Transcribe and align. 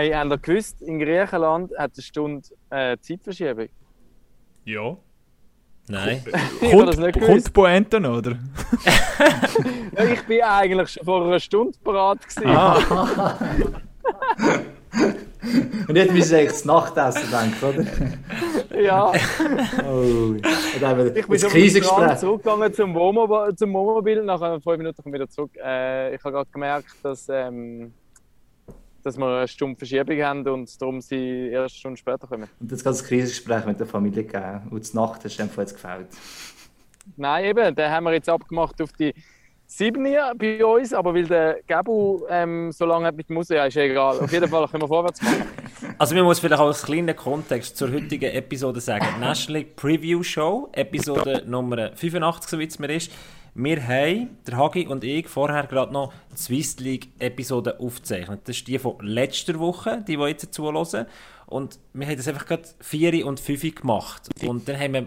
Hey, 0.00 0.12
habt 0.12 0.30
ihr 0.30 0.38
gewusst, 0.38 0.80
in 0.80 0.98
Griechenland 0.98 1.72
hat 1.76 1.90
eine 1.94 2.02
Stunde 2.02 2.48
äh, 2.70 2.96
Zeitverschiebung? 3.02 3.68
Ja. 4.64 4.96
Nein. 5.88 6.24
Ich 6.62 6.72
habe 6.72 6.86
das 6.86 6.96
nicht 6.96 7.12
Kommt 7.12 7.26
gewusst. 7.26 7.52
Pointe 7.52 8.00
noch, 8.00 8.16
oder? 8.16 8.38
Ja, 9.94 10.04
ich 10.04 10.22
bin 10.22 10.40
eigentlich 10.40 10.88
schon 10.88 11.04
vor 11.04 11.26
einer 11.26 11.38
Stunde 11.38 11.76
bereit 11.84 12.26
gewesen. 12.26 12.48
Ah. 12.48 13.38
Und 15.86 15.96
jetzt 15.96 16.14
müssen 16.14 16.38
wir 16.38 16.44
das 16.46 16.64
Nachtessen 16.64 17.30
denken, 17.30 18.08
oder? 18.70 18.80
Ja, 18.80 19.12
Oh. 19.84 19.92
Und 19.92 20.42
dann 20.80 21.14
ich 21.14 21.26
bin 21.26 21.38
schon 21.38 21.50
Krisengespräch. 21.50 22.16
zurückgegangen 22.16 22.72
zum 22.72 22.94
Wohnmobil, 22.94 23.54
zum 23.54 23.74
Wohnmobil. 23.74 24.22
Nach 24.22 24.40
fünf 24.62 24.78
Minuten 24.78 25.02
komme 25.02 25.16
ich 25.16 25.20
wieder 25.20 25.28
zurück. 25.28 25.50
Äh, 25.62 26.14
ich 26.14 26.24
habe 26.24 26.32
gerade 26.32 26.50
gemerkt, 26.50 26.94
dass, 27.02 27.28
ähm, 27.28 27.92
dass 29.04 29.16
wir 29.16 29.26
eine 29.26 29.48
Stunde 29.48 29.76
Verschiebung 29.76 30.20
haben 30.22 30.46
und 30.46 30.80
darum 30.80 31.00
sie 31.00 31.48
erst 31.48 31.74
eine 31.74 31.78
Stunde 31.78 31.96
später 31.96 32.26
kommen. 32.26 32.48
Und 32.60 32.70
jetzt 32.70 32.82
kann 32.82 32.92
das 32.92 33.04
Krisengespräch 33.04 33.64
mit 33.66 33.78
der 33.78 33.86
Familie 33.86 34.24
geben. 34.24 34.68
Und 34.70 34.92
die 34.92 34.96
Nacht 34.96 35.24
hast 35.24 35.36
du 35.36 35.42
einfach 35.42 35.62
jetzt 35.62 35.74
gefällt. 35.74 36.08
Nein, 37.16 37.44
eben, 37.44 37.74
den 37.74 37.90
haben 37.90 38.04
wir 38.04 38.12
jetzt 38.12 38.28
abgemacht 38.28 38.80
auf 38.80 38.92
die 38.92 39.14
7 39.66 40.02
bei 40.36 40.64
uns, 40.64 40.92
aber 40.92 41.14
weil 41.14 41.26
der 41.26 41.60
Gabu 41.66 42.22
ähm, 42.28 42.72
so 42.72 42.84
lange 42.84 43.06
hat 43.06 43.16
mit 43.16 43.28
dem 43.28 43.34
Museum, 43.34 43.58
ja, 43.58 43.66
ist 43.66 43.74
ja 43.74 43.82
egal. 43.82 44.18
Auf 44.18 44.32
jeden 44.32 44.48
Fall 44.48 44.66
können 44.66 44.82
wir 44.82 44.88
vorwärts 44.88 45.22
machen. 45.22 45.44
Also 45.96 46.14
man 46.14 46.24
muss 46.24 46.38
vielleicht 46.40 46.60
auch 46.60 46.66
als 46.66 46.82
kleinen 46.82 47.14
Kontext 47.14 47.76
zur 47.76 47.92
heutigen 47.92 48.30
Episode 48.30 48.80
sagen. 48.80 49.06
National 49.20 49.60
League 49.60 49.76
Preview 49.76 50.22
Show, 50.22 50.68
Episode 50.72 51.42
Nummer 51.46 51.90
85, 51.94 52.50
so 52.50 52.58
wie 52.58 52.64
es 52.64 52.78
mir 52.78 52.90
ist. 52.94 53.12
Wir 53.62 53.86
haben, 53.86 54.38
der 54.46 54.56
Hagi 54.56 54.86
und 54.86 55.04
ich, 55.04 55.28
vorher 55.28 55.66
gerade 55.66 55.92
noch 55.92 56.14
die 56.32 56.38
Swiss 56.38 56.80
League 56.80 57.08
Episode 57.18 57.78
aufgezeichnet. 57.78 58.40
Das 58.44 58.56
ist 58.56 58.66
die 58.66 58.78
von 58.78 58.94
letzter 59.00 59.58
Woche, 59.58 60.02
die 60.08 60.18
wir 60.18 60.28
jetzt 60.28 60.54
zuhören. 60.54 61.04
Und 61.44 61.78
wir 61.92 62.06
haben 62.06 62.16
das 62.16 62.26
einfach 62.26 62.46
gerade 62.46 62.62
4 62.80 63.26
und 63.26 63.38
5 63.38 63.74
gemacht. 63.74 64.30
Und 64.46 64.66
dann 64.66 64.78
haben 64.78 64.94
wir... 64.94 65.02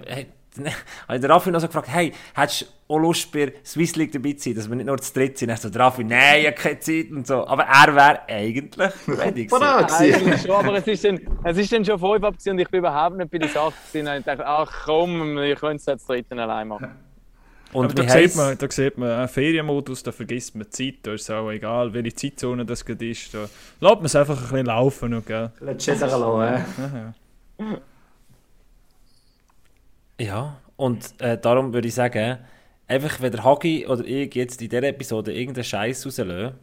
Dann 0.55 0.65
habe 1.07 1.15
ich 1.15 1.21
den 1.21 1.31
Raffi 1.31 1.49
noch 1.49 1.61
so 1.61 1.65
gefragt, 1.65 1.87
hey, 1.89 2.13
hättest 2.35 2.61
du 2.61 2.93
auch 2.93 2.99
Lust 2.99 3.31
bei 3.31 3.47
der 3.47 3.53
Swiss 3.65 3.95
League 3.95 4.11
dabei 4.11 4.33
zu 4.33 4.49
sein, 4.49 4.55
dass 4.55 4.69
wir 4.69 4.75
nicht 4.75 4.85
nur 4.85 4.99
zu 4.99 5.11
dritt 5.11 5.39
sind? 5.39 5.49
Er 5.49 5.57
so, 5.57 5.71
der 5.71 5.81
Raffi, 5.81 6.03
nein, 6.03 6.41
ich 6.41 6.45
habe 6.45 6.55
keine 6.55 6.79
Zeit 6.79 7.09
und 7.09 7.25
so. 7.25 7.47
Aber 7.47 7.63
er 7.63 7.95
wäre 7.95 8.21
eigentlich 8.27 8.91
ready 9.07 9.47
gewesen. 9.47 9.63
Eigentlich 9.63 10.41
schon, 10.43 10.51
aber 10.51 10.75
es 10.75 10.85
ist, 10.85 11.03
dann, 11.03 11.19
es 11.43 11.57
ist 11.57 11.71
dann 11.73 11.83
schon 11.83 11.97
fünf 11.97 12.23
ab 12.23 12.35
und 12.45 12.59
ich 12.59 12.69
bin 12.69 12.77
überhaupt 12.77 13.17
nicht 13.17 13.31
bei 13.31 13.39
der 13.39 13.49
Sache 13.49 13.73
gewesen. 13.91 14.07
Und 14.07 14.19
ich 14.19 14.25
dachte, 14.25 14.45
ach 14.45 14.71
komm, 14.85 15.37
wir 15.37 15.55
können 15.55 15.77
es 15.77 15.87
jetzt 15.87 16.07
dritten 16.07 16.37
allein 16.37 16.67
machen. 16.67 17.12
Und 17.73 17.85
Aber 17.85 17.93
da 17.93 18.09
sieht, 18.09 18.35
man, 18.35 18.57
da 18.57 18.69
sieht 18.69 18.97
man, 18.97 19.09
einen 19.09 19.27
Ferienmodus, 19.27 20.03
da 20.03 20.11
vergisst 20.11 20.55
man 20.55 20.65
die 20.65 20.69
Zeit, 20.69 20.95
da 21.03 21.13
ist 21.13 21.23
es 21.23 21.29
auch 21.29 21.49
egal, 21.49 21.93
welche 21.93 22.13
Zeitzone 22.13 22.65
das 22.65 22.85
gerade 22.85 23.09
ist. 23.09 23.33
Da 23.33 23.49
lässt 23.79 23.95
man 23.95 24.05
es 24.05 24.15
einfach 24.15 24.37
ein 24.37 24.49
bisschen 24.49 24.65
laufen. 24.67 25.11
Noch, 25.11 25.25
gell? 25.25 25.51
Lass 25.59 25.87
es 25.87 26.01
hä? 26.01 26.03
Aha. 26.03 27.13
Ja, 30.19 30.57
und 30.75 31.13
äh, 31.19 31.37
darum 31.37 31.73
würde 31.73 31.87
ich 31.87 31.93
sagen, 31.95 32.37
einfach 32.87 33.21
wenn 33.21 33.31
der 33.31 33.43
Hagi 33.43 33.87
oder 33.87 34.05
ich 34.05 34.33
jetzt 34.35 34.61
in 34.61 34.69
dieser 34.69 34.83
Episode 34.83 35.33
irgendeinen 35.33 35.63
Scheiß 35.63 36.05
rauslösen, 36.05 36.53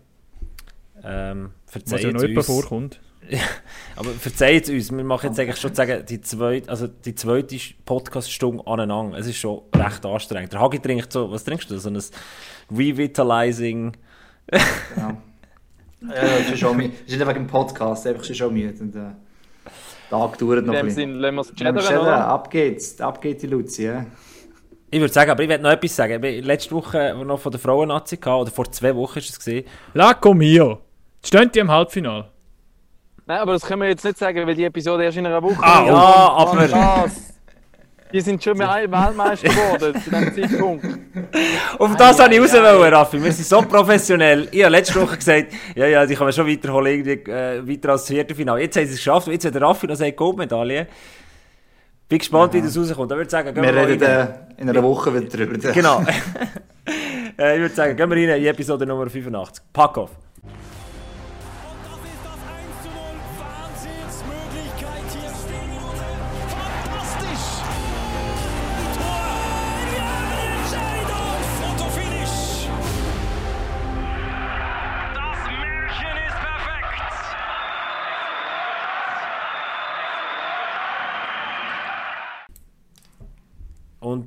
ähm, 1.02 1.50
Was 1.64 1.72
verzeiht 1.72 2.02
ja 2.05 2.12
noch 2.12 2.22
uns. 2.22 2.47
vorkommt. 2.47 3.00
Aber 3.97 4.11
verzeiht 4.11 4.64
es 4.64 4.70
uns, 4.70 4.97
wir 4.97 5.05
machen 5.05 5.28
jetzt 5.28 5.41
eigentlich 5.41 5.56
schon 5.56 5.75
sagen, 5.75 6.05
die 6.09 6.20
zweite, 6.20 6.69
also 6.69 6.86
die 6.86 7.14
zweite 7.14 7.56
Podcast-Stunde 7.84 8.67
aneinander. 8.67 9.19
Es 9.19 9.27
ist 9.27 9.39
schon 9.39 9.62
recht 9.75 10.05
anstrengend. 10.05 10.53
Der 10.53 10.61
Hagi 10.61 10.78
trinkt 10.78 11.12
so, 11.12 11.31
was 11.31 11.45
trinkst 11.45 11.70
du? 11.70 11.78
So 11.78 11.91
ein 11.91 12.01
Revitalizing. 12.70 13.92
Ja. 14.97 15.17
Ja, 16.03 16.39
das 16.39 16.51
ist 16.51 16.58
schon 16.58 16.77
müde. 16.77 16.95
Das 17.05 17.12
ist 17.12 17.19
nicht 17.19 17.28
wegen 17.28 17.41
dem 17.41 17.47
Podcast, 17.47 18.06
einfach 18.06 18.25
schon 18.25 18.34
schon 18.34 18.55
müde. 18.55 18.75
Und, 18.83 18.97
äh, 18.97 19.11
Tag 20.08 20.39
dauert 20.39 20.58
In 20.58 20.67
noch 20.67 20.75
dem 20.75 20.86
bisschen. 20.86 21.11
Sinne, 21.12 21.31
lassen 21.31 21.34
wir 21.36 21.77
es 21.77 21.86
chattern? 21.86 22.06
Ab 22.06 22.51
geht's, 22.51 23.01
ab 23.01 23.20
geht 23.20 23.42
die 23.42 23.47
Luzi. 23.47 23.84
Ja. 23.84 24.06
Ich 24.91 24.98
würde 24.98 25.12
sagen, 25.12 25.31
aber 25.31 25.42
ich 25.42 25.48
werde 25.48 25.62
noch 25.62 25.70
etwas 25.70 25.95
sagen. 25.95 26.23
Ich 26.24 26.45
letzte 26.45 26.73
Woche 26.73 27.14
noch 27.24 27.39
von 27.39 27.52
der 27.52 27.61
Frauen-Nazi 27.61 28.17
oder 28.17 28.51
vor 28.51 28.70
zwei 28.73 28.95
Wochen 28.96 29.19
ist 29.20 29.30
es 29.30 29.39
gesehen. 29.39 29.64
La 29.95 30.19
mio! 30.35 30.80
Stehen 31.24 31.51
die 31.52 31.61
im 31.61 31.70
Halbfinale? 31.70 32.29
Nein, 33.30 33.39
aber 33.39 33.52
das 33.52 33.63
können 33.63 33.83
wir 33.83 33.89
jetzt 33.89 34.05
nicht 34.05 34.18
sagen, 34.18 34.45
weil 34.45 34.57
die 34.57 34.64
Episode 34.64 35.05
erst 35.05 35.17
in 35.17 35.24
einer 35.24 35.41
Woche 35.41 35.63
Ah, 35.63 35.77
kommt. 35.77 35.86
ja, 35.86 35.92
Mann, 35.95 36.73
aber- 36.73 37.05
was? 37.05 37.13
Die 38.13 38.20
sind 38.20 38.42
schon 38.42 38.58
Wel- 38.58 38.91
Weltmeister 38.91 39.48
geworden 39.48 40.02
zu 40.02 40.11
diesem 40.11 40.35
Zeitpunkt. 40.51 40.85
Auf 41.79 41.95
das 41.95 42.19
wollte 42.19 42.35
ich 42.35 42.40
raus, 42.40 42.52
wollen, 42.55 42.92
Raffi. 42.92 43.23
Wir 43.23 43.30
sind 43.33 43.46
so 43.46 43.63
professionell. 43.63 44.48
Ich 44.51 44.64
habe 44.64 44.73
letzte 44.73 45.01
Woche 45.01 45.17
gesagt, 45.17 45.52
ja, 45.77 45.86
ja, 45.86 46.05
die 46.05 46.17
kann 46.17 46.24
man 46.27 46.33
schon 46.33 46.48
weiterholen, 46.48 46.92
irgendwie, 47.07 47.30
äh, 47.30 47.69
weiter 47.69 47.90
als 47.90 48.02
das 48.02 48.08
Viertelfinale. 48.08 48.63
Jetzt 48.63 48.77
haben 48.77 48.86
sie 48.86 48.95
es 48.95 48.96
geschafft. 48.98 49.29
Jetzt 49.29 49.45
hat 49.45 49.55
der 49.55 49.63
Raffi 49.63 49.86
noch 49.86 50.01
eine 50.01 50.13
Goldmedaille. 50.13 50.89
Bin 52.08 52.19
gespannt, 52.19 52.52
wie 52.55 52.63
das 52.63 52.77
rauskommt. 52.77 53.13
Da 53.13 53.14
würde 53.14 53.27
ich 53.27 53.30
sagen, 53.30 53.55
gehen 53.55 53.63
Wir 53.63 53.73
wir, 53.73 53.86
reden 53.86 54.02
rein. 54.02 54.29
äh, 54.58 54.61
in 54.63 54.69
einer 54.70 54.83
Woche 54.83 55.14
wieder 55.14 55.29
drüber. 55.29 55.73
Genau. 55.73 56.01
äh, 57.39 57.55
ich 57.55 57.61
würde 57.61 57.74
sagen, 57.77 57.96
gehen 57.96 58.11
wir 58.11 58.17
rein 58.17 58.40
in 58.40 58.46
Episode 58.46 58.85
Nummer 58.86 59.08
85. 59.08 59.63
Pack 59.73 59.98
auf. 59.98 60.11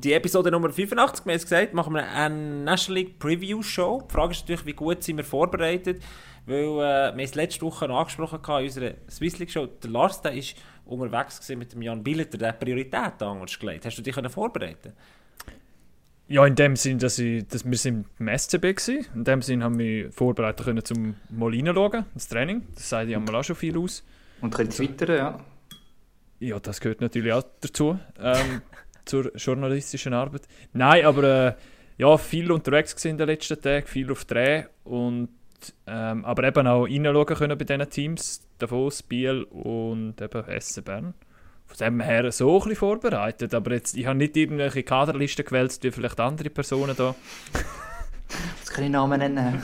Die 0.04 0.12
Episode 0.12 0.52
Nummer 0.52 0.70
85, 0.70 1.26
wir 1.26 1.32
haben 1.32 1.38
es 1.38 1.44
gesagt, 1.44 1.74
machen 1.74 1.94
wir 1.94 2.06
eine 2.06 2.36
National 2.36 3.02
League 3.02 3.20
Preview 3.20 3.62
Show. 3.62 4.06
Die 4.10 4.14
Frage 4.14 4.34
ist 4.34 4.42
natürlich, 4.42 4.66
wie 4.66 4.74
gut 4.74 5.02
sind 5.02 5.18
wir 5.18 5.24
vorbereitet, 5.24 6.04
weil 6.46 6.58
äh, 6.58 6.68
wir 6.68 7.08
haben 7.08 7.20
es 7.20 7.36
letzte 7.36 7.62
Woche 7.62 7.88
noch 7.88 8.00
angesprochen 8.00 8.40
hatten 8.42 8.60
in 8.60 8.66
unserer 8.66 8.94
Swiss 9.10 9.40
League 9.40 9.52
Show. 9.52 9.66
Der 9.66 9.90
Lars 9.90 10.22
der 10.22 10.34
ist 10.34 10.56
unterwegs 10.86 11.40
gewesen 11.40 11.60
mit 11.60 11.72
dem 11.72 11.82
Jan 11.82 12.04
Billeter, 12.04 12.38
der 12.38 12.50
hat 12.50 12.60
Priorität 12.60 13.22
anders 13.22 13.58
gelegt. 13.58 13.86
Hast 13.86 13.98
du 13.98 14.02
dich 14.02 14.14
können 14.14 14.30
vorbereiten? 14.30 14.92
Ja, 16.28 16.46
in 16.46 16.56
dem 16.56 16.76
Sinn, 16.76 17.00
dass, 17.00 17.20
ich, 17.20 17.48
dass 17.48 17.64
wir 17.64 17.78
sind 17.78 18.06
im 18.20 18.28
SCB 18.28 18.64
waren. 18.64 19.06
In 19.16 19.24
dem 19.24 19.42
Sinn 19.42 19.64
haben 19.64 19.78
wir 19.78 20.12
vorbereitet 20.12 20.66
können 20.66 20.84
zum 20.84 21.16
Molina 21.30 21.74
schauen, 21.74 22.06
das 22.14 22.28
Training. 22.28 22.64
Das 22.76 22.90
sagt 22.90 23.10
ja 23.10 23.20
mal 23.20 23.36
auch 23.36 23.44
schon 23.44 23.56
viel 23.56 23.78
aus. 23.78 24.04
Und 24.42 24.54
könnt 24.54 24.72
twittern, 24.72 25.16
ja. 25.16 25.40
Ja, 26.40 26.60
das 26.60 26.82
gehört 26.82 27.00
natürlich 27.00 27.32
auch 27.32 27.44
dazu, 27.62 27.98
ähm, 28.20 28.62
zur 29.06 29.36
journalistischen 29.36 30.14
Arbeit. 30.14 30.48
Nein, 30.74 31.06
aber 31.06 31.24
äh, 31.24 31.54
ja, 31.98 32.18
viel 32.18 32.52
unterwegs 32.52 33.04
in 33.06 33.18
den 33.18 33.28
letzten 33.28 33.62
Tagen, 33.62 33.86
viel 33.88 34.12
auf 34.12 34.26
Dreh 34.26 34.66
und 34.84 35.30
ähm, 35.88 36.26
aber 36.26 36.44
eben 36.44 36.68
auch 36.68 36.86
reinschauen 36.86 37.26
können 37.26 37.58
bei 37.58 37.66
diesen 37.66 37.90
Teams, 37.90 38.48
Davos, 38.58 39.04
Biel 39.04 39.44
und 39.44 40.22
eben 40.22 40.60
SC 40.60 40.84
Bern. 40.84 41.14
Von 41.66 41.78
dem 41.78 42.00
her 42.02 42.32
so 42.32 42.54
ein 42.54 42.60
bisschen 42.60 42.76
vorbereitet, 42.76 43.54
aber 43.54 43.72
jetzt, 43.72 43.96
ich 43.96 44.06
habe 44.06 44.18
nicht 44.18 44.36
irgendwelche 44.36 44.84
Kaderlisten 44.84 45.46
gewählt, 45.46 45.80
wie 45.82 45.92
vielleicht 45.92 46.20
andere 46.20 46.50
Personen 46.50 46.96
da. 46.98 47.16
Das 48.60 48.70
kann 48.70 48.84
ich 48.86 48.90
Namen 48.90 49.20
nennen. 49.20 49.62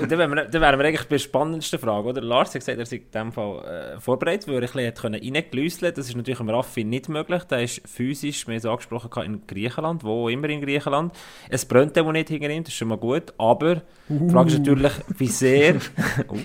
Und 0.00 0.10
dann, 0.10 0.18
wären 0.18 0.34
wir, 0.34 0.44
dann 0.46 0.62
wären 0.62 0.78
wir 0.78 0.86
eigentlich 0.86 1.02
bei 1.02 1.16
der 1.16 1.18
spannendsten 1.18 1.78
Frage, 1.78 2.08
oder? 2.08 2.20
Lars 2.22 2.48
hat 2.48 2.60
gesagt, 2.60 2.78
er 2.78 2.86
sei 2.86 2.96
in 2.96 3.10
diesem 3.12 3.32
Fall 3.32 3.94
äh, 3.96 4.00
vorbereitet, 4.00 4.48
weil 4.48 4.56
er 4.56 4.62
ein 4.62 4.92
bisschen 4.92 5.14
reingelüsseln 5.14 5.94
Das 5.94 6.08
ist 6.08 6.16
natürlich 6.16 6.40
im 6.40 6.48
Raffi 6.50 6.84
nicht 6.84 7.08
möglich. 7.08 7.44
Der 7.44 7.62
ist 7.62 7.86
physisch, 7.86 8.46
wir 8.46 8.54
haben 8.54 8.58
es 8.58 8.66
angesprochen, 8.66 9.22
in 9.24 9.46
Griechenland, 9.46 10.04
wo 10.04 10.24
auch 10.24 10.28
immer 10.28 10.48
in 10.48 10.60
Griechenland. 10.60 11.12
Es 11.48 11.64
brennt 11.64 11.98
auch 11.98 12.12
nicht 12.12 12.28
hinter 12.28 12.50
ihm, 12.50 12.64
das 12.64 12.72
ist 12.72 12.78
schon 12.78 12.88
mal 12.88 12.98
gut. 12.98 13.34
Aber 13.38 13.82
die 14.08 14.30
Frage 14.30 14.48
ist 14.50 14.58
natürlich, 14.58 14.92
wie 15.18 15.28
sehr... 15.28 15.76
oh. 16.28 16.38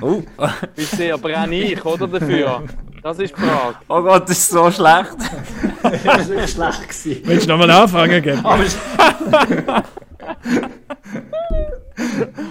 Oh. 0.00 0.22
Wie 0.74 0.82
sehr 0.82 1.18
brenne 1.18 1.54
ich, 1.54 1.84
oder, 1.84 2.08
dafür? 2.08 2.64
Das 3.02 3.18
ist 3.18 3.36
die 3.36 3.40
Frage. 3.40 3.76
oh 3.88 4.02
Gott, 4.02 4.22
das 4.24 4.38
ist 4.38 4.50
so 4.50 4.70
schlecht. 4.70 5.16
das 5.82 6.04
war 6.04 6.28
wirklich 6.28 6.50
schlecht. 6.50 6.88
Gewesen. 6.88 7.22
Willst 7.24 7.46
du 7.46 7.50
nochmal 7.50 7.70
anfangen, 7.70 8.22
gell? 8.22 8.38
Aber, 8.42 8.62
es- 8.64 8.78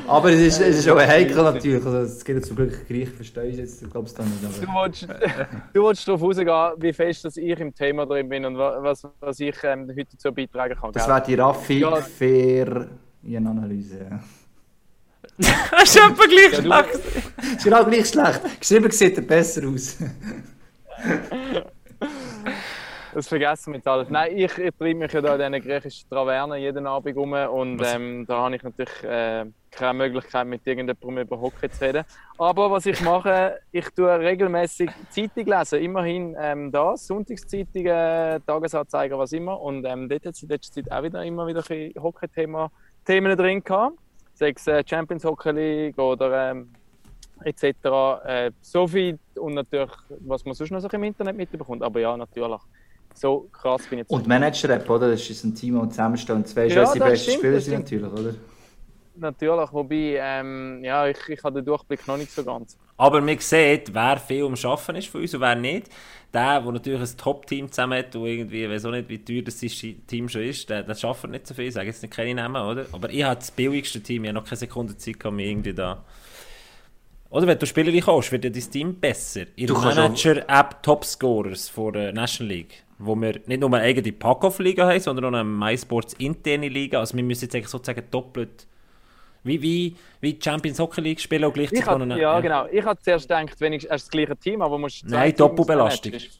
aber 0.07 0.31
es, 0.31 0.39
ist, 0.39 0.61
es 0.61 0.79
ist 0.79 0.89
auch 0.89 0.97
heikel 0.99 1.35
natürlich. 1.43 1.85
Also, 1.85 1.97
es 1.99 2.23
geht 2.23 2.45
zum 2.45 2.55
Glück 2.55 2.87
Griech, 2.87 3.09
verstehe 3.09 3.45
ich 3.45 3.57
jetzt. 3.57 3.81
Du 3.81 3.89
glaubst 3.89 4.17
da 4.17 4.23
nicht. 4.23 4.35
Du 4.43 4.69
Aber 4.69 4.85
willst, 4.85 5.03
du 5.73 5.83
willst 5.83 6.07
darauf 6.07 6.21
rausgehen, 6.21 6.47
wie 6.77 6.93
fest 6.93 7.25
dass 7.25 7.37
ich 7.37 7.59
im 7.59 7.73
Thema 7.73 8.05
drin 8.05 8.27
bin 8.29 8.45
und 8.45 8.57
wa- 8.57 8.77
was, 8.81 9.03
was 9.19 9.39
ich 9.39 9.55
ähm, 9.63 9.87
heute 9.89 10.07
dazu 10.11 10.31
beitragen 10.33 10.75
kann. 10.79 10.91
das 10.91 11.07
wäre 11.07 11.23
die 11.25 11.35
Raffi 11.35 11.79
Ja. 11.79 11.95
fair 11.97 12.87
Analyse. 13.35 14.19
Das 15.37 15.83
ist 15.83 15.97
etwa 15.97 16.25
gleich 16.25 16.53
Ja, 16.53 16.61
schlecht. 16.61 16.99
Ist 17.57 17.63
genau 17.63 17.85
gleich 17.85 18.07
schlecht. 18.07 18.59
Geschrieben 18.59 18.91
sieht 18.91 19.17
er 19.17 19.23
besser 19.23 19.67
aus. 19.67 19.97
Das 23.13 23.27
vergessen 23.27 23.73
wir 23.73 23.77
jetzt 23.77 23.87
alles. 23.87 24.09
Nein, 24.09 24.37
ich, 24.37 24.57
ich 24.57 24.71
treibe 24.77 24.95
mich 24.95 25.11
ja 25.11 25.21
da 25.21 25.35
in 25.35 25.51
diesen 25.51 25.67
griechischen 25.67 26.09
Travernen 26.09 26.59
jeden 26.59 26.85
Abend 26.85 27.15
rum 27.17 27.33
und 27.33 27.81
ähm, 27.83 28.25
da 28.27 28.43
habe 28.43 28.55
ich 28.55 28.61
natürlich 28.61 29.03
äh, 29.03 29.45
keine 29.71 29.93
Möglichkeit, 29.93 30.45
mit 30.45 30.61
irgendjemandem 30.65 31.23
über 31.25 31.41
Hockey 31.41 31.69
zu 31.69 31.83
reden. 31.83 32.03
Aber 32.37 32.69
was 32.69 32.85
ich 32.85 33.01
mache, 33.01 33.59
ich 33.71 33.89
tue 33.89 34.19
regelmäßig 34.19 34.91
Zeitung 35.09 35.45
lesen. 35.45 35.79
Immerhin 35.79 36.35
ähm, 36.39 36.71
das, 36.71 37.07
Sonntagszeitung, 37.07 37.85
äh, 37.85 38.39
Tagesanzeiger, 38.45 39.17
was 39.17 39.31
immer. 39.31 39.59
Und 39.61 39.85
ähm, 39.85 40.09
dort 40.09 40.25
hat 40.25 40.35
es 40.35 40.43
in 40.43 40.49
letzter 40.49 40.83
Zeit 40.83 40.91
auch 40.91 41.03
wieder 41.03 41.23
immer 41.23 41.47
wieder 41.47 41.61
ein 41.61 41.67
bisschen 41.67 42.03
Hockey-Thema 42.03 42.71
Themen 43.03 43.37
drin 43.37 43.63
gehabt. 43.63 43.97
Sei 44.37 44.53
es 44.55 44.67
äh, 44.67 44.83
Champions 44.87 45.23
Hockey 45.23 45.51
League 45.51 45.97
oder 45.97 46.51
ähm, 46.51 46.69
etc. 47.43 47.63
Äh, 48.23 48.51
so 48.61 48.87
viel 48.87 49.17
und 49.35 49.55
natürlich, 49.55 49.91
was 50.19 50.45
man 50.45 50.53
sonst 50.53 50.69
noch 50.71 50.79
so 50.79 50.87
im 50.89 51.03
Internet 51.03 51.35
mitbekommt. 51.35 51.81
Aber 51.81 51.99
ja, 51.99 52.15
natürlich. 52.15 52.61
So 53.15 53.49
krass 53.51 53.81
bin 53.87 53.99
ich 53.99 54.03
jetzt. 54.03 54.11
Und 54.11 54.27
Manager-App, 54.27 54.87
oder? 54.87 55.09
Das 55.09 55.27
ist 55.27 55.43
ein 55.43 55.55
Team, 55.55 55.79
und 55.79 55.91
zwei 55.91 56.67
Ja, 56.67 56.83
unsere 56.83 57.09
besten 57.09 57.31
Spieler 57.31 57.59
sind 57.59 57.79
natürlich, 57.79 58.13
oder? 58.13 58.35
Natürlich, 59.19 59.73
wobei, 59.73 60.19
ähm, 60.19 60.83
ja, 60.83 61.07
ich, 61.07 61.17
ich 61.27 61.43
habe 61.43 61.55
den 61.55 61.65
Durchblick 61.65 62.07
noch 62.07 62.17
nicht 62.17 62.31
so 62.31 62.43
ganz. 62.43 62.77
Aber 62.97 63.19
man 63.19 63.37
sieht, 63.39 63.93
wer 63.93 64.17
viel 64.17 64.45
am 64.45 64.53
Arbeiten 64.53 64.95
ist 64.95 65.07
von 65.07 65.21
uns 65.21 65.33
und 65.33 65.41
wer 65.41 65.55
nicht. 65.55 65.89
Der, 66.33 66.61
der 66.61 66.71
natürlich 66.71 66.99
ein 66.99 67.17
Top-Team 67.17 67.71
zusammen 67.71 67.97
hat, 67.97 68.15
und 68.15 68.25
irgendwie, 68.25 68.65
ich 68.65 68.69
weiß 68.69 68.85
auch 68.85 68.91
nicht, 68.91 69.09
wie 69.09 69.23
teuer 69.23 69.41
das 69.43 69.57
Team 69.57 70.29
schon 70.29 70.41
ist, 70.41 70.69
der, 70.69 70.83
der 70.83 70.93
schafft 70.93 71.27
nicht 71.27 71.47
so 71.47 71.53
viel. 71.53 71.65
Ich 71.65 71.73
sage 71.73 71.87
jetzt 71.87 72.01
nicht 72.01 72.13
keine 72.13 72.35
Namen, 72.35 72.61
oder? 72.61 72.85
Aber 72.91 73.09
ich 73.09 73.23
habe 73.23 73.37
das 73.37 73.49
billigste 73.49 74.01
Team, 74.01 74.23
ich 74.23 74.29
habe 74.29 74.39
noch 74.39 74.45
keine 74.45 74.57
Sekunde 74.57 74.97
Zeit 74.97 75.19
gehabt, 75.19 75.35
mich 75.35 75.47
irgendwie 75.47 75.73
da... 75.73 76.03
Oder 77.29 77.47
wenn 77.47 77.59
du 77.59 77.65
Spieler 77.65 78.01
kommst, 78.01 78.31
wird 78.31 78.43
ja 78.43 78.49
dein 78.49 78.71
Team 78.71 78.99
besser. 78.99 79.45
In 79.55 79.67
Du 79.67 79.73
der 79.73 79.95
Manager-App 79.95 80.83
Topscorers 80.83 81.69
von 81.69 81.93
der 81.93 82.13
National 82.13 82.53
League, 82.53 82.83
wo 82.99 83.15
wir 83.15 83.39
nicht 83.45 83.59
nur 83.61 83.73
eine 83.73 83.81
eigene 83.81 84.11
Pack-Off-Liga 84.11 84.87
haben, 84.87 84.99
sondern 84.99 85.25
auch 85.25 85.39
eine 85.39 85.43
MySports 85.43 86.13
interne 86.15 86.69
Liga. 86.69 86.99
Also 86.99 87.15
wir 87.15 87.23
müssen 87.23 87.45
jetzt 87.45 87.55
eigentlich 87.55 87.69
sozusagen 87.69 88.03
doppelt... 88.11 88.67
Wie, 89.43 89.61
wie, 89.61 89.95
wie 90.21 90.33
die 90.33 90.41
Champions 90.43 90.79
Hockey 90.79 91.01
League 91.01 91.19
spielen 91.19 91.45
und 91.45 91.53
gleichzeitig 91.53 91.85
noch 91.85 91.99
eine- 92.01 92.19
ja, 92.19 92.39
genau. 92.39 92.65
Ich 92.71 92.83
habe 92.83 92.99
zuerst 92.99 93.27
gedacht, 93.27 93.55
wenn 93.59 93.73
ich 93.73 93.83
erst 93.89 94.05
das 94.05 94.09
gleiche 94.11 94.35
Team 94.35 94.61
habe, 94.61 94.77
musst 94.77 95.05
Nein, 95.07 95.33
Doppelbelastung. 95.35 96.13
Ist 96.13 96.39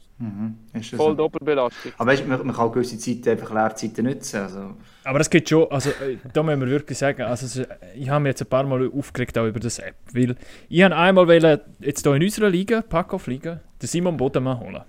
das 0.72 0.88
Voll 0.98 1.10
so? 1.12 1.14
Doppelbelastung. 1.14 1.92
Aber 1.96 2.10
weißt, 2.10 2.26
man, 2.26 2.44
man 2.44 2.54
kann 2.56 2.72
gewisse 2.72 2.98
Zeiten 2.98 3.28
einfach 3.28 3.50
Leerzeiten 3.54 4.04
nutzen. 4.04 4.40
Also, 4.40 4.74
Aber 5.04 5.20
es 5.20 5.30
gibt 5.30 5.48
schon, 5.48 5.70
also 5.70 5.90
äh, 5.90 6.16
da 6.32 6.42
müssen 6.42 6.60
wir 6.60 6.68
wirklich 6.70 6.98
sagen, 6.98 7.22
also 7.22 7.62
äh, 7.62 7.66
ich 7.94 8.08
habe 8.08 8.24
mich 8.24 8.30
jetzt 8.30 8.42
ein 8.42 8.48
paar 8.48 8.64
Mal 8.64 8.90
aufgeregt 8.92 9.38
auch 9.38 9.46
über 9.46 9.60
das 9.60 9.78
App, 9.78 9.94
weil 10.12 10.34
ich 10.68 10.82
habe 10.82 10.96
einmal 10.96 11.28
wollen, 11.28 11.60
jetzt 11.78 12.02
hier 12.04 12.14
in 12.14 12.22
unserer 12.24 12.50
Liga, 12.50 12.82
Pack-Off-Liga, 12.82 13.60
den 13.80 13.86
Simon 13.86 14.16
Bodemann 14.16 14.58
holen. 14.58 14.82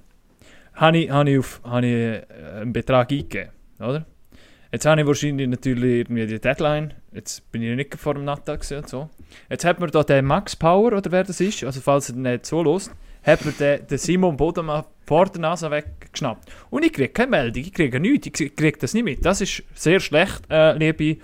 Habe 0.73 0.97
ich, 0.97 1.09
habe 1.11 1.29
ich, 1.29 1.37
auf, 1.39 1.61
habe 1.63 1.85
ich 1.85 1.93
äh, 1.93 2.25
einen 2.61 2.73
Betrag 2.73 3.11
eingegeben, 3.11 3.51
oder? 3.79 4.05
Jetzt 4.71 4.85
habe 4.85 5.01
ich 5.01 5.07
wahrscheinlich 5.07 5.47
natürlich 5.47 6.01
irgendwie 6.01 6.27
die 6.27 6.39
Deadline, 6.39 6.93
jetzt 7.11 7.51
bin 7.51 7.63
ich 7.63 7.75
nicht 7.75 7.95
vor 7.95 8.13
dem 8.13 8.25
Nattel 8.25 8.55
gewesen 8.55 8.77
und 8.77 8.89
so. 8.89 9.09
Jetzt 9.49 9.65
hat 9.65 9.79
mir 9.79 9.87
da 9.87 10.03
der 10.03 10.21
Max 10.21 10.55
Power, 10.55 10.93
oder 10.93 11.11
wer 11.11 11.23
das 11.23 11.41
ist, 11.41 11.63
also 11.63 11.81
falls 11.81 12.09
er 12.09 12.15
nicht 12.15 12.45
so 12.45 12.61
lost, 12.61 12.91
hat 13.23 13.43
mir 13.45 13.51
der, 13.53 13.79
der 13.79 13.97
Simon 13.97 14.37
Bodemann 14.37 14.83
vor 15.07 15.25
der 15.25 15.41
Nase 15.41 15.71
weggeschnappt. 15.71 16.51
Und 16.69 16.85
ich 16.85 16.93
kriege 16.93 17.09
keine 17.09 17.31
Meldung, 17.31 17.63
ich 17.63 17.73
kriege 17.73 17.99
nichts, 17.99 18.39
ich 18.39 18.55
kriege 18.55 18.77
das 18.77 18.93
nicht 18.93 19.03
mit. 19.03 19.25
Das 19.25 19.41
ist 19.41 19.63
sehr 19.73 19.99
schlecht, 19.99 20.41
äh, 20.51 20.77
liebe 20.77 21.19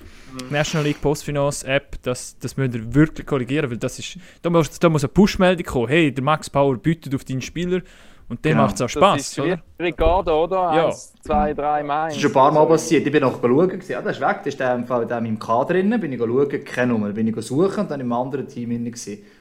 National 0.50 0.88
League 0.88 1.02
Postfinance 1.02 1.66
App, 1.68 2.02
das, 2.02 2.38
das 2.40 2.58
müsst 2.58 2.74
ihr 2.74 2.94
wirklich 2.96 3.28
korrigieren, 3.28 3.70
weil 3.70 3.78
das 3.78 4.00
ist, 4.00 4.18
da 4.42 4.50
muss, 4.50 4.80
da 4.80 4.90
muss 4.90 5.04
eine 5.04 5.10
Push-Meldung 5.10 5.66
kommen, 5.66 5.88
hey, 5.88 6.12
der 6.12 6.24
Max 6.24 6.50
Power 6.50 6.78
bietet 6.78 7.14
auf 7.14 7.24
deinen 7.24 7.42
Spieler 7.42 7.82
und 8.30 8.44
dem 8.44 8.52
Genau. 8.54 8.64
macht 8.64 8.76
es 8.76 8.82
auch 8.82 8.86
Das 8.86 8.92
Spaß, 8.92 9.38
ist 9.38 9.60
Ricardo, 9.80 10.44
oder? 10.46 10.56
Ja. 10.76 10.86
Eins, 10.88 11.14
zwei, 11.22 11.54
drei 11.54 11.84
Mal. 11.84 12.08
Das 12.08 12.16
ist 12.16 12.22
schon 12.22 12.32
ein 12.32 12.34
paar 12.34 12.52
Mal 12.52 12.66
passiert. 12.66 13.06
Ich 13.06 13.12
bin 13.12 13.22
noch 13.22 13.42
schauen, 13.42 13.82
ja, 13.88 14.02
das 14.02 14.16
ist 14.18 14.22
weg, 14.22 14.38
das 14.40 14.48
ist 14.48 14.60
der 14.60 14.76
im 14.76 14.86
Fall 14.86 15.06
der 15.06 15.18
in 15.20 15.24
meinem 15.26 15.40
Kader 15.40 15.74
drin, 15.74 16.00
bin 16.00 16.12
ich 16.14 16.20
schauen, 16.20 16.64
keine 16.66 16.94
Nummer, 16.94 17.10
bin 17.10 17.28
ich 17.28 17.46
suchen 17.46 17.82
und 17.82 17.92
dann 17.92 18.00
im 18.00 18.12
anderen 18.14 18.48
Team 18.48 18.70
drin. 18.70 18.94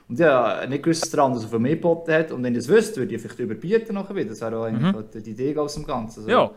Und 0.08 0.18
ja, 0.18 0.66
nicht 0.68 0.82
gewusst, 0.82 1.02
dass 1.02 1.10
der 1.10 1.22
andere 1.24 1.46
viel 1.46 1.58
mehr 1.58 1.76
geboten 1.76 2.12
hat 2.12 2.30
und 2.32 2.42
wenn 2.42 2.52
ich 2.54 2.58
das 2.60 2.68
wüsste, 2.68 3.00
würde 3.00 3.14
ich 3.14 3.20
vielleicht 3.22 3.40
überbieten 3.40 3.94
nachher 3.94 4.14
wieder. 4.14 4.30
Das 4.30 4.40
wäre 4.42 4.58
auch 4.58 4.64
eigentlich 4.64 5.22
die 5.24 5.30
Idee 5.30 5.56
aus 5.56 5.74
dem 5.74 5.86
Ganzen. 5.86 6.20
Also, 6.20 6.28
Mhm. 6.30 6.30
Ja. 6.30 6.50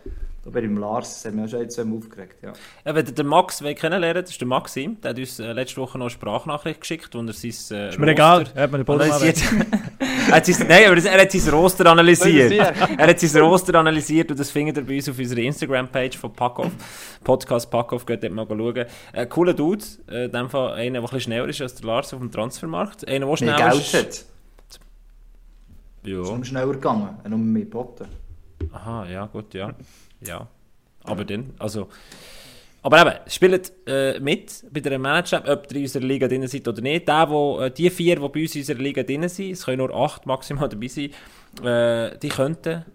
Da 0.50 0.60
ich 0.60 0.66
im 0.66 0.78
Lars, 0.78 1.10
das 1.16 1.26
hat 1.26 1.34
mich 1.34 1.46
auch 1.54 1.60
schon 1.60 1.70
zweimal 1.70 1.98
aufgeregt, 1.98 2.38
ja. 2.42 2.54
Ja, 2.86 2.96
wenn 2.96 3.06
ihr 3.06 3.12
den 3.12 3.28
Max 3.28 3.60
kennenlernen 3.76 4.22
das 4.24 4.32
ist 4.32 4.40
der 4.40 4.48
Maxim. 4.48 5.00
Der 5.02 5.10
hat 5.10 5.20
uns 5.20 5.40
äh, 5.40 5.52
letzte 5.52 5.82
Woche 5.82 5.98
noch 5.98 6.06
eine 6.06 6.10
Sprachnachricht 6.10 6.80
geschickt, 6.80 7.14
wo 7.14 7.20
er 7.20 7.34
sein 7.34 7.52
äh, 7.78 7.90
Ist 7.90 8.00
mir 8.00 8.08
egal, 8.12 8.46
er 8.56 8.64
hat 8.64 8.72
mir 8.72 8.78
den 8.78 8.86
Boden 8.86 9.02
er 9.10 10.36
hat 10.36 10.46
sein, 10.46 10.68
nein, 10.70 10.86
aber 10.86 10.96
das- 10.96 11.06
er 11.06 11.22
hat 11.22 11.32
sein 11.32 11.54
Roster 11.54 11.86
analysiert. 11.88 12.52
Er 12.98 13.08
hat 13.08 13.20
sein 13.20 13.42
Roster 13.44 13.76
analysiert 13.76 14.32
und 14.32 14.40
das 14.40 14.50
findet 14.50 14.78
ihr 14.78 14.86
bei 14.86 14.96
uns 14.96 15.10
auf 15.10 15.20
unserer 15.20 15.40
Instagram-Page 15.40 16.18
von 16.18 16.32
Packoff. 16.32 16.72
Podcast 17.24 17.70
Packoff, 17.70 18.06
geht 18.06 18.24
dort 18.24 18.34
mal 18.34 18.48
schauen. 18.48 18.86
Äh, 19.14 19.26
cooler 19.28 19.54
Dude, 19.54 19.84
äh, 20.10 20.26
in 20.26 20.32
dem 20.32 20.50
Fall 20.50 20.74
einer, 20.74 20.92
der 20.92 21.00
ein 21.00 21.04
bisschen 21.04 21.20
schneller 21.22 21.48
ist 21.50 21.62
als 21.62 21.76
der 21.76 21.86
Lars 21.88 22.14
auf 22.14 22.20
dem 22.20 22.32
Transfermarkt. 22.32 23.06
Einer, 23.08 23.26
der 23.26 23.38
schneller 23.38 23.70
Geld 23.72 23.82
ist. 23.94 24.26
Ja. 26.04 26.22
ist 26.22 26.30
nur 26.30 26.46
schneller 26.46 26.72
gegangen, 26.74 27.18
er 27.24 27.30
nur 27.30 27.40
mehr 27.40 27.64
geboten. 27.64 28.06
Aha, 28.72 29.06
ja, 29.08 29.26
gut, 29.26 29.54
ja. 29.54 29.74
Ja. 30.22 30.48
Aber 31.04 31.26
dann, 31.26 31.54
also. 31.60 31.88
Aber 32.84 33.02
eben, 33.02 33.16
spielt 33.28 33.74
äh, 33.86 34.20
mit 34.20 34.64
bei 34.72 34.80
der 34.80 34.98
Manager, 35.00 35.44
ob 35.48 35.70
ihr 35.72 35.78
in 35.78 35.84
unserer 35.84 36.04
Liga 36.04 36.28
drin 36.28 36.48
seid 36.48 36.68
oder 36.68 36.82
nicht. 36.82 37.08
Der, 37.08 37.30
wo, 37.30 37.60
äh, 37.60 37.72
die 37.72 37.90
vier, 37.90 38.16
die 38.16 38.22
bei 38.28 38.42
uns 38.42 38.56
in 38.56 38.62
unserer 38.62 38.78
Liga 38.78 39.04
drin 39.04 39.28
sind, 39.28 39.52
es 39.52 39.66
können 39.66 39.78
nur 39.80 39.94
acht 39.94 40.26
maximal 40.26 40.70
dabei 40.70 40.88
sein, 40.88 41.10
äh, 41.64 42.18
die 42.20 42.30
könnten 42.30 42.86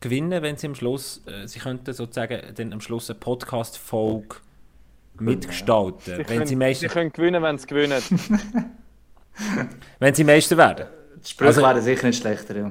gewinnen, 0.00 0.42
wenn 0.42 0.56
sie 0.56 0.68
am 0.68 0.74
Schluss, 0.74 1.22
äh, 1.26 1.46
sie 1.48 1.58
könnten 1.58 1.92
sozusagen 1.94 2.40
dann 2.54 2.72
am 2.72 2.80
Schluss 2.80 3.10
eine 3.10 3.18
Podcast-Folge 3.18 4.36
mitgestalten. 5.18 6.00
Sie 6.04 6.18
wenn, 6.18 6.26
können, 6.26 6.40
sie 6.46 6.50
sie 6.50 6.56
Meister, 6.56 6.88
können 6.88 7.12
gewinnen, 7.12 7.42
wenn 7.42 7.58
sie 7.58 7.66
gewinnen. 7.66 8.02
wenn 9.98 10.14
sie 10.14 10.24
Meister 10.24 10.56
werden. 10.56 10.86
Die 11.24 11.28
Sprüche 11.28 11.48
Also- 11.48 11.62
wären 11.62 11.82
sicher 11.82 12.06
nicht 12.06 12.20
schlechter, 12.20 12.56
ja. 12.56 12.70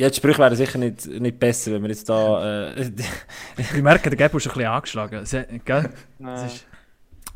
Ja, 0.00 0.08
die 0.08 0.16
Sprüche 0.16 0.38
wären 0.38 0.56
sicher 0.56 0.78
nicht, 0.78 1.06
nicht 1.06 1.38
besser, 1.38 1.72
wenn 1.72 1.82
wir 1.82 1.90
jetzt 1.90 2.08
da... 2.08 2.70
Äh, 2.72 2.90
Ich 3.58 3.82
merke, 3.82 4.08
der 4.08 4.16
Gabo 4.16 4.38
ist 4.38 4.46
ein 4.46 4.54
bisschen 4.54 4.70
angeschlagen. 4.70 5.26
Se, 5.26 5.46
gell? 5.62 5.90
Äh, 6.24 6.46
ist, 6.46 6.66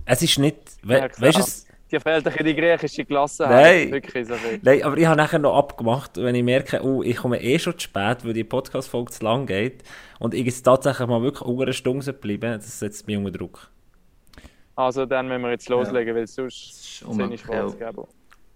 es 0.06 0.22
ist 0.22 0.38
nicht... 0.38 0.56
We, 0.82 0.96
Ja, 0.99 1.08
weißt 1.19 1.37
du, 1.37 1.40
es- 1.43 1.66
Die 1.93 2.00
fehlt 2.00 2.06
ein 2.06 2.22
bisschen 2.25 2.46
die 2.46 2.55
griechische 2.55 3.05
Klasse. 3.05 3.43
Nein. 3.43 3.93
Wirklich 3.93 4.26
so. 4.26 4.34
Nein, 4.62 4.82
aber 4.82 4.96
ich 4.96 5.05
habe 5.05 5.14
nachher 5.19 5.38
noch 5.40 5.55
abgemacht, 5.58 6.16
wenn 6.16 6.34
ich 6.34 6.43
merke, 6.43 6.82
oh, 6.82 7.02
ich 7.02 7.16
komme 7.16 7.38
eh 7.43 7.58
schon 7.58 7.75
zu 7.75 7.81
spät, 7.81 8.25
weil 8.25 8.32
die 8.32 8.44
Podcast-Folge 8.44 9.12
zu 9.12 9.22
lang 9.25 9.44
geht 9.44 9.82
und 10.19 10.32
ich 10.32 10.46
jetzt 10.46 10.62
tatsächlich 10.62 11.06
mal 11.06 11.20
wirklich 11.20 11.43
unter 11.43 11.64
einer 11.64 11.75
Stunde 11.75 12.14
bleiben, 12.14 12.52
das 12.55 12.78
setzt 12.78 13.06
mich 13.06 13.19
unter 13.19 13.31
Druck. 13.31 13.69
Also 14.75 15.05
dann 15.05 15.28
müssen 15.28 15.43
wir 15.43 15.50
jetzt 15.50 15.69
loslegen, 15.69 16.16
weil 16.16 16.26
sonst 16.26 16.55
ist 16.72 16.99
sind 17.00 17.31
ich 17.31 17.43
schwarz 17.43 17.76
ja. 17.78 17.90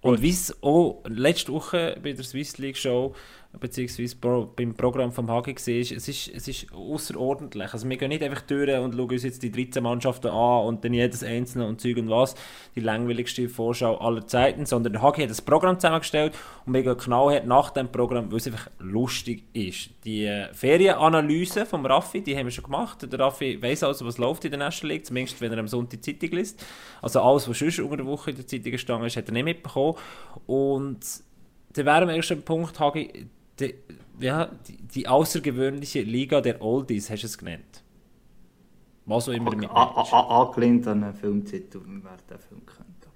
Und 0.00 0.22
wie 0.22 0.30
es 0.30 0.56
auch 0.62 1.02
letzte 1.08 1.52
Woche 1.52 1.98
bei 2.02 2.12
der 2.12 2.24
Swiss 2.24 2.56
League 2.58 2.76
Show 2.76 3.14
beziehungsweise 3.58 4.16
beim 4.54 4.74
Programm 4.74 5.10
vom 5.10 5.26
HG 5.28 5.46
war, 5.46 5.46
es 5.46 5.66
ist, 6.08 6.28
es 6.28 6.48
ist 6.48 6.72
außerordentlich. 6.72 7.72
Also 7.72 7.88
wir 7.88 7.96
gehen 7.96 8.10
nicht 8.10 8.22
einfach 8.22 8.42
durch 8.42 8.70
und 8.78 8.94
schauen 8.94 9.10
uns 9.10 9.22
jetzt 9.22 9.42
die 9.42 9.50
13 9.50 9.82
Mannschaften 9.82 10.28
an 10.28 10.66
und 10.66 10.84
dann 10.84 10.92
jedes 10.92 11.24
einzelne 11.24 11.66
und 11.66 11.80
Zeug 11.80 11.96
und 11.96 12.10
was, 12.10 12.34
die 12.76 12.80
langweiligste 12.80 13.48
Vorschau 13.48 13.96
aller 13.96 14.26
Zeiten, 14.26 14.66
sondern 14.66 14.92
der 14.92 15.02
HG 15.02 15.22
hat 15.22 15.30
das 15.30 15.40
Programm 15.40 15.78
zusammengestellt 15.78 16.36
und 16.66 16.74
wir 16.74 16.82
gehen 16.82 16.96
genau 16.98 17.30
nach 17.46 17.70
dem 17.70 17.90
Programm, 17.90 18.30
weil 18.30 18.36
es 18.36 18.46
einfach 18.46 18.70
lustig 18.78 19.44
ist. 19.54 19.90
Die 20.04 20.26
äh, 20.26 20.52
Ferienanalyse 20.52 21.64
vom 21.64 21.86
Raffi, 21.86 22.20
die 22.20 22.36
haben 22.36 22.46
wir 22.46 22.50
schon 22.50 22.64
gemacht. 22.64 23.10
Der 23.10 23.18
Raffi 23.18 23.60
weiss 23.62 23.82
also, 23.82 24.04
was 24.06 24.18
läuft 24.18 24.44
in 24.44 24.50
der 24.50 24.58
National 24.58 24.94
League, 24.94 25.06
zumindest 25.06 25.40
wenn 25.40 25.52
er 25.52 25.58
am 25.58 25.68
Sonntag 25.68 26.02
die 26.02 26.18
Zeitung 26.18 26.36
liest. 26.36 26.64
Also 27.00 27.22
alles, 27.22 27.48
was 27.48 27.58
sonst 27.58 27.80
unter 27.80 27.96
der 27.96 28.06
Woche 28.06 28.30
in 28.30 28.36
der 28.36 28.46
Zeitung 28.46 28.72
gestanden 28.72 29.06
ist, 29.06 29.16
hat 29.16 29.26
er 29.28 29.32
nicht 29.32 29.44
mitbekommen. 29.44 29.94
Und 30.46 30.98
dann 31.72 32.08
erst 32.08 32.32
am 32.32 32.42
Punkt, 32.42 32.78
Hagi, 32.78 33.28
die, 33.60 33.74
ja, 34.20 34.50
die, 34.66 34.76
die 34.76 35.08
außergewöhnliche 35.08 36.02
Liga 36.02 36.40
der 36.40 36.60
Oldies, 36.62 37.10
hast 37.10 37.22
du 37.22 37.26
es 37.26 37.38
genannt. 37.38 37.82
Was 39.06 39.28
auch 39.28 39.32
immer 39.32 39.52
a- 39.70 40.42
Angelehnt 40.44 40.86
an 40.86 41.02
einen 41.04 41.14
Filmtitel, 41.14 41.80
wer 41.86 42.16
den 42.28 42.38
Film 42.38 42.60
kennt. 42.66 43.06
Aber, 43.06 43.14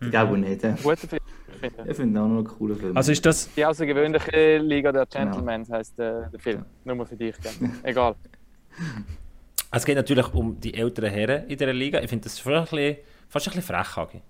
äh, 0.00 0.04
ich 0.06 0.10
glaube 0.10 0.38
nicht. 0.38 0.64
äh. 0.64 0.74
Guter 0.82 0.96
Film. 0.96 1.20
finde 1.60 1.90
ich. 1.90 1.96
Finde 1.96 2.20
auch 2.20 2.28
noch 2.28 2.36
einen 2.36 2.44
coolen 2.46 2.78
Film. 2.78 2.96
also 2.96 3.12
ist 3.12 3.26
das, 3.26 3.52
Die 3.54 3.64
außergewöhnliche 3.66 4.58
Liga 4.58 4.92
der 4.92 5.06
Genau. 5.06 5.32
Gentlemen 5.36 5.66
heisst 5.70 5.98
äh, 5.98 6.30
der 6.30 6.38
Film. 6.40 6.64
Nur 6.84 7.04
für 7.06 7.16
dich. 7.16 7.34
Gell? 7.40 7.52
Egal. 7.82 8.14
Es 9.70 9.84
geht 9.84 9.96
natürlich 9.96 10.32
um 10.32 10.58
die 10.58 10.72
älteren 10.72 11.10
Herren 11.10 11.42
in 11.46 11.58
dieser 11.58 11.74
Liga. 11.74 12.00
Ich 12.00 12.08
finde 12.08 12.24
das 12.24 12.38
fast 12.38 12.72
ein 12.72 12.76
bisschen, 12.78 12.96
fast 13.28 13.48
ein 13.48 13.50
bisschen 13.54 13.74
frech, 13.76 13.96
Hagi. 13.96 14.22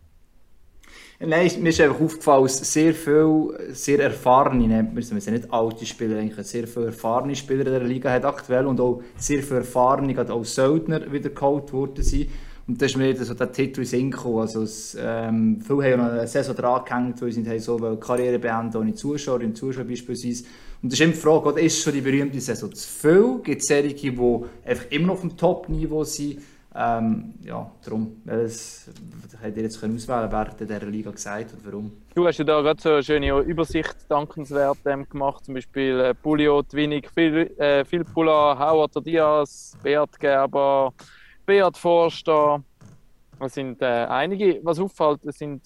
Nein, 1.21 1.50
mir 1.61 1.71
ist 1.71 1.80
einfach 1.80 2.00
aufgefallen, 2.00 2.45
dass 2.45 2.73
sehr 2.73 2.95
viele, 2.95 3.75
sehr 3.75 3.99
erfahrene, 3.99 4.88
wir 4.92 5.02
sind 5.02 5.33
nicht 5.33 5.52
alte 5.52 5.85
Spieler, 5.85 6.18
eigentlich 6.18 6.47
sehr 6.47 6.68
viele 6.68 6.87
erfahrene 6.87 7.35
Spieler 7.35 7.66
in 7.66 7.73
der 7.73 7.85
Liga 7.85 8.11
hat 8.11 8.25
aktuell 8.25 8.66
und 8.66 8.80
auch 8.80 9.02
sehr 9.16 9.42
viele 9.42 9.61
erfahrene, 9.61 10.14
gerade 10.14 10.33
auch 10.33 10.45
Söldner 10.45 11.11
wieder 11.11 11.30
geholt 11.30 11.73
worden 11.73 12.04
sind. 12.04 12.28
Und 12.68 12.80
das 12.83 12.92
ist 12.92 12.99
mir 12.99 13.16
so 13.16 13.33
der 13.33 13.50
Titel 13.50 13.83
in. 13.95 14.14
Also, 14.14 14.62
es, 14.62 14.97
ähm, 15.00 15.59
viele 15.61 15.92
haben 15.92 16.02
eine 16.02 16.26
Saison 16.28 16.54
dran 16.54 16.85
gehängt, 16.85 17.23
weil 17.23 17.33
sie 17.33 17.40
nicht 17.40 17.64
so 17.64 17.80
wollen 17.80 17.99
Karriere 17.99 18.38
beenden 18.38 18.76
ohne 18.76 18.95
Zuschauer, 18.95 19.40
und 19.40 19.57
Zuschauer 19.57 19.85
beispielsweise. 19.85 20.45
Und 20.83 20.92
das 20.92 21.00
ist 21.00 21.04
immer 21.04 21.14
die 21.14 21.18
Frage, 21.18 21.61
ist 21.61 21.83
schon 21.83 21.95
die 21.95 22.02
berühmte 22.02 22.40
Saison 22.40 22.73
zu 22.73 22.87
viel? 22.87 23.40
Gibt 23.42 23.62
es 23.62 23.68
solche, 23.68 23.95
die 23.95 24.40
einfach 24.66 24.85
immer 24.90 25.07
noch 25.07 25.14
auf 25.14 25.21
dem 25.23 25.37
Top-Niveau 25.37 26.04
sind? 26.04 26.42
Ähm, 26.80 27.35
ja, 27.42 27.68
darum, 27.85 28.23
welches 28.25 28.88
hättet 29.40 29.56
ihr 29.56 29.62
jetzt 29.64 29.80
können 29.80 29.97
auswählen 29.97 30.30
wer 30.30 30.47
in 30.61 30.68
dieser 30.68 30.87
Liga 30.87 31.11
gesagt 31.11 31.52
und 31.52 31.66
warum? 31.66 31.92
Du 32.14 32.25
hast 32.25 32.38
ja 32.38 32.44
da 32.44 32.61
gerade 32.61 32.80
so 32.80 32.90
eine 32.90 33.02
schöne 33.02 33.37
Übersicht 33.40 33.97
dankenswert 34.08 34.78
ähm, 34.87 35.08
gemacht, 35.08 35.44
zum 35.44 35.54
Beispiel 35.54 35.99
äh, 35.99 36.14
Pulio, 36.14 36.62
Winnig, 36.70 37.11
Phil, 37.11 37.52
äh, 37.58 37.85
Phil 37.85 38.04
Pula, 38.04 38.56
Howard 38.56 39.04
Diaz, 39.04 39.76
Beat 39.82 40.20
Gerber, 40.20 40.92
Beat 41.44 41.76
Forster. 41.76 42.62
Das 43.40 43.54
sind 43.54 43.82
äh, 43.82 44.06
einige. 44.08 44.61
Was 44.62 44.78
auffällt, 44.78 45.25
es 45.25 45.38
sind 45.38 45.62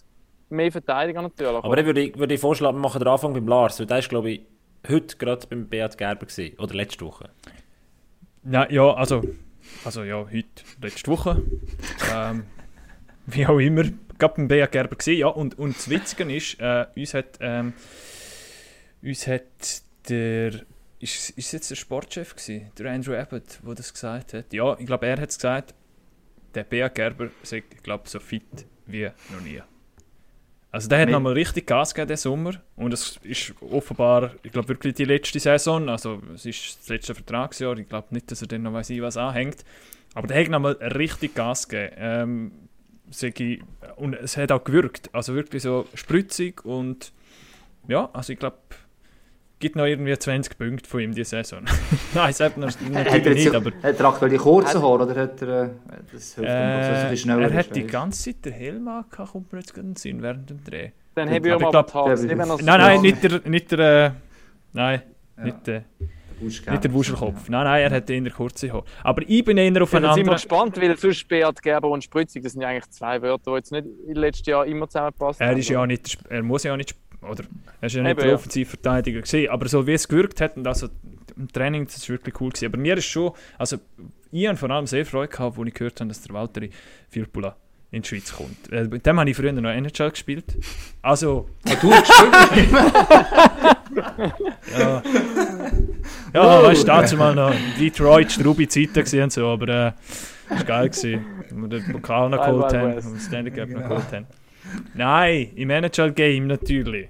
mehr 0.49 0.73
Verteidiger 0.73 1.21
natürlich. 1.21 1.63
Aber 1.63 1.77
dann 1.77 1.85
würde 1.85 2.01
ich, 2.01 2.19
würde 2.19 2.33
ich 2.33 2.41
vorschlagen, 2.41 2.79
wir 2.79 2.83
machen 2.83 3.01
den 3.01 3.09
Anfang 3.09 3.35
beim 3.35 3.47
Lars, 3.47 3.79
weil 3.79 3.87
der 3.87 3.99
ist, 3.99 4.09
glaube 4.09 4.31
ich, 4.31 4.47
heute 4.89 5.15
gerade 5.19 5.47
beim 5.47 5.69
Beat 5.69 5.99
Gerber 5.99 6.25
gewesen, 6.25 6.59
oder 6.59 6.75
letzte 6.75 7.05
Woche. 7.05 7.29
Ja, 8.51 8.67
ja, 8.71 8.95
also, 8.95 9.23
also 9.85 10.05
ja, 10.05 10.25
heute, 10.25 10.49
letzte 10.81 11.11
Woche. 11.11 11.43
ähm, 12.13 12.45
wie 13.27 13.47
auch 13.47 13.59
immer, 13.59 13.85
gerade 14.19 14.35
beim 14.37 14.49
Bea 14.49 14.67
Gerber 14.67 14.97
gesehen. 14.97 15.19
Ja, 15.19 15.29
und, 15.29 15.59
und 15.59 15.77
das 15.77 15.89
Witzige 15.89 16.35
ist, 16.35 16.61
äh, 16.61 16.87
uns 16.97 17.15
hat, 17.15 17.39
ähm, 17.41 17.73
uns 19.03 19.27
hat 19.27 19.43
der, 20.09 20.53
ist, 21.01 21.31
ist 21.31 21.53
jetzt 21.53 21.71
der 21.71 21.77
Sportchef 21.77 22.35
gewesen, 22.35 22.71
der 22.79 22.93
Andrew 22.93 23.15
Abbott, 23.15 23.61
der 23.67 23.75
das 23.75 23.93
gesagt 23.93 24.35
hat? 24.35 24.53
Ja, 24.53 24.77
ich 24.79 24.87
glaube, 24.87 25.07
er 25.07 25.21
hat 25.21 25.31
es 25.31 25.37
gesagt, 25.37 25.75
der 26.55 26.65
Bea 26.65 26.89
Gerber 26.89 27.31
sei, 27.43 27.63
ich 27.69 27.83
glaube, 27.83 28.09
so 28.09 28.21
fit 28.21 28.67
wie 28.87 29.09
noch 29.31 29.41
nie. 29.43 29.63
Also 30.73 30.89
der 30.89 31.01
hat 31.01 31.07
Mit- 31.07 31.13
nochmal 31.13 31.35
richtig 31.35 31.67
Gas 31.67 31.95
gegeben 31.95 32.09
diesen 32.09 32.23
Sommer 32.23 32.55
und 32.77 32.93
es 32.95 33.19
ist 33.23 33.53
offenbar, 33.61 34.31
ich 34.43 34.51
glaube 34.51 34.69
wirklich 34.69 34.95
die 34.95 35.05
letzte 35.05 35.39
Saison, 35.39 35.91
also 35.91 36.23
es 36.35 36.47
ist 36.47 36.79
das 36.81 36.89
letzte 36.89 37.15
Vertragsjahr, 37.15 37.77
ich 37.77 37.89
glaube 37.89 38.09
nicht, 38.11 38.31
dass 38.31 38.41
er 38.41 38.49
dann 38.49 38.63
noch 38.63 38.73
weiss 38.73 38.89
ich 38.89 39.03
was 39.03 39.19
anhängt, 39.19 39.65
aber 40.15 40.27
der 40.27 40.41
hat 40.41 40.49
nochmal 40.49 40.73
richtig 40.73 41.35
Gas 41.35 41.69
gegeben. 41.69 41.95
Ähm, 41.99 42.53
ich, 43.21 43.63
und 43.97 44.15
es 44.15 44.39
hat 44.39 44.51
auch 44.51 44.65
gewirkt, 44.65 45.11
also 45.13 45.35
wirklich 45.35 45.63
so 45.63 45.87
spritzig 45.95 46.65
und 46.65 47.13
ja, 47.87 48.09
also 48.15 48.33
ich 48.33 48.39
glaube, 48.39 48.57
gibt 49.63 49.77
noch 49.77 49.87
irgendwie 49.87 50.19
20 50.19 50.59
Punkte 50.59 50.91
von 50.91 51.01
ihm 51.01 51.15
diese 51.15 51.31
Saison. 51.31 51.61
Nein, 52.15 52.31
es 52.31 52.41
hat 52.41 52.59
noch 52.59 52.67
Hat 52.69 52.81
natürlich 52.83 53.07
er, 53.13 53.33
jetzt, 53.33 53.45
nicht, 53.45 53.55
aber 53.55 53.71
hat 53.83 54.01
er 54.01 54.05
aktuell 54.07 54.31
die 54.31 54.37
kurzen 54.37 54.83
Haare 54.83 55.05
oder 55.05 55.15
hat 55.17 55.41
er. 55.41 55.63
Äh, 55.63 55.69
das 56.13 56.35
hilft 56.35 56.39
ihm, 56.39 56.45
dass 56.45 56.89
er 56.89 57.07
so 57.07 57.13
äh, 57.13 57.17
schneller 57.17 57.43
er 57.51 57.55
hat 57.55 57.67
ist, 57.69 57.77
die 57.77 57.87
ganze 57.87 58.23
Zeit 58.25 58.45
den 58.45 58.53
Helm 58.53 58.89
angehabt, 58.89 59.33
kommt 59.33 59.53
mir 59.53 59.61
jetzt 59.61 59.73
gerade 59.73 59.95
Sinn 59.97 60.21
während 60.21 60.51
dem 60.51 60.63
Dreh. 60.63 60.91
Dann 61.15 61.29
Ja, 61.29 61.35
habe 61.37 61.49
ich 61.49 61.55
aber 61.55 61.73
mal 61.73 62.15
ich 62.15 62.23
Nicht, 62.23 62.33
er's- 62.33 62.63
Nein, 62.63 62.81
nein, 62.81 62.97
Ja. 62.97 63.01
nicht 63.03 63.23
der, 63.23 63.41
nicht 63.49 63.73
der, 63.73 63.79
äh, 64.07 64.11
nein, 64.73 65.03
Ja. 65.39 65.45
nicht 65.45 65.67
der, 65.67 65.85
Wusch, 66.41 66.67
nicht 66.67 66.85
der 66.85 66.93
Wuschelkopf. 66.93 67.49
Nein, 67.49 67.65
nein, 67.65 67.83
er 67.83 67.91
hat 67.97 68.11
eher 68.11 68.31
kurze 68.31 68.73
Haare. 68.73 68.85
Aber 69.05 69.23
ich 69.25 69.45
bin 69.45 69.57
eher 69.59 69.81
auf 69.83 69.93
Ja, 69.93 69.99
einen 69.99 70.07
dann 70.07 70.15
sind 70.15 70.27
wir 70.27 70.33
anderen... 70.33 70.35
gespannt, 70.35 70.81
weil 70.81 70.97
sonst 70.97 71.29
Beat 71.29 71.63
Gerber 71.63 71.89
und 71.89 72.03
Spritzig, 72.03 72.43
das 72.43 72.53
sind 72.53 72.63
ja 72.63 72.69
eigentlich 72.69 72.91
zwei 72.91 73.23
Wörter, 73.23 73.53
die 73.53 73.57
jetzt 73.59 73.71
nicht 73.71 73.87
im 74.09 74.15
letzten 74.15 74.51
Jahr 74.51 74.67
immer 74.67 74.89
zusammengepasst 74.89 75.41
Er 75.41 75.57
ist 75.57 75.69
ja 75.69 75.81
auch 75.83 75.87
nicht, 75.87 76.19
er 76.29 76.43
muss 76.43 76.65
ja 76.65 76.73
auch 76.73 76.77
nicht, 76.77 76.97
oder 77.23 77.45
er 77.81 77.87
ist 77.87 77.95
ja 77.95 78.03
nicht 78.03 78.13
Eben, 78.13 78.21
der. 78.21 78.35
Offensivverteidiger 78.35 79.21
gewesen, 79.23 79.51
aber 79.51 79.69
so 79.69 79.87
wie 79.87 79.93
es 79.93 80.09
gewirkt 80.09 80.41
hat 80.41 80.57
und 80.57 80.67
also 80.67 80.89
im 81.37 81.51
Training, 81.51 81.87
das 81.87 81.97
ist 81.97 82.09
wirklich 82.09 82.39
cool 82.41 82.51
gewesen. 82.51 82.67
Aber 82.67 82.79
mir 82.79 82.97
ist 82.97 83.07
schon, 83.07 83.33
also 83.59 83.79
ich 84.31 84.47
habe 84.47 84.57
vor 84.57 84.71
allem 84.71 84.87
sehr 84.87 85.05
Freude 85.07 85.29
gehabt, 85.29 85.59
als 85.59 85.69
ich 85.69 85.75
gehört 85.75 86.01
habe, 86.01 86.09
dass 86.09 86.21
der 86.23 86.35
Valtteri 86.35 86.71
Filppula 87.09 87.57
in 87.91 88.03
die 88.03 88.09
Schweiz 88.09 88.33
kommt. 88.33 88.73
Äh, 88.73 88.85
Mit 88.85 89.05
dem 89.07 89.21
habe 89.21 89.29
ich 89.31 89.37
früher 89.37 89.53
noch 89.53 89.71
NHL 89.71 90.11
gespielt. 90.11 90.57
Also, 91.03 91.49
Ah, 91.65 91.75
du 91.81 91.91
gespielt? 91.91 92.73
ja, 94.79 95.03
ja 96.33 96.63
weißt 96.63 96.83
du, 96.83 96.87
dazu 96.87 97.17
mal 97.17 97.35
noch 97.35 97.53
Detroit, 97.79 98.33
strube 98.33 98.67
Zeiten 98.69 98.95
gewesen 98.95 99.23
und 99.25 99.33
so, 99.33 99.47
aber 99.49 99.69
äh, 99.69 99.93
das 100.49 100.59
war 100.59 100.65
geil 100.65 100.89
gewesen, 100.89 101.27
als 101.43 101.55
wir 101.55 101.69
den 101.69 101.93
Pokal 101.93 102.31
noch 102.31 102.45
geholt 102.45 102.73
haben, 102.75 102.95
und 102.95 103.05
den 103.05 103.21
Stanley 103.21 103.51
Cup 103.51 103.69
noch 103.69 103.83
geholt 103.83 104.13
haben. 104.13 104.27
Nein, 104.95 105.51
im 105.57 105.71
NHL-Game 105.71 106.47
natürlich. 106.47 107.09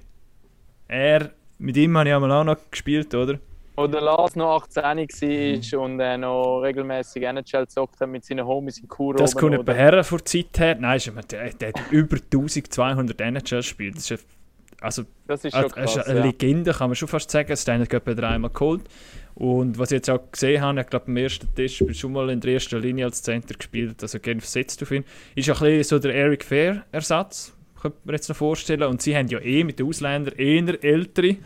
Er, 0.88 1.30
mit 1.58 1.76
ihm 1.76 1.96
habe 1.96 2.08
ich 2.08 2.14
einmal 2.14 2.32
auch 2.32 2.44
noch 2.44 2.56
gespielt, 2.70 3.14
oder? 3.14 3.38
Wo 3.74 3.86
der 3.86 4.02
Lars 4.02 4.36
noch 4.36 4.62
18 4.62 4.82
war 4.82 4.94
Mhm. 4.94 5.78
und 5.82 6.00
äh, 6.00 6.18
noch 6.18 6.60
regelmäßig 6.60 7.22
NHL 7.22 7.62
gezockt 7.62 8.00
hat 8.00 8.08
mit 8.08 8.24
seinen 8.24 8.46
Homies 8.46 8.78
in 8.78 8.88
Kuro. 8.88 9.14
Das 9.16 9.34
kommt 9.34 9.52
oder? 9.58 9.62
etwa 9.62 9.72
her 9.72 10.04
vor 10.04 10.18
der 10.18 10.24
Zeit 10.26 10.58
her. 10.58 10.76
Nein, 10.78 11.00
der, 11.30 11.50
der 11.54 11.68
hat 11.68 11.80
über 11.90 12.16
1200 12.16 13.20
NHL 13.20 13.56
gespielt. 13.56 13.96
Das 13.96 14.10
ist, 14.10 14.26
also, 14.80 15.04
Das 15.26 15.44
ist 15.44 15.54
schon 15.54 15.62
Also, 15.64 15.74
krass. 15.74 16.06
eine 16.06 16.18
ja. 16.18 16.24
Legende, 16.26 16.72
kann 16.72 16.90
man 16.90 16.96
schon 16.96 17.08
fast 17.08 17.30
sagen. 17.30 17.48
Cup 17.88 18.06
hat 18.06 18.18
er 18.18 18.28
einmal 18.28 18.50
geholt. 18.50 18.82
Und 19.34 19.78
was 19.78 19.90
ich 19.90 19.96
jetzt 19.96 20.10
auch 20.10 20.30
gesehen 20.30 20.60
habe, 20.60 20.80
ich 20.80 20.86
glaube, 20.86 21.06
beim 21.06 21.16
ersten 21.16 21.52
Test 21.54 21.80
ich 21.80 21.98
schon 21.98 22.12
mal 22.12 22.30
in 22.30 22.40
der 22.40 22.54
ersten 22.54 22.80
Linie 22.80 23.06
als 23.06 23.22
Center 23.22 23.54
gespielt, 23.54 24.02
also 24.02 24.18
gerne 24.18 24.40
versetzt 24.40 24.82
auf 24.82 24.90
ihn. 24.90 25.04
Ist 25.34 25.48
ein 25.48 25.58
bisschen 25.58 25.84
so 25.84 25.98
der 25.98 26.14
Eric 26.14 26.44
Fair-Ersatz, 26.44 27.54
könnte 27.80 27.98
man 28.04 28.14
jetzt 28.14 28.28
noch 28.28 28.36
vorstellen. 28.36 28.82
Und 28.82 29.02
sie 29.02 29.16
haben 29.16 29.28
ja 29.28 29.40
eh 29.40 29.64
mit 29.64 29.78
den 29.78 29.86
Ausländern 29.86 30.34
eher 30.36 30.84
ältere, 30.84 31.36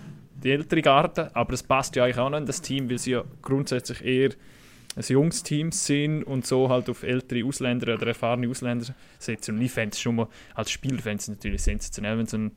die 0.43 0.50
ältere 0.50 0.83
Garde, 0.83 1.35
aber 1.35 1.52
das 1.52 1.62
passt 1.62 1.97
ja 1.97 2.05
eigentlich 2.05 2.19
auch 2.19 2.28
noch 2.28 2.38
in 2.38 2.47
das 2.47 2.61
Team, 2.61 2.90
weil 2.90 2.99
sie 2.99 3.12
ja 3.12 3.25
grundsätzlich 3.40 4.05
eher 4.05 4.31
ein 4.97 5.05
junges 5.07 5.43
Team 5.43 5.73
sind 5.73 6.23
und 6.25 6.47
so 6.47 6.69
halt 6.69 6.88
auf 6.88 7.02
ältere 7.02 7.45
Ausländer 7.45 7.95
oder 7.95 8.07
erfahrene 8.09 8.49
Ausländer 8.49 8.87
setzen. 9.19 9.57
Und 9.57 9.62
ich 9.62 9.71
fände 9.71 9.93
es 9.93 10.00
schon 10.00 10.16
mal, 10.16 10.28
als 10.55 10.71
Spieler 10.71 10.99
fände 10.99 11.21
es 11.21 11.28
natürlich 11.28 11.62
sensationell, 11.62 12.19
wenn 12.19 12.26
so 12.26 12.38
ein 12.38 12.52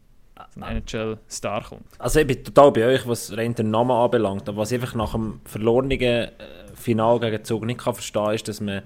NHL-Star 0.55 1.63
kommt. 1.63 1.85
Also 1.97 2.19
ich 2.19 2.27
bin 2.27 2.43
total 2.43 2.71
bei 2.71 2.85
euch, 2.85 3.07
was 3.07 3.35
rein 3.35 3.55
den 3.55 3.71
Namen 3.71 3.91
anbelangt. 3.91 4.47
Aber 4.49 4.59
was 4.59 4.71
ich 4.71 4.81
einfach 4.81 4.95
nach 4.95 5.11
dem 5.13 5.41
verlorenen 5.45 5.99
äh, 5.99 6.31
Final 6.73 7.19
gegen 7.19 7.43
Zug 7.43 7.65
nicht 7.65 7.79
kann 7.79 7.93
verstehen 7.93 8.33
ist, 8.33 8.47
dass 8.47 8.61
man 8.61 8.83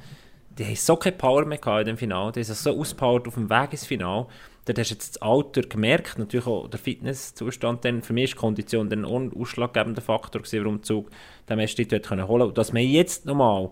die 0.58 0.66
haben 0.66 0.76
so 0.76 0.96
keine 0.96 1.16
Power 1.16 1.46
mehr 1.46 1.58
gehabt 1.58 1.82
in 1.82 1.88
dem 1.88 1.98
Final. 1.98 2.32
Die 2.32 2.44
sind 2.44 2.58
so 2.58 2.80
ausgepowert 2.80 3.28
auf 3.28 3.34
dem 3.34 3.50
Weg 3.50 3.72
ins 3.72 3.86
Final. 3.86 4.28
Dort 4.66 4.80
hast 4.80 4.92
du 4.92 4.96
jetzt 4.96 5.16
das 5.16 5.22
Alter 5.22 5.62
gemerkt, 5.64 6.18
natürlich 6.18 6.48
auch 6.48 6.70
der 6.70 6.80
Fitnesszustand. 6.80 7.84
Dann, 7.84 8.02
für 8.02 8.14
mich 8.14 8.26
ist 8.26 8.34
die 8.34 8.38
Kondition 8.38 8.90
dann 8.90 9.04
ein 9.04 9.34
ausschlaggebender 9.34 10.02
Faktor 10.02 10.42
gewesen, 10.42 10.64
warum 10.64 10.84
Zug 10.84 11.10
den 11.50 11.58
können 12.02 12.28
holen 12.28 12.42
konnte. 12.42 12.54
Dass 12.54 12.72
man 12.72 12.84
jetzt 12.84 13.26
nochmal 13.26 13.72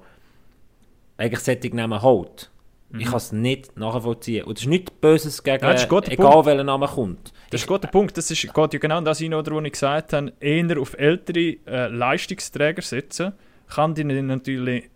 eigentlich 1.18 1.40
solche 1.40 1.76
Namen 1.76 2.02
holt, 2.02 2.50
ich 2.98 3.06
kann 3.06 3.18
es 3.18 3.32
nicht 3.32 3.78
nachvollziehen. 3.78 4.46
Und 4.46 4.58
das 4.58 4.64
ist 4.64 4.70
nichts 4.70 4.92
Böses 4.92 5.44
gegen, 5.44 5.64
Ja, 5.64 5.74
der 5.74 5.84
egal 6.12 6.32
Punkt. 6.32 6.46
welcher 6.46 6.64
Name 6.64 6.88
kommt. 6.88 7.32
Das 7.50 7.62
ist 7.62 7.68
ein 7.68 7.74
guter 7.74 7.88
Punkt. 7.88 8.18
Das 8.18 8.30
ist, 8.32 8.42
geht 8.42 8.74
ja 8.74 8.80
genau 8.80 8.98
in 8.98 9.06
das 9.06 9.20
hin, 9.20 9.32
was 9.34 9.48
ich 9.48 9.72
gesagt 9.72 10.14
habe. 10.14 10.34
Eher 10.40 10.80
auf 10.80 10.98
ältere 10.98 11.58
äh, 11.66 11.88
Leistungsträger 11.88 12.82
setzen, 12.82 13.34
kann 13.68 13.96
die 13.96 14.04
natürlich 14.04 14.90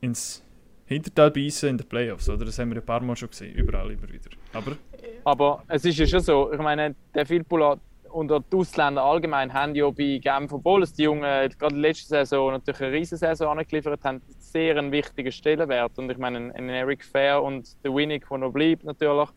ins 0.00 0.42
Hinterteil 0.86 1.30
beißen 1.30 1.68
in 1.70 1.78
den 1.78 1.88
Playoffs. 1.88 2.28
Oder? 2.28 2.44
Das 2.44 2.58
haben 2.58 2.70
wir 2.70 2.80
ein 2.80 2.84
paar 2.84 3.00
Mal 3.00 3.16
schon 3.16 3.30
gesehen. 3.30 3.54
Überall 3.54 3.90
immer 3.90 4.08
wieder. 4.08 4.30
Aber 4.52 4.76
Aber 5.24 5.62
es 5.68 5.84
ist 5.84 5.98
ja 5.98 6.06
schon 6.06 6.20
so, 6.20 6.52
ich 6.52 6.58
meine, 6.58 6.94
der 7.14 7.26
Filppula 7.26 7.78
und 8.10 8.30
auch 8.30 8.42
die 8.52 8.56
Ausländer 8.56 9.02
allgemein 9.02 9.52
haben 9.52 9.74
ja 9.74 9.90
bei 9.90 10.20
Genf, 10.22 10.52
obwohl 10.52 10.82
es 10.84 10.92
die 10.92 11.02
Jungen 11.04 11.22
gerade 11.58 11.74
letzte 11.74 12.08
Saison 12.08 12.52
natürlich 12.52 12.80
eine 12.82 12.92
riesen 12.92 13.18
Saison 13.18 13.58
angeliefert 13.58 14.04
haben, 14.04 14.20
sehr 14.54 14.78
einen 14.78 14.92
wichtigen 14.92 15.32
Stellenwert. 15.32 15.98
Und 15.98 16.10
ich 16.10 16.18
meine, 16.18 16.52
ein, 16.54 16.68
Eric 16.68 17.04
Fair 17.04 17.42
und 17.42 17.76
der 17.84 17.92
Winnick, 17.92 18.28
der 18.28 18.38
noch 18.38 18.52
bleibt 18.52 18.84
natürlich, 18.84 19.28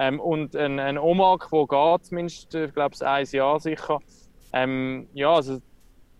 ähm, 0.00 0.20
und 0.20 0.54
ein, 0.54 0.78
ein 0.78 0.98
Omak, 0.98 1.48
der 1.50 1.66
geht 1.66 2.04
zumindest, 2.04 2.54
ich 2.54 2.74
glaube, 2.74 2.94
ein 3.00 3.26
Jahr 3.30 3.60
sicher. 3.60 3.98
Ähm, 4.52 5.08
ja, 5.14 5.32
also 5.34 5.60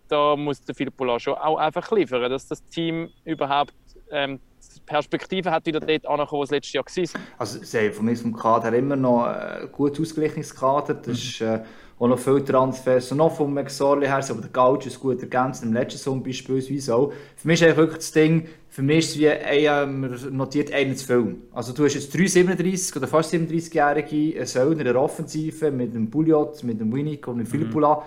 da 0.09 0.37
muss 0.37 0.61
der 0.62 0.75
Filppula 0.75 1.18
schon 1.18 1.35
auch 1.35 1.59
einfach 1.59 1.90
liefern, 1.92 2.30
dass 2.30 2.47
das 2.47 2.64
Team 2.66 3.11
überhaupt 3.25 3.75
ähm, 4.11 4.40
Perspektive 4.87 5.50
hat, 5.50 5.66
wieder 5.66 5.80
dort 5.80 6.07
anzukommen, 6.07 6.40
wo 6.40 6.42
es 6.42 6.50
letztes 6.50 6.73
Jahr 6.73 6.85
war. 6.85 7.21
Also, 7.38 7.62
sie 7.62 7.78
haben 7.78 7.92
von 7.92 8.04
mir 8.07 8.16
vom 8.16 8.35
Kader 8.35 8.73
immer 8.73 8.97
noch 8.97 9.25
ein 9.25 9.71
gut 9.71 10.00
ausgeglichenes 10.00 10.54
Kader. 10.54 10.95
Das 10.95 11.18
ist 11.18 11.40
äh, 11.40 11.61
auch 11.99 12.09
noch 12.09 12.19
viel 12.19 12.45
Transfers. 12.45 13.11
Und 13.12 13.19
noch 13.19 13.35
vom 13.35 13.55
McSorley 13.55 14.07
her, 14.07 14.25
aber 14.28 14.40
der 14.40 14.50
Gauch 14.50 14.85
ist 14.85 15.00
gut 15.00 15.21
ergänzt, 15.21 15.62
im 15.62 15.73
letzten 15.73 15.99
Sommer 15.99 16.23
beispielsweise 16.23 16.95
auch. 16.95 17.12
Für 17.37 17.49
mich 17.49 17.62
ist 17.62 17.76
wirklich 17.76 17.99
das 17.99 18.12
Ding, 18.12 18.47
für 18.69 18.83
mich 18.83 18.99
ist 18.99 19.11
es 19.11 19.19
wie, 19.19 19.26
ey, 19.26 19.67
äh, 19.67 19.87
man 19.87 20.17
notiert 20.31 20.73
einen 20.73 20.97
zu 20.97 21.07
viel. 21.07 21.37
Also 21.52 21.73
du 21.73 21.85
hast 21.85 21.95
jetzt 21.95 22.17
drei 22.17 22.26
37 22.26 22.97
oder 22.97 23.09
fast 23.09 23.35
37-Jährige, 23.35 24.37
einen 24.37 24.47
Söldner 24.47 24.87
in 24.87 24.93
der 24.93 25.00
Offensive 25.00 25.71
mit 25.71 25.95
dem 25.95 26.11
Pouliot, 26.11 26.62
mit 26.62 26.81
dem 26.81 26.93
Winnick 26.93 27.26
und 27.26 27.38
mit 27.38 27.49
Philippula. 27.49 28.02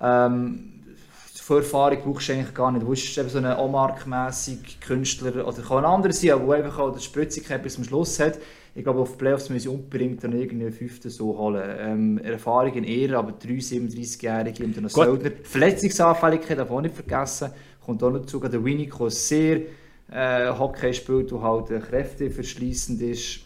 Ähm, 0.00 0.72
Vorerfahrung 1.42 1.98
brauchst 2.02 2.28
du 2.28 2.32
eigentlich 2.32 2.54
gar 2.54 2.70
nicht. 2.70 2.82
Du 2.82 2.88
bist 2.88 3.18
eben 3.18 3.28
so 3.28 3.38
ein 3.38 3.44
Omark-mässig 3.44 4.80
Künstler 4.80 5.46
oder 5.46 5.60
kann 5.60 5.78
ein 5.78 5.84
anderer 5.84 6.12
sein, 6.12 6.30
aber 6.30 6.56
der 6.56 6.64
einfach 6.64 6.78
auch 6.78 6.94
die 6.94 7.02
Spritzigkeit 7.02 7.62
bis 7.62 7.74
zum 7.74 7.84
Schluss 7.84 8.18
hat. 8.20 8.38
Ich 8.74 8.82
glaube, 8.82 9.00
auf 9.00 9.12
die 9.12 9.18
Playoffs 9.18 9.50
müssen 9.50 9.64
sie 9.64 9.68
unbedingt 9.68 10.24
dann 10.24 10.32
irgendwie 10.32 10.64
einen 10.64 10.72
Fünften 10.72 11.10
so 11.10 11.36
holen. 11.36 11.62
Ähm, 11.78 12.18
Erfahrung 12.18 12.72
in 12.74 12.84
eher, 12.84 13.18
aber 13.18 13.32
drei 13.32 13.54
37-Jährige 13.54 14.64
und 14.64 14.76
dann. 14.76 14.88
Söldner. 14.88 15.30
Verletzungsanfälligkeit 15.42 16.58
darf 16.58 16.70
auch 16.70 16.80
nicht 16.80 16.94
vergessen. 16.94 17.50
Kommt 17.84 18.02
auch 18.02 18.10
noch 18.10 18.20
dazu, 18.20 18.40
der 18.40 18.64
Winnick, 18.64 18.96
der 18.98 19.10
sehr 19.10 19.60
äh, 20.10 20.48
Hockey 20.58 20.94
spielt, 20.94 21.30
der 21.30 21.42
halt 21.42 21.68
kräfteverschließend 21.68 23.02
ist. 23.02 23.40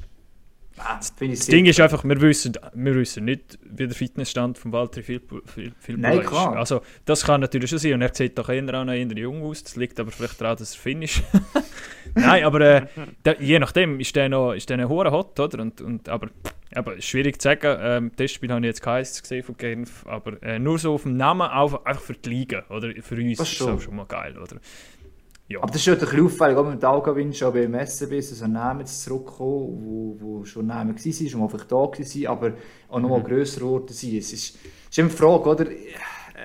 Ah, 0.79 0.99
Das 0.99 1.47
Ding 1.47 1.65
ist 1.65 1.81
einfach, 1.81 2.05
wir 2.05 2.21
wissen, 2.21 2.53
wir 2.75 2.95
wissen 2.95 3.25
nicht, 3.25 3.59
wie 3.65 3.87
der 3.87 3.95
Fitnessstand 3.97 4.59
von 4.59 4.73
Walter 4.73 5.03
Filippo 5.03 5.41
Nein, 5.89 6.19
ist. 6.21 6.27
klar. 6.29 6.57
Also, 6.57 6.83
das 7.07 7.25
kann 7.25 7.41
natürlich 7.41 7.71
schon 7.71 7.79
sein. 7.79 7.95
Und 7.95 8.03
er 8.03 8.15
sieht 8.15 8.37
doch 8.37 8.49
eher 8.49 8.63
noch 8.63 8.93
eher 8.93 9.07
jung 9.07 9.43
aus. 9.43 9.65
Das 9.65 9.77
liegt 9.77 9.99
aber 9.99 10.11
vielleicht 10.11 10.41
daran, 10.41 10.57
dass 10.59 10.75
er 10.75 10.79
Finn 10.79 11.03
ist. 11.03 11.23
Nein, 12.15 12.45
aber 12.45 12.61
äh, 12.61 12.87
der, 13.25 13.41
je 13.41 13.59
nachdem 13.59 14.01
ist 14.01 14.15
der 14.17 14.29
noch, 14.29 14.53
ist 14.53 14.69
der 14.69 14.77
noch 14.77 14.91
hot, 14.91 15.39
oder? 15.41 15.61
Und, 15.63 15.81
und, 15.81 16.09
aber, 16.11 16.29
aber 16.75 17.01
schwierig 17.01 17.41
zu 17.41 17.49
sagen. 17.49 17.79
Ähm, 17.81 18.11
das 18.17 18.33
Spiel 18.33 18.51
habe 18.51 18.61
ich 18.61 18.67
jetzt 18.67 18.83
keins 18.83 19.21
gesehen 19.23 19.43
von 19.45 19.57
Genf, 19.57 20.07
aber 20.07 20.43
äh, 20.43 20.59
nur 20.59 20.79
so 20.79 20.95
auf 20.95 21.03
dem 21.05 21.17
Namen, 21.17 21.43
auch, 21.51 21.85
einfach 21.87 22.03
für 22.03 22.15
die 22.15 22.29
Liga, 22.29 22.65
oder? 22.69 22.93
Für 23.03 23.17
uns 23.17 23.39
Das 23.39 23.49
ist 23.49 23.57
schon. 23.57 23.75
das 23.77 23.83
schon 23.83 23.97
mal 23.97 24.05
geil, 24.07 24.37
oder? 24.37 24.57
Ja. 25.49 25.59
Aber 25.63 25.69
das 25.69 25.77
ist 25.77 25.87
ja 25.87 25.93
ein 25.93 26.01
bisschen 26.01 26.25
auffällig, 26.25 26.57
auch 26.57 26.69
mit 26.69 26.83
dem 26.83 26.89
Algawin 26.89 27.33
schon 27.33 27.53
beim 27.53 27.87
SCB, 27.87 28.19
ist 28.19 28.43
ein 28.43 28.53
Name 28.53 28.81
jetzt 28.81 29.05
zurückgekommen, 29.05 29.79
wo, 29.85 30.17
wo 30.19 30.45
schon 30.45 30.67
Name 30.67 30.93
war, 30.93 31.29
schon 31.29 31.41
mal 31.41 31.49
vielleicht 31.49 31.71
da 31.71 31.77
war, 31.77 32.31
aber 32.31 32.53
auch 32.89 32.99
noch 33.01 33.09
mal 33.11 33.23
grösser 33.23 33.61
geworden 33.61 33.93
sind. 33.93 34.19
Es 34.19 34.33
ist, 34.33 34.59
ist 34.91 34.99
immer 34.99 35.09
die 35.09 35.15
Frage, 35.15 35.49
oder? 35.49 35.67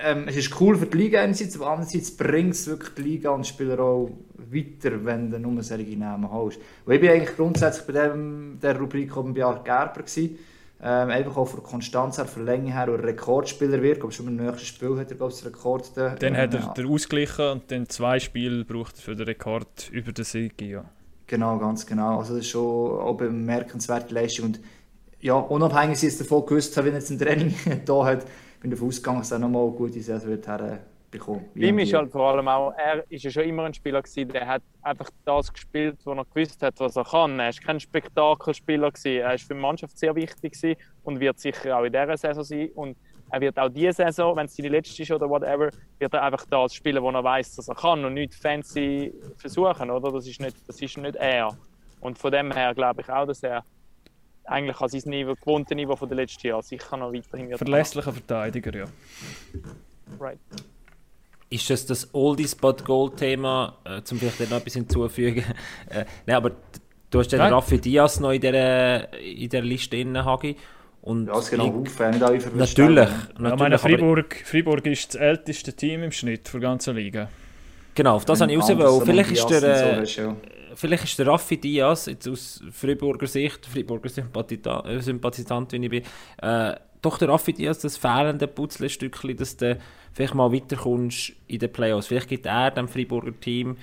Ähm, 0.04 0.26
es 0.28 0.38
ist 0.38 0.62
cool 0.62 0.78
für 0.78 0.86
die 0.86 0.98
Liga 0.98 1.22
einerseits, 1.22 1.56
aber 1.56 1.72
andererseits 1.72 2.16
bringt 2.16 2.54
es 2.54 2.68
wirklich 2.68 2.94
die 2.94 3.02
Liga 3.02 3.32
und 3.32 3.46
die 3.46 3.50
Spieler 3.50 3.80
auch 3.80 4.12
weiter, 4.38 5.04
wenn 5.04 5.32
du 5.32 5.40
nur 5.40 5.64
solche 5.64 5.98
Namen 5.98 6.32
hast. 6.32 6.60
Und 6.86 6.94
ich 6.94 7.02
bin 7.02 7.10
eigentlich 7.10 7.36
grundsätzlich 7.36 7.88
bei 7.88 8.08
dem, 8.08 8.60
der 8.62 8.78
Rubrik 8.78 9.18
oben 9.18 9.34
bei 9.34 9.44
Art 9.44 9.66
Gerber 9.66 10.04
gewesen. 10.04 10.38
Ähm, 10.84 11.10
einfach 11.10 11.38
auch 11.38 11.46
von 11.46 11.60
der 11.60 11.70
Konstanz 11.70 12.18
her, 12.18 12.26
von 12.26 12.44
Länge 12.44 12.74
her, 12.74 12.92
und 12.92 13.02
Rekordspieler 13.02 13.82
wird. 13.84 14.00
Glaube, 14.00 14.14
schon 14.14 14.26
beim 14.26 14.38
nächsten 14.38 14.66
Spiel 14.66 14.98
hat 14.98 15.12
er, 15.12 15.18
glaube 15.18 15.32
ich, 15.32 15.46
Rekord. 15.46 15.96
da. 15.96 16.16
Dann 16.16 16.36
hat 16.36 16.56
er 16.56 16.74
den 16.74 16.88
ausgeglichen 16.88 17.46
und 17.50 17.72
dann 17.72 17.88
zwei 17.88 18.20
Spiele 18.20 18.66
braucht 18.66 18.98
er 18.98 19.02
für 19.02 19.16
den 19.16 19.26
Rekord 19.26 19.90
über 19.92 20.12
den 20.12 20.26
Sieg. 20.26 20.60
Ja. 20.62 20.86
Genau, 21.28 21.60
ganz 21.60 21.86
genau. 21.86 22.18
Also 22.18 22.34
das 22.34 22.46
ist 22.46 22.50
schon 22.50 23.00
auch 23.00 23.16
bemerkenswerte 23.16 24.14
Leistung. 24.14 24.48
Und 24.48 24.60
ja, 25.20 25.36
unabhängig 25.36 26.00
davon 26.18 26.46
gewusst 26.48 26.76
wenn 26.78 26.88
er 26.88 26.94
jetzt 26.94 27.12
ein 27.12 27.20
Training 27.20 27.54
da 27.86 28.06
hat, 28.06 28.26
bin 28.60 28.72
ich 28.72 28.78
davon 28.78 28.88
ausgegangen, 28.88 29.20
dass 29.20 29.32
er 29.32 29.40
nochmal 29.40 29.68
eine 29.68 29.72
gute 29.72 30.02
Saison 30.02 30.30
wird 30.30 30.48
herbekommen. 30.48 30.91
Bei 31.12 31.62
ihm 31.62 31.80
ist 31.80 31.94
halt 31.94 32.12
vor 32.12 32.32
allem 32.32 32.48
auch, 32.48 32.74
er 32.78 33.04
ist 33.10 33.24
ja 33.24 33.32
schon 33.32 33.44
immer 33.44 33.66
ein 33.66 33.74
Spieler 33.74 34.02
gewesen, 34.02 34.30
der 34.30 34.48
hat 34.48 34.62
einfach 34.82 35.10
das 35.26 35.52
gespielt, 35.52 36.00
wo 36.06 36.14
er 36.14 36.26
gewusst 36.26 36.62
hat, 36.62 36.80
was 36.80 36.96
er 36.96 37.04
kann. 37.04 37.40
Er 37.40 37.50
ist 37.50 37.62
kein 37.62 37.80
Spektakelspieler 37.80 38.92
gewesen. 38.92 39.22
Er 39.22 39.34
ist 39.34 39.48
für 39.48 39.54
die 39.54 39.60
Mannschaft 39.60 39.98
sehr 39.98 40.16
wichtig 40.16 40.54
gewesen 40.54 40.80
und 41.04 41.20
wird 41.20 41.40
sicher 41.40 41.78
auch 41.78 41.84
in 41.84 41.92
dieser 41.92 42.18
Saison 42.18 42.44
sein. 42.44 42.70
Und 42.76 42.98
er 43.30 43.42
wird 43.42 43.58
auch 43.60 43.70
diese 43.70 43.94
Saison, 43.94 44.36
wenn 44.36 44.46
es 44.46 44.56
seine 44.56 44.70
letzte 44.70 45.04
ist 45.04 45.12
oder 45.12 45.30
whatever, 45.30 45.70
wird 46.00 46.14
er 46.14 46.24
einfach 46.24 46.46
das 46.50 46.74
spielen, 46.74 47.02
wo 47.02 47.10
er 47.10 47.24
weiß, 47.24 47.56
dass 47.56 47.68
er 47.68 47.76
kann 47.76 48.04
und 48.06 48.14
nicht 48.14 48.34
fancy 48.34 49.14
versuchen, 49.38 49.90
oder? 49.90 50.12
Das 50.12 50.28
ist 50.28 50.40
nicht, 50.40 50.58
das 50.68 50.82
ist 50.82 50.98
nicht 50.98 51.16
er. 51.16 51.58
Und 52.00 52.18
von 52.18 52.32
dem 52.32 52.52
her 52.52 52.74
glaube 52.74 53.02
ich 53.02 53.10
auch, 53.10 53.26
dass 53.26 53.44
er 53.44 53.64
eigentlich 54.46 54.80
an 54.82 54.90
sein 54.90 55.02
Niveau, 55.06 55.36
gewohnte 55.36 55.76
Niveau 55.76 55.96
von 55.96 56.10
den 56.10 56.18
letzten 56.18 56.48
Jahren 56.48 56.62
sicher 56.62 56.98
noch 56.98 57.14
weiterhin 57.14 57.50
wird. 57.50 57.60
Verlässlicher 57.60 58.12
Verteidiger, 58.12 58.76
ja. 58.76 58.86
Right. 60.20 60.40
Ist 61.52 61.70
das 61.70 61.86
das 61.86 62.14
Oldies 62.14 62.56
but 62.56 62.84
Gold 62.86 63.18
Thema, 63.18 63.78
äh, 63.84 64.02
zum 64.04 64.18
vielleicht 64.20 64.50
noch 64.50 64.58
etwas 64.58 64.74
hinzufügen? 64.74 65.44
äh, 65.90 66.06
nein, 66.26 66.38
aber 66.38 66.52
du 67.10 67.20
hast 67.20 67.28
den. 67.28 67.42
Raffi 67.42 67.78
Diaz 67.78 68.20
noch 68.22 68.32
in 68.32 68.40
dieser, 68.42 69.14
in 69.22 69.50
dieser 69.50 69.62
Liste 69.62 69.98
drin, 69.98 70.18
Hagi. 70.26 70.56
Und 71.02 71.28
Ja, 71.28 71.38
es 71.38 71.50
gibt 71.50 71.62
noch 71.62 71.74
Haufen, 71.74 72.12
nicht 72.12 72.24
alle 72.24 72.40
natürlich, 72.56 72.96
werden. 72.96 73.12
Ja, 73.40 73.54
ich 73.54 73.60
meine, 73.60 73.70
natürlich 73.70 74.00
Freiburg, 74.00 74.36
Freiburg 74.46 74.86
ist 74.86 75.14
das 75.14 75.22
älteste 75.22 75.74
Team 75.74 76.04
im 76.04 76.12
Schnitt 76.12 76.54
der 76.54 76.60
ganzen 76.62 76.96
Liga. 76.96 77.28
genau, 77.96 78.16
auf 78.16 78.26
das 78.26 78.40
habe 78.40 78.52
ich 78.54 78.58
raus. 78.60 79.04
Vielleicht 79.04 79.32
ist 79.32 79.50
der, 79.50 80.06
so, 80.06 80.22
äh, 80.22 80.36
vielleicht 80.76 81.04
ist 81.04 81.20
der 81.20 81.28
Raffi 81.28 81.58
Diaz, 81.58 82.06
jetzt 82.06 82.28
aus 82.30 82.64
Freiburger 82.72 83.28
Sicht, 83.28 83.66
Freiburger 83.66 84.10
Sympathita- 84.10 84.88
äh, 84.88 85.02
Sympathisant, 85.02 85.74
wie 85.74 85.84
ich 85.84 85.90
bin, 85.90 86.04
äh, 86.42 86.76
doch 87.02 87.18
der 87.18 87.30
Raffi 87.30 87.54
Diaz 87.54 87.80
das 87.80 87.98
fehlende 87.98 88.48
Puzzlestückchen, 88.48 89.36
dass 89.36 89.58
du 89.58 89.78
vielleicht 90.14 90.36
mal 90.36 90.52
weiterkommst 90.52 91.34
in 91.48 91.60
den 91.60 91.72
Playoffs. 91.72 92.08
Vielleicht 92.08 92.30
gibt 92.30 92.46
er 92.46 92.72
dem 92.72 92.88
Freiburger 92.88 93.38
Team 93.40 93.78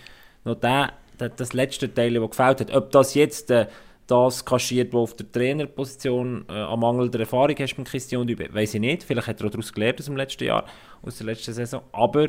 noch 0.45 0.57
den, 0.57 0.89
den, 1.21 1.33
das 1.37 1.53
letzte 1.53 1.93
Teil, 1.93 2.15
das 2.15 2.31
gefällt 2.31 2.61
hat. 2.61 2.75
Ob 2.75 2.91
das 2.93 3.15
jetzt 3.15 3.51
äh, 3.51 3.67
das 4.07 4.45
kaschiert, 4.45 4.93
was 4.93 5.01
auf 5.01 5.17
der 5.17 5.31
Trainerposition 5.31 6.45
äh, 6.49 6.53
an 6.53 6.81
mangelnder 6.81 7.21
Erfahrung 7.21 7.55
hast 7.59 7.77
mit 7.77 7.89
Christian 7.89 8.27
Dübe, 8.27 8.53
weiß 8.53 8.75
ich 8.75 8.81
nicht. 8.81 9.03
Vielleicht 9.03 9.29
hat 9.29 9.41
er 9.41 9.51
daraus 9.51 9.73
gelernt 9.73 9.99
aus 10.01 10.07
dem 10.07 10.17
letzten 10.17 10.45
Jahr, 10.45 10.65
aus 11.03 11.19
der 11.19 11.27
letzten 11.27 11.53
Saison. 11.53 11.83
Aber 11.93 12.29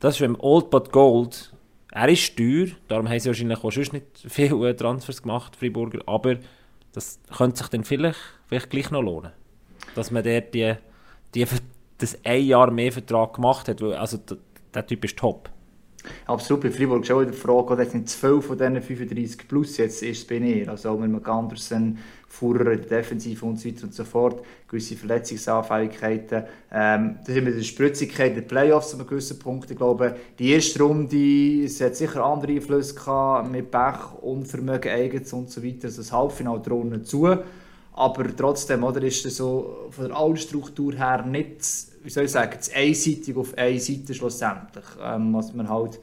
das 0.00 0.14
ist 0.14 0.20
beim 0.20 0.36
Old 0.40 0.70
but 0.70 0.90
Gold. 0.90 1.52
Er 1.92 2.08
ist 2.08 2.36
teuer, 2.36 2.66
darum 2.88 3.08
haben 3.08 3.20
sie 3.20 3.28
wahrscheinlich 3.28 3.62
auch 3.62 3.70
sonst 3.70 3.92
nicht 3.92 4.06
viele 4.28 4.70
äh, 4.70 4.74
Transfers 4.74 5.22
gemacht, 5.22 5.54
Freiburger, 5.54 6.00
aber 6.06 6.38
das 6.92 7.20
könnte 7.36 7.58
sich 7.58 7.68
dann 7.68 7.84
vielleicht, 7.84 8.18
vielleicht 8.48 8.70
gleich 8.70 8.90
noch 8.90 9.02
lohnen. 9.02 9.32
Dass 9.94 10.10
man 10.10 10.22
dort 10.22 10.54
die, 10.54 10.74
die, 11.34 11.46
das 11.98 12.18
ein 12.24 12.44
Jahr 12.44 12.70
mehr 12.70 12.92
Vertrag 12.92 13.34
gemacht 13.34 13.68
hat, 13.68 13.82
also 13.82 14.16
der, 14.18 14.38
der 14.74 14.86
Typ 14.86 15.04
ist 15.04 15.16
top. 15.16 15.50
Absolut, 16.26 16.62
bei 16.62 16.70
Freiburg 16.70 17.02
ist 17.02 17.10
auch 17.10 17.20
wieder 17.20 17.30
die 17.30 17.36
Frage, 17.36 17.72
oder 17.72 17.84
sind 17.86 18.08
12 18.08 18.44
von 18.44 18.58
diesen 18.58 18.82
35 18.82 19.48
plus 19.48 19.78
jetzt 19.78 20.02
ist 20.02 20.28
bei 20.28 20.38
mir. 20.38 20.68
Also 20.68 20.90
auch 20.90 20.98
mit 20.98 21.04
einem 21.04 21.24
Andersen, 21.24 21.98
Furrer 22.34 22.72
in 22.72 22.80
der 22.80 22.98
Defensive 22.98 23.46
und 23.46 23.60
so 23.60 23.68
weiter 23.68 23.84
und 23.84 23.94
so 23.94 24.04
fort, 24.04 24.44
gewisse 24.66 24.96
Verletzungsanfälligkeiten. 24.96 26.44
Ähm, 26.72 27.16
das 27.20 27.28
ist 27.28 27.36
immer 27.36 27.52
die 27.52 27.62
Spritzigkeit 27.62 28.34
der 28.34 28.42
Playoffs 28.42 28.92
einem 28.92 29.06
gewissen 29.06 29.38
Punkt. 29.38 29.70
Ich 29.70 29.76
glaube, 29.76 30.16
die 30.38 30.50
erste 30.50 30.82
Runde, 30.82 31.64
es 31.64 31.80
hat 31.80 31.94
sicher 31.94 32.24
andere 32.24 32.52
Einflüsse 32.52 32.94
gehabt, 32.96 33.50
mit 33.50 33.70
Pech, 33.70 34.20
Unvermögen, 34.20 34.90
Eigens 34.90 35.32
und 35.32 35.48
so 35.50 35.62
weiter. 35.62 35.84
Also 35.84 36.02
das 36.02 36.12
Halbfinale 36.12 36.60
drohen 36.60 37.04
zu. 37.04 37.38
Aber 37.94 38.36
trotzdem, 38.36 38.82
oder, 38.82 39.02
ist 39.02 39.24
es 39.24 39.36
so 39.36 39.86
von 39.90 40.08
der 40.08 40.16
alten 40.16 40.36
Struktur 40.36 40.94
her 40.94 41.24
nicht, 41.24 41.60
wie 42.02 42.10
soll 42.10 42.24
ich 42.24 42.32
sagen, 42.32 42.60
zu 42.60 42.74
einseitig 42.74 43.36
auf 43.36 43.56
eine 43.56 43.78
Seite 43.78 44.12
schlussendlich. 44.14 44.84
Ähm, 45.00 45.32
was 45.32 45.54
man 45.54 45.68
halt 45.68 46.00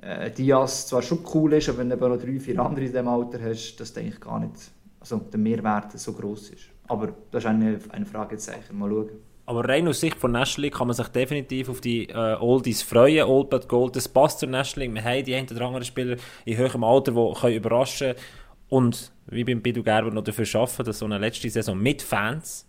äh, 0.00 0.30
Diaz 0.30 0.86
zwar 0.86 1.02
schon 1.02 1.18
cool 1.34 1.54
ist, 1.54 1.68
aber 1.68 1.78
wenn 1.78 1.90
du 1.90 1.96
eben 1.96 2.08
noch 2.08 2.22
drei, 2.22 2.38
vier 2.38 2.60
andere 2.60 2.84
in 2.84 2.92
diesem 2.92 3.08
Alter 3.08 3.40
hast, 3.42 3.76
das 3.76 3.92
denke 3.92 4.14
ich 4.14 4.20
gar 4.20 4.38
nicht, 4.38 4.54
also 5.00 5.18
der 5.18 5.40
Mehrwert 5.40 5.98
so 5.98 6.12
groß 6.12 6.50
ist. 6.50 6.64
Aber 6.86 7.08
das 7.32 7.42
ist 7.42 7.50
eine, 7.50 7.78
eine 7.88 8.06
Fragezeichen. 8.06 8.78
Mal 8.78 8.90
schauen. 8.90 9.10
Aber 9.46 9.68
rein 9.68 9.88
aus 9.88 9.98
Sicht 9.98 10.18
von 10.18 10.30
National 10.30 10.70
kann 10.70 10.86
man 10.86 10.94
sich 10.94 11.08
definitiv 11.08 11.68
auf 11.68 11.80
die 11.80 12.08
äh, 12.08 12.36
Oldies 12.38 12.82
freuen. 12.82 13.26
Old 13.26 13.50
but 13.50 13.68
Gold, 13.68 13.96
das 13.96 14.06
passt 14.08 14.38
zur 14.38 14.48
National 14.48 14.86
League. 14.86 14.94
Wir 14.94 15.10
haben 15.10 15.24
die 15.24 15.34
einen 15.34 15.48
oder 15.48 15.66
anderen 15.66 15.84
Spieler 15.84 16.16
in 16.44 16.56
höherem 16.56 16.84
Alter, 16.84 17.12
die 17.12 17.40
können 17.40 17.56
überraschen 17.56 18.14
und 18.68 19.12
wie 19.32 19.44
beim 19.44 19.62
Bidu 19.62 19.82
Gerber 19.82 20.10
noch 20.10 20.24
dafür 20.24 20.46
arbeiten, 20.60 20.84
dass 20.84 20.98
so 20.98 21.04
eine 21.04 21.18
letzte 21.18 21.48
Saison 21.50 21.78
mit 21.78 22.02
Fans 22.02 22.66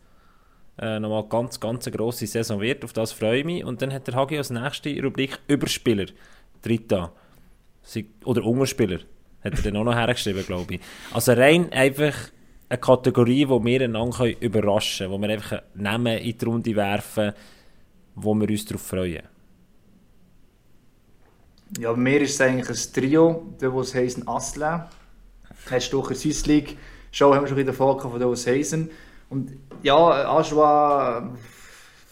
äh, 0.80 1.00
nochmal 1.00 1.28
ganz, 1.28 1.60
ganz 1.60 1.86
eine 1.86 1.96
grosse 1.96 2.28
Saison 2.28 2.60
wird. 2.62 2.84
Auf 2.84 2.94
das 2.94 3.12
freue 3.12 3.40
ich 3.40 3.46
mich. 3.46 3.64
Und 3.64 3.82
dann 3.82 3.94
hat 3.94 4.08
der 4.08 4.16
Hagi 4.16 4.38
als 4.38 4.50
nächste 4.50 5.02
Rubrik 5.02 5.40
Überspieler. 5.48 6.08
Dritter. 6.62 7.14
Oder 8.26 8.44
Unterspieler. 8.44 9.00
Hat 9.44 9.54
er 9.54 9.62
dann 9.62 9.78
auch 9.78 9.84
noch 9.84 9.96
hergeschrieben, 9.96 10.46
glaube 10.46 10.76
ich. 10.76 10.82
Also 11.14 11.34
rein 11.34 11.72
einfach 11.72 12.14
eine 12.70 12.80
Kategorie, 12.80 13.48
wo 13.48 13.64
wir 13.64 13.82
einander 13.82 14.26
überraschen 14.42 15.10
können, 15.10 15.12
wo 15.12 15.28
wir 15.28 15.34
einfach 15.34 15.62
Namen 15.76 16.18
in 16.18 16.38
die 16.38 16.46
Runde 16.46 16.76
werfen, 16.76 17.34
wo 18.16 18.34
wir 18.34 18.50
uns 18.50 18.66
darauf 18.66 18.82
freuen. 18.82 19.24
Ja, 21.80 21.92
bei 21.92 21.98
mir 21.98 22.22
ist 22.22 22.36
es 22.36 22.42
eigentlich 22.42 22.70
ein 22.70 22.94
Trio, 22.94 23.56
der 23.60 23.76
was 23.76 23.94
heißen 23.94 24.28
Asla. 24.28 24.90
Hast 25.70 25.92
du 25.92 26.02
die 26.08 26.16
Swiss 26.16 26.46
League 26.46 26.78
Show 27.14 27.32
haben 27.32 27.44
wir 27.44 27.48
schon 27.48 27.58
wieder 27.58 27.74
Folge 27.74 28.10
von 28.10 28.20
Davos 28.20 28.48
Heisen. 28.48 28.90
Und 29.30 29.52
ja, 29.84 29.96
Aschwa, 30.36 31.32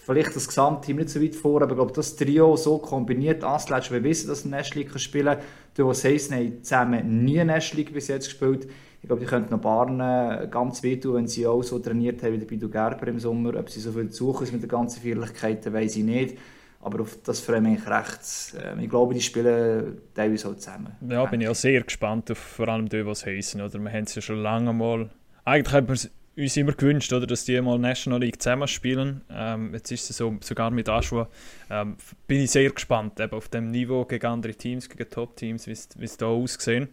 vielleicht 0.06 0.36
das 0.36 0.48
Gesamtteam 0.48 0.98
nicht 0.98 1.10
so 1.10 1.20
weit 1.20 1.34
vor, 1.34 1.60
aber 1.64 1.72
ich 1.72 1.78
glaube, 1.78 1.92
das 1.92 2.16
Trio 2.16 2.56
so 2.56 2.78
kombiniert, 2.78 3.44
Asla 3.44 3.78
hat 3.78 3.86
schon 3.88 4.04
wissen, 4.04 4.28
dass 4.28 4.46
er 4.46 4.52
National 4.52 4.86
League 4.86 5.00
spielen 5.00 5.26
kann. 5.26 5.44
Davos 5.74 6.04
Heisen 6.04 6.36
haben 6.36 6.64
zusammen 6.64 7.24
nie 7.24 7.44
National 7.44 7.78
League 7.78 7.94
bis 7.96 8.10
jetzt 8.10 8.26
gespielt. 8.26 8.68
Ich 9.02 9.08
glaube, 9.08 9.22
die 9.22 9.26
könnten 9.26 9.52
noch 9.52 9.62
Barnen 9.62 10.52
ganz 10.52 10.84
wehtun, 10.84 11.16
wenn 11.16 11.28
sie 11.28 11.48
auch 11.48 11.64
so 11.64 11.80
trainiert 11.80 12.22
haben 12.22 12.34
wie 12.34 12.38
der 12.38 12.46
Bidu 12.46 12.70
Gerber 12.70 13.08
im 13.08 13.18
Sommer. 13.18 13.58
Ob 13.58 13.72
sie 13.72 13.80
so 13.80 13.92
viel 13.92 14.12
suchen 14.12 14.50
mit 14.52 14.62
der 14.62 14.70
ganzen 14.70 15.02
Feierlichkeiten, 15.02 15.74
weiß 15.74 15.96
ich 15.96 16.04
nicht. 16.04 16.38
Aber 16.84 17.02
auf 17.02 17.18
das 17.24 17.40
freue 17.42 17.58
ich 17.58 17.64
mich 17.64 17.88
recht. 17.88 18.56
Ähm, 18.64 18.80
Ich 18.80 18.90
glaube, 18.90 19.14
die 19.14 19.22
spielen 19.22 19.98
teilweise 20.16 20.50
auch 20.50 20.56
zusammen. 20.56 20.96
Ja, 21.08 21.26
bin 21.26 21.42
ich 21.42 21.48
auch 21.48 21.56
sehr 21.56 21.82
gespannt 21.82 22.32
auf 22.32 22.38
vor 22.38 22.68
allem 22.70 22.90
die, 22.90 23.06
was 23.06 23.26
heißen. 23.26 23.62
Oder 23.62 23.80
wir 23.80 23.92
haben 23.92 24.04
es 24.06 24.16
ja 24.16 24.22
schon 24.22 24.42
lange 24.42 24.74
mal. 24.74 25.10
Eigentlich 25.46 25.74
haben 25.74 25.88
wir 25.88 25.94
es 25.94 26.10
uns 26.38 26.58
immer 26.58 26.72
gewünscht, 26.72 27.12
oder, 27.14 27.28
dass 27.28 27.46
die 27.46 27.60
mal 27.62 27.78
National 27.78 28.20
League 28.22 28.42
zusammen 28.42 28.68
spielen. 28.68 29.22
Ähm, 29.30 29.74
jetzt 29.74 29.92
ist 29.92 30.10
es 30.10 30.18
so, 30.18 30.38
sogar 30.42 30.72
mit 30.72 30.88
Aschua. 30.90 31.28
Ähm, 31.70 31.98
bin 32.26 32.40
ich 32.42 32.52
sehr 32.52 32.70
gespannt 32.72 33.20
eben 33.20 33.34
auf 33.34 33.50
dem 33.50 33.70
Niveau 33.70 34.06
gegen 34.06 34.26
andere 34.26 34.56
Teams, 34.56 34.90
gegen 34.90 35.10
Top-Teams, 35.10 35.68
wie 35.68 35.72
es- 35.72 36.18
da 36.18 36.28
aussehen. 36.28 36.88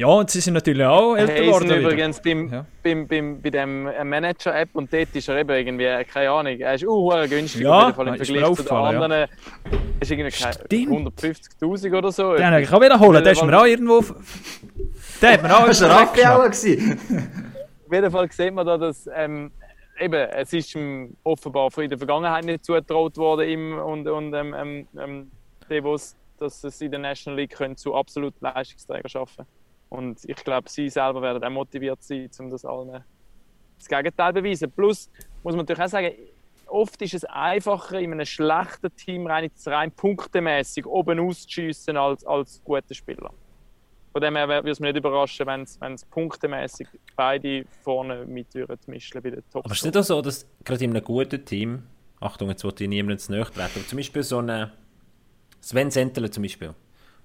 Ja, 0.00 0.06
und 0.06 0.30
sie 0.30 0.40
sind 0.40 0.54
natürlich 0.54 0.82
auch 0.86 1.14
älter 1.14 1.34
Hazen 1.34 1.44
geworden. 1.44 1.70
übrigens 1.82 2.22
beim, 2.22 2.50
Ja. 2.50 2.64
beim, 2.82 3.06
beim, 3.06 3.42
bei 3.42 3.50
dem 3.50 3.86
äh, 3.86 4.02
Manager-App 4.02 4.70
und 4.72 4.90
dort 4.90 5.14
ist 5.14 5.28
er 5.28 5.36
eben 5.36 5.50
irgendwie, 5.50 5.84
äh, 5.84 6.04
keine 6.04 6.30
Ahnung, 6.30 6.58
er 6.58 6.74
ist 6.74 6.88
auch 6.88 7.10
günstig 7.28 7.60
Ja, 7.60 7.70
auf 7.70 7.84
jeden 7.88 7.96
Fall 7.96 8.06
im 8.08 8.14
Vergleich 8.14 8.26
zu 8.28 8.32
den 8.32 8.44
aufgefallen, 8.44 8.94
ja. 8.94 9.00
anderen. 9.02 9.28
Ist 10.00 10.10
irgendwie 10.10 10.30
keine 10.30 10.54
Stimmt. 10.54 10.90
150'000 11.20 11.98
oder 11.98 12.12
so. 12.12 12.34
Den 12.34 12.46
habe 12.46 12.62
ich 12.62 12.72
auch 12.72 12.80
wiederholen. 12.80 13.22
Der 13.22 13.32
ist 13.32 13.44
mir 13.44 13.60
auch 13.60 13.66
irgendwo... 13.66 13.98
auf- 13.98 14.14
Den 15.20 15.28
hat 15.32 15.42
mir 15.42 15.54
auch 15.54 15.66
Das 15.66 15.82
war 15.82 16.02
auch. 16.02 16.14
Auf 16.48 16.64
jeden 17.92 18.10
Fall 18.10 18.32
sieht 18.32 18.54
man 18.54 18.66
da, 18.66 18.78
dass 18.78 19.06
ähm, 19.14 19.50
eben, 20.00 20.14
es 20.30 20.50
ist 20.54 20.74
ihm 20.76 21.14
offenbar 21.24 21.68
in 21.76 21.90
der 21.90 21.98
Vergangenheit 21.98 22.46
nicht 22.46 22.64
zugetraut 22.64 23.18
worden, 23.18 23.46
ihm 23.46 23.78
und, 23.78 24.08
und 24.08 24.32
ähm, 24.32 24.54
ähm, 24.58 24.88
ähm, 24.98 25.30
Devos, 25.68 26.16
dass 26.38 26.64
es 26.64 26.80
in 26.80 26.90
der 26.90 27.00
National 27.00 27.38
League 27.38 27.50
können 27.54 27.76
zu 27.76 27.94
absoluten 27.94 28.38
Leistungsträgern 28.42 29.10
schaffen 29.10 29.44
Und 29.90 30.20
ich 30.24 30.36
glaube, 30.36 30.68
sie 30.70 30.88
selber 30.88 31.20
werden 31.20 31.44
auch 31.44 31.50
motiviert 31.50 32.02
sein, 32.02 32.30
um 32.38 32.50
das 32.50 32.64
allen 32.64 33.04
das 33.78 33.88
Gegenteil 33.88 34.34
zu 34.34 34.42
beweisen. 34.42 34.70
Plus 34.70 35.10
muss 35.42 35.54
man 35.54 35.64
natürlich 35.64 35.82
auch 35.82 35.88
sagen, 35.88 36.12
oft 36.66 37.02
ist 37.02 37.14
es 37.14 37.24
einfacher, 37.24 37.98
in 37.98 38.12
einem 38.12 38.26
schlechten 38.26 38.94
Team 38.96 39.26
rein, 39.26 39.50
rein 39.66 39.90
punktemäßig 39.90 40.86
oben 40.86 41.18
auszuschiessen 41.18 41.96
als 41.96 42.24
als 42.24 42.62
guter 42.64 42.94
Spieler. 42.94 43.32
Von 44.12 44.22
dem 44.22 44.36
her 44.36 44.48
würde 44.48 44.70
es 44.70 44.80
mich 44.80 44.92
nicht 44.92 44.98
überraschen, 44.98 45.46
wenn 45.46 45.62
es 45.94 46.04
punktemäßig 46.06 46.88
beide 47.14 47.64
vorne 47.82 48.26
mit 48.26 48.54
würden 48.54 48.78
mischen 48.86 49.22
bei 49.22 49.30
den 49.30 49.42
Top. 49.52 49.64
Aber 49.64 49.72
ist 49.72 49.80
es 49.80 49.84
nicht 49.84 49.96
auch 49.96 50.02
so, 50.02 50.20
dass 50.20 50.46
gerade 50.64 50.84
in 50.84 50.90
einem 50.90 51.04
guten 51.04 51.44
Team, 51.44 51.84
Achtung, 52.18 52.48
jetzt 52.48 52.64
wollte 52.64 52.84
ich 52.84 52.90
niemandem 52.90 53.18
zu 53.18 53.32
nahe 53.32 53.44
treten, 53.44 53.60
aber 53.60 53.86
zum 53.86 53.96
Beispiel 53.96 54.22
so 54.22 54.40
ein 54.40 54.70
Sven 55.60 55.90
Sentele 55.90 56.30
zum 56.30 56.42
Beispiel, 56.42 56.74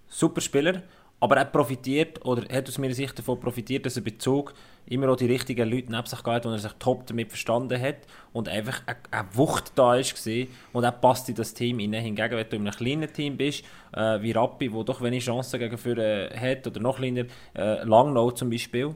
super 0.08 0.42
Spieler, 0.42 0.84
aber 1.20 1.38
er 1.38 1.46
profitiert, 1.46 2.24
oder 2.26 2.44
hat 2.54 2.68
aus 2.68 2.78
meiner 2.78 2.94
Sicht 2.94 3.18
davon 3.18 3.40
profitiert, 3.40 3.86
dass 3.86 3.96
er 3.96 4.04
Bezug 4.04 4.54
immer 4.86 5.10
auch 5.10 5.16
die 5.16 5.26
richtigen 5.26 5.70
Leute 5.70 5.92
neben 5.92 6.06
sich 6.06 6.22
gehabt 6.22 6.28
hat 6.36 6.46
und 6.46 6.52
er 6.52 6.60
sich 6.60 6.74
top 6.78 7.08
damit 7.08 7.30
verstanden 7.30 7.82
hat 7.82 7.98
und 8.34 8.50
einfach 8.50 8.82
eine, 8.86 8.98
eine 9.12 9.28
Wucht 9.36 9.72
da 9.76 9.96
ist 9.96 10.28
und 10.74 10.84
er 10.84 10.92
passt 10.92 11.30
in 11.30 11.36
das 11.36 11.54
Team 11.54 11.80
hinein. 11.80 12.04
Hingegen, 12.04 12.38
wenn 12.38 12.50
du 12.50 12.56
in 12.58 12.68
einem 12.68 12.76
kleinen 12.76 13.12
Team 13.12 13.38
bist, 13.38 13.64
äh, 13.94 14.22
wie 14.22 14.32
Rappi, 14.32 14.72
wo 14.72 14.84
doch 14.84 15.02
wenig 15.02 15.24
Chancen 15.24 15.60
gegen 15.60 15.78
Führer 15.78 16.30
hat, 16.40 16.68
oder 16.68 16.80
noch 16.80 16.98
kleiner, 16.98 17.26
äh, 17.56 17.84
Langnau 17.84 18.32
zum 18.32 18.50
Beispiel, 18.50 18.96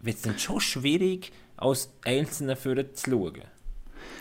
wird 0.00 0.16
es 0.16 0.22
dann 0.22 0.38
schon 0.38 0.60
schwierig, 0.60 1.32
als 1.56 1.92
Einzelne 2.04 2.56
für 2.56 2.92
zu 2.92 3.10
schauen. 3.10 3.42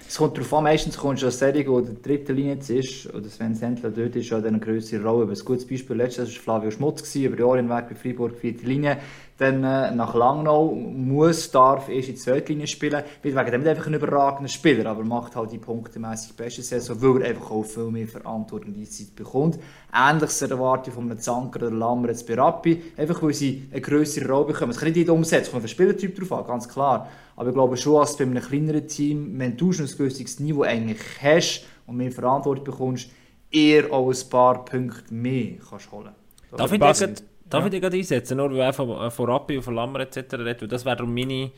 Es 0.10 0.18
kommt 0.18 0.36
darauf 0.36 0.52
an, 0.56 0.64
meistens 0.64 0.98
kommst 0.98 1.22
du 1.22 1.28
als 1.28 1.38
Serie, 1.38 1.68
wo 1.68 1.82
der 1.82 1.94
dritte 1.94 2.34
Linie 2.34 2.58
ist, 2.68 3.14
oder 3.14 3.30
Sven 3.30 3.54
Sentler 3.54 3.92
dort 3.92 4.16
ist, 4.16 4.34
an 4.34 4.44
eine 4.44 4.58
größere 4.58 5.04
Rolle. 5.04 5.22
Aber 5.22 5.34
ein 5.34 5.46
gutes 5.46 5.68
Beispiel 5.68 5.98
letztes 5.98 6.18
Jahr 6.18 6.26
war 6.48 6.62
Flavio 6.62 6.72
Schmutz, 6.72 7.14
über 7.14 7.36
die 7.36 7.60
hinweg 7.60 7.90
bei 7.90 7.94
Freiburg, 7.94 8.36
vierte 8.36 8.66
Linie. 8.66 8.98
Dann 9.40 9.64
äh, 9.64 9.92
nach 9.92 10.16
Langnau 10.16 10.76
muss, 10.76 11.50
darf 11.50 11.88
erst 11.88 12.10
in 12.10 12.16
die 12.16 12.20
zweite 12.20 12.52
Linie 12.52 12.68
spielen. 12.68 13.04
Weil 13.24 13.36
wegen 13.36 13.52
dem 13.52 13.62
nicht 13.62 13.70
einfach 13.70 13.88
ein 13.88 13.94
überragender 13.94 14.50
Spieler, 14.50 14.90
aber 14.90 15.06
macht 15.06 15.38
halt 15.38 15.54
die 15.54 15.58
punktemäßig 15.58 16.36
beste 16.36 16.62
Saison, 16.62 17.02
weil 17.02 17.22
er 17.22 17.30
einfach 17.30 17.50
auch 17.52 17.64
viel 17.64 17.86
mehr 17.86 18.06
Verantwortung 18.06 18.76
Zeit 18.86 19.16
bekommt. 19.16 19.58
Ähnliches 19.94 20.42
erwarte 20.42 20.90
ich 20.90 20.94
von 20.94 21.06
einem 21.10 21.20
Zanker 21.20 21.68
oder 21.68 21.72
Lammer 21.72 22.10
jetzt 22.10 22.28
bei 22.28 22.36
Rappi, 22.36 22.82
einfach 22.98 23.24
weil 23.24 23.34
sie 23.34 23.70
eine 23.72 23.80
größere 23.80 24.28
Rolle 24.28 24.48
bekommen. 24.48 24.72
Es 24.72 24.78
kann 24.78 24.90
nicht 24.90 24.98
jeder 24.98 25.14
umsetzen, 25.14 25.52
kommt 25.52 25.64
auf 25.64 25.70
den 25.70 25.74
Spielertyp 25.74 26.20
drauf 26.20 26.34
an, 26.34 26.46
ganz 26.46 26.68
klar. 26.68 27.08
Aber 27.38 27.48
ich 27.48 27.56
glaube 27.56 27.78
schon, 27.78 28.02
dass 28.02 28.18
bei 28.18 28.26
einem 28.26 28.44
kleineren 28.44 28.90
Team, 28.90 29.40
wenn 29.40 29.56
du 29.56 29.72
schon 29.72 29.86
ein 29.86 29.98
gewisses 29.98 30.42
Niveau 30.42 30.64
eigentlich 30.64 31.00
hast 31.22 31.66
und 31.88 31.96
mehr 31.96 32.12
Verantwortung 32.12 32.66
bekommst, 32.66 33.10
eher 33.50 33.90
auch 33.94 34.10
ein 34.10 34.30
paar 34.30 34.66
Punkte 34.66 35.14
mehr 35.14 35.54
kannst 35.70 35.90
holen. 35.94 36.12
Darf 36.58 36.74
ich. 36.74 37.29
Darf 37.50 37.66
ich 37.66 37.72
dir 37.72 37.82
gerade 37.82 37.98
einsetzen, 37.98 38.38
nur 38.38 38.52
weil 38.52 38.60
er 38.60 38.74
von, 38.74 38.90
äh, 38.90 39.12
von 39.12 39.30
Rappi 39.30 39.58
und 39.58 39.64
von 39.64 39.76
Lammer 39.76 40.02
etc. 40.02 40.34
weil 40.34 40.56
das 40.56 40.86
wären 40.86 41.14
meine, 41.14 41.52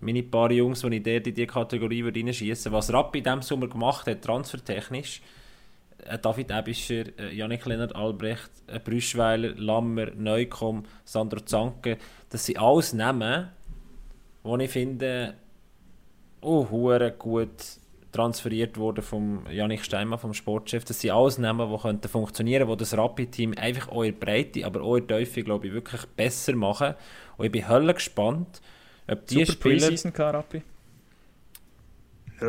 meine 0.00 0.22
paar 0.22 0.50
Jungs, 0.50 0.80
die 0.80 0.96
ich 0.96 1.02
dort 1.02 1.26
in 1.26 1.34
diese 1.34 1.46
Kategorie 1.46 2.04
würde 2.04 2.20
reinschießen 2.20 2.70
würde. 2.70 2.76
Was 2.76 2.92
Rappi 2.92 3.18
in 3.18 3.24
diesem 3.24 3.42
Sommer 3.42 3.68
gemacht 3.68 4.06
hat, 4.06 4.22
transfertechnisch, 4.22 5.22
äh, 6.06 6.18
David 6.18 6.50
Ebischer, 6.50 7.18
äh, 7.18 7.34
Janik 7.34 7.64
Lennart 7.66 7.94
Albrecht, 7.94 8.50
äh, 8.66 8.78
Brüschweiler, 8.78 9.54
Lammer, 9.56 10.10
Neukomm, 10.16 10.84
Sandro 11.04 11.40
Zanke, 11.40 11.98
das 12.30 12.46
sind 12.46 12.58
alles 12.58 12.92
Namen, 12.92 13.48
die 14.42 14.64
ich 14.64 14.70
finde, 14.70 15.34
oh, 16.40 16.66
gut 17.18 17.83
transferiert 18.14 18.78
worden 18.78 19.02
vom 19.02 19.44
Janik 19.50 19.84
Steinmann, 19.84 20.18
vom 20.18 20.34
Sportchef. 20.34 20.84
Das 20.84 21.00
sind 21.00 21.10
alles 21.10 21.38
Namen, 21.38 21.70
die 21.70 21.78
könnten 21.78 22.08
funktionieren, 22.08 22.68
die 22.68 22.76
das 22.76 22.96
Rapid-Team 22.96 23.54
einfach 23.56 23.88
der 23.88 24.12
Breite, 24.12 24.64
aber 24.64 25.00
der 25.00 25.18
Tiefe, 25.18 25.42
glaube 25.42 25.66
ich, 25.66 25.72
wirklich 25.72 26.02
besser 26.16 26.54
machen. 26.54 26.94
Und 27.36 27.46
ich 27.46 27.52
bin 27.52 27.68
hölle 27.68 27.92
gespannt, 27.92 28.60
ob 29.08 29.26
die 29.26 29.44
Super 29.44 29.52
Spieler... 29.52 29.88
Preseason 29.88 30.12
gehabt, 30.12 30.34
Rappi. 30.34 30.62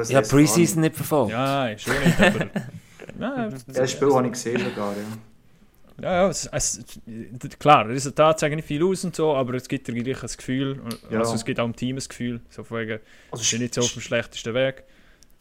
Ich 0.04 0.16
habe 0.16 0.28
Preseason 0.28 0.82
nicht 0.82 0.96
verfolgt. 0.96 1.32
Ja, 1.32 1.68
ist 1.70 1.82
schon 1.82 2.00
nicht, 2.00 2.20
aber... 2.20 2.48
Ja, 3.20 3.50
Das 3.68 3.92
Spiel 3.92 4.14
habe 4.14 4.26
ich 4.28 4.34
gesehen 4.34 4.60
sogar, 4.60 4.94
ja. 4.94 6.02
ja, 6.02 6.14
ja 6.24 6.30
es, 6.30 6.50
es, 6.52 6.84
klar, 7.60 7.88
Resultat 7.88 8.40
sagen 8.40 8.56
nicht 8.58 8.68
viel 8.68 8.84
aus 8.84 9.06
und 9.06 9.16
so, 9.16 9.34
aber 9.34 9.54
es 9.54 9.70
gibt 9.70 9.88
dir 9.88 9.94
gleich 9.94 10.22
ein 10.22 10.30
Gefühl, 10.36 10.82
Ja. 11.10 11.20
also 11.20 11.36
es 11.36 11.46
gibt 11.46 11.60
auch 11.60 11.66
im 11.66 11.76
Team 11.76 11.96
ein 11.96 12.04
Gefühl, 12.06 12.42
so 12.50 12.64
von 12.66 12.80
wegen, 12.80 13.00
Also, 13.32 13.44
ich 13.44 13.52
bin 13.52 13.62
nicht 13.62 13.74
so 13.74 13.82
auf 13.82 13.94
dem 13.94 14.02
schlechtesten 14.02 14.54
Weg. 14.54 14.84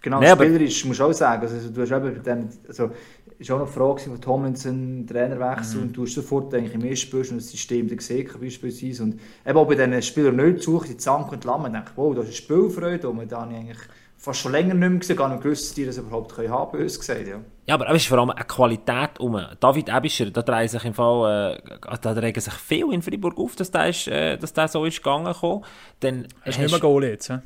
Genau, 0.05 0.21
Nee, 0.21 0.29
aber- 0.29 0.45
spielerisch 0.45 0.85
musst 0.85 1.01
du 1.01 1.05
auch 1.05 1.13
sagen. 1.15 1.41
Also, 1.41 1.71
du 1.71 1.81
hast 1.81 1.91
eben 1.91 2.23
dem, 2.23 2.49
also, 2.69 2.91
ist 3.39 3.51
auch 3.51 3.59
noch 3.59 3.67
die 3.67 3.73
Frage 3.73 4.01
von 4.03 4.21
Tomlinson, 4.21 5.07
Trainerwechsel, 5.11 5.81
und 5.81 5.97
du 5.97 6.03
hast 6.05 6.13
sofort 6.15 6.53
eigentlich 6.55 6.75
im 6.75 6.85
ersten 6.85 7.07
Spiel 7.07 7.25
schon 7.25 7.39
das 7.39 7.49
System 7.49 7.89
da 7.89 7.95
gesehen, 7.95 8.29
beispielsweise. 8.39 9.03
Und 9.03 9.19
eben 9.47 9.57
auch 9.59 9.67
bei 9.67 9.77
diesen 9.77 10.03
Spielern 10.03 10.37
nicht 10.37 10.63
sucht, 10.63 10.91
die 10.91 10.99
Zank 10.99 11.33
und 11.33 11.43
Lamm, 11.45 11.63
denke 11.65 11.85
ich, 11.91 11.97
wow, 11.97 12.15
das 12.15 12.29
ist 12.29 12.37
Spielfreude, 12.37 13.09
und 13.09 13.33
da 13.33 13.41
habe 13.41 13.53
ich 13.53 13.59
eigentlich 13.61 13.79
fast 14.19 14.41
schon 14.41 14.53
länger 14.53 14.75
nicht 14.75 14.91
mehr 14.91 14.99
gesehen, 14.99 15.17
gar 15.17 15.29
nicht 15.31 15.43
gewusst, 15.43 15.69
dass 15.69 15.75
die 15.75 15.87
das 15.87 15.97
überhaupt 15.97 16.35
können 16.35 16.51
haben, 16.51 16.73
böse 16.73 16.99
gesagt, 16.99 17.27
ja. 17.27 17.41
Ja, 17.67 17.75
aber 17.75 17.89
es 17.89 18.03
ist 18.03 18.07
vor 18.09 18.19
allem 18.19 18.29
eine 18.31 18.45
Qualität 18.45 19.19
um. 19.21 19.41
David 19.59 19.89
Ebischer, 19.89 20.31
da 20.31 20.43
drehen 20.43 20.69
sich 20.69 20.85
im 20.85 20.93
Fall, 20.93 21.61
äh, 21.65 21.97
da 22.03 22.11
regen 22.13 22.41
sich 22.41 22.53
viel 22.53 22.93
in 22.93 23.01
Freiburg 23.01 23.39
auf, 23.39 23.57
dass 23.57 23.71
der, 23.71 23.89
ist, 23.89 24.07
äh, 24.09 24.37
dass 24.37 24.53
der 24.53 24.69
so 24.69 24.85
ist 24.85 24.99
gegangen 24.99 25.25
gekommen. 25.33 25.65
Dann 26.01 26.27
Hast 26.45 26.59
du 26.59 26.63
nicht 26.63 26.71
mehr 26.73 26.81
Goal 26.81 27.05
jetzt, 27.05 27.31
hä? 27.31 27.39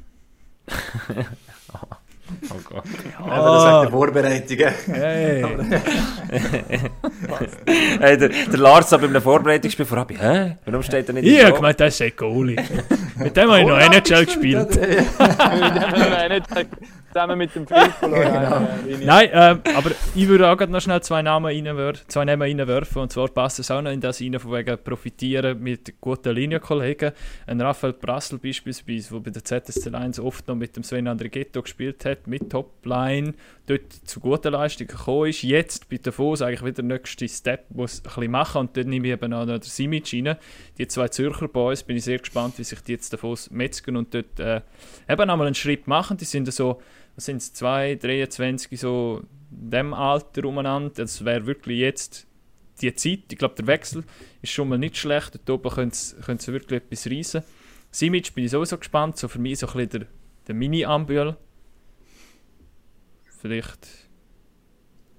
Oh 1.73 1.79
Gott. 2.65 2.85
Aber 3.19 3.53
das 3.53 3.63
sagt 3.63 3.87
die 3.87 3.91
Vorbereitungen. 3.93 4.75
Hey. 4.87 5.45
hey, 8.01 8.17
der, 8.19 8.29
der 8.29 8.59
Lars 8.59 8.93
hat 8.93 9.01
bei 9.01 9.07
einem 9.07 9.23
Vorbereitungsspiel 9.23 9.87
vor 9.87 9.99
Abi, 9.99 10.17
hä? 10.17 10.57
Warum 10.65 10.83
steht 10.83 11.09
er 11.09 11.15
nicht 11.15 11.27
Ich 11.27 11.33
im 11.33 11.39
habe 11.39 11.51
Goal? 11.51 11.61
gemeint, 11.61 11.81
das 11.81 11.95
ist 11.95 12.03
ein 12.03 12.13
Goalie. 12.17 12.57
Mit 13.17 13.37
dem 13.37 13.51
habe 13.51 13.61
ich 13.61 13.67
noch 13.67 13.79
NHL 13.79 14.25
gespielt. 14.27 14.69
Zusammen 17.13 17.39
mit 17.39 17.55
dem 17.55 17.67
Filippo. 17.67 18.07
Genau. 18.09 18.69
Nein, 19.01 19.31
ähm, 19.33 19.61
aber 19.75 19.93
ich 20.15 20.29
würde 20.29 20.49
auch 20.51 20.67
noch 20.69 20.81
schnell 20.81 21.01
zwei 21.01 21.23
Namen 21.23 21.47
reinwerfen, 21.47 22.05
zwei 22.09 22.25
Namen 22.27 22.43
reinwerfen. 22.43 23.03
Und 23.03 23.13
zwar 23.13 23.29
passt 23.29 23.59
es 23.59 23.71
auch 23.71 23.81
noch 23.81 23.91
in 23.91 24.01
das 24.01 24.21
rein, 24.21 24.39
von 24.39 24.53
wegen 24.53 24.77
profitieren 24.85 25.59
mit 25.63 25.95
guten 26.03 26.35
Linienkollegen. 26.35 27.13
Ein 27.47 27.61
Raphael 27.63 27.95
Brassel 27.95 28.39
beispielsweise, 28.39 29.15
der 29.15 29.21
bei 29.21 29.31
der 29.31 29.43
ZSC 29.43 29.95
1 29.95 30.21
oft 30.21 30.47
noch 30.49 30.55
mit 30.55 30.77
dem 30.77 30.83
Sven 30.83 31.09
Andrighetto 31.09 31.63
gespielt 31.63 32.05
hat, 32.05 32.18
mit 32.27 32.51
Topline, 32.51 33.35
dort 33.67 33.93
zu 33.93 34.21
guten 34.21 34.53
Leistungen 34.53 34.89
gekommen 34.89 35.31
ist. 35.31 35.43
Jetzt 35.43 35.89
bei 35.89 35.99
Davos 35.99 36.43
eigentlich 36.43 36.63
wieder 36.63 36.83
der 36.83 36.85
nächste 36.85 37.29
Step, 37.29 37.71
muss 37.71 38.01
ein 38.01 38.03
bisschen 38.03 38.31
machen. 38.31 38.61
Und 38.61 38.77
dort 38.77 38.87
nehme 38.87 39.07
ich 39.07 39.13
eben 39.13 39.33
auch 39.33 39.47
noch 39.47 39.59
den 39.59 39.63
Simic 39.63 40.13
rein. 40.13 40.37
Die 40.79 40.89
zwei 40.89 41.09
Zürcher 41.09 41.49
Boys, 41.49 41.83
bin 41.83 41.97
ich 41.97 42.05
sehr 42.05 42.19
gespannt, 42.19 42.59
wie 42.59 42.65
sich 42.65 42.81
die 42.81 42.93
jetzt 42.93 43.13
Davos 43.13 43.51
metzgen 43.51 43.97
und 43.97 44.13
dort 44.15 44.41
äh, 44.41 44.63
eben 45.09 45.31
einmal 45.31 45.47
einen 45.47 45.55
Schritt 45.55 45.87
machen. 45.87 46.17
Die 46.17 46.25
sind 46.25 46.53
so 46.53 46.81
was 47.19 47.25
sind 47.25 47.39
es, 47.39 47.53
2, 47.53 47.97
23, 47.97 48.79
so 48.79 49.23
in 49.51 49.71
dem 49.71 49.93
Alter 49.93 50.45
umeinander. 50.45 50.93
Das 50.95 51.25
wäre 51.25 51.47
wirklich 51.47 51.81
jetzt 51.81 52.29
die 52.81 52.95
Zeit. 52.95 53.25
Ich 53.33 53.39
glaube, 53.39 53.57
der 53.57 53.67
Wechsel 53.67 54.05
ist 54.41 54.53
schon 54.53 54.69
mal 54.69 54.79
nicht 54.79 54.97
schlecht. 54.97 55.35
Dort 55.35 55.67
oben 55.67 55.69
können 55.75 55.91
sie, 55.91 56.53
wirklich 56.53 56.81
etwas 56.81 57.11
reissen. 57.11 57.43
Simic 57.91 58.33
bin 58.37 58.45
ich 58.45 58.53
sowieso 58.53 58.79
gespannt. 58.79 59.17
So 59.17 59.27
für 59.27 59.41
mich 59.41 59.59
so 59.59 59.67
ein 59.67 59.73
bisschen 59.73 59.91
der, 59.91 60.09
der 60.47 60.55
Mini-Ambühl. 60.55 61.37
Vielleicht 63.41 63.87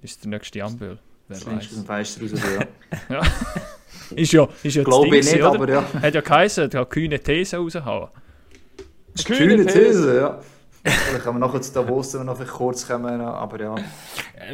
ist 0.02 0.12
es 0.12 0.18
der 0.20 0.30
nächste 0.30 0.62
Ambühl. 0.62 0.98
Wer 1.28 1.46
weiß. 1.46 1.68
dem 1.70 1.84
Fenster 1.84 2.22
raus, 2.22 2.32
oder? 2.32 2.66
ja. 3.08 3.22
Ist 4.16 4.32
ja, 4.32 4.48
ist 4.62 4.74
ja 4.74 4.82
Glaube 4.82 5.10
Ding 5.10 5.20
ich 5.20 5.24
nicht, 5.24 5.38
gewesen, 5.38 5.46
oder? 5.46 5.62
aber 5.62 5.68
ja. 5.68 6.02
Hat 6.02 6.14
ja 6.14 6.20
geheißen, 6.20 6.70
hat 6.72 6.90
kühne 6.90 7.20
These 7.20 7.58
ist 9.14 9.26
Kühne 9.26 9.56
kühne 9.56 9.66
These. 9.66 9.78
These, 9.78 10.16
ja. 10.16 10.40
Vielleicht 10.82 11.24
können 11.24 11.38
wir 11.38 11.46
nachher 11.46 11.60
zu 11.60 11.72
Davos 11.74 12.14
wenn 12.14 12.22
wir 12.22 12.24
noch 12.24 12.36
vielleicht 12.36 12.52
kurz 12.52 12.86
kommen, 12.86 13.20
aber 13.20 13.60
ja. 13.60 13.74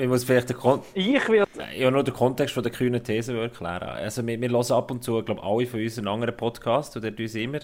Ich 0.00 0.08
muss 0.08 0.24
vielleicht 0.24 0.48
den, 0.50 0.56
Kon 0.56 0.82
Ich 0.92 1.28
werde 1.28 1.50
ja, 1.76 1.90
nur 1.90 2.02
den 2.02 2.14
Kontext 2.14 2.52
von 2.54 2.62
der 2.62 2.72
kühnen 2.72 3.02
These 3.02 3.38
erklären. 3.38 3.88
Also 3.88 4.26
wir, 4.26 4.40
wir 4.40 4.50
hören 4.50 4.72
ab 4.72 4.90
und 4.90 5.02
zu, 5.04 5.22
glaube 5.22 5.42
alle 5.42 5.66
von 5.66 5.80
uns 5.80 5.98
einen 5.98 6.08
anderen 6.08 6.36
Podcast, 6.36 6.96
und 6.96 7.04
dort 7.04 7.18
uns 7.18 7.34
immer 7.34 7.60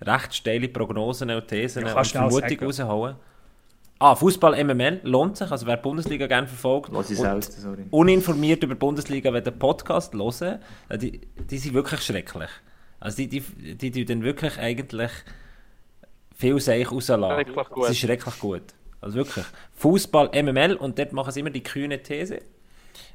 recht 0.00 0.34
steile 0.34 0.68
Prognosen 0.68 1.30
und 1.30 1.48
Thesen 1.48 1.86
Ja, 1.86 1.94
und 1.96 2.06
Vermutungen 2.06 2.58
raushauen. 2.60 3.16
Ah, 3.98 4.14
Fußball 4.16 4.62
MML 4.64 5.00
lohnt 5.04 5.36
sich, 5.36 5.50
also 5.50 5.66
wer 5.66 5.76
die 5.76 5.82
Bundesliga 5.82 6.26
gerne 6.26 6.46
verfolgt. 6.46 6.92
Was 6.92 7.10
ich 7.10 7.18
und 7.18 7.24
selten, 7.24 7.60
sorry. 7.60 7.84
uninformiert 7.90 8.62
über 8.62 8.74
die 8.74 8.78
Bundesliga, 8.78 9.32
wenn 9.32 9.44
den 9.44 9.58
Podcast 9.58 10.14
hören, 10.14 10.58
äh, 10.88 10.98
die, 10.98 11.20
die 11.50 11.58
sind 11.58 11.74
wirklich 11.74 12.02
schrecklich. 12.02 12.50
Also 12.98 13.18
die, 13.18 13.28
die, 13.28 13.40
die, 13.76 13.90
die 13.90 14.04
dann 14.04 14.22
wirklich 14.22 14.58
eigentlich 14.58 15.10
viel 16.34 16.58
Seich 16.60 16.90
rauslassen. 16.90 17.54
Es 17.82 17.90
ist 17.90 17.98
schrecklich 17.98 18.38
gut. 18.40 18.62
Also 19.00 19.16
wirklich. 19.16 19.44
Fußball, 19.74 20.30
MML 20.42 20.74
und 20.76 20.98
dort 20.98 21.12
machen 21.12 21.32
sie 21.32 21.40
immer 21.40 21.50
die 21.50 21.62
kühne 21.62 22.02
These. 22.02 22.40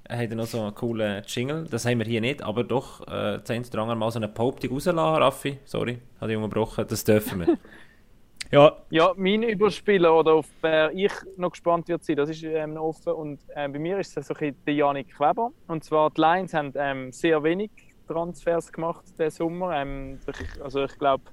Er 0.03 0.17
hat 0.17 0.31
noch 0.31 0.47
so 0.47 0.61
einen 0.61 0.75
coolen 0.75 1.23
Jingle, 1.27 1.67
das 1.69 1.85
haben 1.85 1.99
wir 1.99 2.05
hier 2.05 2.21
nicht, 2.21 2.41
aber 2.41 2.63
doch, 2.63 3.07
äh, 3.07 3.43
zehn 3.43 3.63
Dranger 3.63 3.95
mal 3.95 4.09
so 4.11 4.19
eine 4.19 4.27
Behauptung 4.27 4.71
rauslassen, 4.71 4.99
Raffi. 4.99 5.59
Sorry, 5.65 5.99
habe 6.19 6.31
ich 6.31 6.37
unterbrochen, 6.37 6.85
das 6.87 7.03
dürfen 7.03 7.41
wir. 7.41 7.57
Ja, 8.51 8.77
Ja, 8.89 9.13
mein 9.15 9.43
Überspieler 9.43 10.11
oder 10.11 10.33
auf 10.33 10.47
wer 10.61 10.91
ich 10.91 11.11
noch 11.37 11.51
gespannt 11.51 11.87
wird 11.87 12.03
sein, 12.03 12.15
das 12.15 12.31
ist 12.31 12.41
ähm, 12.43 12.77
offen. 12.77 13.13
Und 13.13 13.39
äh, 13.49 13.69
bei 13.69 13.77
mir 13.77 13.99
ist 13.99 14.17
es 14.17 14.25
so 14.25 14.33
ein 14.33 14.39
bisschen 14.39 14.55
der 14.65 14.73
Janik 14.73 15.19
Weber. 15.19 15.51
Und 15.67 15.83
zwar 15.83 16.09
die 16.09 16.19
Lions 16.19 16.55
haben 16.55 16.73
ähm, 16.75 17.11
sehr 17.11 17.43
wenig 17.43 17.69
Transfers 18.07 18.71
gemacht 18.73 19.03
diesen 19.19 19.29
Sommer. 19.29 19.79
Ähm, 19.79 20.17
also 20.63 20.85
ich 20.85 20.97
glaube, 20.97 21.25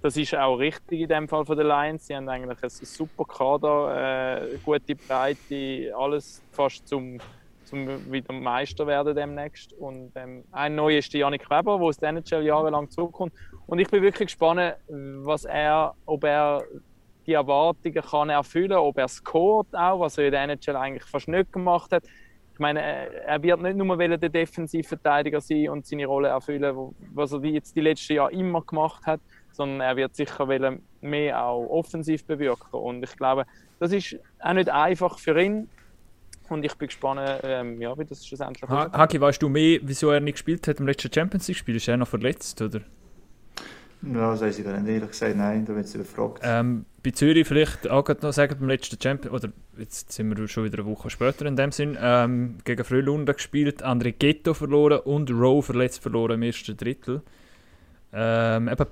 das 0.00 0.16
ist 0.16 0.34
auch 0.34 0.56
richtig 0.56 1.00
in 1.00 1.08
dem 1.08 1.28
Fall 1.28 1.44
von 1.44 1.58
den 1.58 1.66
Lions. 1.66 2.06
Sie 2.06 2.16
haben 2.16 2.26
eigentlich 2.30 2.62
einen 2.62 2.70
super 2.70 3.24
Kader, 3.26 4.40
äh, 4.42 4.56
gute 4.64 4.94
Breite, 4.94 5.92
alles 5.94 6.42
fast 6.52 6.88
zum, 6.88 7.18
zum 7.64 8.10
wieder 8.10 8.32
Meister 8.32 8.86
werden 8.86 9.14
demnächst. 9.14 9.74
Und 9.74 10.12
ähm, 10.14 10.44
ein 10.52 10.74
neuer 10.74 11.00
ist 11.00 11.12
der 11.12 11.20
Janik 11.20 11.50
Weber, 11.50 11.76
der 11.76 11.86
aus 11.86 11.98
der 11.98 12.08
NHL 12.08 12.44
jahrelang 12.44 12.88
zurückkommt. 12.88 13.34
Und 13.72 13.78
ich 13.78 13.88
bin 13.88 14.02
wirklich 14.02 14.26
gespannt, 14.26 14.74
was 14.86 15.46
er, 15.46 15.94
ob 16.04 16.24
er 16.24 16.62
die 17.26 17.32
Erwartungen 17.32 18.02
kann 18.02 18.28
erfüllen, 18.28 18.72
ob 18.72 18.98
er 18.98 19.08
scoret 19.08 19.74
auch, 19.74 20.00
was 20.00 20.18
er 20.18 20.26
in 20.26 20.32
der 20.32 20.42
NHL 20.42 20.76
eigentlich 20.76 21.04
fast 21.04 21.26
nicht 21.26 21.50
gemacht 21.50 21.90
hat. 21.90 22.04
Ich 22.52 22.58
meine, 22.58 22.82
er 22.82 23.42
wird 23.42 23.62
nicht 23.62 23.78
nur 23.78 23.96
der 23.96 24.28
Defensivverteidiger 24.28 25.40
sein 25.40 25.70
und 25.70 25.86
seine 25.86 26.04
Rolle 26.04 26.28
erfüllen, 26.28 26.94
was 27.14 27.32
er 27.32 27.38
die 27.38 27.52
jetzt 27.52 27.74
die 27.74 27.80
letzten 27.80 28.12
Jahre 28.12 28.32
immer 28.32 28.60
gemacht 28.60 29.06
hat, 29.06 29.22
sondern 29.52 29.80
er 29.80 29.96
wird 29.96 30.16
sicher 30.16 30.46
wollen 30.46 30.82
mehr 31.00 31.42
auch 31.42 31.66
offensiv 31.70 32.26
bewirken. 32.26 32.78
Und 32.78 33.02
ich 33.02 33.16
glaube, 33.16 33.46
das 33.78 33.90
ist 33.90 34.18
auch 34.40 34.52
nicht 34.52 34.68
einfach 34.68 35.18
für 35.18 35.40
ihn. 35.40 35.70
Und 36.50 36.62
ich 36.62 36.74
bin 36.74 36.88
gespannt, 36.88 37.40
ähm, 37.42 37.80
ja, 37.80 37.96
wie 37.96 38.04
das 38.04 38.26
schlussendlich 38.26 38.68
Ha. 38.68 38.92
Hagi, 38.92 39.18
weißt 39.18 39.40
du 39.40 39.48
mehr, 39.48 39.78
wieso 39.80 40.10
er 40.10 40.20
nicht 40.20 40.34
gespielt 40.34 40.68
hat 40.68 40.78
im 40.78 40.86
letzten 40.86 41.10
Champions 41.10 41.48
League-Spiel? 41.48 41.76
Ist 41.76 41.88
er 41.88 41.96
noch 41.96 42.08
verletzt, 42.08 42.60
oder? 42.60 42.82
Ja, 44.02 44.32
das 44.32 44.40
weiß 44.40 44.58
ich 44.58 44.64
gar 44.64 44.78
nicht. 44.78 44.92
Ehrlich 44.92 45.10
gesagt, 45.10 45.36
nein, 45.36 45.64
da 45.64 45.74
wird 45.76 45.86
sie 45.86 45.98
überfragt. 45.98 46.40
Ähm, 46.42 46.86
bei 47.02 47.10
Zürich 47.12 47.46
vielleicht 47.46 47.88
auch 47.88 48.04
gerade 48.04 48.24
noch 48.26 48.32
sagen, 48.32 48.56
beim 48.58 48.68
letzten 48.68 49.00
Champion, 49.00 49.34
oder 49.34 49.50
jetzt 49.78 50.12
sind 50.12 50.36
wir 50.36 50.48
schon 50.48 50.64
wieder 50.64 50.78
eine 50.78 50.86
Woche 50.86 51.08
später 51.08 51.46
in 51.46 51.56
dem 51.56 51.70
Sinn, 51.70 51.96
ähm, 52.00 52.58
gegen 52.64 52.84
Frölunda 52.84 53.32
gespielt, 53.32 53.84
André 53.84 54.12
Ghetto 54.12 54.54
verloren 54.54 55.00
und 55.00 55.30
Rowe 55.30 55.62
verletzt 55.62 56.02
verloren 56.02 56.32
im 56.32 56.42
ersten 56.42 56.76
Drittel. 56.76 57.22
Ähm, 58.12 58.68
eben, 58.68 58.86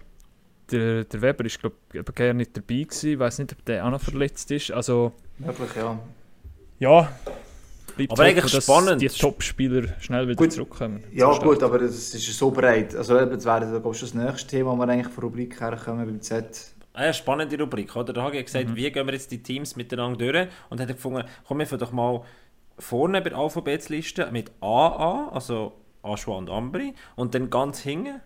der, 0.71 1.05
der 1.05 1.23
Weber 1.23 1.45
ist 1.45 1.59
glaube 1.59 1.77
ich 1.93 2.05
gar 2.15 2.33
nicht 2.33 2.57
dabei 2.57 2.83
gewesen, 2.85 3.11
ich 3.11 3.19
weiß 3.19 3.39
nicht, 3.41 3.53
ob 3.53 3.65
der 3.65 3.85
auch 3.85 3.91
noch 3.91 4.01
verletzt 4.01 4.51
ist, 4.53 4.71
also 4.71 5.13
Möglich, 5.39 5.71
ja. 5.77 5.99
ja, 6.79 7.13
bleibt 7.91 8.13
Aber 8.13 8.25
hoffen, 8.27 8.41
dass 8.53 8.65
spannend. 8.65 9.03
die 9.03 9.09
Top-Spieler 9.09 9.95
schnell 10.01 10.27
wieder 10.27 10.37
Gut. 10.37 10.53
zurückkommen. 10.53 11.03
Ja, 11.13 11.37
gut, 11.39 11.63
aber 11.63 11.79
das 11.79 12.15
ist 12.15 12.39
so 12.39 12.51
breit. 12.51 12.95
Also, 12.95 13.19
eben, 13.19 13.31
das 13.31 13.45
wäre 13.45 13.65
ich, 13.65 13.99
schon 13.99 14.09
das 14.09 14.15
nächste 14.15 14.49
Thema, 14.49 14.73
wo 14.73 14.77
wir 14.77 14.89
eigentlich 14.89 15.13
von 15.13 15.25
Rubrik 15.25 15.61
herkommen 15.61 16.07
beim 16.07 16.21
Z. 16.21 16.73
Ah 16.93 17.05
ja, 17.07 17.13
spannende 17.13 17.59
Rubrik, 17.59 17.95
oder? 17.95 18.13
Da 18.13 18.23
habe 18.23 18.37
ich 18.37 18.45
gesagt, 18.47 18.69
Mhm. 18.71 18.77
wie 18.77 18.91
gehen 18.91 19.07
wir 19.07 19.15
jetzt 19.15 19.31
die 19.31 19.43
Teams 19.43 19.77
miteinander 19.77 20.19
durch? 20.19 20.49
Und 20.71 20.81
hat 20.81 20.89
er 20.89 20.95
gefunden, 20.95 21.25
komm, 21.47 21.59
wir 21.61 21.67
doch 21.79 21.93
mal 21.93 22.23
vorne 22.79 23.21
bei 23.23 23.31
der 23.31 23.39
Alphabetsliste 23.39 24.29
mit 24.33 24.51
A 24.61 24.89
an, 25.29 25.29
also 25.35 25.73
Aschwa 26.03 26.37
und 26.37 26.51
Ambri, 26.51 26.95
und 27.15 27.35
dann 27.35 27.49
ganz 27.51 27.81
hinten 27.81 28.21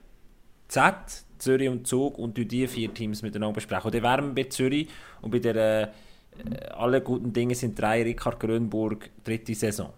Z, 0.68 0.94
Zürich 1.38 1.68
und 1.68 1.86
Zug 1.86 2.18
und 2.18 2.38
du 2.38 2.46
die 2.46 2.66
vier 2.66 2.92
Teams 2.94 3.20
miteinander 3.22 3.54
besprechen. 3.54 3.84
Und 3.86 3.94
dann 3.94 4.02
wären 4.02 4.34
wir 4.34 4.44
bei 4.44 4.48
Zürich 4.48 4.88
und 5.20 5.30
bei 5.30 5.40
der 5.40 5.56
äh, 5.82 5.88
alle 6.76 7.00
guten 7.00 7.32
Dinge 7.32 7.54
sind 7.54 7.78
drei, 7.78 8.02
Ricard 8.02 8.40
Grönburg, 8.40 9.10
dritte 9.24 9.54
Saison. 9.54 9.90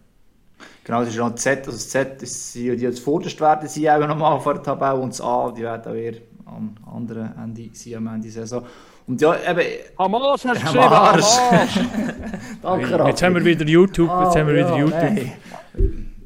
Genau, 0.84 1.00
das 1.00 1.10
ist 1.10 1.16
noch 1.18 1.34
Z. 1.34 1.58
Also 1.60 1.72
das 1.72 1.88
Z 1.88 2.22
ist 2.22 2.54
die, 2.54 2.76
die 2.76 2.82
jetzt 2.84 3.00
vorderst 3.00 3.40
werden, 3.40 3.68
sie 3.68 3.86
eben 3.86 4.06
nochmal 4.06 4.40
vor 4.40 4.54
der 4.54 4.62
Tabelle 4.62 4.96
und 5.00 5.10
das 5.10 5.20
A, 5.20 5.50
die 5.50 5.62
werden 5.62 5.92
auch 5.92 5.96
eher 5.96 6.14
am 6.46 6.74
anderen 6.94 7.32
Ende 7.42 7.70
sein, 7.72 7.96
am 7.96 8.06
Ende 8.06 8.22
der 8.28 8.32
Saison. 8.46 8.64
Und 9.08 9.20
ja, 9.20 9.34
eben, 9.50 9.62
Hamas 9.98 10.44
hast 10.44 10.44
du 10.44 10.48
Am 10.48 10.54
geschrieben, 10.54 10.78
Arsch. 10.84 11.24
Hamas! 11.24 11.68
danke, 12.62 12.98
Hey, 12.98 13.06
Jetzt 13.08 13.22
haben 13.22 13.34
wir 13.34 13.44
wieder 13.44 13.64
YouTube, 13.66 14.10
Ah, 14.10 14.24
jetzt 14.24 14.36
haben 14.36 14.46
wir 14.48 14.54
wieder 14.54 14.70
ja, 14.70 14.78
YouTube. 14.78 15.00
nein. 15.02 15.32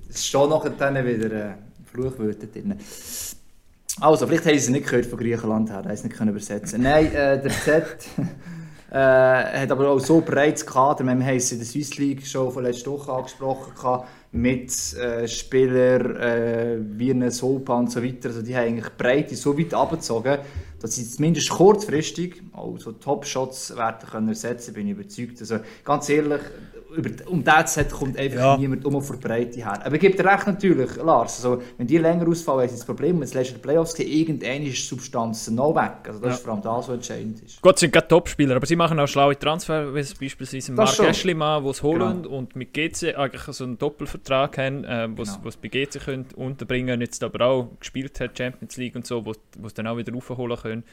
Es 0.09 0.27
steht 0.27 0.49
nachher 0.49 0.71
dann 0.71 0.95
wieder 1.07 1.33
äh, 1.33 1.51
Fluchwörter 1.93 2.47
drin. 2.47 2.77
Also, 4.01 4.27
vielleicht 4.27 4.45
haben 4.47 4.53
sie 4.53 4.59
es 4.59 4.69
nicht 4.71 4.87
gehört 4.89 5.07
von 5.07 5.19
Griechenland 5.19 5.69
her, 5.69 5.79
haben 5.79 5.89
sie 5.89 5.93
es 5.95 6.05
nicht 6.05 6.17
können 6.17 6.31
übersetzen 6.31 6.83
Nein, 6.83 7.07
äh, 7.13 7.41
der 7.43 7.51
Z 7.51 7.85
äh, 8.91 8.95
hat 9.63 9.71
aber 9.71 9.91
auch 9.91 10.01
so 10.01 10.21
breites 10.21 10.67
Kader. 10.67 11.05
Wir 11.05 11.13
haben 11.13 11.23
es 11.23 11.53
in 11.53 11.59
der 11.59 11.67
Swiss 11.67 11.97
League 11.97 12.27
schon 12.27 12.51
von 12.51 12.65
letzter 12.65 12.91
Woche 12.91 13.13
angesprochen, 13.13 13.75
gehabt, 13.75 14.09
mit 14.33 14.95
äh, 14.95 15.27
Spielern 15.27 16.17
äh, 16.17 16.79
wie 16.83 17.11
eine 17.11 17.31
Sopa 17.31 17.79
und 17.79 17.91
so 17.91 18.03
weiter. 18.03 18.29
Also 18.29 18.43
die 18.43 18.57
haben 18.57 18.67
eigentlich 18.67 18.97
Breite 18.97 19.37
so 19.37 19.59
weit 19.59 19.75
abgezogen, 19.75 20.39
dass 20.81 20.95
sie 20.95 21.09
zumindest 21.09 21.51
kurzfristig 21.51 22.43
auch 22.53 22.79
so 22.79 22.93
Top-Shots 22.93 23.77
werden 23.77 24.09
können 24.09 24.29
ersetzen 24.29 24.75
bin 24.75 24.87
ich 24.87 24.93
überzeugt. 24.93 25.41
Also 25.41 25.59
ganz 25.85 26.09
ehrlich, 26.09 26.41
um 27.27 27.45
das 27.45 27.75
Set 27.75 27.91
kommt 27.91 28.19
einfach 28.19 28.39
Ja. 28.39 28.57
niemand 28.57 28.85
um 28.85 29.01
von 29.03 29.21
der 29.21 29.29
Breite 29.29 29.59
her. 29.59 29.85
Aber 29.85 29.95
ich 29.95 30.01
gebe 30.01 30.17
dir 30.17 30.25
recht 30.25 30.47
natürlich, 30.47 30.97
Lars. 30.97 31.45
Also, 31.45 31.63
wenn 31.79 31.87
die 31.87 31.99
länger 31.99 32.27
ausfallen, 32.29 32.67
ist 32.67 32.75
das 32.75 32.85
Problem. 32.85 33.17
Wenn 33.17 33.23
es 33.23 33.35
letzte 33.35 33.59
Playoffs 33.59 33.95
geht, 33.95 34.09
irgendwann 34.09 34.63
ist 34.63 34.77
die 34.79 34.87
Substanz 34.89 35.49
noch 35.51 35.75
weg. 35.75 35.93
Also 36.09 36.21
das 36.21 36.29
Ja. 36.29 36.35
ist 36.35 36.43
vor 36.43 36.53
allem 36.55 36.63
das, 36.63 36.89
was 36.89 36.95
entscheidend 36.95 37.41
ist. 37.43 37.63
Gott 37.63 37.79
sind 37.79 37.93
gerade 37.93 38.09
Topspieler, 38.09 38.57
aber 38.57 38.67
sie 38.67 38.77
machen 38.77 38.99
auch 38.99 39.07
schlaue 39.07 39.39
Transfer, 39.39 39.95
wie 39.95 40.01
es 40.01 40.15
beispielsweise 40.15 40.73
Mark. 40.73 40.99
Eschlimann, 40.99 41.63
der 41.63 41.71
es 41.71 41.83
holen 41.83 42.23
Genau. 42.25 42.37
und 42.37 42.57
mit 42.57 42.75
GC 42.75 43.15
eigentlich 43.17 43.43
so 43.43 43.65
einen 43.65 43.79
Doppelvertrag 43.79 44.59
haben, 44.59 44.85
äh, 44.85 45.09
wo 45.11 45.23
Genau. 45.23 45.39
es 45.49 45.57
bei 45.57 45.69
GC 45.69 45.99
können 46.01 46.27
unterbringen 46.37 47.01
jetzt 47.01 47.23
aber 47.23 47.45
auch 47.47 47.69
gespielt 47.79 48.19
hat, 48.21 48.37
Champions 48.37 48.77
League 48.77 48.97
und 48.97 49.07
so, 49.07 49.25
wo 49.25 49.33
wo 49.59 49.67
es 49.67 49.75
dann 49.75 49.87
auch 49.87 49.97
wieder 49.97 50.13
raufholen 50.13 50.57
können, 50.57 50.85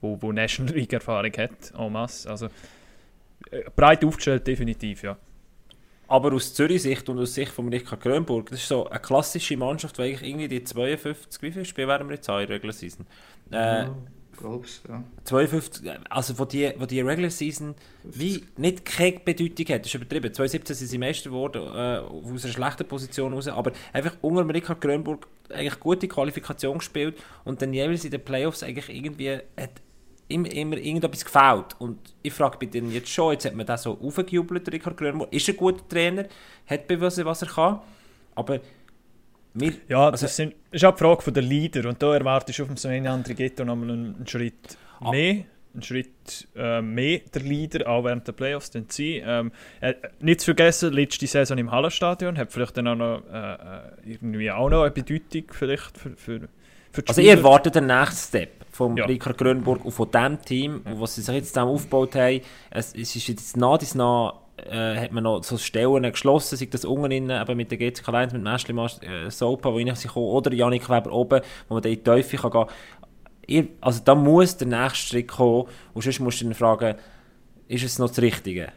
wo, 0.00 0.16
wo 0.20 0.32
National 0.32 0.74
League 0.74 0.92
Erfahrung 0.92 1.32
hat, 1.36 1.72
en 1.78 1.92
masse. 1.92 2.28
Also 2.30 2.46
äh, 3.50 3.62
breit 3.76 4.04
aufgestellt 4.04 4.46
definitiv, 4.46 5.02
ja. 5.02 5.16
Aber 6.08 6.32
aus 6.34 6.52
Zürich 6.52 6.82
Sicht 6.82 7.08
und 7.08 7.18
aus 7.18 7.34
Sicht 7.34 7.52
von 7.52 7.68
Ricard 7.68 8.02
Grönburg, 8.02 8.50
das 8.50 8.60
ist 8.60 8.68
so 8.68 8.88
eine 8.88 9.00
klassische 9.00 9.56
Mannschaft, 9.56 9.96
die 9.98 10.02
eigentlich 10.02 10.28
irgendwie 10.28 10.48
die 10.48 10.64
52, 10.64 11.42
wie 11.42 11.52
viele 11.52 11.64
Spiele 11.64 11.88
werden 11.88 12.08
wir 12.08 12.16
jetzt 12.16 12.28
haben 12.28 12.42
in 12.42 12.48
der 12.48 12.56
Regular 12.56 12.74
Season? 12.74 13.06
Äh, 13.50 13.86
glaube 14.42 14.66
es, 14.66 14.82
ja. 14.88 15.02
52, 15.24 15.90
also 16.10 16.38
wo 16.38 16.44
die, 16.44 16.72
wo 16.78 16.86
die 16.86 17.00
Regular 17.00 17.30
Season 17.30 17.74
wie 18.02 18.44
nicht 18.56 18.84
keine 18.84 19.20
Bedeutung 19.20 19.66
hat, 19.66 19.80
das 19.80 19.86
ist 19.86 19.94
übertrieben. 19.94 20.32
2017 20.32 20.76
sind 20.76 20.88
sie 20.88 20.98
Meister 20.98 21.30
geworden, 21.30 21.62
äh, 21.62 21.98
aus 21.98 22.44
einer 22.44 22.52
schlechten 22.52 22.86
Position 22.86 23.32
raus, 23.32 23.48
aber 23.48 23.72
einfach 23.92 24.16
unter 24.20 24.46
Ricard 24.52 24.80
Grönburg 24.80 25.26
eigentlich 25.50 25.80
gute 25.80 26.08
Qualifikation 26.08 26.78
gespielt 26.78 27.18
und 27.44 27.62
dann 27.62 27.72
jeweils 27.72 28.04
in 28.04 28.10
den 28.10 28.24
Playoffs 28.24 28.62
eigentlich 28.62 28.88
irgendwie 28.88 29.38
hat 29.58 29.80
immer, 30.32 30.50
immer 30.52 30.76
irgendetwas 30.76 31.24
gefällt. 31.24 31.74
Und 31.78 31.98
ich 32.22 32.32
frage 32.32 32.58
bei 32.58 32.66
denen 32.66 32.90
jetzt 32.92 33.08
schon, 33.08 33.32
jetzt 33.32 33.44
hat 33.44 33.54
man 33.54 33.66
das 33.66 33.82
so 33.84 33.98
aufgejubelt, 34.00 34.70
Ricard 34.72 34.96
Grönburg, 34.96 35.32
ist 35.32 35.48
ein 35.48 35.56
guter 35.56 35.86
Trainer, 35.88 36.24
hat 36.66 36.86
bewiesen, 36.88 37.24
was 37.24 37.42
er 37.42 37.48
kann, 37.48 37.80
aber 38.34 38.60
wir, 39.54 39.72
Ja, 39.88 40.06
Also- 40.08 40.24
das 40.24 40.36
sind, 40.36 40.54
ist 40.70 40.84
auch 40.84 40.92
die 40.94 40.98
Frage 40.98 41.22
von 41.22 41.34
der 41.34 41.42
Leader 41.42 41.88
und 41.88 42.02
da 42.02 42.14
erwartest 42.14 42.58
du 42.58 42.62
auf 42.62 42.68
dem 42.68 42.76
so 42.76 42.88
einen 42.88 43.06
anderen 43.06 43.36
Ghetto 43.36 43.64
nochmal 43.64 43.90
einen, 43.90 44.16
einen 44.16 44.26
Schritt 44.26 44.78
Ah. 45.00 45.10
mehr, 45.10 45.44
einen 45.74 45.82
Schritt 45.82 46.48
äh, 46.56 46.80
mehr 46.80 47.20
der 47.34 47.42
Leader, 47.42 47.86
auch 47.88 48.04
während 48.04 48.26
der 48.26 48.32
Playoffs 48.32 48.70
dann 48.70 48.86
sein. 48.88 49.22
Ähm, 49.26 49.52
äh, 49.80 49.94
nicht 50.20 50.40
zu 50.40 50.46
vergessen, 50.46 50.92
letzte 50.94 51.26
Saison 51.26 51.58
im 51.58 51.70
Hallenstadion 51.70 52.38
hat 52.38 52.50
vielleicht 52.52 52.76
dann 52.78 52.88
auch 52.88 52.94
noch 52.94 53.22
äh, 53.30 53.52
äh, 53.52 54.12
irgendwie 54.12 54.50
auch 54.50 54.70
noch 54.70 54.82
eine 54.82 54.90
Bedeutung 54.90 55.44
vielleicht 55.50 55.98
für, 55.98 56.10
für, 56.16 56.40
für 56.90 57.02
die 57.02 57.08
Also 57.08 57.20
ich 57.20 57.26
Spieler. 57.28 57.38
erwarte 57.38 57.70
den 57.70 57.86
nächsten 57.86 58.16
Step 58.28 58.61
vom 58.82 58.96
Ja. 58.96 59.06
Ricard 59.06 59.38
Grönburg 59.38 59.84
und 59.84 59.92
von 59.92 60.10
dem 60.10 60.40
Team, 60.42 60.82
was 60.84 61.14
sie 61.14 61.22
sich 61.22 61.34
jetzt 61.34 61.48
zusammen 61.48 61.72
aufgebaut 61.72 62.14
haben. 62.14 62.40
Es, 62.70 62.94
es 62.94 63.14
ist 63.16 63.28
jetzt 63.28 63.56
nah 63.56 63.78
dies 63.78 63.94
nah, 63.94 64.40
äh, 64.56 64.96
hat 64.96 65.12
man 65.12 65.24
noch 65.24 65.42
so 65.44 65.56
Stellen 65.56 66.02
geschlossen, 66.02 66.56
sei 66.56 66.66
das 66.70 66.84
unten 66.84 67.10
innen, 67.10 67.42
eben 67.42 67.56
mit 67.56 67.70
der 67.70 67.78
GCK 67.78 68.08
Lions, 68.08 68.32
mit 68.32 68.46
Ashley 68.46 68.78
äh, 68.78 69.30
Sopa, 69.30 69.72
wo 69.72 69.78
sie 69.78 70.08
kommen, 70.08 70.26
oder 70.26 70.52
Janik 70.52 70.88
Weber 70.88 71.12
oben, 71.12 71.40
wo 71.68 71.74
man 71.74 71.82
dann 71.82 71.92
in 71.92 71.98
die 71.98 72.04
Teufel 72.04 72.38
kann 72.38 72.50
gehen 72.50 72.66
ihr, 73.46 73.68
Also 73.80 74.00
da 74.04 74.14
muss 74.14 74.56
der 74.56 74.68
nächste 74.68 75.08
Schritt 75.08 75.28
kommen 75.28 75.66
und 75.94 76.02
sonst 76.02 76.20
musst 76.20 76.40
du 76.40 76.44
dann 76.44 76.54
fragen, 76.54 76.96
ist 77.68 77.84
es 77.84 77.98
noch 77.98 78.08
das 78.08 78.20
Richtige 78.20 78.72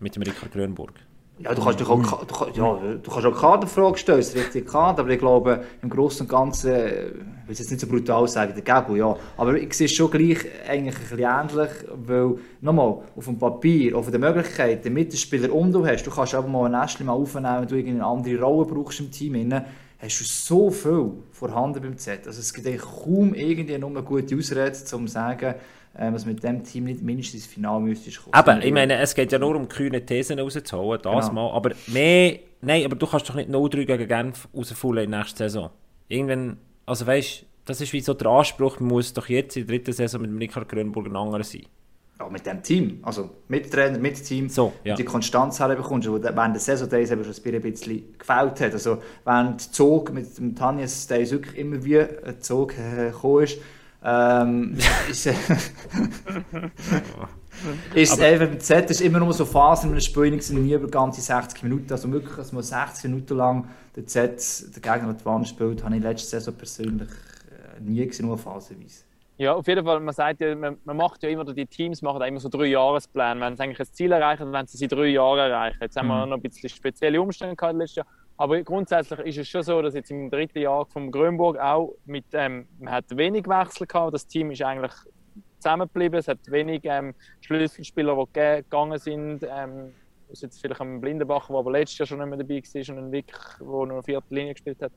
mit 0.00 0.16
dem 0.16 0.22
Ricard 0.22 0.52
Grönburg? 0.52 0.94
Ja, 1.40 1.54
du 1.54 1.62
kannst, 1.62 1.80
auch, 1.82 2.24
du, 2.24 2.34
kannst, 2.34 2.56
ja, 2.56 2.78
du 3.00 3.10
kannst 3.10 3.26
auch 3.26 3.40
Kaderfrage 3.40 3.96
stellen, 3.98 4.18
das 4.18 4.34
richtige 4.34 4.64
Kader, 4.64 5.00
aber 5.00 5.10
ich 5.10 5.20
glaube, 5.20 5.62
im 5.82 5.88
Großen 5.88 6.26
und 6.26 6.28
Ganzen, 6.28 6.72
äh, 6.72 7.06
ich 7.06 7.14
will 7.14 7.52
es 7.52 7.58
jetzt 7.60 7.70
nicht 7.70 7.80
so 7.80 7.86
brutal 7.86 8.26
sagen, 8.26 8.52
der 8.54 8.62
Gabo, 8.62 8.96
ja, 8.96 9.14
aber 9.36 9.54
ich 9.54 9.72
sehe 9.72 9.84
es 9.84 9.92
schon 9.92 10.10
gleich 10.10 10.38
eigentlich 10.68 10.96
ein 10.96 11.00
bisschen 11.00 11.18
ähnlich, 11.20 11.70
weil, 12.06 12.38
nochmal, 12.60 12.98
auf 13.16 13.24
dem 13.24 13.38
Papier, 13.38 13.96
auf 13.96 14.10
der 14.10 14.18
Möglichkeit, 14.18 14.84
den 14.84 14.94
Mittelspieler 14.94 15.52
um 15.52 15.70
du 15.70 15.86
hast, 15.86 16.04
du 16.04 16.10
kannst 16.10 16.34
aber 16.34 16.48
mal 16.48 16.68
Nestli 16.68 17.04
mal 17.04 17.12
aufnehmen, 17.12 17.60
wenn 17.60 17.68
du 17.68 17.76
irgendeine 17.76 18.06
andere 18.06 18.40
Rolle 18.40 18.66
brauchst 18.66 18.98
im 18.98 19.12
Team, 19.12 19.36
innen, 19.36 19.64
hast 19.98 20.20
du 20.20 20.24
so 20.24 20.70
viel 20.70 21.12
vorhanden 21.32 21.82
beim 21.82 21.98
Z. 21.98 22.26
Also 22.26 22.40
es 22.40 22.52
gibt 22.52 22.66
eigentlich 22.66 22.82
kaum 22.82 23.34
irgendwie 23.34 23.76
nur 23.78 23.90
eine 23.90 24.02
gute 24.02 24.36
Ausrede, 24.36 24.72
um 24.94 25.06
zu 25.06 25.12
sagen, 25.12 25.54
äh, 25.94 26.12
was 26.12 26.24
mit 26.24 26.42
dem 26.42 26.62
Team 26.62 26.84
nicht 26.84 27.02
mindestens 27.02 27.44
ins 27.44 27.52
Finale 27.52 27.80
müsste 27.80 28.10
kommen. 28.12 28.32
Aber 28.34 28.62
ich 28.64 28.72
meine, 28.72 28.96
es 28.98 29.14
geht 29.14 29.32
ja 29.32 29.38
nur 29.38 29.56
um 29.56 29.68
kühne 29.68 30.04
Thesen 30.04 30.38
rauszuholen, 30.38 31.00
das 31.02 31.28
Genau. 31.28 31.50
mal. 31.50 31.56
Aber 31.56 31.72
mehr, 31.88 32.38
nein, 32.60 32.84
aber 32.84 32.96
du 32.96 33.06
kannst 33.06 33.28
doch 33.28 33.34
nicht 33.34 33.50
0-3 33.50 33.84
gegen 33.84 34.08
Genf 34.08 34.48
rausfallen 34.56 35.04
in 35.04 35.10
der 35.10 35.20
nächsten 35.20 35.38
Saison. 35.38 35.70
Irgendwann, 36.08 36.58
also 36.86 37.06
weißt 37.06 37.44
das 37.64 37.82
ist 37.82 37.92
wie 37.92 38.00
so 38.00 38.14
der 38.14 38.28
Anspruch, 38.28 38.80
man 38.80 38.88
muss 38.88 39.12
doch 39.12 39.28
jetzt 39.28 39.56
in 39.56 39.66
der 39.66 39.76
dritten 39.76 39.92
Saison 39.92 40.22
mit 40.22 40.30
dem 40.30 40.38
Richard 40.38 40.68
Grönburg 40.70 41.06
ein 41.06 41.16
anderer 41.16 41.44
sein. 41.44 41.66
Ja, 42.18 42.28
mit 42.28 42.44
dem 42.46 42.62
Team, 42.64 42.98
also 43.02 43.30
mit 43.46 43.70
Trainer, 43.70 43.96
mit 43.98 44.24
Team, 44.24 44.48
So, 44.48 44.72
ja. 44.82 44.96
die 44.96 45.04
Konstanz 45.04 45.60
herbekommst, 45.60 46.08
die 46.08 46.12
während 46.12 46.54
der 46.54 46.60
Saison 46.60 46.88
Days 46.88 47.12
eben 47.12 47.22
schon 47.22 47.32
ein 47.32 47.60
bisschen 47.62 48.18
gefällt 48.18 48.60
hat. 48.60 48.72
Also 48.72 48.98
während 49.24 49.64
der 49.64 49.72
Zug 49.72 50.12
mit 50.12 50.36
dem 50.36 50.56
Tanjas 50.56 51.06
Days 51.06 51.30
wirklich 51.30 51.56
immer 51.56 51.84
wie 51.84 52.00
ein 52.00 52.40
Zug 52.40 52.74
äh, 52.76 53.10
gekommen 53.10 53.44
ist, 53.44 53.58
ähm, 54.02 54.76
ist, 55.10 55.26
äh, 55.26 55.34
ist 57.94 58.20
einfach 58.20 58.46
im 58.46 58.60
Z 58.60 58.90
ist 58.90 59.00
immer 59.00 59.18
nur 59.18 59.32
so 59.32 59.44
Phasen 59.44 59.90
in 59.90 59.94
einem 59.94 60.00
Spiel 60.00 60.40
sind 60.40 60.64
nie 60.64 60.74
über 60.74 60.88
ganze 60.88 61.20
60 61.20 61.62
Minuten, 61.62 61.92
also 61.92 62.10
wirklich, 62.12 62.36
dass 62.36 62.52
man 62.52 62.62
60 62.62 63.10
Minuten 63.10 63.36
lang 63.36 63.68
der 63.96 64.06
Z 64.06 64.74
der 64.74 64.82
Gegner 64.82 65.10
an 65.10 65.16
die 65.18 65.24
Wand 65.24 65.48
spielt, 65.48 65.84
habe 65.84 65.96
ich 65.96 66.02
letzte 66.02 66.28
Saison 66.28 66.54
persönlich 66.54 67.08
äh, 67.08 67.80
nie 67.80 68.06
gesehen, 68.06 68.26
nur 68.26 68.38
phasenweise. 68.38 69.07
Ja, 69.40 69.54
auf 69.54 69.68
jeden 69.68 69.84
Fall, 69.84 70.00
man 70.00 70.12
sagt 70.12 70.40
ja, 70.40 70.52
man, 70.56 70.78
man 70.84 70.96
macht 70.96 71.22
ja 71.22 71.28
immer, 71.28 71.44
die 71.44 71.64
Teams 71.64 72.02
machen 72.02 72.20
immer 72.22 72.40
so 72.40 72.48
drei 72.48 72.66
Jahrespläne. 72.66 73.40
Wenn 73.40 73.56
sie 73.56 73.62
eigentlich 73.62 73.78
ein 73.78 73.86
Ziel 73.86 74.10
erreichen, 74.10 74.52
wenn 74.52 74.66
sie 74.66 74.76
sie 74.76 74.88
drei 74.88 75.06
Jahre 75.06 75.42
erreichen. 75.42 75.78
Jetzt 75.80 75.96
haben 75.96 76.08
wir 76.08 76.26
noch 76.26 76.36
ein 76.36 76.42
bisschen 76.42 76.68
spezielle 76.68 77.22
Umstände 77.22 77.54
gehabt 77.54 77.78
letztes 77.78 77.96
Jahr. 77.98 78.06
Aber 78.36 78.60
grundsätzlich 78.62 79.20
ist 79.20 79.38
es 79.38 79.48
schon 79.48 79.62
so, 79.62 79.80
dass 79.80 79.94
jetzt 79.94 80.10
im 80.10 80.28
dritten 80.28 80.58
Jahr 80.58 80.86
vom 80.86 81.12
Grönburg 81.12 81.56
auch 81.58 81.94
mit, 82.04 82.24
ähm, 82.32 82.66
man 82.80 82.92
hat 82.94 83.04
wenig 83.10 83.46
Wechsel 83.46 83.86
gehabt. 83.86 84.12
Das 84.12 84.26
Team 84.26 84.50
ist 84.50 84.60
eigentlich 84.62 84.92
zusammengeblieben. 85.60 86.18
Es 86.18 86.26
hat 86.26 86.40
wenig 86.48 86.80
ähm, 86.84 87.14
Schlüsselspieler, 87.40 88.16
die 88.16 88.32
ge- 88.32 88.62
gegangen 88.62 88.98
sind. 88.98 89.46
Ähm, 89.48 89.94
ist 90.30 90.42
jetzt 90.42 90.60
vielleicht 90.60 90.80
ein 90.80 91.00
Blindenbach, 91.00 91.46
der 91.46 91.56
aber 91.56 91.70
letztes 91.70 91.98
Jahr 91.98 92.06
schon 92.06 92.18
nicht 92.18 92.28
mehr 92.28 92.38
dabei 92.38 92.60
war 92.60 92.96
und 92.96 93.04
ein 93.04 93.12
Wick, 93.12 93.32
der 93.60 93.66
nur 93.66 94.02
vierte 94.02 94.34
Linie 94.34 94.54
gespielt 94.54 94.82
hat. 94.82 94.92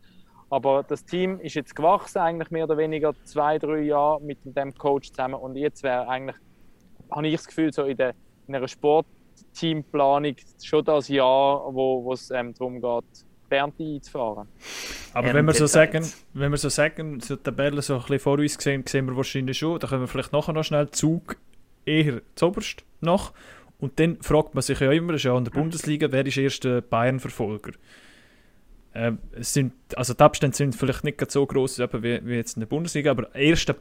Aber 0.52 0.84
das 0.84 1.06
Team 1.06 1.40
ist 1.40 1.56
jetzt 1.56 1.74
gewachsen, 1.76 2.20
eigentlich 2.20 2.52
mehr 2.52 2.66
oder 2.66 2.78
weniger 2.78 3.14
zwei, 3.24 3.58
drei 3.58 3.84
Jahre 3.84 4.22
mit 4.22 4.38
dem 4.44 4.76
Coach 4.76 5.12
zusammen. 5.12 5.36
Und 5.36 5.56
jetzt 5.56 5.82
wäre 5.82 6.08
eigentlich, 6.10 6.36
habe 7.10 7.26
ich 7.26 7.36
das 7.36 7.48
Gefühl, 7.48 7.72
so 7.72 7.86
in, 7.86 7.96
der, 7.96 8.14
in 8.48 8.56
einer 8.56 8.68
Sportteamplanung 8.68 10.36
schon 10.62 10.84
das 10.84 11.08
Jahr, 11.08 11.74
wo 11.74 12.04
wo 12.04 12.12
es 12.12 12.30
ähm, 12.32 12.54
darum 12.54 12.82
geht, 12.82 13.26
Bernte 13.48 13.82
einzufahren. 13.82 14.50
Aber 15.14 15.28
Ja, 15.28 15.34
wenn 15.34 15.46
wir 15.46 15.54
so 15.54 15.68
sagen, 15.68 16.06
wenn 16.34 16.52
wir 16.52 16.58
so 16.58 16.68
sagen, 16.68 17.22
so 17.22 17.38
die 17.38 17.44
Tabelle 17.44 17.82
so 17.82 17.94
ein 17.94 18.02
bisschen 18.02 18.20
vor 18.20 18.38
uns 18.38 18.56
sehen, 18.56 18.84
sehen 18.86 19.06
wir 19.08 19.16
wahrscheinlich 19.16 19.58
schon, 19.58 19.80
da 19.80 19.88
können 19.88 20.02
wir 20.02 20.08
vielleicht 20.08 20.34
nachher 20.34 20.52
noch 20.52 20.64
schnell 20.66 20.90
Zug 20.90 21.38
eher 21.86 22.22
zuoberst 22.36 22.84
noch. 23.00 23.32
Und 23.80 24.00
dann 24.02 24.22
fragt 24.22 24.54
man 24.54 24.62
sich 24.62 24.82
ja 24.82 24.92
immer, 24.92 25.14
das 25.14 25.22
ist 25.22 25.26
ja 25.26 25.38
in 25.38 25.46
der 25.46 25.52
Bundesliga, 25.52 26.12
wer 26.12 26.26
ist 26.26 26.38
erster 26.38 26.82
Bayern-Verfolger? 26.82 27.72
Es 28.93 29.54
sind, 29.54 29.73
also 29.95 30.13
die 30.13 30.21
Abstände 30.21 30.56
sind 30.56 30.75
vielleicht 30.75 31.04
nicht 31.04 31.32
so 31.32 31.45
groß 31.45 31.80
wie, 31.80 32.19
wie 32.25 32.36
jetzt 32.36 32.58
in 32.58 32.60
der 32.62 32.67
Bundesliga, 32.67 33.12
aber 33.12 33.34
erster 33.34 33.75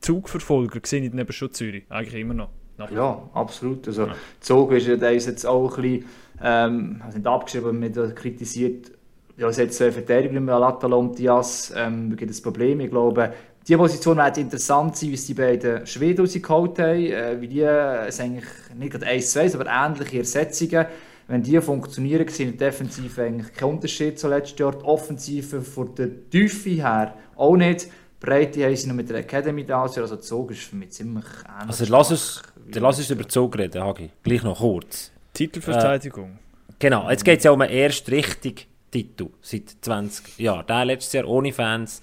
Zugverfolger 0.00 0.80
sehe 0.84 1.02
ich 1.02 1.10
dann 1.10 1.18
eben 1.18 1.32
schon 1.32 1.52
Zürich, 1.52 1.84
eigentlich 1.88 2.20
immer 2.20 2.34
noch. 2.34 2.50
Nach- 2.76 2.90
Ja, 2.90 3.28
absolut. 3.34 3.86
Also, 3.88 4.08
Zog 4.40 4.72
ist 4.72 4.86
ja 4.86 4.96
der 4.96 5.12
ist 5.12 5.26
jetzt 5.26 5.44
auch 5.44 5.76
ein 5.76 5.82
bisschen, 5.82 6.04
ähm, 6.42 7.02
also 7.04 7.18
nicht 7.18 7.26
abgeschrieben, 7.26 7.68
aber 7.68 7.72
mit 7.76 8.16
kritisiert, 8.16 8.92
ja, 9.36 9.48
es 9.48 9.58
hat 9.58 9.72
zwei 9.72 9.90
Verteidiger 9.90 10.38
mit 10.40 10.50
Alatala 10.50 10.96
und 10.96 11.18
Diaz, 11.18 11.72
ähm, 11.76 12.10
da 12.10 12.16
gibt 12.16 12.30
es 12.30 12.40
Probleme. 12.40 12.84
Ich 12.84 12.90
glaube, 12.90 13.32
die 13.66 13.76
Position 13.76 14.16
wird 14.18 14.38
interessant 14.38 14.96
sein, 14.96 15.10
wie 15.10 15.16
die 15.16 15.34
beiden 15.34 15.86
Schweden 15.86 16.20
rausgeholt 16.20 16.78
haben, 16.78 17.04
äh, 17.06 17.40
wie 17.40 17.48
die, 17.48 17.60
äh, 17.60 18.06
es 18.06 18.20
eigentlich 18.20 18.44
nicht 18.76 18.92
gerade 18.92 19.06
1 19.06 19.32
2 19.32 19.54
aber 19.54 19.66
ähnliche 19.66 20.18
Ersetzungen. 20.18 20.86
Wenn 21.28 21.42
die 21.42 21.60
funktionieren, 21.60 22.26
sind 22.28 22.52
in 22.52 22.56
der 22.56 22.70
Defensive 22.70 23.22
eigentlich 23.22 23.52
kein 23.52 23.68
Unterschied 23.68 24.18
zu 24.18 24.28
letztes 24.28 24.58
Jahr. 24.58 24.72
Die 24.72 24.84
Offensive 24.84 25.60
von 25.60 25.94
der 25.94 26.28
Tiefe 26.30 26.70
her 26.70 27.14
auch 27.36 27.54
nicht. 27.54 27.88
Breite 28.18 28.64
haben 28.64 28.74
sie 28.74 28.88
noch 28.88 28.94
mit 28.94 29.10
der 29.10 29.18
Academy 29.18 29.64
da, 29.64 29.82
also 29.82 30.16
Zog 30.16 30.50
ist 30.50 30.62
für 30.62 30.76
mich 30.76 30.90
ziemlich 30.90 31.24
ähnlich. 31.46 31.68
Also 31.68 31.84
lass 31.88 32.10
uns, 32.10 32.42
dann 32.70 32.82
lass 32.82 32.98
uns 32.98 33.10
über 33.10 33.28
Zug 33.28 33.56
reden, 33.58 33.82
Hagi. 33.82 34.10
Gleich 34.22 34.42
noch 34.42 34.58
kurz. 34.58 35.12
Titelverteidigung. 35.34 36.38
Genau, 36.78 37.10
jetzt 37.10 37.24
geht 37.24 37.38
es 37.38 37.44
ja 37.44 37.50
um 37.50 37.60
einen 37.60 37.72
ersten 37.72 38.10
richtigen 38.10 38.62
Titel 38.90 39.28
seit 39.42 39.76
20 39.82 40.38
Jahren. 40.38 40.66
Der 40.66 40.84
letztes 40.86 41.12
Jahr 41.12 41.28
ohne 41.28 41.52
Fans 41.52 42.00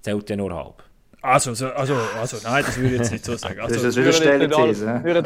zählt 0.00 0.30
ja 0.30 0.36
nur 0.36 0.54
halb. 0.54 0.82
Also, 1.22 1.52
so, 1.52 1.66
also, 1.68 1.94
also, 2.18 2.38
nein, 2.48 2.64
das 2.64 2.76
würde 2.78 2.94
ich 2.94 2.98
jetzt 3.00 3.12
nicht 3.12 3.24
so 3.26 3.36
sagen. 3.36 3.56
Das 3.58 3.72
Also, 3.72 3.88
ist 3.88 3.98
eine 3.98 4.12
steile 4.12 4.50
Würde 4.50 4.68
These. 4.68 4.88
Also- 4.90 5.18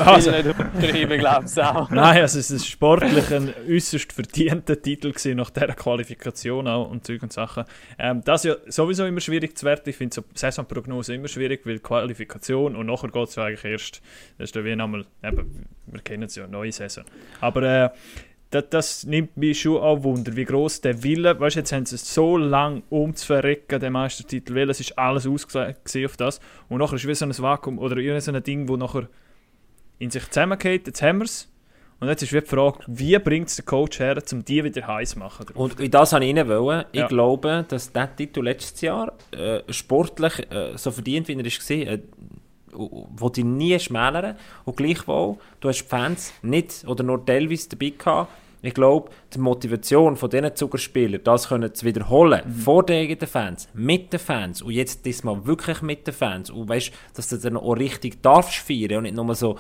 unterschreiben, 0.74 1.18
glaube 1.18 1.46
ich 1.46 1.62
auch. 1.62 1.90
Nein, 1.90 2.20
also 2.22 2.38
es 2.40 2.50
ist 2.50 2.66
sportlich 2.66 3.32
ein 3.32 3.54
äußerst 3.70 4.12
verdienter 4.12 4.80
Titel 4.82 5.10
gewesen, 5.12 5.36
nach 5.36 5.50
dieser 5.50 5.68
Qualifikation 5.68 6.66
auch 6.66 6.90
und 6.90 7.06
Zeug 7.06 7.22
und 7.22 7.32
Sachen. 7.32 7.64
Ähm, 7.98 8.22
das 8.24 8.44
ist 8.44 8.50
ja 8.50 8.72
sowieso 8.72 9.06
immer 9.06 9.20
schwierig 9.20 9.56
zu 9.56 9.66
werten. 9.66 9.88
Ich 9.90 9.96
finde 9.96 10.14
so 10.14 10.24
Saisonprognose 10.34 11.14
immer 11.14 11.28
schwierig, 11.28 11.64
weil 11.64 11.78
Qualifikation 11.78 12.74
und 12.74 12.86
nachher 12.86 13.08
geht 13.10 13.28
es 13.28 13.36
ja 13.36 13.44
eigentlich 13.44 13.64
erst, 13.64 14.02
das 14.38 14.46
ist 14.48 14.56
dann 14.56 14.64
wie 14.64 14.72
einmal, 14.72 15.04
eben, 15.22 15.66
wir 15.86 16.00
kennen 16.02 16.24
es 16.24 16.34
ja, 16.34 16.46
neue 16.48 16.72
Saison. 16.72 17.04
Aber 17.40 17.62
äh, 17.62 17.90
das, 18.54 18.64
das 18.70 19.04
nimmt 19.04 19.36
mich 19.36 19.60
schon 19.60 19.76
auch 19.78 20.02
Wunder, 20.04 20.34
wie 20.36 20.44
groß 20.44 20.80
der 20.80 21.02
Wille, 21.02 21.38
weißt 21.38 21.56
du, 21.56 21.60
jetzt 21.60 21.72
haben 21.72 21.86
sie 21.86 21.96
es 21.96 22.14
so 22.14 22.36
lange 22.36 22.82
umzuverrecken, 22.90 23.80
den 23.80 23.92
Meistertitel, 23.92 24.54
weil 24.54 24.70
es 24.70 24.80
ist 24.80 24.98
alles 24.98 25.26
ausgesehen 25.26 26.06
auf 26.06 26.16
das 26.16 26.40
und 26.68 26.78
nachher 26.78 26.94
ist 26.96 27.06
wie 27.06 27.14
so 27.14 27.24
ein 27.26 27.36
Vakuum 27.36 27.78
oder 27.78 27.96
irgendein 27.96 28.20
so 28.20 28.32
ein 28.32 28.42
Ding, 28.42 28.68
wo 28.68 28.76
nachher 28.76 29.08
in 29.98 30.10
sich 30.10 30.28
zusammengeht, 30.30 30.86
jetzt 30.86 31.02
haben 31.02 31.18
wir 31.18 31.24
es. 31.24 31.50
Und 32.00 32.08
jetzt 32.08 32.22
ist 32.22 32.32
wie 32.32 32.40
die 32.40 32.46
Frage, 32.46 32.80
wie 32.88 33.16
bringt 33.18 33.48
es 33.48 33.56
der 33.56 33.64
Coach 33.64 34.00
her, 34.00 34.20
um 34.32 34.44
die 34.44 34.62
wieder 34.64 34.86
heiß 34.86 35.10
zu 35.10 35.18
machen? 35.20 35.46
Und 35.54 35.78
in 35.80 35.90
das 35.90 36.12
wollte 36.12 36.26
ich 36.26 36.36
rein. 36.38 36.84
Ich 36.92 37.00
Ja. 37.00 37.06
glaube, 37.06 37.64
dass 37.68 37.92
der 37.92 38.14
Titel 38.14 38.42
letztes 38.42 38.80
Jahr 38.80 39.12
äh, 39.30 39.60
sportlich 39.72 40.40
äh, 40.50 40.76
so 40.76 40.90
verdient, 40.90 41.28
wie 41.28 41.34
er 41.34 41.38
war, 41.38 41.92
äh, 41.94 41.98
wollte 42.74 43.40
ich 43.40 43.46
nie 43.46 43.78
schmälern. 43.78 44.36
Und 44.64 44.76
gleichwohl, 44.76 45.36
du 45.60 45.68
hast 45.68 45.82
die 45.82 45.88
Fans 45.88 46.32
nicht 46.42 46.84
oder 46.86 47.04
nur 47.04 47.24
teilweise 47.24 47.68
dabei 47.70 47.90
gehabt. 47.90 48.30
Ich 48.64 48.72
glaube, 48.72 49.10
die 49.34 49.38
Motivation 49.40 50.16
von 50.16 50.30
diesen 50.30 50.56
Zugerspielern, 50.56 51.20
das 51.22 51.48
können 51.48 51.74
zu 51.74 51.84
wiederholen, 51.84 52.50
vor 52.50 52.82
den 52.82 53.02
eigenen 53.02 53.28
Fans, 53.28 53.68
mit 53.74 54.10
den 54.10 54.18
Fans 54.18 54.62
und 54.62 54.72
jetzt 54.72 55.04
diesmal 55.04 55.44
wirklich 55.44 55.82
mit 55.82 56.06
den 56.06 56.14
Fans 56.14 56.48
und 56.48 56.70
weißt, 56.70 56.90
dass 57.14 57.28
du 57.28 57.36
dann 57.36 57.58
auch 57.58 57.74
richtig 57.74 58.22
darfst 58.22 58.54
feiern 58.54 58.96
und 58.96 59.02
nicht 59.02 59.16
nur 59.16 59.34
so, 59.34 59.58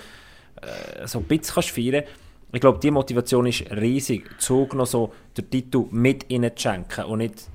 äh, 0.62 1.06
so 1.06 1.18
ein 1.18 1.24
bisschen 1.24 1.54
kannst 1.54 1.70
feiern. 1.70 2.04
Ich 2.50 2.62
glaube, 2.62 2.78
die 2.78 2.90
Motivation 2.90 3.44
ist 3.44 3.70
riesig, 3.72 4.30
Zug 4.38 4.72
noch 4.74 4.86
so 4.86 5.12
den 5.36 5.50
Titel 5.50 5.84
mit 5.90 6.30
ihnen 6.30 6.56
zu 6.56 6.62
schenken 6.62 7.04
und 7.04 7.18
nicht 7.18 7.50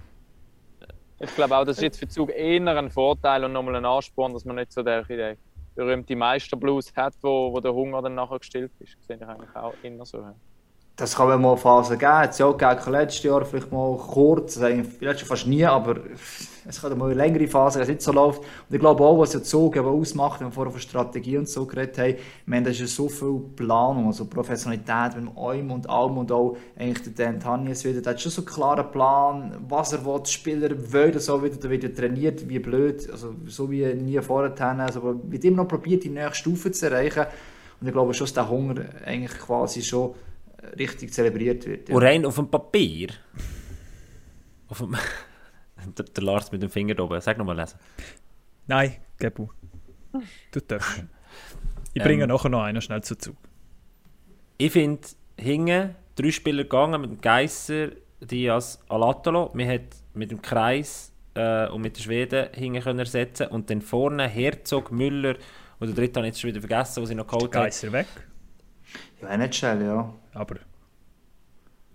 Ich 1.19 1.33
glaube 1.33 1.57
auch, 1.57 1.65
das 1.65 1.77
ist 1.77 1.83
jetzt 1.83 1.99
für 1.99 2.07
Zug 2.07 2.29
eher 2.29 2.77
ein 2.77 2.91
Vorteil 2.91 3.43
und 3.43 3.53
nochmal 3.53 3.77
ein 3.77 3.85
Ansporn, 3.85 4.33
dass 4.33 4.45
man 4.45 4.57
nicht 4.57 4.71
so 4.71 4.83
der, 4.83 5.01
der 5.03 5.35
berühmte 5.79 6.15
Meisterblues 6.15 6.93
hat, 6.95 7.15
wo, 7.21 7.53
wo 7.53 7.61
der 7.61 7.73
Hunger 7.73 8.01
dann 8.01 8.15
nachher 8.15 8.39
gestillt 8.39 8.73
ist. 8.79 8.97
Das 8.97 9.07
sehe 9.07 9.15
ich 9.15 9.23
eigentlich 9.23 9.55
auch 9.55 9.75
immer 9.81 10.05
so. 10.05 10.21
Das 10.99 11.15
kann 11.15 11.29
man 11.29 11.41
mal 11.41 11.55
Phasen 11.55 11.97
geben. 11.97 12.11
Es 12.29 12.39
ja 12.39 12.45
auch 12.45 12.57
gegeben, 12.57 12.91
letztes 12.91 13.23
Jahr 13.23 13.45
vielleicht 13.45 13.71
mal 13.71 13.95
kurz, 13.95 14.57
also 14.57 14.83
letztes 14.99 15.29
fast 15.29 15.47
nie, 15.47 15.63
aber 15.63 15.95
es 16.67 16.81
kann 16.81 16.97
mal 16.97 17.05
eine 17.05 17.13
längere 17.13 17.47
Phase, 17.47 17.75
wenn 17.75 17.83
es 17.83 17.87
nicht 17.87 18.01
so 18.01 18.11
läuft. 18.11 18.39
Und 18.39 18.75
ich 18.75 18.81
glaube 18.81 19.01
auch, 19.05 19.17
was 19.17 19.31
ja 19.31 19.41
Zug 19.41 19.77
eben 19.77 19.87
ausmacht, 19.87 20.41
wenn 20.41 20.47
wir 20.47 20.51
vorher 20.51 20.73
von 20.73 20.81
Strategie 20.81 21.37
und 21.37 21.47
so 21.47 21.65
geredet 21.65 21.97
haben, 21.97 22.63
da 22.65 22.69
ist 22.69 22.81
ja 22.81 22.85
so 22.85 23.07
viel 23.07 23.39
Planung, 23.55 24.07
also 24.07 24.25
Professionalität 24.25 25.15
mit 25.15 25.37
Eum 25.37 25.71
und 25.71 25.89
allem 25.89 26.17
und 26.17 26.33
auch 26.33 26.57
eigentlich 26.77 27.15
der 27.15 27.31
Dan 27.31 27.39
Tanjes 27.39 27.85
wieder, 27.85 28.01
der 28.01 28.11
hat 28.11 28.19
schon 28.19 28.33
so 28.33 28.41
einen 28.41 28.47
klaren 28.47 28.91
Plan, 28.91 29.53
was 29.69 29.93
er 29.93 30.03
will, 30.03 30.19
die 30.19 30.29
Spieler 30.29 30.69
wollen 30.91 31.17
so 31.17 31.41
wieder, 31.41 31.55
da 31.55 31.69
wird 31.69 31.95
trainiert, 31.95 32.49
wie 32.49 32.59
blöd, 32.59 33.09
also 33.09 33.35
so 33.47 33.71
wie 33.71 33.85
nie 33.93 34.19
vorher, 34.19 34.53
also 34.81 34.99
aber 34.99 35.15
wird 35.31 35.45
immer 35.45 35.63
noch 35.63 35.69
probiert, 35.69 36.03
die 36.03 36.09
nächste 36.09 36.35
Stufe 36.35 36.73
zu 36.73 36.87
erreichen. 36.87 37.25
Und 37.79 37.87
ich 37.87 37.93
glaube 37.93 38.13
schon, 38.13 38.25
dass 38.25 38.33
der 38.33 38.49
Hunger 38.49 38.83
eigentlich 39.05 39.39
quasi 39.39 39.81
schon 39.81 40.13
richtig 40.77 41.13
zelebriert 41.13 41.65
wird. 41.65 41.89
Ja. 41.89 41.95
Und 41.95 42.03
rein 42.03 42.25
auf 42.25 42.35
dem 42.35 42.49
Papier. 42.49 43.09
Auf 44.67 44.79
dem 44.79 44.95
der, 45.97 46.05
der 46.05 46.23
Lars 46.23 46.51
mit 46.51 46.61
dem 46.61 46.69
Finger 46.69 46.99
oben. 46.99 47.19
Sag 47.21 47.37
nochmal 47.37 47.57
lesen. 47.57 47.77
Nein, 48.67 48.95
Gebu. 49.17 49.47
Du 50.51 50.59
darfst. 50.61 51.03
Ich 51.93 52.03
bringe 52.03 52.23
Ähm. 52.23 52.29
nachher 52.29 52.49
noch 52.49 52.63
einen 52.63 52.81
schnell 52.81 53.01
zu 53.03 53.17
Zug. 53.17 53.35
Ich 54.57 54.71
finde, 54.71 55.07
hinten 55.37 55.95
drei 56.15 56.31
Spieler 56.31 56.63
gegangen 56.63 57.01
mit 57.01 57.09
dem 57.11 57.21
Geisser, 57.21 57.89
Diaz, 58.21 58.79
Alatolo. 58.89 59.51
Man 59.53 59.67
hat 59.69 59.81
mit 60.13 60.31
dem 60.31 60.41
Kreis 60.41 61.13
äh, 61.35 61.67
und 61.69 61.81
mit 61.81 61.97
den 61.97 62.03
Schweden 62.03 62.49
hinten 62.53 62.81
können 62.81 62.99
ersetzen 62.99 63.47
und 63.47 63.69
dann 63.69 63.81
vorne 63.81 64.27
Herzog, 64.27 64.91
Müller 64.91 65.35
und 65.79 65.87
der 65.87 65.95
dritte 65.95 66.19
habe 66.19 66.27
ich 66.27 66.33
jetzt 66.33 66.41
schon 66.41 66.49
wieder 66.49 66.59
vergessen, 66.59 67.01
was 67.01 67.09
ich 67.09 67.15
noch 67.15 67.25
geholt 67.27 67.55
habe. 67.55 67.65
Geisser 67.65 67.91
weg, 67.93 68.07
Ja, 69.21 69.37
nicht 69.37 69.55
schnell, 69.55 69.81
ja. 69.81 70.13
Aber 70.33 70.57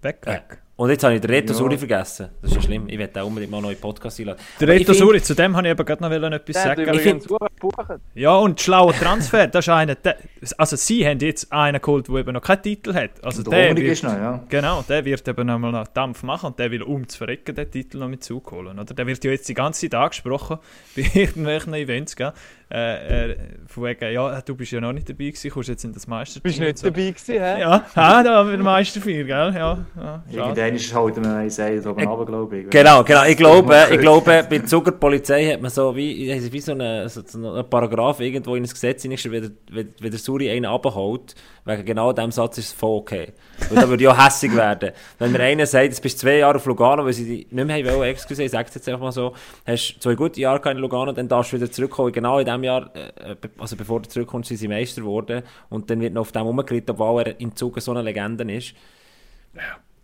weg, 0.02 0.26
Äh, 0.26 0.32
weg. 0.34 0.62
Und 0.76 0.90
jetzt 0.90 1.04
habe 1.04 1.14
ich 1.14 1.20
den 1.20 1.30
Reto 1.30 1.52
Ja. 1.52 1.54
Suri 1.58 1.78
vergessen. 1.78 2.30
Das 2.42 2.50
ist 2.50 2.56
ja 2.56 2.62
schlimm. 2.62 2.88
Ich 2.88 2.98
werde 2.98 3.22
auch 3.22 3.26
unbedingt 3.28 3.52
mal 3.52 3.58
einen 3.58 3.66
neuen 3.66 3.80
Podcast 3.80 4.18
einladen. 4.18 4.40
Der 4.60 4.68
ich 4.70 4.80
Reto 4.80 4.92
find- 4.92 4.96
Suri, 4.98 5.22
zu 5.22 5.34
dem 5.34 5.56
habe 5.56 5.68
ich 5.68 5.70
eben 5.72 5.84
gerade 5.86 6.02
noch 6.02 6.10
etwas 6.10 6.52
Der 6.54 6.62
sagen. 6.62 6.82
übrigens 6.82 7.28
gebucht. 7.28 8.00
Ja, 8.14 8.34
und 8.34 8.60
schlauer 8.60 8.92
Transfer, 8.92 9.46
das 9.46 9.66
ist 9.66 9.68
einer, 9.72 9.94
der, 9.94 10.16
also 10.58 10.74
sie 10.74 11.06
haben 11.06 11.20
jetzt 11.20 11.52
einen 11.52 11.80
geholt, 11.80 12.08
der 12.08 12.16
eben 12.16 12.32
noch 12.32 12.42
keinen 12.42 12.62
Titel 12.62 12.92
hat. 12.92 13.10
Also 13.24 13.44
der 13.44 13.70
Honig 13.70 13.84
wird, 13.84 13.92
ist 13.92 14.02
noch, 14.02 14.14
ja. 14.14 14.42
Genau, 14.48 14.82
der 14.88 15.04
wird 15.04 15.28
eben 15.28 15.46
nochmal 15.46 15.70
noch 15.70 15.86
Dampf 15.86 16.24
machen 16.24 16.46
und 16.46 16.58
der 16.58 16.70
will 16.72 16.82
um 16.82 17.08
zu 17.08 17.18
verrecken 17.18 17.54
den 17.54 17.70
Titel 17.70 17.98
noch 17.98 18.08
mit 18.08 18.24
zuholen. 18.24 18.76
Oder? 18.76 18.94
Der 18.94 19.06
wird 19.06 19.22
ja 19.22 19.30
jetzt 19.30 19.48
die 19.48 19.54
ganze 19.54 19.82
Zeit 19.88 19.94
angesprochen 19.94 20.58
bei 20.96 21.02
irgendwelchen 21.14 21.72
Events, 21.74 22.16
gell? 22.16 22.32
Äh, 22.72 23.30
äh, 23.32 23.36
von 23.68 23.84
wegen, 23.84 24.12
ja, 24.12 24.40
du 24.40 24.56
bist 24.56 24.72
ja 24.72 24.80
noch 24.80 24.92
nicht 24.92 25.08
dabei 25.08 25.26
gewesen, 25.26 25.50
kommst 25.50 25.68
jetzt 25.68 25.84
in 25.84 25.92
das 25.92 26.08
Meisterteam. 26.08 26.42
Bist 26.42 26.58
du 26.58 26.62
nicht 26.64 26.78
so. 26.78 26.86
dabei 26.88 27.10
gewesen, 27.10 27.32
hä? 27.34 27.60
Ja, 27.60 27.84
ah, 27.94 28.22
da 28.22 28.38
haben 28.38 28.50
wir 28.50 28.56
den 28.56 28.64
Meister 28.64 29.00
für, 29.00 29.12
gell? 29.24 29.26
Ja, 29.28 29.84
ja. 29.96 30.22
Irgendwann 30.64 30.74
ist 30.74 30.94
halt 30.94 31.16
mir 31.18 31.34
ein 31.36 31.50
Seil 31.50 31.80
da 31.80 31.90
oben 31.90 32.06
runter, 32.06 32.26
glaube 32.26 32.58
ich. 32.58 32.70
Genau, 32.70 33.02
genau. 33.04 33.24
Ich 33.24 33.36
glaube, 33.36 33.86
ich 33.92 33.98
glaube, 34.00 34.46
bei 34.48 34.58
Zuckerpolizei 34.60 35.52
hat 35.52 35.62
man 35.62 35.70
so 35.70 35.94
wie, 35.94 36.28
wie 36.52 36.60
so 36.60 36.72
einen 36.72 37.08
so 37.08 37.22
so 37.26 37.38
einen 37.54 37.68
Paragraph 37.70 38.20
irgendwo 38.20 38.54
in 38.56 38.62
das 38.64 38.72
Gesetz 38.74 39.02
hineingeschrieben, 39.02 39.42
wenn, 39.42 39.76
der- 39.76 39.94
wenn, 40.00 40.10
der 40.10 40.18
Suri 40.18 40.50
einen 40.50 40.66
abholt, 40.66 41.34
wegen 41.64 41.84
genau 41.84 42.12
diesem 42.12 42.30
Satz 42.30 42.58
ist 42.58 42.66
es 42.66 42.72
voll 42.72 42.98
okay. 42.98 43.32
Weil 43.70 43.82
da 43.82 43.88
würde 43.88 44.02
ich 44.02 44.08
auch 44.08 44.24
hässig 44.24 44.54
werden. 44.54 44.90
Wenn 45.18 45.32
mir 45.32 45.40
einer 45.40 45.66
sagt, 45.66 45.84
jetzt 45.84 46.00
bist 46.02 46.16
du 46.18 46.26
zwei 46.26 46.38
Jahre 46.38 46.56
auf 46.56 46.66
Lugano, 46.66 47.04
weil 47.04 47.12
sie 47.12 47.24
dich 47.44 47.52
nicht 47.52 47.66
mehr 47.66 47.84
wollen, 47.94 48.10
excuse, 48.10 48.42
ich 48.42 48.50
sage 48.50 48.68
es 48.68 48.74
jetzt 48.74 48.88
einfach 48.88 49.00
mal 49.02 49.12
so, 49.12 49.32
hast 49.66 49.96
zwei 50.00 50.14
gute 50.14 50.40
Jahre 50.40 50.70
in 50.70 50.78
Lugano, 50.78 51.12
dann 51.12 51.28
darfst 51.28 51.52
du 51.52 51.56
wieder 51.56 51.70
zurückkommen. 51.70 52.12
Genau 52.12 52.38
in 52.38 52.44
diesem 52.44 52.64
Jahr, 52.64 52.90
äh, 52.94 53.34
be- 53.40 53.50
also 53.58 53.76
bevor 53.76 54.00
du 54.00 54.08
zurückkommst, 54.08 54.48
sind 54.48 54.58
sie 54.58 54.68
Meister 54.68 55.00
geworden 55.02 55.42
und 55.70 55.88
dann 55.88 56.00
wird 56.00 56.12
noch 56.14 56.22
auf 56.22 56.32
dem 56.32 56.42
rumgeritten, 56.42 56.90
obwohl 56.90 57.22
er 57.22 57.40
in 57.40 57.54
Zug 57.56 57.80
so 57.80 57.92
eine 57.92 58.02
Legende 58.02 58.44
ist. 58.52 58.74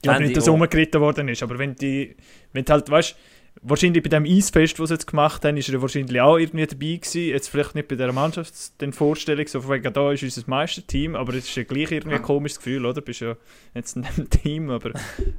Ich 0.01 0.03
glaube 0.03 0.21
nicht, 0.21 0.31
ich 0.31 0.35
dass 0.35 0.49
umgeritten 0.49 1.01
worden 1.01 1.29
ist, 1.29 1.43
aber 1.43 1.59
wenn 1.59 1.75
die, 1.75 2.17
wenn 2.53 2.65
du 2.65 2.73
halt, 2.73 2.89
weißt 2.91 3.17
wahrscheinlich 3.63 4.03
bei 4.03 4.09
dem 4.09 4.25
Eisfest, 4.25 4.79
was 4.81 4.89
sie 4.89 4.95
jetzt 4.95 5.07
gemacht 5.07 5.45
haben, 5.45 5.57
ist 5.57 5.69
er 5.69 5.83
wahrscheinlich 5.83 6.21
auch 6.21 6.39
irgendwie 6.39 6.67
dabei 6.67 6.97
gewesen. 6.97 7.29
Jetzt 7.29 7.49
vielleicht 7.49 7.75
nicht 7.75 7.89
bei 7.89 7.97
der 7.97 8.13
Mannschafts-, 8.13 8.77
den 8.79 8.93
Vorstellung, 8.93 9.47
so 9.47 9.61
von 9.61 9.73
wegen, 9.73 9.93
da 9.93 10.13
ist 10.13 10.23
unser 10.23 10.43
Meisterteam, 10.47 11.15
aber 11.15 11.35
es 11.35 11.49
ist 11.49 11.57
ja 11.57 11.65
gleich 11.65 11.91
irgendwie 11.91 12.17
ein 12.17 12.23
komisches 12.23 12.59
Gefühl, 12.59 12.85
oder? 12.85 12.95
Du 12.95 13.03
bist 13.03 13.21
ja 13.21 13.37
jetzt 13.75 13.97
in 13.97 14.07
dem 14.17 14.31
Team, 14.31 14.71
aber 14.71 14.93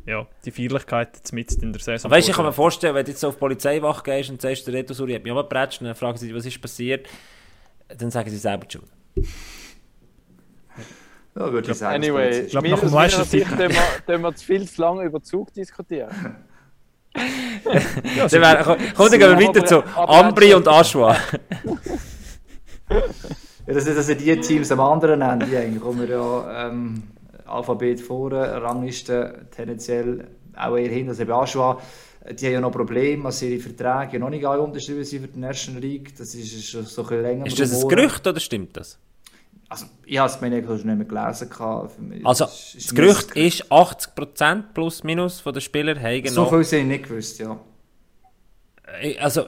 ja, 0.05 0.27
die 0.45 0.51
Feierlichkeit 0.51 1.17
jetzt 1.17 1.33
mit 1.33 1.51
in 1.53 1.73
der 1.73 1.81
Saison. 1.81 2.09
Aber 2.09 2.17
weißt 2.17 2.27
du, 2.27 2.31
ich 2.31 2.37
kann 2.37 2.45
mir 2.45 2.53
vorstellen, 2.53 2.95
wenn 2.95 3.05
du 3.05 3.11
jetzt 3.11 3.23
auf 3.23 3.35
die 3.35 3.39
Polizeiwache 3.39 4.03
gehst 4.03 4.29
und 4.29 4.41
sagst, 4.41 4.67
der 4.67 4.73
Reto 4.73 4.93
Suri 4.93 5.13
hat 5.13 5.23
mich 5.23 5.33
abgepratscht, 5.33 5.81
und 5.81 5.87
dann 5.87 5.95
fragen 5.95 6.17
sie 6.17 6.27
dich, 6.27 6.35
was 6.35 6.45
ist 6.45 6.61
passiert, 6.61 7.07
dann 7.97 8.11
sagen 8.11 8.29
sie 8.29 8.37
selber 8.37 8.65
die 8.65 8.77
schuld. 8.77 8.91
Ja, 11.35 11.51
würde 11.51 11.71
ich 11.71 11.77
sagen. 11.77 11.95
Anyway, 11.95 12.27
das 12.29 12.37
ist- 12.39 12.51
glaub, 12.51 12.63
mir- 12.63 12.71
nach 12.71 12.79
dem 12.79 12.91
Meistertitel- 12.91 13.45
Sicht 13.47 13.49
tun 13.51 13.59
wir, 14.07 14.19
wir 14.23 14.35
zu 14.35 14.45
viel 14.45 14.67
zu 14.69 14.81
lange 14.81 15.03
über 15.05 15.21
Zug 15.23 15.53
diskutieren. 15.53 16.09
ja, 17.15 18.27
Dann 18.27 18.41
wär, 18.41 18.63
komm, 18.95 19.09
dann 19.09 19.19
gehen 19.19 19.39
wir 19.39 19.47
weiter 19.47 19.65
zu 19.65 19.83
Ambri 19.97 20.53
und 20.53 20.67
Aschwa. 20.67 21.15
Ja, 23.67 23.73
dass, 23.75 23.85
dass 23.85 24.09
ihr 24.09 24.15
die 24.15 24.39
Teams 24.41 24.71
am 24.71 24.79
anderen 24.79 25.19
nennen, 25.19 25.47
die 25.49 25.55
eigentlich 25.55 25.81
kommen 25.81 25.99
wir 26.01 26.09
ja 26.09 26.67
ähm, 26.67 27.03
Alphabet 27.45 28.01
vor, 28.01 28.31
Rangliste 28.33 29.45
tendenziell 29.55 30.27
auch 30.57 30.75
eher 30.75 30.89
hin. 30.89 31.07
Also 31.07 31.23
bei 31.25 31.33
Aschua, 31.33 31.79
die 32.31 32.45
haben 32.47 32.53
ja 32.53 32.59
noch 32.59 32.71
Probleme, 32.71 33.23
dass 33.25 33.41
ihre 33.43 33.61
Verträge 33.61 34.13
ja 34.13 34.19
noch 34.19 34.29
nicht 34.31 34.45
alle 34.45 34.61
unterschrieben 34.61 35.03
sind 35.03 35.21
für 35.21 35.27
die 35.27 35.39
National 35.39 35.81
League. 35.81 36.17
Das 36.17 36.33
ist 36.33 36.69
schon 36.69 36.85
so 36.85 37.03
ein 37.03 37.07
bisschen 37.07 37.21
länger. 37.21 37.45
Ist 37.45 37.59
das 37.59 37.83
ein. 37.83 37.87
Gerücht 37.87 38.25
oder 38.27 38.39
stimmt 38.39 38.75
das? 38.75 38.97
Also, 39.71 39.85
ich 40.05 40.17
habe 40.17 40.29
es 40.29 40.41
mir 40.41 40.49
nicht 40.49 40.67
mehr 40.67 41.05
gelesen. 41.05 41.49
Also, 42.25 42.43
es 42.43 42.75
ist 42.75 42.87
das 42.89 42.93
Gerücht 42.93 43.31
ist 43.37 43.71
80% 43.71 44.63
plus 44.73 45.01
minus 45.05 45.39
von 45.39 45.53
den 45.53 45.61
Spielern 45.61 45.97
haben 45.97 46.27
So 46.27 46.43
noch, 46.43 46.49
viel 46.49 46.65
sind 46.65 46.89
nicht 46.89 47.07
gewusst, 47.07 47.39
ja. 47.39 47.57
also, 49.21 49.45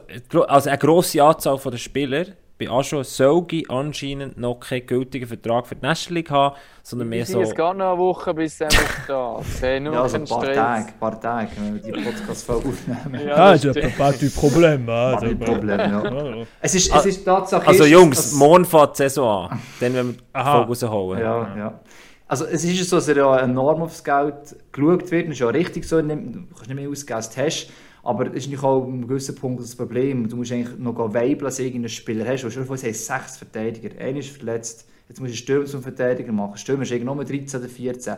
also 0.48 0.70
eine 0.70 0.78
grosse 0.78 1.22
Anzahl 1.22 1.58
von 1.58 1.74
den 1.74 1.78
Spielern 1.78 2.38
bei 2.66 2.72
Aschwa 2.72 3.04
soll 3.04 3.46
anscheinend 3.70 4.38
noch 4.38 4.60
keinen 4.60 4.86
gültigen 4.86 5.28
Vertrag 5.28 5.68
für 5.68 5.76
die 5.76 5.82
National 5.86 6.16
League 6.16 6.30
haben, 6.32 6.56
sondern 6.84 7.10
mehr 7.10 7.24
Es 7.24 7.30
so... 7.30 7.40
geht 7.40 7.58
noch 7.58 7.70
eine 7.72 7.98
Woche 7.98 8.34
bis 8.34 8.60
er 8.62 8.70
da. 9.08 9.36
Okay, 9.58 9.80
nur 9.80 9.94
Ja, 9.94 10.04
also 10.04 10.18
ein 10.18 10.26
paar 10.26 10.42
Stress. 10.42 10.56
Tage, 10.58 10.86
ein 10.88 11.00
paar 11.00 11.22
Tage, 11.22 11.50
wenn 11.58 11.74
wir 11.76 11.82
die 11.94 12.02
Podcast-Folge 12.02 12.70
aufnehmen. 12.70 13.28
Ja, 13.28 13.36
Ah, 13.36 13.52
das 13.54 13.66
ist 13.66 13.78
ein 13.78 13.92
paar 13.96 14.14
Probleme. 14.14 14.92
Also, 14.94 15.36
Problem, 15.36 15.80
ja. 15.80 16.46
Es 16.62 16.76
ist, 16.76 16.94
es 16.94 17.06
ist 17.06 17.26
Tatsache. 17.26 17.68
Also 17.68 17.86
Jungs, 17.86 18.18
dass- 18.18 18.34
morgen 18.34 18.66
fängt 18.66 18.94
die 18.94 18.98
Saison 19.04 19.50
an. 19.50 19.60
Dann 19.80 19.94
werden 19.94 20.08
wir 20.08 20.14
die 20.14 20.24
Aha. 20.34 20.66
Folge 20.66 20.86
rausholen. 20.86 21.22
Ja, 21.22 21.56
ja. 21.58 21.80
Also 22.28 22.46
es 22.46 22.64
ist 22.64 22.90
so, 22.90 22.96
dass 22.96 23.08
er 23.10 23.18
ja 23.18 23.38
enorm 23.40 23.84
aufs 23.84 24.04
Geld 24.04 24.56
geschaut 24.72 25.12
wird. 25.12 25.28
Das 25.28 25.34
ist 25.34 25.40
ja 25.40 25.48
richtig 25.50 25.86
so, 25.88 26.02
du 26.02 26.08
kannst 26.08 26.68
nicht 26.68 26.74
mehr 26.76 26.90
ausgeben, 26.90 27.16
als 27.18 27.30
du 27.30 27.42
hast. 27.46 27.70
Aber 28.04 28.26
das 28.26 28.36
ist 28.36 28.50
nicht 28.50 28.62
auch 28.62 28.84
an 28.84 28.94
einem 28.94 29.08
gewissen 29.08 29.34
Punkt 29.36 29.62
das 29.62 29.76
Problem. 29.76 30.28
Du 30.28 30.36
musst 30.36 30.52
eigentlich 30.52 30.78
noch 30.78 30.98
weibeln, 31.14 31.54
du 31.56 31.64
irgendeinen 31.64 31.90
Spieler 31.90 32.28
hast. 32.28 32.44
Es 32.44 32.58
haben 32.58 32.78
sechs 32.78 33.38
Verteidiger. 33.38 33.98
Einer 33.98 34.20
ist 34.20 34.30
verletzt. 34.30 34.86
Jetzt 35.08 35.22
musst 35.22 35.34
du 35.34 35.38
Stürmer 35.38 35.66
zum 35.66 35.82
Verteidiger 35.82 36.34
machen. 36.34 36.58
Stürmer 36.58 36.84
ist 36.84 36.92
irgendwie 36.92 37.16
nur 37.16 37.24
13 37.24 37.62
oder 37.62 37.70
14. 37.70 38.16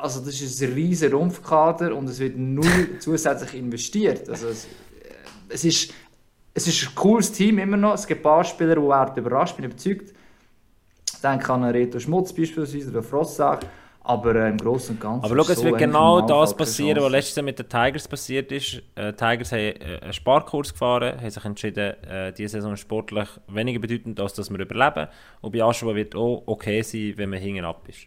Also 0.00 0.20
das 0.20 0.40
ist 0.40 0.62
ein 0.62 0.72
riesiger 0.72 1.16
Rumpfkader 1.16 1.96
und 1.96 2.08
es 2.08 2.20
wird 2.20 2.36
null 2.36 2.98
zusätzlich 3.00 3.54
investiert. 3.54 4.28
Also 4.28 4.48
es, 4.48 4.68
es, 5.48 5.64
ist, 5.64 5.92
es 6.54 6.68
ist 6.68 6.88
ein 6.88 6.94
cooles 6.94 7.32
Team 7.32 7.58
immer 7.58 7.76
noch. 7.76 7.94
Es 7.94 8.06
gibt 8.06 8.20
ein 8.20 8.22
paar 8.22 8.44
Spieler, 8.44 8.76
die 8.76 9.20
überrascht, 9.20 9.56
bin 9.56 9.64
überzeugt. 9.64 10.14
Ich 11.12 11.20
denke 11.20 11.52
an 11.52 11.64
Reto 11.64 11.98
Schmutz 11.98 12.32
beispielsweise 12.32 12.90
oder 12.90 13.02
Frossach. 13.02 13.60
Aber 14.08 14.34
äh, 14.34 14.48
im 14.48 14.56
Großen 14.56 14.94
und 14.94 15.00
Ganzen. 15.00 15.24
Aber 15.24 15.44
schau, 15.44 15.52
es 15.52 15.58
so 15.58 15.64
wird 15.64 15.78
genau 15.78 16.22
das 16.22 16.56
passieren, 16.56 17.02
was 17.02 17.12
letztes 17.12 17.36
Jahr 17.36 17.44
mit 17.44 17.58
den 17.58 17.68
Tigers 17.68 18.08
passiert 18.08 18.50
ist. 18.50 18.82
Äh, 18.94 19.12
Tigers 19.12 19.52
haben 19.52 19.60
äh, 19.60 19.98
einen 20.00 20.12
Sparkurs 20.14 20.72
gefahren, 20.72 21.20
haben 21.20 21.30
sich 21.30 21.44
entschieden, 21.44 22.02
äh, 22.04 22.32
diese 22.32 22.48
Saison 22.48 22.74
sportlich 22.76 23.28
weniger 23.48 23.78
bedeutend, 23.80 24.18
als 24.18 24.32
dass 24.32 24.50
wir 24.50 24.58
überleben. 24.58 25.08
Und 25.42 25.52
bei 25.52 25.62
Aschua 25.62 25.94
wird 25.94 26.14
auch 26.16 26.42
okay 26.46 26.80
sein, 26.80 27.12
wenn 27.16 27.28
man 27.28 27.38
hinten 27.38 27.66
ab 27.66 27.82
ist. 27.86 28.06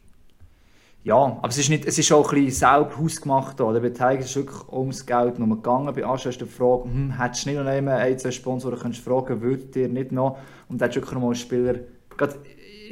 Ja, 1.03 1.15
aber 1.15 1.49
es 1.49 1.59
ist, 1.59 1.69
nicht, 1.69 1.85
es 1.85 1.99
ist 1.99 2.11
auch 2.11 2.31
ein 2.33 2.45
bisschen 2.45 2.67
selber 2.67 2.97
hausgemacht. 2.97 3.61
Oder? 3.61 3.79
Bei 3.79 3.89
Tigers 3.89 4.25
ist 4.25 4.29
es 4.31 4.35
wirklich 4.37 4.73
ums 4.73 5.05
Geld 5.05 5.37
nur 5.37 5.55
gegangen. 5.55 5.93
Bei 5.93 6.03
Ascha 6.03 6.29
ist 6.29 6.41
die 6.41 6.45
Frage, 6.45 6.85
hm, 6.85 7.17
hättest 7.19 7.45
du 7.45 7.49
nicht 7.49 7.59
noch 7.59 7.67
einmal 7.67 7.99
ein, 7.99 8.17
zwei 8.17 8.31
Sponsoren 8.31 8.93
fragen, 8.93 9.41
würdet 9.41 9.75
ihr 9.75 9.87
nicht 9.87 10.11
noch? 10.11 10.39
Und 10.67 10.81
da 10.81 10.85
hättest 10.85 10.97
du 10.97 11.01
wirklich 11.01 11.13
noch 11.13 11.21
mal 11.21 11.27
einen 11.27 11.35
Spieler 11.35 11.75
gerade 12.17 12.35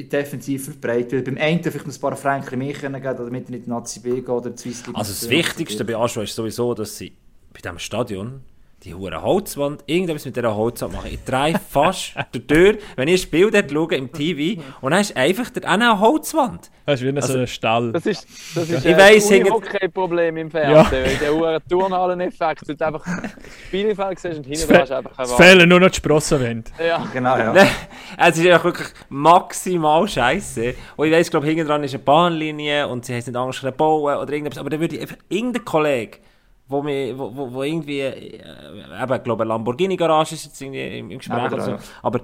defensiv 0.07 0.65
verbreitet. 0.65 1.25
Beim 1.25 1.37
einen 1.37 1.63
vielleicht 1.63 1.87
noch 1.87 1.93
ein 1.93 1.99
paar 1.99 2.15
Franken 2.15 2.59
mehr 2.59 2.73
geben, 2.73 2.93
damit 2.93 3.19
er 3.19 3.29
nicht 3.31 3.49
in 3.49 3.63
die 3.63 3.69
Nazi 3.69 3.99
B 3.99 4.15
geht 4.15 4.29
oder 4.29 4.49
die 4.49 4.57
Swiss. 4.57 4.83
Also 4.93 5.11
das 5.11 5.29
Wichtigste 5.29 5.83
bei 5.83 5.95
Aschua 5.95 6.23
ist 6.23 6.35
sowieso, 6.35 6.73
dass 6.73 6.97
sie 6.97 7.13
bei 7.53 7.59
diesem 7.61 7.79
Stadion 7.79 8.41
die 8.83 8.93
hure 8.95 9.21
Holzwand, 9.21 9.83
irgendetwas 9.87 10.25
mit 10.25 10.35
dieser 10.37 10.55
Holzwand 10.55 10.93
machen. 10.93 11.09
Ich 11.11 11.23
drehe 11.25 11.59
fast 11.69 12.13
der 12.33 12.47
Tür, 12.47 12.77
wenn 12.95 13.07
ich 13.07 13.15
ein 13.15 13.17
Spiel 13.23 13.51
dort 13.51 13.69
schaue 13.71 13.95
im 13.95 14.11
TV 14.11 14.61
und 14.81 14.91
dann 14.91 15.01
ist 15.01 15.15
einfach 15.17 15.49
der, 15.49 15.63
auch 15.69 15.77
noch 15.77 15.85
eine 15.91 15.99
Holzwand. 15.99 16.71
Das 16.85 17.01
ist 17.01 17.05
wie 17.13 17.15
Also- 17.15 17.33
so 17.33 17.39
ein 17.39 17.47
Stall. 17.47 17.91
Das 17.91 18.05
ist, 18.05 18.25
das 18.55 18.69
ist 18.69 18.85
Ich 18.85 18.93
ein 18.93 18.97
weiss, 18.99 19.29
hinter- 19.29 19.51
Hockey-Problem 19.51 20.37
im 20.37 20.49
Fernsehen. 20.49 21.05
weil 21.05 21.15
Der 21.17 21.33
hohe 21.33 21.59
Turnhallen-Effekt, 21.69 22.61
du 22.67 22.85
einfach 22.85 23.05
Spielfeld 23.67 24.19
siehst 24.19 24.37
und 24.37 24.45
hinten 24.45 24.73
ist 24.73 24.91
einfach 24.91 25.17
eine 25.17 25.27
Es 25.27 25.33
fehlen 25.33 25.69
nur 25.69 25.79
noch 25.79 25.89
die 25.89 25.97
Sprossenwände. 25.97 26.71
Ja. 26.85 27.05
Genau, 27.13 27.37
ja. 27.37 27.53
Es 28.17 28.37
ist 28.37 28.47
einfach 28.47 28.63
wirklich 28.63 28.87
maximal 29.09 30.07
scheiße. 30.07 30.73
Und 30.95 31.07
ich 31.07 31.13
weiss, 31.13 31.29
glaube 31.29 31.45
hinten 31.45 31.67
dran 31.67 31.83
ist 31.83 31.93
eine 31.93 32.03
Bahnlinie 32.03 32.87
und 32.87 33.05
sie 33.05 33.13
haben 33.13 33.19
es 33.19 33.27
nicht 33.27 33.35
anders 33.35 33.61
bauen 33.77 34.17
oder 34.17 34.31
irgendetwas. 34.31 34.59
Aber 34.59 34.69
dann 34.69 34.79
würde 34.79 34.95
ich 34.95 35.01
einfach 35.01 35.17
irgendein 35.27 35.65
Kollege, 35.65 36.17
wo, 36.69 36.83
mir, 36.83 37.17
wo, 37.17 37.35
wo, 37.35 37.53
wo 37.53 37.63
irgendwie, 37.63 37.99
äh, 37.99 38.39
eben, 39.01 39.13
ich 39.13 39.23
glaube, 39.23 39.43
Lamborghini-Garage 39.43 40.35
ist 40.35 40.45
jetzt 40.45 40.61
irgendwie 40.61 40.99
im, 40.99 41.11
im 41.11 41.17
Gespräch 41.17 41.51
oder 41.51 41.61
so. 41.61 41.71
ja. 41.71 41.79
Aber 42.03 42.21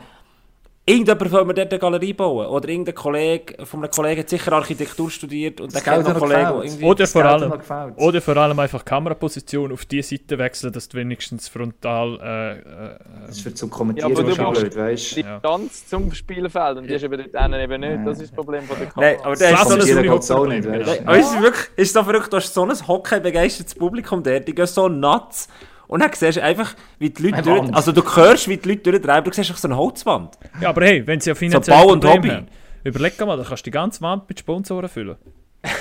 irgendjemand 0.88 1.31
will 1.31 1.45
mir 1.45 1.53
dort 1.53 1.71
eine 1.71 1.79
Galerie 1.79 2.13
bauen. 2.13 2.47
Oder 2.47 2.69
irgendein 2.69 2.95
Kollege, 2.95 3.65
von 3.65 3.81
einem 3.81 3.91
Kollegen 3.91 4.19
hat 4.21 4.29
sicher 4.29 4.53
Architektur 4.53 5.09
studiert 5.09 5.59
und 5.59 5.73
der 5.73 5.81
Das 5.81 5.93
kennt 5.93 6.07
noch 6.07 6.19
Kollegen, 6.19 6.61
irgendwie... 6.61 6.86
Oder 6.86 6.95
Das 6.95 7.11
vor 7.11 7.25
allem, 7.25 7.53
oder 7.97 8.21
vor 8.21 8.38
allem 8.38 8.59
einfach 8.59 8.86
Kameraposition 8.86 9.71
auf 9.71 9.86
die 9.86 10.01
Seite 10.01 10.38
wechseln, 10.38 10.71
dass 10.71 10.88
du 10.88 10.97
wenigstens 10.97 11.47
frontal. 11.47 12.19
Äh, 12.21 12.51
äh, 12.59 12.95
Das 13.27 13.38
ist 13.38 13.41
für 13.43 13.53
zum 13.53 13.69
Ja, 13.69 13.75
Kommentieren 13.75 14.11
aber 14.11 14.23
du 14.23 14.36
schon 14.36 14.45
brauchst 14.45 14.61
blöd, 14.61 14.75
weißt 14.75 15.15
Die 15.15 15.21
Ja. 15.21 15.33
Distanz 15.39 15.88
zum 15.88 16.13
Spielfeld 16.13 16.77
und 16.77 16.88
die 16.88 16.93
ist 16.93 17.03
eben 17.03 17.17
dort 17.31 17.53
eben 17.53 17.81
nicht. 17.81 18.07
Das 18.07 18.19
ist 18.19 18.29
das 18.29 18.36
Problem 18.36 18.63
von 18.63 18.77
der 18.77 18.88
Nein, 18.95 19.17
Kamera. 19.17 19.23
aber 19.23 19.29
Das 19.31 19.39
der 19.39 19.51
ist 19.51 19.59
ist 19.61 19.67
so 19.67 19.73
ein 19.73 19.79
ein... 19.81 19.88
Kommentieren 19.88 20.03
überhaupt 20.03 20.21
geht's 20.21 20.31
auch 20.31 20.45
nicht, 20.45 20.63
Problem, 20.63 20.86
weißt 20.86 20.97
genau. 20.99 21.09
Aber 21.09 21.19
es 21.19 21.25
ist 21.33 21.41
wirklich, 21.41 21.67
ist 21.77 21.93
so 21.93 22.03
verrückt, 22.03 22.33
du 22.33 22.38
hast 22.38 22.53
so 22.53 22.63
ein 22.63 22.88
hockey-begeistertes 22.88 23.75
Publikum 23.75 24.23
der, 24.23 24.39
die 24.41 24.53
gehen 24.53 24.67
so 24.67 24.88
nuts. 24.88 25.47
Und 25.88 26.01
dann 26.01 26.11
siehst 26.13 26.38
du 26.38 26.43
einfach, 26.43 26.75
wie 26.99 27.09
die 27.09 27.23
Leute 27.29 27.41
durch, 27.43 27.73
also 27.73 27.91
du 27.91 28.01
hörst, 28.03 28.47
wie 28.47 28.57
die 28.57 28.69
Leute 28.69 28.91
durchdrehen, 28.91 29.23
du 29.23 29.31
siehst 29.31 29.49
einfach 29.49 29.61
so 29.61 29.67
eine 29.67 29.77
Holzwand. 29.77 30.38
ja, 30.61 30.69
aber 30.69 30.86
hey, 30.86 31.05
wenn 31.05 31.19
sie 31.19 31.29
ja 31.29 31.36
finanziell 31.36 31.77
Bau 31.77 31.91
und 31.91 31.99
Probleme 31.99 32.17
Hobby. 32.17 32.29
haben, 32.29 32.47
überleg 32.83 33.19
mal, 33.19 33.38
dann 33.38 33.45
kannst 33.45 33.65
du 33.65 33.69
die 33.69 33.71
ganze 33.71 34.01
Wand 34.01 34.27
mit 34.27 34.39
Sponsoren 34.39 34.89
füllen. 34.89 35.17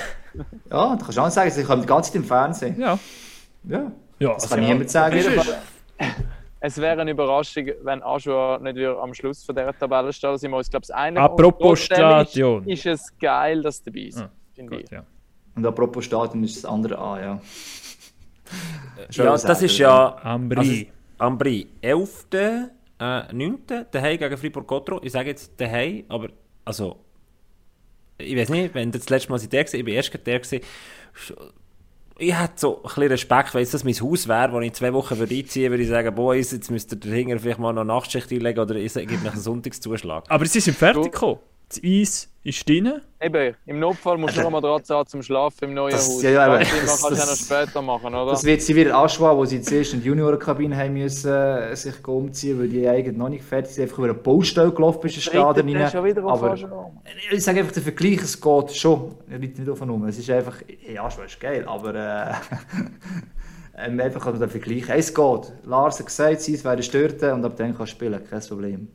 Ja, 0.69 0.97
da 0.97 0.97
kannst 0.97 1.17
du 1.17 1.21
auch 1.21 1.29
sagen, 1.29 1.49
sie 1.49 1.63
kommen 1.63 1.81
die 1.81 1.87
ganze 1.87 2.11
Zeit 2.11 2.21
im 2.21 2.25
Fernsehen. 2.25 2.77
Ja. 2.77 2.99
Ja, 3.63 3.89
Ja, 4.19 4.33
das 4.33 4.43
also, 4.43 4.55
kann 4.55 4.65
niemand 4.65 4.89
sagen. 4.89 5.17
Es 6.59 6.77
wäre 6.77 6.99
eine 6.99 7.11
Überraschung, 7.11 7.67
wenn 7.83 8.01
Aschua 8.01 8.59
nicht 8.59 8.75
wieder 8.75 8.99
am 8.99 9.13
Schluss 9.13 9.43
von 9.43 9.55
dieser 9.55 9.77
Tabelle 9.77 10.11
steht. 10.11 10.33
Ich 10.33 10.49
glaube, 10.49 10.65
das 10.79 10.91
eine 10.91 11.21
Apropos 11.21 11.79
Stadion. 11.79 12.67
Ist, 12.67 12.85
ist 12.85 13.01
es 13.01 13.17
geil, 13.19 13.61
dass 13.61 13.83
du 13.83 13.91
dabei 13.91 14.05
bist. 14.05 14.19
Ah, 14.19 14.29
ich. 14.55 14.67
gut, 14.67 14.91
ja. 14.91 15.03
Und 15.55 15.65
apropos 15.65 16.05
Stadion 16.05 16.43
ist 16.43 16.57
das 16.57 16.65
andere 16.65 16.97
A, 16.97 17.21
ja. 17.21 17.41
Ja, 19.11 19.37
das 19.37 19.61
ist 19.61 19.77
ja... 19.77 20.17
Ambri. 20.23 20.57
Also, 20.57 20.85
Ambri, 21.17 21.67
11. 21.81 22.25
Äh, 22.31 23.33
9. 23.33 23.59
daheim 23.91 24.17
gegen 24.17 24.37
Fribourg-Gotro. 24.37 25.01
Ich 25.03 25.11
sage 25.11 25.29
jetzt 25.29 25.53
daheim, 25.57 26.03
aber 26.09 26.29
also... 26.63 26.99
Ich 28.17 28.35
weiß 28.35 28.47
nicht, 28.49 28.73
wenn 28.73 28.91
das 28.91 29.09
letzte 29.09 29.29
Mal 29.29 29.39
seid 29.39 29.51
der 29.51 29.65
gewesen, 29.65 29.79
ich 29.81 29.85
war 29.85 29.93
erst 29.93 30.25
der 30.25 30.39
gewesen, 30.39 30.61
ich 32.17 32.33
hätte 32.33 32.53
so 32.55 32.77
ein 32.77 32.83
bisschen 32.83 33.07
Respekt, 33.07 33.53
wenn 33.53 33.69
das 33.69 33.83
mein 33.83 33.93
Haus 33.93 34.27
wäre, 34.27 34.51
wo 34.53 34.59
ich 34.61 34.73
zwei 34.73 34.93
Wochen 34.93 35.17
würde 35.17 35.35
einziehen 35.35 35.69
würde, 35.69 35.83
ich 35.83 35.89
sagen, 35.89 36.15
Boys, 36.15 36.51
jetzt 36.51 36.71
müsst 36.71 36.93
ihr 36.93 36.97
dahinter 36.97 37.39
vielleicht 37.39 37.59
mal 37.59 37.73
noch 37.73 37.81
eine 37.81 37.93
Nachtschicht 37.93 38.31
einlegen 38.31 38.59
oder 38.59 38.75
ich 38.75 38.93
gebe 38.93 39.13
euch 39.15 39.31
einen 39.31 39.41
Sonntagszuschlag. 39.41 40.23
Aber 40.29 40.45
sie 40.45 40.61
sind 40.61 40.77
fertig 40.77 41.11
gekommen. 41.11 41.39
Das 41.67 41.81
Eis 41.83 42.29
ist 42.43 42.69
drin. 42.69 43.01
Eben, 43.19 43.55
im 43.65 43.79
Notfall 43.79 44.19
musst 44.19 44.37
du 44.37 44.41
noch 44.41 44.51
mal 44.51 44.61
Matratze 44.61 44.93
haben 44.93 45.07
zum 45.07 45.23
Schlafen 45.23 45.63
im 45.69 45.73
neuen 45.73 45.91
Das- 45.93 46.07
Haus. 46.07 46.21
ja, 46.21 46.29
ja, 46.29 46.45
aber- 46.45 46.59
Das 46.59 46.69
kannst 46.71 47.03
du 47.03 47.07
ja 47.09 47.15
noch 47.15 47.25
das- 47.25 47.39
später 47.39 47.81
machen, 47.81 48.13
oder? 48.13 48.31
Das 48.31 48.43
wird 48.43 48.61
sie 48.61 48.75
wieder 48.75 48.95
anschwellen, 48.95 49.35
wo 49.37 49.45
sie 49.45 49.61
zuerst 49.63 49.93
in 49.95 50.01
die 50.01 50.07
Juniorenkabine 50.07 50.77
haben 50.77 50.93
müssen, 50.93 51.31
äh, 51.33 51.75
sich 51.75 52.07
umziehen, 52.07 52.59
weil 52.59 52.67
die 52.69 52.87
eigentlich 52.87 53.17
noch 53.17 53.29
nicht 53.29 53.43
fertig 53.43 53.73
sind. 53.73 53.83
Einfach 53.85 53.97
über 53.97 54.07
eine 54.09 54.13
Baustelle 54.13 54.71
gelaufen 54.71 54.99
bist, 55.01 55.15
den 55.15 55.21
Stadion 55.21 55.67
der 55.67 55.81
rein. 55.85 55.91
schon 55.91 56.03
wieder 56.05 56.23
auf 56.23 56.43
Aber 56.43 56.55
ich 57.31 57.43
sage 57.43 57.59
einfach, 57.61 57.73
der 57.73 57.81
Vergleich, 57.83 58.21
es 58.21 58.39
geht 58.39 58.71
schon. 58.75 59.15
Ich 59.27 59.33
reite 59.33 59.61
nicht 59.61 59.69
auf 59.69 59.81
und 59.81 59.89
um. 59.89 60.05
Es 60.05 60.19
ist 60.19 60.29
einfach, 60.29 60.57
ja, 60.87 61.09
schon 61.09 61.25
ist 61.25 61.39
geil, 61.39 61.65
aber 61.67 61.95
äh, 61.95 62.33
ähm, 63.87 63.99
einfach 63.99 64.23
also 64.25 64.37
der 64.37 64.49
Vergleich. 64.49 64.83
Es 64.89 65.11
geht. 65.13 65.51
Lars 65.63 65.97
hat 65.99 66.05
gesagt, 66.05 66.41
sie 66.41 66.63
wäre 66.63 66.83
Störte 66.83 67.33
und 67.33 67.43
ab 67.43 67.53
dann 67.57 67.75
kannst 67.75 67.93
du 67.93 67.95
spielen, 67.95 68.21
kein 68.29 68.41
Problem. 68.41 68.87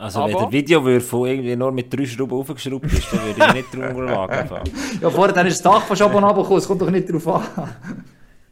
Also 0.00 0.24
wenn 0.24 0.34
Aber- 0.34 0.44
der 0.44 0.52
Videowürfel 0.52 1.26
irgendwie 1.28 1.56
nur 1.56 1.70
mit 1.72 1.92
drei 1.92 2.06
Schrauben 2.06 2.32
aufgeschraubt 2.38 2.86
ist, 2.86 3.12
dann 3.12 3.20
würde 3.26 3.44
ich 3.46 3.54
nicht 3.54 3.74
drüber 3.74 4.06
wagen. 4.06 4.70
Ja, 5.00 5.10
vorher 5.10 5.34
dann 5.34 5.46
ist 5.46 5.62
das 5.64 5.72
Dach 5.72 5.82
fast 5.82 6.00
oben 6.00 6.14
runtergekommen, 6.24 6.56
es 6.58 6.66
kommt 6.66 6.80
doch 6.80 6.90
nicht 6.90 7.12
drauf 7.12 7.26
an. 7.28 7.74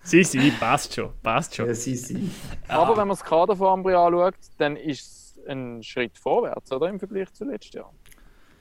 Sie, 0.03 0.23
sie, 0.25 0.51
passt 0.53 0.95
schon. 0.95 1.11
Passt 1.23 1.55
schon. 1.55 1.67
Ja, 1.67 1.75
sie, 1.75 1.95
sie. 1.97 2.31
Aber 2.69 2.91
wenn 2.93 3.09
man 3.09 3.17
das 3.17 3.25
Kader 3.25 3.57
von 3.57 3.67
Ambri 3.69 3.95
anschaut, 3.95 4.35
dann 4.59 4.77
ist 4.77 5.01
es 5.39 5.47
ein 5.49 5.83
Schritt 5.83 6.17
vorwärts, 6.19 6.71
oder? 6.73 6.89
Im 6.89 6.99
Vergleich 6.99 7.33
zu 7.33 7.45
letztes 7.47 7.73
Jahr. 7.75 7.93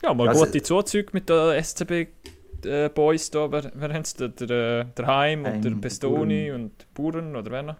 Ja, 0.04 0.14
mal 0.14 0.30
Also- 0.30 0.46
gute 0.46 0.62
Zuzüge 0.62 1.10
mit 1.14 1.28
den 1.30 1.62
SCB-Boys 1.62 3.32
da. 3.32 3.52
Wer, 3.52 3.72
wer 3.76 3.94
haben 3.94 4.04
sie? 4.06 4.18
Der, 4.30 4.48
der, 4.48 4.84
der 4.86 5.08
Heim 5.08 5.46
und 5.46 5.62
der 5.64 5.72
der 5.72 5.78
Pestoni 5.82 6.52
und 6.52 6.72
Buren 6.94 7.36
oder 7.36 7.52
wer 7.52 7.64
noch? 7.64 7.76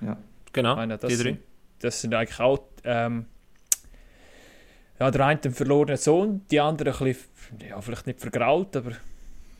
Ja. 0.00 0.16
Genau, 0.52 0.76
Meine, 0.76 0.98
das, 0.98 1.08
die 1.10 1.16
drei. 1.16 1.22
sind, 1.22 1.38
das 1.80 2.00
sind 2.00 2.14
eigentlich 2.14 2.38
auch. 2.40 2.60
Ähm, 2.84 3.26
ja, 5.00 5.10
der 5.10 5.26
eine 5.26 5.40
ein 5.42 5.52
verlorener 5.52 5.96
Sohn, 5.96 6.42
die 6.50 6.60
andere 6.60 6.92
ein 6.92 6.98
bisschen, 6.98 7.28
ja, 7.68 7.80
vielleicht 7.80 8.06
nicht 8.06 8.20
vergrault, 8.20 8.76
aber 8.76 8.92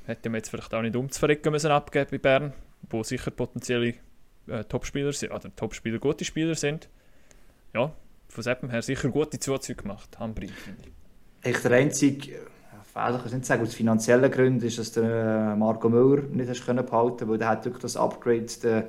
hätte 0.07 0.29
man 0.29 0.39
jetzt 0.39 0.51
vielleicht 0.51 0.73
auch 0.73 0.83
nicht 0.83 0.97
umzuverrecken 0.97 1.53
müssen 1.53 1.71
abgeben 1.71 2.09
bei 2.11 2.19
Bern, 2.19 2.53
wo 2.91 3.03
sicher 3.03 3.31
potenzielle 3.31 3.95
äh, 4.47 4.65
Topspieler 4.65 5.13
sind, 5.13 5.33
oder 5.33 5.55
Topspieler 5.55 5.99
gute 5.99 6.25
Spieler 6.25 6.55
sind. 6.55 6.89
Ja, 7.75 7.93
von 8.29 8.43
Seppen 8.43 8.71
her 8.71 8.83
sicher 8.83 9.09
gute 9.09 9.41
Zuzüge 9.41 9.83
gemacht, 9.83 10.19
Hambri, 10.19 10.49
finde 10.49 10.83
ich. 10.83 11.49
Echt 11.51 11.65
der 11.65 11.73
einzige 11.73 12.33
äh, 12.33 12.39
Fehler, 12.93 13.19
kann 13.19 13.27
ich 13.27 13.33
nicht 13.33 13.47
sagen, 13.47 13.63
aus 13.63 13.75
finanziellen 13.75 14.31
Gründen 14.31 14.65
ist, 14.65 14.79
dass 14.79 14.93
der 14.93 15.53
äh, 15.53 15.57
Marco 15.57 15.89
Müller 15.89 16.23
nicht 16.23 16.49
hast 16.49 16.65
können 16.65 16.85
behalten 16.85 17.29
weil 17.29 17.39
der 17.39 17.49
hat 17.49 17.65
wirklich 17.65 17.83
das 17.83 17.97
Upgrade 17.97 18.47
der, 18.63 18.89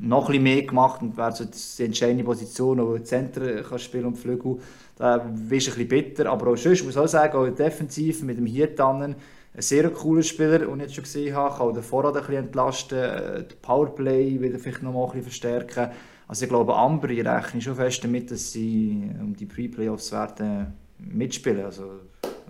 noch 0.00 0.26
ein 0.26 0.26
bisschen 0.26 0.42
mehr 0.42 0.62
gemacht 0.62 1.02
und 1.02 1.16
wäre 1.16 1.32
so 1.32 1.44
die 1.44 1.84
entscheidende 1.84 2.24
Position, 2.24 2.78
wo 2.78 2.96
du 2.96 3.04
Zentren 3.04 3.62
kann 3.62 3.78
spielen 3.78 4.06
und 4.06 4.16
Flügel, 4.16 4.58
da 4.96 5.18
bist 5.18 5.66
du 5.66 5.70
ein 5.70 5.76
bisschen 5.76 5.88
bitter, 5.88 6.30
aber 6.30 6.50
auch 6.50 6.56
sonst, 6.56 6.82
muss 6.84 6.94
ich 6.94 7.00
auch 7.00 7.06
sagen, 7.06 7.36
auch 7.36 7.48
defensiv 7.48 8.22
mit 8.22 8.38
dem 8.38 8.46
Hirtannen, 8.46 9.14
ein 9.54 9.62
sehr 9.62 9.88
cooler 9.90 10.22
Spieler, 10.22 10.58
den 10.58 10.74
ich 10.76 10.82
jetzt 10.82 10.94
schon 10.94 11.04
gesehen 11.04 11.34
habe, 11.34 11.56
kann 11.56 11.68
auch 11.68 11.72
den 11.72 11.82
Vorrat 11.82 12.16
ein 12.16 12.20
bisschen 12.20 12.44
entlasten, 12.44 12.98
äh, 12.98 13.44
das 13.44 13.56
Powerplay 13.62 14.40
wieder 14.40 14.58
vielleicht 14.58 14.82
noch 14.82 14.92
mal 14.92 15.04
ein 15.04 15.06
bisschen 15.06 15.22
verstärken. 15.22 15.90
Also 16.28 16.44
ich 16.44 16.48
glaube, 16.48 16.74
Ambri 16.74 17.20
rechne 17.20 17.60
schon 17.60 17.76
fest 17.76 18.02
damit, 18.04 18.30
dass 18.30 18.52
sie 18.52 19.10
um 19.20 19.34
die 19.34 19.46
Pre-Playoffs 19.46 20.12
werden 20.12 20.74
mitspielen, 20.98 21.64
also 21.64 22.00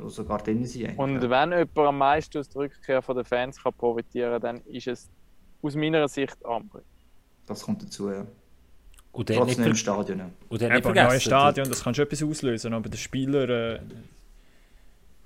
sogar 0.06 0.38
drin 0.38 0.64
sind. 0.64 0.86
eigentlich, 0.86 0.98
Und 0.98 1.22
wenn 1.22 1.50
jemand 1.50 1.78
am 1.78 1.98
meisten 1.98 2.38
aus 2.38 2.48
der 2.48 2.62
Rückkehr 2.62 3.00
der 3.00 3.24
Fans 3.24 3.62
kann 3.62 3.72
profitieren 3.74 4.40
kann, 4.40 4.56
dann 4.56 4.72
ist 4.72 4.86
es 4.86 5.10
aus 5.62 5.74
meiner 5.74 6.08
Sicht 6.08 6.44
Ambri. 6.44 6.82
Das 7.46 7.62
kommt 7.62 7.82
dazu, 7.82 8.10
ja. 8.10 8.26
Und 9.16 9.30
dann 9.30 9.36
nicht, 9.38 9.46
Trotzdem 9.56 9.66
im 9.70 9.76
Stadion. 9.76 10.18
Ja. 10.18 10.30
und 10.50 10.60
dann 10.60 10.72
nicht 10.72 10.84
Eben, 10.84 10.94
neues 10.94 11.22
Stadion, 11.22 11.68
das 11.70 11.82
kann 11.82 11.94
schon 11.94 12.04
etwas 12.04 12.22
auslösen, 12.22 12.74
aber 12.74 12.88
der 12.90 12.98
Spieler, 12.98 13.48
äh, 13.48 13.78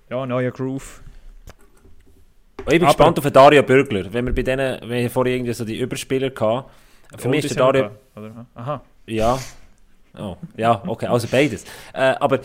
ja, 0.09 0.27
neuer 0.27 0.53
Groove. 0.53 1.03
Und 2.59 2.67
ich 2.73 2.79
bin 2.79 2.83
Aber- 2.83 2.87
gespannt 2.95 3.19
auf 3.19 3.25
den 3.25 3.33
Dario 3.33 3.63
Bürgler. 3.65 4.13
Wenn 4.13 4.27
wir 4.27 4.35
bei 4.35 4.43
denen, 4.43 4.89
wir 4.89 4.97
haben 5.03 5.11
vorher 5.11 5.35
irgendwie 5.35 5.53
so 5.55 5.65
die 5.65 5.79
Überspieler 5.81 6.31
gehabt. 6.31 6.71
Für 7.17 7.29
mich 7.29 7.45
ist 7.45 7.57
der 7.57 7.65
Dario, 7.65 7.91
Oder? 8.15 8.47
Aha. 8.55 8.83
ja, 9.07 9.39
oh, 10.17 10.37
ja, 10.57 10.83
okay, 10.87 11.07
also 11.07 11.27
beides. 11.29 11.65
Äh, 11.93 12.15
aber, 12.21 12.39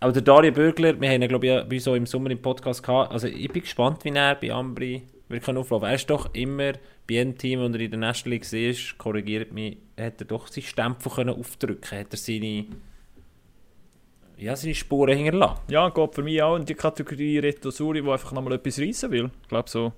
aber 0.00 0.12
der 0.12 0.22
Dario 0.22 0.52
Bürgler, 0.52 1.00
wir 1.00 1.08
haben 1.08 1.22
ihn, 1.22 1.28
glaube 1.28 1.46
ich, 1.46 1.52
ja 1.52 1.62
bei 1.64 1.78
so 1.78 1.94
im 1.94 2.04
Sommer 2.04 2.30
im 2.30 2.42
Podcast 2.42 2.82
gehabt. 2.82 3.10
Also 3.12 3.26
ich 3.26 3.48
bin 3.50 3.62
gespannt, 3.62 4.04
wie 4.04 4.10
er 4.10 4.34
bei 4.34 4.52
Ambri 4.52 5.02
wirklich 5.28 5.56
auflaufen 5.56 5.88
Er 5.88 5.94
ist 5.94 6.08
doch 6.10 6.32
immer 6.34 6.72
bei 7.08 7.20
einem 7.20 7.36
Team, 7.36 7.60
und 7.60 7.74
er 7.74 7.80
in 7.80 7.90
der 7.90 8.00
National 8.00 8.38
League 8.38 8.52
war, 8.52 8.98
korrigiert 8.98 9.52
mich, 9.52 9.78
hat 9.98 10.20
er 10.20 10.26
doch 10.26 10.48
seinen 10.48 10.64
Stempel 10.64 11.12
können 11.12 11.34
aufdrücken 11.38 11.98
Hat 11.98 12.12
er 12.12 12.16
seine, 12.16 12.66
ja, 14.36 14.54
seine 14.56 14.74
Spuren 14.74 15.16
hinterlassen. 15.16 15.62
Ja, 15.68 15.88
geht 15.88 16.14
für 16.14 16.22
mich 16.22 16.42
auch 16.42 16.56
in 16.56 16.64
die 16.64 16.74
Kategorie 16.74 17.38
Reto 17.38 17.70
Suri, 17.70 18.02
der 18.02 18.12
einfach 18.12 18.32
nochmal 18.32 18.54
etwas 18.54 18.78
reissen 18.78 19.10
will. 19.10 19.30
Ich 19.42 19.48
glaube 19.48 19.68
so. 19.68 19.92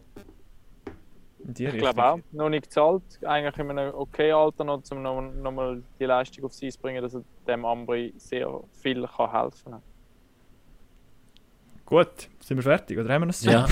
Die 1.43 1.65
Ich 1.65 1.73
Richtung. 1.73 1.93
glaube 1.95 2.05
auch. 2.05 2.19
Noch 2.33 2.49
nicht 2.51 2.65
gezahlt. 2.65 3.03
Eigentlich 3.25 3.57
in 3.57 3.71
einem 3.71 3.95
okay 3.95 4.31
Alter 4.33 4.65
noch, 4.65 4.83
um 4.93 5.03
noch, 5.03 5.23
noch 5.23 5.53
mal 5.53 5.83
die 5.99 6.05
Leistung 6.05 6.45
aufs 6.45 6.63
Eis 6.63 6.75
zu 6.75 6.81
bringen, 6.81 7.03
dass 7.03 7.15
er 7.15 7.23
dem 7.47 7.65
Ambri 7.65 8.13
sehr 8.19 8.61
viel 8.83 9.07
kann 9.07 9.33
helfen 9.33 9.73
kann. 9.73 9.83
Gut, 11.91 12.29
sind 12.39 12.57
wir 12.57 12.63
fertig? 12.63 12.97
Oder 12.99 13.13
haben 13.13 13.23
wir 13.23 13.27
noch 13.27 13.41
Ja. 13.43 13.69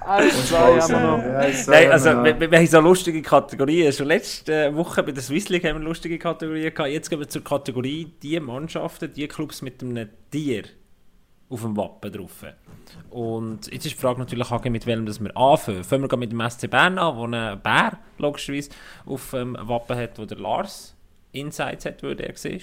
Haben 0.00 0.24
wir 0.30 1.00
noch. 1.00 1.18
Ja, 1.18 1.52
so 1.52 1.70
Nein, 1.72 1.86
haben 1.86 1.92
also 1.92 2.10
wir 2.10 2.40
wir, 2.40 2.50
wir, 2.52 2.58
haben 2.58 2.66
so 2.68 2.78
lustige 2.78 3.20
Kategorien. 3.22 3.92
Schon 3.92 4.06
letzte 4.06 4.72
Woche 4.76 5.02
bei 5.02 5.10
der 5.10 5.20
Swiss 5.20 5.48
League 5.48 5.64
haben 5.64 5.80
wir 5.80 5.84
lustige 5.84 6.16
Kategorien 6.16 6.72
gehabt. 6.72 6.92
Jetzt 6.92 7.10
gehen 7.10 7.18
wir 7.18 7.28
zur 7.28 7.42
Kategorie 7.42 8.12
die 8.22 8.38
Mannschaften, 8.38 9.12
die 9.12 9.26
Clubs 9.26 9.60
mit 9.60 9.82
einem 9.82 10.08
Tier 10.30 10.62
auf 11.50 11.62
dem 11.62 11.76
Wappen 11.76 12.12
drauf. 12.12 12.44
Und 13.10 13.66
jetzt 13.66 13.84
ist 13.84 13.96
die 13.96 14.00
Frage 14.00 14.20
natürlich, 14.20 14.48
mit 14.48 14.86
welchem 14.86 15.06
das 15.06 15.20
wir 15.20 15.36
anfangen. 15.36 15.82
Fangen 15.82 16.08
wir 16.08 16.16
mit 16.16 16.30
dem 16.30 16.48
SC 16.48 16.70
Bern 16.70 16.98
an, 16.98 17.16
wo 17.16 17.26
ein 17.26 17.60
Bär 17.60 17.98
logischerweise 18.18 18.70
auf 19.06 19.32
dem 19.32 19.56
Wappen 19.60 19.96
hat, 19.96 20.20
wo 20.20 20.24
der 20.24 20.38
Lars 20.38 20.94
Insights 21.32 21.84
hat, 21.84 22.04
wo 22.04 22.14
der 22.14 22.28
war. 22.28 22.60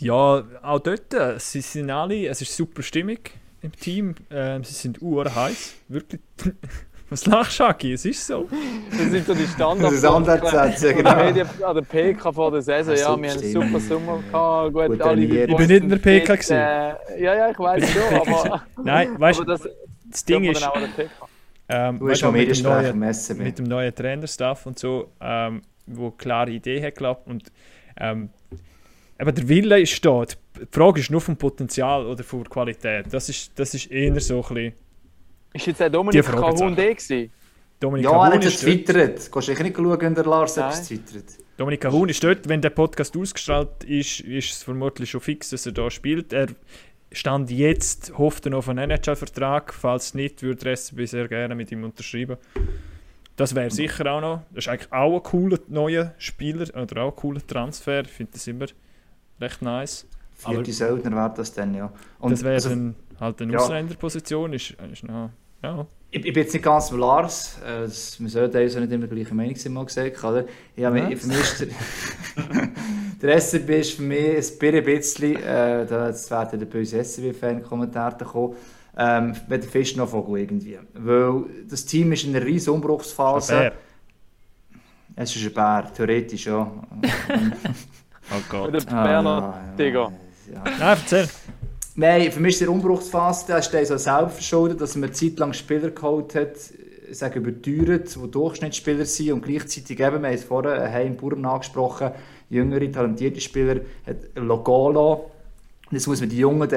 Ja, 0.00 0.44
auch 0.62 0.78
dort, 0.78 1.12
äh, 1.14 1.38
sie 1.38 1.60
sind 1.60 1.90
alle, 1.90 2.26
es 2.28 2.40
ist 2.40 2.56
super 2.56 2.82
Stimmung 2.82 3.18
im 3.62 3.72
Team. 3.72 4.14
Ähm, 4.30 4.62
sie 4.64 4.74
sind 4.74 5.02
uhr 5.02 5.34
heiß. 5.34 5.74
Wirklich. 5.88 6.20
Was 7.10 7.24
lachst 7.24 7.58
du, 7.58 7.64
Aki? 7.64 7.94
Es 7.94 8.04
ist 8.04 8.26
so. 8.26 8.46
Das 8.90 9.10
sind 9.10 9.26
so 9.26 9.34
die 9.34 9.46
Standard. 9.46 9.86
Das 9.86 9.94
ist 9.94 10.00
Standardsätze, 10.00 10.94
genau. 10.94 11.10
An 11.10 11.74
der 11.74 11.82
PK 11.82 12.32
vor 12.32 12.50
der 12.50 12.60
Saison, 12.60 12.92
Ah, 12.92 12.96
ja, 12.96 13.06
super 13.06 13.22
wir 13.22 13.30
haben 13.30 13.40
einen 13.40 13.52
super 13.52 13.80
Sommer 13.80 14.22
gehabt. 14.30 14.72
Gut, 14.74 14.86
Gut 14.88 15.02
alle 15.02 15.22
Ich 15.24 15.56
bin 15.56 15.66
nicht 15.66 15.82
in 15.84 15.88
der 15.88 15.96
PK 15.96 16.34
gewesen. 16.34 16.52
Äh, 16.52 17.22
ja, 17.22 17.34
ja, 17.34 17.50
ich 17.50 17.58
weiß 17.58 17.90
schon, 17.90 18.34
aber, 18.34 18.62
Nein, 18.84 19.08
weißt 19.18 19.40
du, 19.40 19.44
das 19.44 19.62
das 20.10 20.24
Ding 20.24 20.44
ist, 20.44 20.66
auch 20.66 20.76
ähm, 21.68 21.98
Du 21.98 22.08
hast 22.08 22.22
du, 22.22 22.26
noch 22.26 22.32
mit, 22.32 22.56
dem 22.56 22.62
neuen, 22.62 22.98
messen. 22.98 23.38
mit 23.38 23.58
dem 23.58 23.66
neuen 23.66 23.94
Trainerstaff 23.94 24.66
und 24.66 24.78
so, 24.78 25.12
ähm, 25.20 25.62
wo 25.86 26.10
klare 26.10 26.50
Idee 26.50 26.78
hat 26.82 26.94
geklappt 26.94 27.26
und 27.26 27.52
ähm, 27.98 28.30
aber 29.18 29.32
der 29.32 29.48
Wille 29.48 29.80
ist 29.80 30.04
da. 30.04 30.24
Die 30.24 30.66
Frage 30.70 31.00
ist 31.00 31.10
nur 31.10 31.20
vom 31.20 31.36
Potenzial 31.36 32.06
oder 32.06 32.22
von 32.24 32.42
der 32.42 32.50
Qualität. 32.50 33.06
Das 33.12 33.28
ist, 33.28 33.52
das 33.58 33.74
ist 33.74 33.90
eher 33.90 34.18
so 34.20 34.36
ein 34.36 34.54
bisschen 34.54 34.72
Ist 35.54 35.66
jetzt 35.66 35.80
der 35.80 35.90
Dominik 35.90 36.24
Kahun 36.24 36.76
der 36.76 36.94
gewesen? 36.94 37.30
Dominik 37.80 38.04
Ja, 38.04 38.10
er 38.10 38.16
Cahun 38.16 38.32
hat 38.34 38.44
dort. 38.44 38.52
getwittert. 38.60 39.32
Gehst 39.32 39.48
du 39.48 39.62
nicht 39.62 39.76
schauen, 39.76 40.00
wenn 40.00 40.14
der 40.14 40.24
Lars 40.24 40.56
Nein. 40.56 40.66
etwas 40.66 40.88
twittert. 40.88 41.24
Dominik 41.56 41.80
Cahun 41.80 42.08
ist 42.08 42.22
dort. 42.22 42.48
Wenn 42.48 42.60
der 42.60 42.70
Podcast 42.70 43.16
ausgestrahlt 43.16 43.84
ist, 43.84 44.20
ist 44.20 44.52
es 44.52 44.62
vermutlich 44.62 45.10
schon 45.10 45.20
fix, 45.20 45.50
dass 45.50 45.66
er 45.66 45.72
da 45.72 45.90
spielt. 45.90 46.32
Er 46.32 46.46
stand 47.12 47.50
jetzt, 47.50 48.16
hofft 48.18 48.46
er 48.46 48.50
noch 48.50 48.58
auf 48.58 48.68
einen 48.68 48.90
NHL-Vertrag. 48.90 49.72
Falls 49.74 50.14
nicht, 50.14 50.42
würde 50.42 50.64
der 50.64 50.76
SCB 50.76 51.04
sehr 51.06 51.26
gerne 51.28 51.54
mit 51.54 51.70
ihm 51.72 51.84
unterschreiben. 51.84 52.36
Das 53.36 53.54
wäre 53.54 53.70
sicher 53.70 54.10
auch 54.12 54.20
noch. 54.20 54.42
Das 54.52 54.64
ist 54.64 54.68
eigentlich 54.68 54.92
auch 54.92 55.16
ein 55.16 55.22
cooler 55.22 55.58
neuer 55.68 56.14
Spieler 56.18 56.66
oder 56.80 57.02
auch 57.02 57.10
ein 57.12 57.16
cooler 57.16 57.46
Transfer. 57.46 58.00
Ich 58.00 58.08
finde 58.10 58.32
das 58.32 58.46
immer 58.48 58.66
recht 59.40 59.62
nice. 59.62 60.06
Vierte 60.34 60.72
Söldner 60.72 61.10
wäre 61.12 61.32
das 61.36 61.52
dann, 61.52 61.74
ja. 61.74 61.92
Und 62.20 62.32
das 62.32 62.42
wäre 62.44 62.54
also, 62.54 62.68
dann 62.68 62.94
halt 63.18 63.42
eine 63.42 63.52
ja. 63.54 63.58
Ausländerposition. 63.58 64.52
Ist, 64.52 64.70
ist 64.92 65.02
noch, 65.04 65.30
ja. 65.62 65.86
ich, 66.12 66.24
ich 66.24 66.32
bin 66.32 66.42
jetzt 66.44 66.52
nicht 66.52 66.62
ganz 66.64 66.90
mit 66.92 67.00
Lars. 67.00 67.58
Äh, 67.66 67.82
das- 67.82 68.20
wir 68.20 68.28
sollten 68.28 68.56
also 68.56 68.78
nicht 68.80 68.92
immer 68.92 69.06
der 69.06 69.16
gleichen 69.16 69.36
Meinung 69.36 69.56
sein, 69.56 69.72
mal 69.72 69.84
gesagt. 69.84 70.22
Oder? 70.22 70.44
Ja, 70.76 70.90
mir- 70.90 71.16
für 71.16 71.26
mich 71.26 71.40
ist 71.40 71.60
der, 71.62 71.68
Der 73.20 73.40
SCB 73.40 73.80
ist 73.80 73.94
für 73.94 74.02
mich 74.02 74.62
ein 74.62 74.84
bisschen, 74.84 75.34
äh, 75.42 75.84
da 75.86 76.06
jetzt 76.06 76.30
werden 76.30 76.56
der 76.60 76.66
böse 76.66 77.02
SCB-Fan-Kommentare 77.02 78.24
kommen, 78.24 78.54
ähm, 78.96 79.34
wie 79.48 79.58
der 79.58 79.68
Fisch 79.68 79.96
noch 79.96 80.08
Vogel 80.08 80.38
irgendwie. 80.42 80.78
Weil 80.94 81.44
das 81.68 81.84
Team 81.84 82.12
ist 82.12 82.22
in 82.22 82.36
einer 82.36 82.46
riesen 82.46 82.74
Umbruchsphase. 82.74 83.52
Bär. 83.54 83.72
Es 85.16 85.34
ist 85.34 85.44
ein 85.46 85.52
Bär, 85.52 85.90
theoretisch, 85.92 86.46
ja. 86.46 86.70
Oh 88.30 88.42
Gott. 88.48 88.72
Mit 88.72 88.88
dem 88.88 88.94
Ah, 88.94 89.10
ja, 89.10 89.22
ja. 89.22 89.74
Digga. 89.78 90.12
Ja. 90.52 90.64
Nein, 90.64 90.74
erzähl. 90.78 91.28
Nein, 91.94 92.30
für 92.30 92.40
mich 92.40 92.54
ist 92.54 92.60
der 92.60 92.70
Umbruchsphase, 92.70 93.46
der 93.46 93.58
ist 93.58 93.88
so 93.88 93.96
selber 93.96 94.28
verschuldet, 94.28 94.80
dass 94.80 94.94
man 94.96 95.12
zeitlang 95.12 95.52
Spieler 95.52 95.90
geholt 95.90 96.34
hat, 96.34 96.52
ich 97.10 97.18
sage 97.18 97.38
überteuert, 97.40 98.14
die 98.14 98.30
Durchschnittsspieler 98.30 99.04
sind 99.06 99.32
und 99.32 99.44
gleichzeitig 99.44 99.98
eben, 99.98 100.22
wir 100.22 100.28
haben 100.28 100.34
es 100.34 100.44
vorher 100.44 100.92
Heim 100.92 101.16
Burm 101.16 101.44
angesprochen, 101.44 102.12
jüngere, 102.50 102.92
talentierte 102.92 103.40
Spieler, 103.40 103.80
hat 104.06 104.16
Logolo, 104.36 105.30
Jetzt 105.90 106.06
muss 106.06 106.20
man 106.20 106.28
die 106.28 106.36
Jungen 106.36 106.68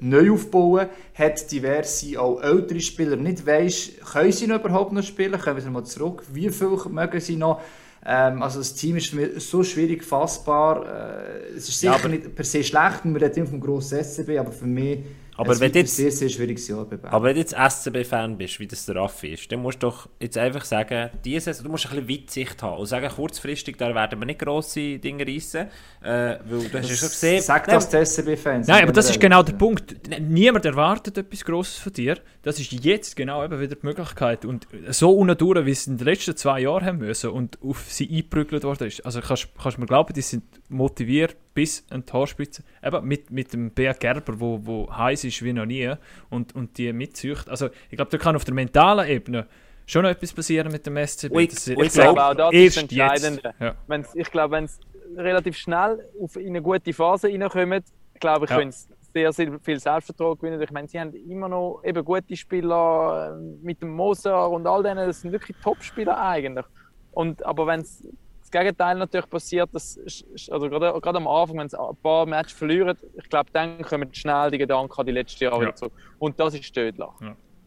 neu 0.00 0.32
aufbauen, 0.32 0.88
hat 1.14 1.50
diverse 1.50 2.20
auch 2.20 2.42
ältere 2.42 2.80
Spieler 2.80 3.16
nicht 3.16 3.46
weiss, 3.46 3.92
können 4.12 4.30
sie 4.30 4.46
noch 4.46 4.60
überhaupt 4.60 4.92
noch 4.92 5.02
spielen, 5.02 5.40
kommen 5.40 5.60
sie 5.60 5.70
mal 5.70 5.84
zurück, 5.84 6.22
wie 6.34 6.50
viel 6.50 6.76
mögen 6.90 7.18
sie 7.18 7.36
noch, 7.36 7.62
ähm, 8.06 8.42
also 8.42 8.58
das 8.58 8.74
Team 8.74 8.96
ist 8.96 9.08
für 9.08 9.16
mich 9.16 9.44
so 9.44 9.62
schwierig 9.62 10.04
fassbar, 10.04 10.84
äh, 10.86 11.56
es 11.56 11.68
ist 11.68 11.80
sicher 11.80 11.92
Ja, 11.92 11.98
aber- 11.98 12.08
nicht 12.08 12.34
per 12.34 12.44
se 12.44 12.62
schlecht, 12.64 13.00
wir 13.04 13.20
reden 13.20 13.46
vom 13.46 13.60
grossen 13.60 13.98
SCB, 13.98 14.38
aber 14.38 14.52
für 14.52 14.66
mich 14.66 15.00
Aber 15.38 15.52
es 15.52 15.60
wenn 15.60 15.70
ein 15.70 15.76
jetzt- 15.76 15.96
sehr, 15.96 16.10
sehr 16.10 16.28
schwieriges 16.28 16.66
Jahr 16.68 16.84
bei 16.84 16.96
Bern. 16.96 17.12
Aber 17.12 17.26
wenn 17.26 17.34
du 17.34 17.40
jetzt 17.40 17.54
SCB-Fan 17.54 18.36
bist, 18.36 18.58
wie 18.58 18.66
das 18.66 18.86
der 18.86 18.96
Raffi 18.96 19.28
ist, 19.34 19.50
dann 19.52 19.60
musst 19.62 19.82
du 19.82 19.86
doch 19.86 20.08
jetzt 20.20 20.36
einfach 20.36 20.64
sagen, 20.64 21.10
diese 21.24 21.40
Saison, 21.40 21.64
du 21.64 21.70
musst 21.70 21.86
ein 21.92 22.04
bisschen 22.04 22.22
Weitsicht 22.22 22.62
haben 22.62 22.78
und 22.80 22.86
sagen, 22.86 23.08
kurzfristig, 23.08 23.76
da 23.76 23.94
werden 23.94 24.18
wir 24.18 24.26
nicht 24.26 24.40
grosse 24.40 24.98
Dinge 24.98 25.26
reissen, 25.26 25.68
äh, 26.02 26.38
weil 26.44 26.68
du 26.70 26.78
hast 26.78 26.90
ja 26.90 26.96
schon 26.96 27.08
gesehen... 27.08 27.40
Sag 27.42 27.66
Nein, 27.68 27.76
das 27.76 27.88
den 27.88 28.04
SCB-Fans. 28.04 28.66
Nein, 28.66 28.82
aber 28.82 28.92
das 28.92 29.10
ist 29.10 29.20
genau 29.20 29.42
der. 29.42 29.52
Punkt. 29.52 29.94
Niemand 30.20 30.64
erwartet 30.64 31.18
etwas 31.18 31.44
Grosses 31.44 31.76
von 31.78 31.92
dir. 31.92 32.18
Das 32.42 32.58
ist 32.58 32.72
jetzt 32.72 33.16
genau 33.16 33.44
eben 33.44 33.60
wieder 33.60 33.76
die 33.76 33.86
Möglichkeit. 33.86 34.44
Und 34.44 34.66
so 34.90 35.12
unten 35.12 35.38
wie 35.66 35.74
sie 35.74 35.90
in 35.90 35.98
den 35.98 36.04
letzten 36.04 36.36
zwei 36.36 36.60
Jahren 36.60 36.84
haben 36.84 36.98
müssen 36.98 37.30
und 37.30 37.58
auf 37.62 37.86
sie 37.88 38.08
eingeprügelt 38.08 38.64
worden 38.64 38.88
ist. 38.88 39.04
Also 39.06 39.20
kannst 39.20 39.48
du 39.56 39.80
mir 39.80 39.86
glauben, 39.86 40.12
die 40.14 40.22
sind 40.22 40.44
motiviert 40.68 41.36
bis 41.58 41.84
an 41.90 42.04
die 42.06 42.12
Haarspitze. 42.12 42.62
Eben 42.84 43.04
mit, 43.06 43.30
mit 43.32 43.52
dem 43.52 43.70
Beat 43.72 43.98
Gerber, 43.98 44.38
wo, 44.38 44.60
wo 44.64 44.88
heiß 44.96 45.24
ist 45.24 45.42
wie 45.42 45.52
noch 45.52 45.66
nie 45.66 45.92
und, 46.30 46.54
und 46.54 46.78
die 46.78 46.92
mitzücht. 46.92 47.48
Also 47.48 47.68
ich 47.90 47.96
glaube, 47.96 48.10
da 48.12 48.18
kann 48.18 48.36
auf 48.36 48.44
der 48.44 48.54
mentalen 48.54 49.08
Ebene 49.08 49.46
schon 49.86 50.02
noch 50.02 50.10
etwas 50.10 50.32
passieren 50.32 50.70
mit 50.70 50.86
dem 50.86 50.96
SCB. 50.96 51.34
Ich- 51.40 51.48
Das- 51.54 51.66
ich 51.68 51.74
glaub, 51.74 52.14
glaube, 52.14 52.24
auch 52.24 52.34
das 52.34 52.52
ist 52.54 52.76
entscheidend. 52.76 53.42
Ja. 53.58 53.74
Wenn's, 53.88 54.14
ich 54.14 54.30
glaube, 54.30 54.52
wenn 54.54 54.68
sie 54.68 54.78
relativ 55.16 55.56
schnell 55.56 56.04
auf 56.22 56.36
in 56.36 56.48
eine 56.48 56.62
gute 56.62 56.92
Phase 56.92 57.26
reinkommen, 57.28 57.82
glaube 58.20 58.44
ich, 58.44 58.50
Ja. 58.50 58.58
können 58.58 58.70
sie 58.70 58.86
sehr, 59.12 59.32
sehr 59.32 59.58
viel 59.60 59.80
Selbstvertrauen 59.80 60.36
gewinnen. 60.38 60.60
Ich 60.62 60.70
meine, 60.70 60.86
sie 60.86 61.00
haben 61.00 61.12
immer 61.14 61.48
noch 61.48 61.82
eben 61.84 62.04
gute 62.04 62.36
Spieler 62.36 63.36
äh, 63.36 63.64
mit 63.66 63.82
dem 63.82 63.90
Moser 63.90 64.48
und 64.50 64.66
all 64.66 64.82
denen. 64.84 65.06
Das 65.08 65.22
sind 65.22 65.32
wirklich 65.32 65.56
Top-Spieler 65.62 66.16
eigentlich. 66.20 66.66
Und, 67.12 67.44
aber 67.44 67.66
wenn 67.66 67.80
es 67.80 68.04
das 68.50 68.60
Gegenteil 68.60 68.96
natürlich 68.96 69.28
passiert, 69.28 69.68
das 69.72 69.96
ist, 69.96 70.22
ist- 70.22 70.50
also 70.52 70.68
gerade, 70.68 70.98
gerade 71.00 71.18
am 71.18 71.26
Anfang, 71.28 71.58
wenn 71.58 71.68
sie 71.68 71.78
ein 71.78 71.96
paar 72.02 72.26
Matches 72.26 72.52
verlieren, 72.52 72.96
ich 73.16 73.28
glaube, 73.28 73.50
dann 73.52 73.82
kommen 73.82 74.12
schnell 74.14 74.50
die 74.50 74.58
Gedanken 74.58 74.92
an 74.98 75.06
die 75.06 75.12
letzten 75.12 75.44
Jahre 75.44 75.56
Ja. 75.56 75.62
wieder 75.62 75.74
zurück. 75.74 75.92
Und 76.18 76.38
das 76.40 76.54
ist 76.54 76.72
tödlich. 76.74 77.06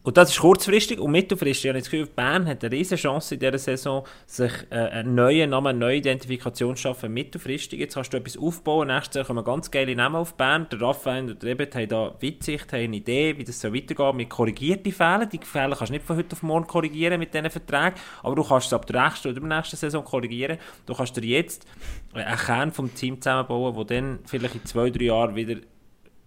Und 0.04 0.16
das 0.16 0.30
ist 0.30 0.40
kurzfristig 0.40 0.98
und 0.98 1.12
mittelfristig. 1.12 1.66
Ich 1.66 1.68
habe 1.68 1.78
das 1.78 1.88
Gefühl, 1.88 2.06
Bern 2.06 2.46
hat 2.48 2.64
eine 2.64 2.72
riesige 2.72 3.00
Chance 3.00 3.34
in 3.34 3.40
dieser 3.40 3.58
Saison, 3.58 4.04
sich 4.26 4.52
äh, 4.70 4.74
einen 4.74 5.14
neuen 5.14 5.50
Namen, 5.50 5.68
eine 5.68 5.78
neue 5.78 5.98
Identifikation 5.98 6.74
zu 6.74 6.82
schaffen. 6.82 7.12
Mittelfristig. 7.12 7.78
Jetzt 7.78 7.94
kannst 7.94 8.12
du 8.12 8.16
etwas 8.16 8.36
aufbauen. 8.36 8.88
Nächstes 8.88 9.14
Jahr 9.14 9.24
kommen 9.24 9.44
ganz 9.44 9.70
geile 9.70 9.94
Namen 9.94 10.16
auf 10.16 10.34
Bern. 10.34 10.66
Der 10.72 10.80
Raphael 10.80 11.30
und 11.30 11.42
der 11.42 11.50
Rebet 11.50 11.76
haben 11.76 11.88
da 11.88 12.14
Weitsicht, 12.20 12.72
haben 12.72 12.80
eine 12.80 12.96
Idee, 12.96 13.38
wie 13.38 13.44
das 13.44 13.60
soll 13.60 13.74
weitergehen 13.74 14.16
mit 14.16 14.28
korrigierten 14.28 14.90
Fehlen. 14.90 15.28
Die 15.28 15.38
Fehler 15.38 15.76
kannst 15.76 15.90
du 15.90 15.92
nicht 15.92 16.04
von 16.04 16.16
heute 16.16 16.34
auf 16.34 16.42
morgen 16.42 16.66
korrigieren 16.66 17.20
mit 17.20 17.32
diesen 17.32 17.50
Verträgen, 17.50 17.94
aber 18.24 18.34
du 18.34 18.42
kannst 18.42 18.66
es 18.66 18.72
ab 18.72 18.86
der 18.86 19.04
nächsten 19.04 19.28
oder 19.28 19.38
der 19.38 19.56
nächsten 19.56 19.76
Saison 19.76 20.04
korrigieren. 20.04 20.58
Du 20.84 20.94
kannst 20.94 21.16
dir 21.16 21.24
jetzt 21.24 21.64
äh, 22.12 22.22
einen 22.22 22.38
Kern 22.38 22.72
vom 22.72 22.92
Team 22.92 23.20
zusammenbauen, 23.20 23.74
der 23.76 23.84
dann 23.84 24.18
vielleicht 24.26 24.56
in 24.56 24.64
zwei, 24.64 24.90
drei 24.90 25.04
Jahren 25.04 25.36
wieder 25.36 25.60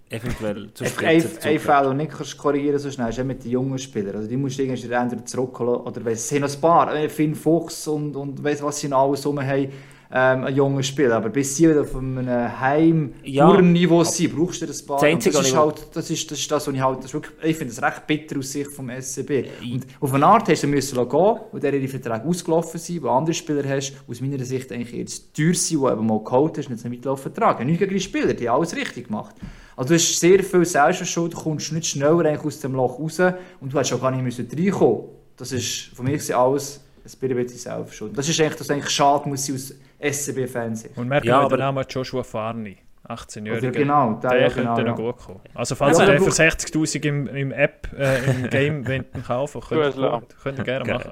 eventuell 0.09 0.69
zur 0.73 0.87
Ein, 0.87 1.21
Spitze 1.21 1.49
ein. 1.49 1.59
Fehler, 1.59 1.89
den 1.89 1.97
du 1.97 2.03
nicht 2.03 2.37
korrigieren 2.37 2.79
so 2.79 2.91
schnell, 2.91 3.09
ist 3.09 3.23
mit 3.23 3.43
den 3.43 3.51
jungen 3.51 3.77
Spielern. 3.79 4.15
Also 4.15 4.27
die 4.27 4.37
musst 4.37 4.57
du 4.57 4.63
irgendwie 4.63 4.91
entweder 4.91 5.25
zurückholen 5.25 5.81
oder 5.81 6.05
weiss, 6.05 6.19
es 6.19 6.29
sind 6.29 6.41
noch 6.41 6.53
ein 6.53 6.61
paar, 6.61 6.95
äh, 6.95 7.09
Finn 7.09 7.35
Fuchs 7.35 7.87
und, 7.87 8.15
und 8.15 8.43
weiss, 8.43 8.61
was 8.61 8.79
sie 8.79 8.87
noch 8.87 9.07
alles 9.07 9.25
rum 9.25 9.41
haben, 9.41 9.69
ähm, 10.11 10.43
ein 10.43 10.55
junger 10.55 10.83
Spieler. 10.83 11.15
Aber 11.15 11.29
bis 11.29 11.55
sie 11.55 11.69
wieder 11.69 11.81
auf 11.81 11.95
einem 11.95 12.27
heim 12.59 13.13
Ja. 13.23 13.59
niveau 13.59 14.03
sind, 14.03 14.35
brauchst 14.35 14.61
du 14.61 14.65
das 14.65 14.85
paar. 14.85 14.97
Das 14.97 15.05
Einzige, 15.05 15.35
das, 15.35 15.47
ist 15.47 15.57
halt, 15.57 15.87
das, 15.93 16.09
ist, 16.09 16.31
das 16.31 16.39
ist 16.39 16.51
das, 16.51 16.67
was 16.67 16.73
ich 16.73 16.81
halt, 16.81 17.03
das 17.03 17.13
wirklich, 17.13 17.33
ich 17.43 17.57
finde 17.57 17.73
es 17.73 17.81
recht 17.81 18.07
bitter 18.07 18.37
aus 18.37 18.51
Sicht 18.51 18.71
vom 18.71 18.89
SCB. 18.89 19.45
Und 19.73 19.85
auf 19.99 20.13
eine 20.13 20.25
Art 20.25 20.47
hast 20.47 20.63
du 20.63 20.67
müssen 20.67 20.95
gehen, 20.95 21.39
weil 21.51 21.59
der 21.59 21.73
ihre 21.73 21.87
Verträge 21.87 22.23
ausgelaufen 22.25 22.79
sind, 22.79 23.03
wo 23.03 23.09
andere 23.09 23.33
Spieler 23.33 23.67
hast, 23.67 23.93
aus 24.07 24.21
meiner 24.21 24.43
Sicht 24.43 24.71
eigentlich 24.71 24.93
jetzt 24.93 25.35
teuer 25.35 25.53
sind, 25.53 25.81
die 25.81 25.91
eben 25.91 26.05
mal 26.05 26.23
geholt 26.23 26.57
hast 26.57 26.69
nicht 26.69 26.85
mitlaufen 26.85 27.33
Vertrag. 27.33 27.65
Nicht 27.65 27.79
gegen 27.79 27.93
die 27.93 27.99
Spieler, 27.99 28.33
die 28.33 28.47
haben 28.47 28.57
alles 28.57 28.75
richtig 28.75 29.07
gemacht. 29.07 29.35
Also 29.77 29.89
du 29.89 29.95
hast 29.95 30.19
sehr 30.19 30.43
viel 30.43 30.65
Selbstverschuld, 30.65 31.33
du 31.33 31.37
kommst 31.37 31.71
nicht 31.71 31.87
schneller 31.87 32.19
eigentlich 32.25 32.45
aus 32.45 32.59
dem 32.61 32.73
Loch 32.73 32.99
raus 32.99 33.19
und 33.59 33.73
du 33.73 33.77
hättest 33.77 33.93
auch 33.93 34.01
gar 34.01 34.11
nicht 34.11 34.23
müssen 34.23 34.47
reinkommen. 34.51 35.03
Das 35.37 35.51
ist 35.51 35.91
von 35.95 36.05
mir 36.05 36.13
gesehen 36.13 36.35
alles 36.35 36.81
ein 37.03 37.03
bisschen 37.19 37.47
Selbstverschuld. 37.49 38.17
Das 38.17 38.29
ist 38.29 38.39
eigentlich, 38.39 38.55
das 38.55 38.69
eigentlich 38.69 38.89
schade 38.89 39.27
muss 39.27 39.45
sein 39.45 39.55
aus 39.55 39.73
SCB-Fans. 39.99 40.85
Und 40.95 41.07
merken 41.07 41.27
Ja, 41.27 41.39
wir 41.41 41.45
aber- 41.45 41.57
den 41.57 41.59
Namen 41.59 41.85
Joshua 41.89 42.23
Farni, 42.23 42.77
18-Jähriger. 43.07 43.53
Also 43.55 43.71
genau, 43.71 44.13
der, 44.13 44.29
Der 44.31 44.39
ja, 44.41 44.47
könnte 44.49 44.61
genau, 44.61 44.91
noch 44.91 44.99
ja. 44.99 45.11
gut 45.11 45.17
kommen. 45.17 45.39
Also 45.53 45.75
falls 45.75 45.97
Ja, 45.99 46.05
ihr 46.05 46.11
den 46.13 46.17
du- 46.19 46.23
für 46.23 46.31
60'000 46.31 47.05
im, 47.05 47.27
im 47.27 47.51
App, 47.51 47.89
äh, 47.97 48.23
im 48.31 48.49
Game 48.49 48.87
wollt 48.87 49.05
kaufen 49.27 49.61
könnt, 49.61 49.95
könnt 50.41 50.57
ihr 50.57 50.63
gerne 50.63 50.93
machen. 50.93 51.11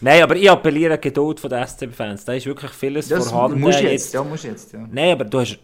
Nein, 0.00 0.22
aber 0.22 0.36
ich 0.36 0.48
appelliere 0.50 0.94
an 0.94 1.00
die 1.00 1.08
Geduld 1.08 1.42
der 1.50 1.62
SCB-Fans. 1.66 2.24
Da 2.24 2.32
ist 2.34 2.46
wirklich 2.46 2.70
vieles 2.70 3.08
Das 3.08 3.28
vorhanden. 3.30 3.60
musst 3.60 3.80
du 3.80 3.82
jetzt. 3.84 3.92
jetzt, 4.04 4.14
ja, 4.14 4.22
musst 4.22 4.44
du 4.44 4.48
jetzt, 4.48 4.72
ja. 4.72 4.86
Nein, 4.90 5.12
aber 5.12 5.24
du 5.24 5.40
hast 5.40 5.58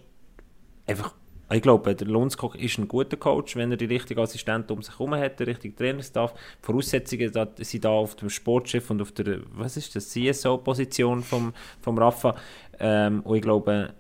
einfach... 0.86 1.14
Ich 1.52 1.62
glaube, 1.62 1.94
der 1.96 2.06
Lundskog 2.06 2.54
ist 2.54 2.78
ein 2.78 2.86
guter 2.86 3.16
Coach, 3.16 3.56
wenn 3.56 3.72
er 3.72 3.76
die 3.76 3.86
richtigen 3.86 4.20
Assistenten 4.20 4.72
um 4.72 4.82
sich 4.82 4.94
herum 4.94 5.14
hat, 5.16 5.40
den 5.40 5.48
richtigen 5.48 5.74
Trainerstaff. 5.74 6.32
Die 6.32 6.66
Voraussetzungen 6.66 7.32
da, 7.32 7.48
sind 7.58 7.84
da 7.84 7.88
auf 7.90 8.14
dem 8.14 8.30
Sportschiff 8.30 8.88
und 8.90 9.02
auf 9.02 9.10
der, 9.12 9.40
was 9.54 9.76
ist 9.76 9.96
das, 9.96 10.10
CSO-Position 10.10 11.22
vom, 11.24 11.52
vom 11.80 11.98
Rafa. 11.98 12.36
Ähm, 12.78 13.20
und 13.22 13.36
ich 13.36 13.42
glaube, 13.42 13.92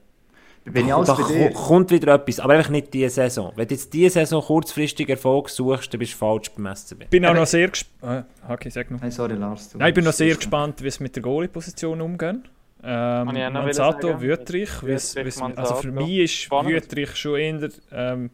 Bin 0.64 0.86
ich 0.86 0.92
da 0.92 1.16
dir? 1.16 1.50
kommt 1.50 1.90
wieder 1.90 2.14
etwas, 2.14 2.38
aber 2.38 2.52
einfach 2.54 2.70
nicht 2.70 2.94
diese 2.94 3.10
Saison. 3.10 3.52
Wenn 3.56 3.66
du 3.66 3.74
jetzt 3.74 3.92
diese 3.92 4.10
Saison 4.10 4.42
kurzfristig 4.42 5.08
Erfolg 5.08 5.48
suchst, 5.48 5.92
dann 5.92 5.98
bist 5.98 6.12
du 6.12 6.18
falsch 6.18 6.50
beim 6.52 6.72
SCB. 6.74 7.02
Ich 7.02 7.08
bin 7.08 7.26
auch 7.26 7.34
noch 7.34 7.46
sehr 7.46 7.68
gespannt. 7.68 8.26
Äh, 8.44 8.46
Haki, 8.48 8.70
sag 8.70 8.92
noch. 8.92 9.00
Nein, 9.00 9.10
sorry 9.10 9.34
Lars. 9.34 9.74
Nein, 9.74 9.88
ich 9.88 9.94
bin 9.94 10.04
noch 10.04 10.12
sehr 10.12 10.36
gespannt, 10.36 10.82
wie 10.82 10.88
es 10.88 11.00
mit 11.00 11.16
der 11.16 11.22
Goalie-Position 11.24 12.00
umgehen. 12.00 12.44
Ähm, 12.82 13.28
ich 13.36 13.50
Manzato, 13.50 14.08
sagen. 14.08 14.20
Wüttrich, 14.22 14.82
Wüttrich, 14.82 15.16
wie's- 15.26 15.40
also 15.58 15.74
für 15.76 15.92
mich 15.92 16.18
ist 16.18 16.32
Spannend. 16.34 16.72
Wüttrich 16.72 17.14
schon 17.16 17.38
eher, 17.38 17.68
ähm, 17.92 18.30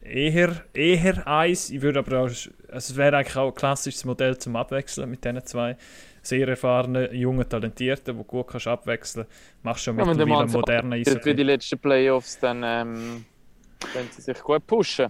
eher, 0.00 0.64
eher 0.72 1.26
eins. 1.26 1.70
Ich 1.70 1.82
würde 1.82 1.98
aber 1.98 2.20
auch, 2.20 2.24
also 2.24 2.50
es 2.68 2.96
wäre 2.96 3.16
eigentlich 3.18 3.36
auch 3.36 3.48
ein 3.48 3.54
klassisches 3.54 4.04
Modell 4.04 4.38
zum 4.38 4.56
Abwechseln 4.56 5.10
mit 5.10 5.24
diesen 5.24 5.44
zwei 5.44 5.76
sehr 6.22 6.48
erfahrenen, 6.48 7.14
jungen, 7.14 7.48
talentierten, 7.48 8.16
die 8.16 8.24
gut 8.24 8.48
kannst 8.48 8.66
abwechseln. 8.66 9.26
Machst 9.62 9.84
schon 9.84 9.98
Ja, 9.98 10.06
wenn 10.06 10.16
der 10.16 10.26
mittlerweile 10.26 10.46
Mann 10.46 10.60
modernen 10.60 10.92
Für 10.92 10.98
die 10.98 11.10
Eishockey. 11.10 11.42
letzten 11.42 11.78
Playoffs, 11.78 12.38
dann 12.40 12.62
ähm, 12.64 13.24
können 13.92 14.08
sie 14.10 14.22
sich 14.22 14.40
gut 14.42 14.66
pushen. 14.66 15.06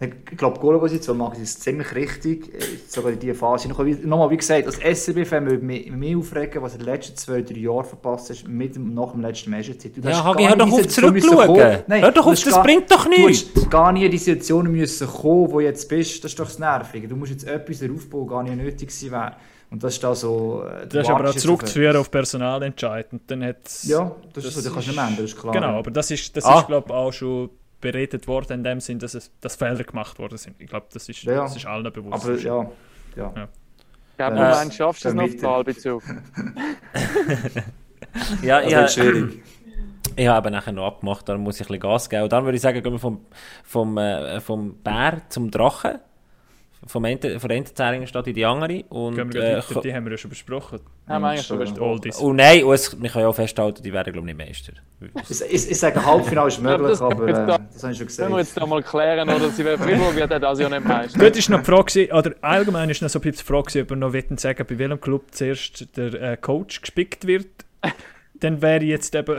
Ich 0.00 0.36
glaube, 0.36 0.58
Goalposition 0.58 1.16
machen 1.18 1.36
sie 1.36 1.42
es 1.42 1.58
ziemlich 1.60 1.94
richtig. 1.94 2.52
äh, 2.54 2.58
Sogar 2.88 3.12
in 3.12 3.18
dieser 3.18 3.34
Phase. 3.34 3.68
Noch- 3.68 3.78
Nochmal, 3.78 4.30
wie 4.30 4.36
gesagt, 4.36 4.66
als 4.66 4.78
SCB-Fan 4.78 5.46
würde 5.46 5.64
mich 5.64 5.90
mehr 5.90 6.18
aufregen, 6.18 6.62
was 6.62 6.72
er 6.74 6.80
in 6.80 6.84
den 6.86 6.94
letzten 6.94 7.16
zwei, 7.16 7.42
drei 7.42 7.58
Jahren 7.58 7.84
verpasst 7.84 8.30
hast, 8.30 8.48
mit 8.48 8.74
dem, 8.76 8.92
nach 8.94 9.12
dem 9.12 9.20
letzten 9.20 9.50
Meisterzeit. 9.50 9.92
Du 9.96 10.08
Ja, 10.08 10.24
Hagi, 10.24 10.44
hör 10.44 10.56
doch 10.56 10.72
auf 10.72 11.46
kommen. 11.46 11.78
Nein, 11.86 12.02
Hör 12.02 12.12
doch 12.12 12.24
du 12.24 12.30
auf, 12.30 12.42
das 12.42 12.52
gar- 12.54 12.62
bringt 12.64 12.90
doch 12.90 13.04
Du 13.04 13.10
nichts. 13.10 13.50
hast 13.54 13.70
gar 13.70 13.92
nie 13.92 14.04
in 14.04 14.10
die 14.10 14.18
Situation 14.18 14.70
müssen 14.70 15.06
kommen, 15.06 15.50
wo 15.52 15.58
du 15.58 15.64
jetzt 15.64 15.88
bist. 15.88 16.24
Das 16.24 16.32
ist 16.32 16.38
doch 16.40 16.46
das 16.46 16.58
Nervige. 16.58 17.08
Du 17.08 17.16
musst 17.16 17.32
jetzt 17.32 17.46
etwas 17.46 17.82
aufbauen, 17.82 18.26
gar 18.26 18.42
nicht 18.42 18.56
nötig 18.56 18.90
sein 18.90 19.10
wäre. 19.12 19.32
Und 19.70 19.84
das 19.84 19.94
ist 19.94 20.02
da 20.02 20.14
so... 20.14 20.64
äh, 20.66 20.86
du 20.86 20.96
Das 20.96 21.06
ist 21.06 21.10
aber 21.14 21.28
auch 21.28 21.34
zurückzuführen 21.34 21.96
auf 21.96 22.10
Personalentscheid. 22.10 23.06
Dann 23.26 23.44
hat's, 23.44 23.86
Ja, 23.86 24.10
das, 24.32 24.44
ist 24.44 24.56
Das 24.56 24.64
so, 24.64 24.68
das 24.70 24.72
kannst 24.72 24.88
du 24.88 24.90
ist- 24.92 24.96
nicht 24.96 24.98
ändern, 25.06 25.16
das 25.22 25.30
ist 25.32 25.38
klar. 25.38 25.52
Genau, 25.52 25.78
aber 25.78 25.90
das 25.90 26.10
ist, 26.10 26.36
das 26.36 26.44
Ah. 26.46 26.60
ist 26.60 26.66
glaube 26.68 26.86
ich, 26.88 26.94
auch 26.94 27.12
schon 27.12 27.50
beredet 27.80 28.26
worden 28.26 28.54
in 28.54 28.64
dem 28.64 28.80
Sinn, 28.80 28.98
dass, 28.98 29.14
es, 29.14 29.30
dass 29.40 29.56
Fehler 29.56 29.84
gemacht 29.84 30.18
worden 30.18 30.38
sind. 30.38 30.60
Ich 30.60 30.68
glaube, 30.68 30.86
das 30.92 31.08
ist, 31.08 31.22
Ja, 31.22 31.42
das 31.42 31.56
ist 31.56 31.66
allen 31.66 31.92
bewusst. 31.92 32.24
Aber 32.24 32.36
ja, 32.36 32.70
ja. 33.16 33.32
Ja. 33.36 33.48
Ich 34.10 34.16
glaube, 34.16 34.36
Ja. 34.36 34.50
du 34.50 34.56
meinst, 34.56 34.76
schaffst 34.76 35.04
du 35.04 35.08
es 35.10 35.14
noch. 35.14 35.42
Wahlbezug. 35.42 36.02
Ja, 38.42 38.60
Das 38.62 38.72
ja, 38.72 38.78
wird 38.80 38.90
schwierig. 38.92 39.42
Ich 40.16 40.26
habe 40.26 40.50
nachher 40.50 40.72
noch 40.72 40.86
abgemacht, 40.86 41.28
da 41.28 41.36
muss 41.36 41.56
ich 41.56 41.62
ein 41.62 41.68
bisschen 41.68 41.80
Gas 41.80 42.10
geben. 42.10 42.22
Und 42.24 42.32
dann 42.32 42.44
würde 42.44 42.56
ich 42.56 42.62
sagen, 42.62 42.82
gehen 42.82 42.92
wir 42.92 42.98
vom, 42.98 43.24
vom, 43.62 43.98
äh, 43.98 44.40
vom 44.40 44.74
Bär 44.82 45.20
zum 45.28 45.50
Drachen. 45.50 45.98
Vom 46.86 47.04
einen, 47.04 47.18
von 47.40 47.48
der 47.48 47.56
einen 47.56 47.66
Zähringenstadt 47.66 48.26
in 48.28 48.34
die 48.34 48.44
andere. 48.46 48.84
Und, 48.88 49.16
Gehen 49.16 49.32
wir 49.34 49.42
äh, 49.42 49.56
weiter, 49.56 49.80
die 49.80 49.92
haben 49.92 50.04
wir 50.04 50.12
ja 50.12 50.16
schon 50.16 50.30
besprochen. 50.30 50.78
Haben 51.08 51.22
wir 51.22 51.28
eigentlich 51.30 51.46
schon 51.46 51.58
besprochen. 51.58 51.82
Oldies. 51.82 52.18
und 52.18 52.36
nein, 52.36 52.62
und 52.64 52.72
es, 52.74 53.02
wir 53.02 53.10
können 53.10 53.22
ja 53.22 53.28
auch 53.28 53.34
festhalten, 53.34 53.82
die 53.82 53.92
werden, 53.92 54.12
glaube 54.12 54.30
ich, 54.30 54.36
nicht 54.36 54.46
Meister. 54.46 54.72
Ich, 55.28 55.40
ich, 55.42 55.70
ich 55.72 55.78
sage, 55.78 56.04
Halbfinale 56.06 56.48
ist 56.48 56.62
möglich, 56.62 56.88
das- 56.90 57.02
aber 57.02 57.26
äh, 57.28 57.32
da- 57.32 57.58
das 57.58 57.82
habe 57.82 57.92
ich 57.92 57.98
schon 57.98 58.06
Können 58.06 58.30
wir 58.32 58.38
jetzt 58.38 58.56
da 58.56 58.64
mal 58.64 58.82
klären, 58.82 59.28
oder 59.28 59.50
sie 59.50 59.64
werden 59.64 59.82
Fribourg 59.82 60.14
wird 60.14 60.30
ja 60.30 60.38
das 60.38 60.58
Jahr 60.60 60.70
nicht 60.70 60.84
Meister. 60.86 61.18
Gut, 61.18 61.36
ist 61.36 61.48
noch 61.50 61.58
die 61.60 61.64
Frage, 61.64 62.08
oder 62.12 62.34
allgemein 62.42 62.90
ist 62.90 63.02
noch 63.02 63.08
so 63.08 63.18
ein 63.18 63.22
bisschen 63.22 63.38
die 63.44 63.52
Frage, 63.52 63.82
ob 63.82 63.90
wir 63.90 63.96
noch 63.96 64.12
wollen 64.12 64.38
sagen, 64.38 64.64
bei 64.68 64.78
welchem 64.78 65.00
Club 65.00 65.24
zuerst 65.32 65.96
der 65.96 66.14
äh, 66.14 66.36
Coach 66.36 66.80
gespickt 66.80 67.26
wird. 67.26 67.46
Dann 68.34 68.62
wäre 68.62 68.84
ich 68.84 68.90
jetzt 68.90 69.14
eben. 69.16 69.38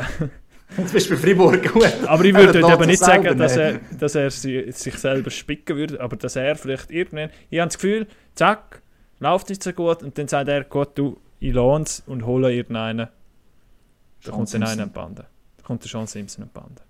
Du 0.78 0.84
bist 0.91 1.09
bei 1.09 1.15
Freiburg 1.17 1.74
gut. 1.74 1.88
Aber 2.05 2.24
ich 2.26 2.34
würde 2.34 2.59
lässt 2.59 2.70
eben 2.74 2.86
nicht 2.86 2.99
sagen, 2.99 3.38
dass 3.38 3.57
er, 3.57 3.80
dass 3.99 4.15
er 4.15 4.30
si- 4.32 4.72
sich 4.72 4.95
selber 4.97 5.30
spicken 5.32 5.76
würde, 5.78 5.99
aber 5.99 6.15
dass 6.15 6.36
er 6.36 6.55
vielleicht 6.55 6.91
irgendwann. 6.91 7.32
Ich 7.49 7.59
habe 7.59 7.67
das 7.70 7.78
Gefühl, 7.78 8.07
zack, 8.36 8.82
läuft 9.20 9.49
nicht 9.49 9.63
so 9.63 9.74
gut 9.74 10.03
und 10.03 10.17
dann 10.17 10.28
sagt 10.28 10.47
er, 10.47 10.63
gut, 10.63 10.89
du, 10.95 11.17
ich 11.39 11.53
lohns 11.53 12.03
und 12.05 12.26
hole 12.26 12.53
irgendeinen. 12.53 13.07
Da 14.24 14.32
kommt 14.32 14.53
dann 14.53 14.61
einer 14.63 14.88
Bande. 14.88 15.26
Da 15.57 15.63
kommt 15.63 15.84
der 15.84 15.89
Sean 15.89 16.05
Simpson 16.07 16.45
die 16.45 16.51
Bande. 16.59 16.82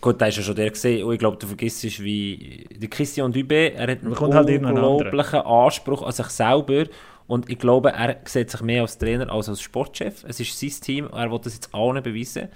Gut, 0.00 0.20
da 0.20 0.26
ist 0.26 0.36
ja 0.36 0.42
schon 0.42 0.54
der 0.54 0.70
gesehen. 0.70 1.04
Und 1.04 1.14
ich 1.14 1.18
glaube, 1.18 1.36
du 1.38 1.46
vergisst, 1.46 1.82
wie 2.02 2.66
der 2.70 2.88
Christian 2.88 3.32
Dubé, 3.32 3.70
er 3.72 3.82
hat 3.90 4.02
einen 4.02 4.10
halt 4.36 4.46
unglaublichen 4.76 5.40
Anspruch 5.40 6.02
an 6.02 6.12
sich 6.12 6.26
selber. 6.26 6.84
Und 7.30 7.48
ich 7.48 7.60
glaube, 7.60 7.92
er 7.92 8.16
sieht 8.24 8.50
sich 8.50 8.60
mehr 8.60 8.82
als 8.82 8.98
Trainer 8.98 9.30
als 9.30 9.48
als 9.48 9.60
Sportchef. 9.60 10.24
Es 10.26 10.40
ist 10.40 10.58
sein 10.58 10.70
Team, 10.80 11.08
er 11.12 11.30
will 11.30 11.38
das 11.38 11.54
jetzt 11.54 11.72
allen 11.72 12.02
beweisen. 12.02 12.48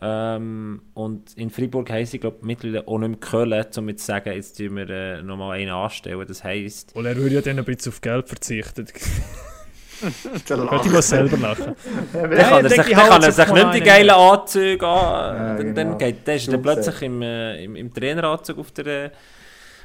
Ähm, 0.00 0.82
und 0.94 1.36
in 1.36 1.50
Freiburg 1.50 1.90
heisst 1.90 2.14
ich 2.14 2.20
glaube 2.20 2.36
mittlerweile 2.42 2.86
auch 2.86 2.98
nicht 2.98 3.08
mehr 3.08 3.18
Köln, 3.18 3.64
um 3.76 3.88
jetzt 3.88 4.02
zu 4.02 4.06
sagen, 4.06 4.32
jetzt 4.32 4.56
tun 4.56 4.76
wir 4.76 4.88
äh, 4.88 5.20
nochmal 5.20 5.58
einen 5.58 5.72
anstellen. 5.72 6.24
Das 6.28 6.44
heisst, 6.44 6.94
Und 6.94 7.06
er 7.06 7.16
würde 7.16 7.34
ja 7.34 7.40
dann 7.40 7.58
ein 7.58 7.64
bisschen 7.64 7.90
auf 7.90 8.00
Geld 8.00 8.28
verzichten. 8.28 8.86
Der 10.48 10.56
Könnte 10.58 10.88
ich 10.96 11.04
selber 11.04 11.36
lachen. 11.36 11.74
dann 12.12 12.30
kann 12.30 12.64
er 12.64 12.70
sich, 12.70 12.76
dann 12.76 13.08
kann 13.08 13.22
er 13.22 13.32
sich 13.32 13.52
nicht 13.52 13.74
die 13.74 13.80
geilen 13.80 14.10
Anzüge 14.10 14.86
an. 14.86 15.36
Ja, 15.36 15.56
dann, 15.56 15.74
genau. 15.74 15.74
dann, 15.74 15.98
geht, 15.98 16.28
dann 16.28 16.36
ist 16.36 16.48
er 16.48 16.58
plötzlich 16.58 17.02
im, 17.02 17.20
äh, 17.22 17.64
im, 17.64 17.74
im 17.74 17.92
Traineranzug 17.92 18.58
auf 18.58 18.70
der, 18.70 18.86
äh, 18.86 19.10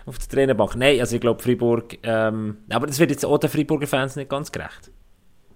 auf 0.09 0.17
der 0.17 0.27
Trainerbank. 0.27 0.75
Nein, 0.75 0.99
also 0.99 1.15
ich 1.15 1.21
glaube 1.21 1.41
Freiburg, 1.41 1.97
ähm, 2.03 2.57
aber 2.69 2.87
das 2.87 2.99
wird 2.99 3.11
jetzt 3.11 3.25
auch 3.25 3.37
den 3.37 3.49
Freiburger 3.49 3.87
Fans 3.87 4.15
nicht 4.15 4.29
ganz 4.29 4.51
gerecht. 4.51 4.91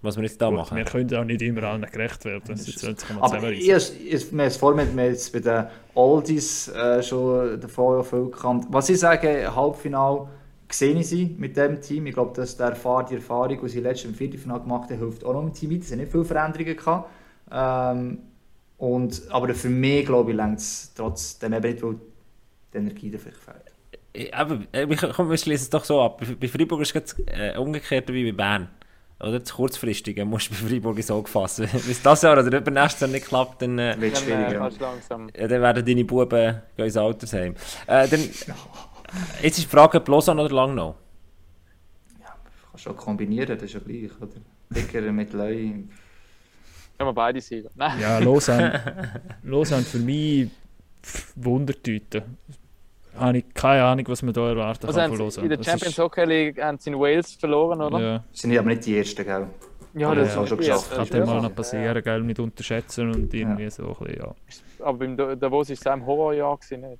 Was 0.02 0.18
wir 0.18 0.24
jetzt 0.24 0.42
da 0.42 0.50
Gut, 0.50 0.58
machen. 0.58 0.78
wir 0.78 0.84
können 0.84 1.16
auch 1.16 1.24
nicht 1.24 1.42
immer 1.42 1.64
allen 1.64 1.86
gerecht 1.90 2.26
werden. 2.26 2.44
Das 2.46 2.68
ist 2.68 2.84
jetzt 2.84 3.06
Aber 3.22 3.52
ich, 3.52 3.70
ich, 3.70 4.32
wir 4.34 4.50
haben 4.50 5.00
jetzt 5.00 5.32
bei 5.32 5.40
den 5.40 5.66
Oldies 5.96 6.68
äh, 6.68 7.02
schon 7.02 7.60
davor 7.62 8.04
viel 8.04 8.26
gekannt. 8.26 8.66
Was 8.70 8.90
ich 8.90 9.00
sage, 9.00 9.56
Halbfinale 9.56 10.28
sehe 10.70 10.94
ich 10.94 11.08
sie 11.08 11.34
mit 11.40 11.56
dem 11.56 11.80
Team. 11.80 12.06
Ich 12.08 12.14
glaube, 12.14 12.36
dass 12.36 12.58
der 12.58 12.68
Erfahrung, 12.68 13.06
die 13.10 13.16
Erfahrung, 13.16 13.58
die 13.62 13.70
sie 13.70 13.80
letztes 13.80 14.10
im 14.10 14.16
Viertelfinale 14.16 14.62
gemacht 14.62 14.90
haben, 14.90 15.00
hilft 15.00 15.24
auch 15.24 15.34
noch 15.34 15.44
im 15.44 15.54
Team 15.54 15.70
mit. 15.70 15.84
Es 15.84 15.90
sind 15.90 16.00
nicht 16.00 16.12
viele 16.12 16.26
Veränderungen 16.26 16.76
gehabt. 16.76 17.10
Ähm, 17.50 18.18
und, 18.78 19.22
aber 19.30 19.54
für 19.54 19.70
mich, 19.70 20.06
glaube 20.06 20.32
ich, 20.32 20.38
längt 20.38 20.60
es 20.60 20.94
trotzdem 20.94 21.54
eben 21.54 21.72
nicht, 21.72 21.82
weil 21.82 21.96
die 22.74 22.78
Energie 22.78 23.10
dafür 23.10 23.32
fehlt. 23.32 23.73
Aber 24.32 24.60
äh, 24.72 24.88
wir, 24.88 24.96
komm, 24.98 25.30
wir 25.30 25.38
schließen 25.38 25.64
es 25.64 25.70
doch 25.70 25.84
so 25.86 26.02
ab. 26.02 26.22
Bei, 26.40 26.48
Freiburg 26.48 26.82
ist 26.82 26.96
es 26.96 27.16
äh, 27.28 27.58
umgekehrt 27.58 28.12
wie 28.14 28.32
bei 28.32 28.38
Bern. 28.38 28.70
Oder 29.20 29.40
das 29.40 29.54
Kurzfristige 29.54 30.26
musst 30.26 30.50
du 30.50 30.52
bei 30.52 30.70
Freiburg 30.70 30.98
ins 30.98 31.10
Auge 31.10 31.30
fassen. 31.30 31.68
Wenn 31.72 31.92
es 31.92 32.02
das 32.02 32.22
Jahr 32.22 32.38
oder 32.38 32.58
übernächstes 32.58 33.02
Jahr 33.02 33.10
nicht 33.10 33.26
klappt, 33.26 33.62
dann, 33.62 33.80
äh, 33.80 33.96
Wird 34.00 34.16
Dann 34.18 34.24
äh, 34.24 34.26
schwieriger. 34.26 34.70
ja, 34.70 35.48
dann 35.48 35.62
werden 35.62 35.86
deine 35.86 36.06
Buben 36.06 36.30
gehen 36.76 36.86
ins 36.86 36.98
Altersheim. 36.98 37.56
Äh, 37.88 38.08
dann, 38.08 38.20
jetzt 39.42 39.58
ist 39.58 39.64
die 39.64 39.68
Frage, 39.68 39.98
ob 39.98 40.08
Lausanne 40.08 40.42
oder 40.44 40.54
Langnau? 40.54 40.96
Kannst 42.70 42.86
du 42.86 42.90
auch 42.90 42.98
kombinieren, 42.98 43.58
das 43.58 43.64
ist 43.64 43.74
ja 43.74 43.80
gleich. 43.80 44.12
Oder? 44.20 44.34
Dicker 44.70 45.02
mit 45.12 45.34
Leu. 45.34 45.56
Können 45.56 45.88
wir 46.98 47.14
beide 47.14 47.42
sein. 47.42 47.66
Nein. 47.76 48.00
Ja, 48.00 48.20
Lausanne, 48.20 49.22
Lausanne 49.44 49.84
für 49.84 50.00
mich 50.00 50.50
Wundertüte. 51.36 52.24
Habe 53.18 53.38
ich 53.38 53.46
keine 53.54 53.84
Ahnung, 53.84 54.06
was 54.08 54.22
man 54.24 54.34
da 54.34 54.50
erwarten 54.50 54.88
Was 54.88 54.96
kann 54.96 55.16
Lausanne. 55.18 55.46
in 55.46 55.50
der 55.50 55.58
Das 55.58 55.66
Champions 55.68 55.94
ist- 55.94 56.00
Hockey 56.00 56.26
League 56.26 56.62
haben 56.62 56.78
sie 56.80 56.90
in 56.90 57.00
Wales 57.00 57.34
verloren, 57.34 57.82
oder? 57.82 58.00
Ja, 58.00 58.24
Sind 58.32 58.58
aber 58.58 58.70
nicht 58.70 58.86
die 58.86 58.98
Ersten, 58.98 59.24
gell? 59.24 59.48
Ja, 59.96 60.16
das 60.16 60.30
ist 60.30 60.36
haben 60.36 60.48
schon 60.48 60.58
geschafft. 60.58 60.88
das 60.90 60.96
kann 60.96 61.04
ist 61.04 61.14
dann 61.14 61.26
mal 61.28 61.42
noch 61.42 61.54
passieren, 61.56 62.04
gell, 62.04 62.22
nicht 62.22 62.40
unterschätzen 62.40 63.12
und 63.14 63.32
irgendwie 63.34 63.70
so 63.70 63.84
ein 63.84 63.90
bisschen, 64.06 64.18
ja. 64.20 64.26
Ja. 64.28 64.36
Aber 64.86 64.98
beim 64.98 65.16
Da- 65.16 65.36
Davos 65.36 65.70
war 65.70 65.74
es 65.74 65.86
auch 65.88 65.92
ein 65.92 66.06
Horrorjahr, 66.06 66.58
gewesen, 66.58 66.82
nicht? 66.82 67.00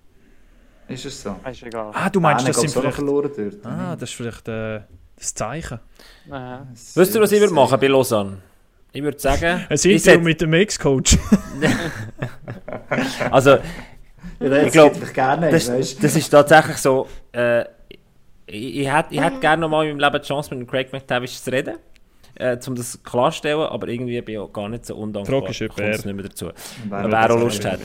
Ist 0.90 1.06
es 1.06 1.24
so? 1.24 1.36
Ist 1.50 1.64
egal. 1.64 1.92
Ah, 1.94 2.10
du 2.10 2.20
meinst, 2.20 2.48
das 2.48 2.56
Bern 2.58 2.68
sind 2.68 2.80
vielleicht... 2.80 2.96
verloren 2.96 3.32
dort. 3.36 3.66
Ah, 3.66 3.96
das 3.96 4.10
ist 4.10 4.16
vielleicht 4.16 4.48
äh, 4.48 4.82
das 5.16 5.34
Zeichen. 5.34 5.80
Aha. 6.30 6.68
Wisst 6.96 7.16
ihr, 7.16 7.22
was 7.22 7.32
ich 7.32 7.40
würde 7.40 7.54
machen 7.54 7.80
bei 7.80 7.88
Lausanne? 7.88 8.38
Ich 8.92 9.02
würde 9.02 9.18
sagen, 9.18 9.44
Ein 9.70 9.76
ich 9.76 9.86
Interview 9.86 10.20
mit 10.22 10.42
dem 10.42 10.54
Ex-Coach. 10.54 11.18
also 13.32 13.50
Ja, 13.52 13.58
das 13.58 13.64
Ich 14.44 14.72
glaub, 14.72 14.94
hätte 14.94 15.06
ich 15.06 15.14
gerne, 15.14 15.50
das, 15.50 15.66
das 15.68 16.16
ist 16.16 16.30
tatsächlich 16.30 16.78
so. 16.78 17.08
Äh, 17.32 17.66
ich, 18.46 18.78
ich 18.78 18.92
hätte 18.92 19.14
ich 19.14 19.22
hätt 19.22 19.40
gerne 19.42 19.62
noch 19.62 19.70
mal 19.70 19.86
in 19.86 19.98
meinem 19.98 20.12
Leben 20.12 20.22
die 20.22 20.28
Chance, 20.28 20.54
mit 20.54 20.60
dem 20.60 20.70
Craig 20.70 20.92
McTavish 20.92 21.42
zu 21.42 21.52
reden. 21.52 21.78
Äh, 22.36 22.58
um 22.68 22.76
das 22.76 23.02
klarzustellen, 23.04 23.62
aber 23.62 23.88
irgendwie 23.88 24.20
bin 24.22 24.34
ich 24.34 24.40
auch 24.40 24.52
gar 24.52 24.68
nicht 24.68 24.88
so 24.88 24.96
undankbar. 24.96 25.38
Ob 25.38 25.46
Kommt 25.46 25.80
es 25.80 26.04
nicht 26.04 26.16
mehr 26.16 26.24
dazu. 26.24 26.50
Wer 26.90 27.00
Ob 27.00 27.06
will 27.06 27.14
er 27.14 27.32
auch 27.32 27.40
Lust 27.40 27.64
hat. 27.64 27.80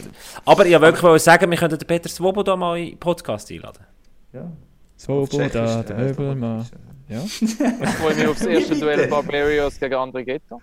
Aber 0.46 0.64
ich 0.64 0.80
wollte 0.80 1.02
wirklich 1.02 1.22
sagen, 1.22 1.50
wir 1.50 1.58
könnten 1.58 1.78
den 1.78 1.86
Peter 1.86 2.08
Swobo 2.08 2.42
da 2.42 2.56
mal 2.56 2.78
in 2.78 2.90
den 2.90 2.98
Podcast 2.98 3.50
einladen. 3.52 3.84
Ja. 4.32 4.50
Swoboda, 4.98 5.48
Tschechisch, 5.48 5.86
der 5.86 5.96
Möbelmann. 5.96 6.66
Ja. 7.08 7.22
Ich 7.24 7.88
freue 7.90 8.14
mich 8.14 8.26
auf 8.26 8.38
das 8.38 8.46
erste 8.46 8.76
Duell 8.76 9.06
Barbarios 9.06 9.78
gegen 9.78 9.94
andere 9.94 10.24
Ghetto. 10.24 10.60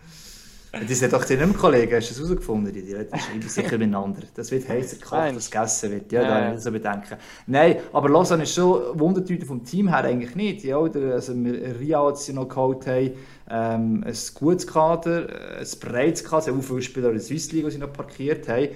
Die 0.81 0.93
sind 0.93 1.13
doch 1.13 1.27
nicht 1.27 1.39
mehr 1.39 1.47
Kollegen, 1.49 1.95
hast 1.95 2.09
du 2.09 2.13
das 2.13 2.23
herausgefunden? 2.23 2.73
Die, 2.73 2.81
die 2.81 2.91
schreiben 2.91 3.47
sicher 3.47 3.77
miteinander. 3.77 4.23
Das 4.35 4.51
wird 4.51 4.67
heißer 4.67 4.97
Nein. 5.11 5.35
das 5.35 5.49
gegessen 5.49 5.91
wird. 5.91 6.11
Ja, 6.11 6.21
Ja, 6.21 6.27
da 6.27 6.39
ja. 6.41 6.49
muss 6.49 6.59
ich 6.59 6.63
so 6.65 6.71
bedenken. 6.71 7.17
Nein, 7.47 7.77
aber 7.93 8.09
Lausanne 8.09 8.43
ist 8.43 8.53
schon 8.53 8.99
Wundertüte 8.99 9.45
vom 9.45 9.63
Team 9.63 9.87
her 9.87 10.03
eigentlich 10.03 10.35
nicht. 10.35 10.63
Ja, 10.65 10.77
oder? 10.77 11.13
Also, 11.13 11.33
wir 11.35 11.79
Ria, 11.79 12.11
die 12.11 12.17
sie 12.17 12.33
noch 12.33 12.49
geholt 12.49 12.85
haben, 12.87 13.11
ähm, 13.49 14.03
ein 14.05 14.17
gutes 14.33 14.67
Kader, 14.67 15.27
ein 15.59 15.67
breites 15.79 16.23
Kader, 16.23 16.41
sehr 16.41 16.53
viele 16.55 16.81
Spieler 16.81 17.07
in 17.07 17.15
der 17.15 17.23
Swiss 17.23 17.51
League, 17.51 17.65
die 17.65 17.71
sie 17.71 17.77
noch 17.77 17.93
parkiert 17.93 18.47
haben. 18.49 18.69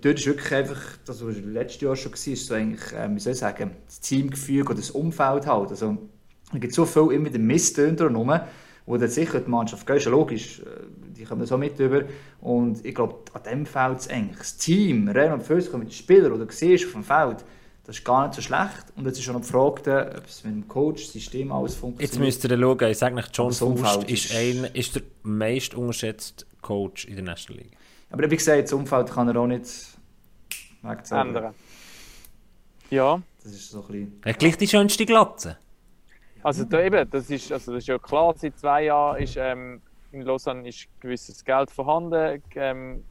Dort 0.00 0.18
ist 0.18 0.26
wirklich 0.26 0.54
einfach, 0.54 0.80
das 1.04 1.26
was 1.26 1.36
letztes 1.44 1.82
Jahr 1.82 1.96
schon 1.96 2.12
war, 2.12 2.32
ist 2.32 2.46
so 2.46 2.54
eigentlich, 2.54 2.82
ähm, 2.96 3.16
wie 3.16 3.20
soll 3.20 3.32
ich 3.32 3.38
sagen, 3.40 3.72
das 3.86 4.00
Teamgefüge 4.00 4.64
oder 4.70 4.76
das 4.76 4.90
Umfeld 4.90 5.46
halt. 5.46 5.70
Also, 5.70 5.98
es 6.54 6.60
gibt 6.60 6.72
so 6.72 6.86
viel 6.86 7.12
immer 7.12 7.30
den 7.30 7.46
Misstöne 7.46 7.94
drumherum, 7.94 8.40
wo 8.86 8.96
dann 8.96 9.08
sicher 9.08 9.40
die 9.40 9.50
Mannschaft 9.50 9.86
geht, 9.86 9.96
ist 9.96 10.04
ja 10.04 10.10
logisch, 10.10 10.60
äh, 10.60 10.64
die 11.22 11.28
kommen 11.28 11.46
so 11.46 11.56
mit 11.56 11.78
über. 11.78 12.02
Und 12.40 12.84
ich 12.84 12.94
glaube, 12.94 13.16
an 13.32 13.42
dem 13.44 13.66
fehlt 13.66 14.00
es 14.00 14.08
eigentlich. 14.08 14.38
Das 14.38 14.56
Team, 14.58 15.08
Real 15.08 15.32
und 15.32 15.42
Fürst, 15.42 15.72
mit 15.72 15.88
den 15.88 15.92
Spielern, 15.92 16.32
die 16.38 16.46
du 16.46 16.52
siehst 16.52 16.86
auf 16.86 16.92
dem 16.92 17.04
Feld, 17.04 17.44
das 17.84 17.96
ist 17.98 18.04
gar 18.04 18.26
nicht 18.26 18.34
so 18.34 18.42
schlecht. 18.42 18.86
Und 18.96 19.06
jetzt 19.06 19.18
ist 19.18 19.24
schon 19.24 19.34
noch 19.34 19.40
die 19.42 19.48
Frage, 19.48 20.14
ob 20.18 20.24
es 20.26 20.44
mit 20.44 20.52
dem 20.54 20.68
Coach, 20.68 21.04
System 21.06 21.50
alles 21.52 21.74
funktioniert. 21.74 22.12
Jetzt 22.12 22.18
müsst 22.20 22.44
ihr 22.44 22.58
schauen, 22.58 22.90
ich 22.90 22.98
sage 22.98 23.16
euch, 23.16 23.26
John 23.32 23.50
so 23.50 23.74
Faust 23.76 23.96
Umfeld 23.96 24.10
ist, 24.10 24.24
ist- 24.30 24.36
ein, 24.36 24.64
ist 24.74 24.94
der 24.96 25.02
meist 25.22 25.74
unterschätzte 25.74 26.44
Coach 26.60 27.06
in 27.06 27.14
der 27.16 27.24
National 27.24 27.62
League. 27.62 27.76
Aber 28.10 28.30
wie 28.30 28.36
gesagt, 28.36 28.64
das 28.64 28.72
Umfeld 28.72 29.10
kann 29.10 29.28
er 29.28 29.36
auch 29.36 29.46
nicht 29.46 29.64
wegzaubern. 30.82 31.28
Ändern. 31.28 31.54
Ja, 32.90 33.22
Das 33.42 33.52
ist 33.52 33.70
so 33.70 33.80
ein 33.80 33.86
bisschen... 33.86 34.20
Er 34.24 34.32
hat 34.34 34.38
gleich 34.38 34.56
die 34.58 34.68
schönste 34.68 35.06
Glatze. 35.06 35.56
also 36.42 36.64
da 36.64 36.82
eben, 36.82 37.08
das 37.10 37.30
ist, 37.30 37.50
also 37.50 37.72
das 37.72 37.82
ist 37.84 37.88
ja 37.88 37.98
klar, 37.98 38.34
seit 38.36 38.58
zwei 38.58 38.84
Jahren 38.84 39.22
ist 39.22 39.36
ähm, 39.38 39.80
in 40.12 40.22
Lausanne 40.22 40.68
ist 40.68 40.88
gewisses 41.00 41.44
Geld 41.44 41.70
vorhanden. 41.70 42.42
Ähm, 42.54 43.04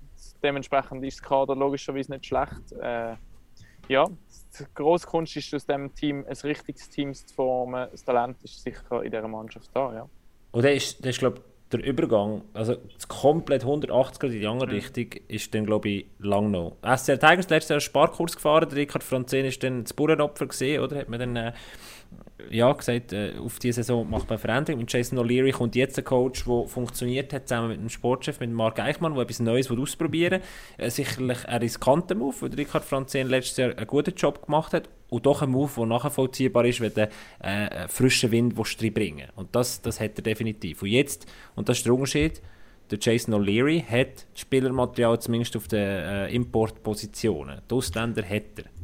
dementsprechend 0.43 1.03
ist 1.03 1.19
das 1.19 1.27
Kader 1.27 1.55
logischerweise 1.55 2.11
nicht 2.11 2.25
schlecht. 2.25 2.71
Äh, 2.79 3.15
ja, 3.87 4.05
die 4.07 4.65
grosse 4.73 5.07
Kunst 5.07 5.35
ist, 5.35 5.53
aus 5.53 5.65
dem 5.65 5.93
Team 5.93 6.25
ein 6.27 6.37
richtiges 6.43 6.89
Team 6.89 7.13
zu 7.13 7.33
formen. 7.33 7.87
Das 7.91 8.03
Talent 8.03 8.37
ist 8.43 8.61
sicher 8.61 9.03
in 9.03 9.11
dieser 9.11 9.27
Mannschaft 9.27 9.69
da, 9.73 9.93
ja. 9.93 10.09
Und 10.51 10.63
der 10.63 10.75
ist, 10.75 11.03
der 11.03 11.11
ist 11.11 11.19
glaube 11.19 11.41
der 11.71 11.83
Übergang, 11.83 12.41
also 12.53 12.75
das 12.75 13.07
komplett 13.07 13.63
180 13.63 14.19
Grad 14.19 14.31
in 14.31 14.39
die 14.39 14.47
andere 14.47 14.71
Richtung, 14.71 15.07
ist 15.27 15.53
dann, 15.53 15.65
glaube 15.65 15.89
ich, 15.89 16.05
lang 16.19 16.51
noch. 16.51 16.75
SCR 16.81 17.19
Tigers 17.19 17.49
letztes 17.49 17.69
Jahr 17.69 17.75
einen 17.75 17.81
Sparkurs 17.81 18.35
gefahren, 18.35 18.67
der 18.69 18.77
Ricard 18.77 19.03
Franzen 19.03 19.45
ist 19.45 19.63
dann 19.63 19.83
das 19.83 19.93
Bauernopfer 19.93 20.47
gesehen, 20.47 20.83
oder? 20.83 20.97
Hat 20.97 21.09
man 21.09 21.19
dann 21.19 21.35
äh, 21.35 21.53
ja, 22.49 22.71
gesagt, 22.71 23.13
äh, 23.13 23.33
auf 23.39 23.59
diese 23.59 23.83
Saison 23.83 24.09
macht 24.09 24.29
man 24.29 24.39
Veränderung. 24.39 24.81
Mit 24.81 24.91
Jason 24.91 25.19
O'Leary 25.19 25.51
kommt 25.51 25.75
jetzt 25.75 25.97
ein 25.97 26.05
Coach, 26.05 26.45
der 26.45 26.67
funktioniert 26.67 27.33
hat, 27.33 27.47
zusammen 27.47 27.69
mit 27.69 27.79
dem 27.79 27.89
Sportchef, 27.89 28.39
mit 28.39 28.51
Marc 28.51 28.79
Eichmann, 28.79 29.13
der 29.13 29.23
etwas 29.23 29.39
Neues 29.39 29.69
ausprobieren 29.69 30.41
will. 30.77 30.85
Äh, 30.85 30.89
sicherlich 30.89 31.47
ein 31.47 31.61
riskanter 31.61 32.15
Move, 32.15 32.35
weil 32.39 32.49
der 32.49 32.59
Ricard 32.59 32.83
Franzen 32.83 33.27
letztes 33.27 33.57
Jahr 33.57 33.77
einen 33.77 33.87
guten 33.87 34.15
Job 34.15 34.45
gemacht 34.45 34.73
hat 34.73 34.89
und 35.09 35.25
doch 35.25 35.41
ein 35.41 35.49
Move, 35.49 35.71
der 35.75 35.85
nachvollziehbar 35.85 36.65
ist, 36.65 36.81
wenn 36.81 36.93
du 36.93 37.01
äh, 37.01 37.09
einen 37.39 37.89
frischen 37.89 38.31
Wind 38.31 38.57
willst. 38.57 38.81
Und 39.35 39.55
das, 39.55 39.81
das 39.81 39.99
hat 39.99 40.17
er 40.17 40.23
definitiv. 40.23 40.81
Und 40.81 40.89
jetzt, 40.89 41.25
und 41.55 41.69
das 41.69 41.77
ist 41.77 41.85
der 41.85 41.93
Unterschied, 41.93 42.41
der 42.89 42.99
Jason 42.99 43.33
O'Leary 43.33 43.83
hat 43.83 44.25
Spielermaterial 44.35 45.19
zumindest 45.19 45.55
auf 45.55 45.67
den 45.67 45.79
äh, 45.79 46.27
Importpositionen. 46.29 47.61
Die 47.69 47.73
Ausländer 47.73 48.23
hat 48.23 48.43
er. 48.57 48.80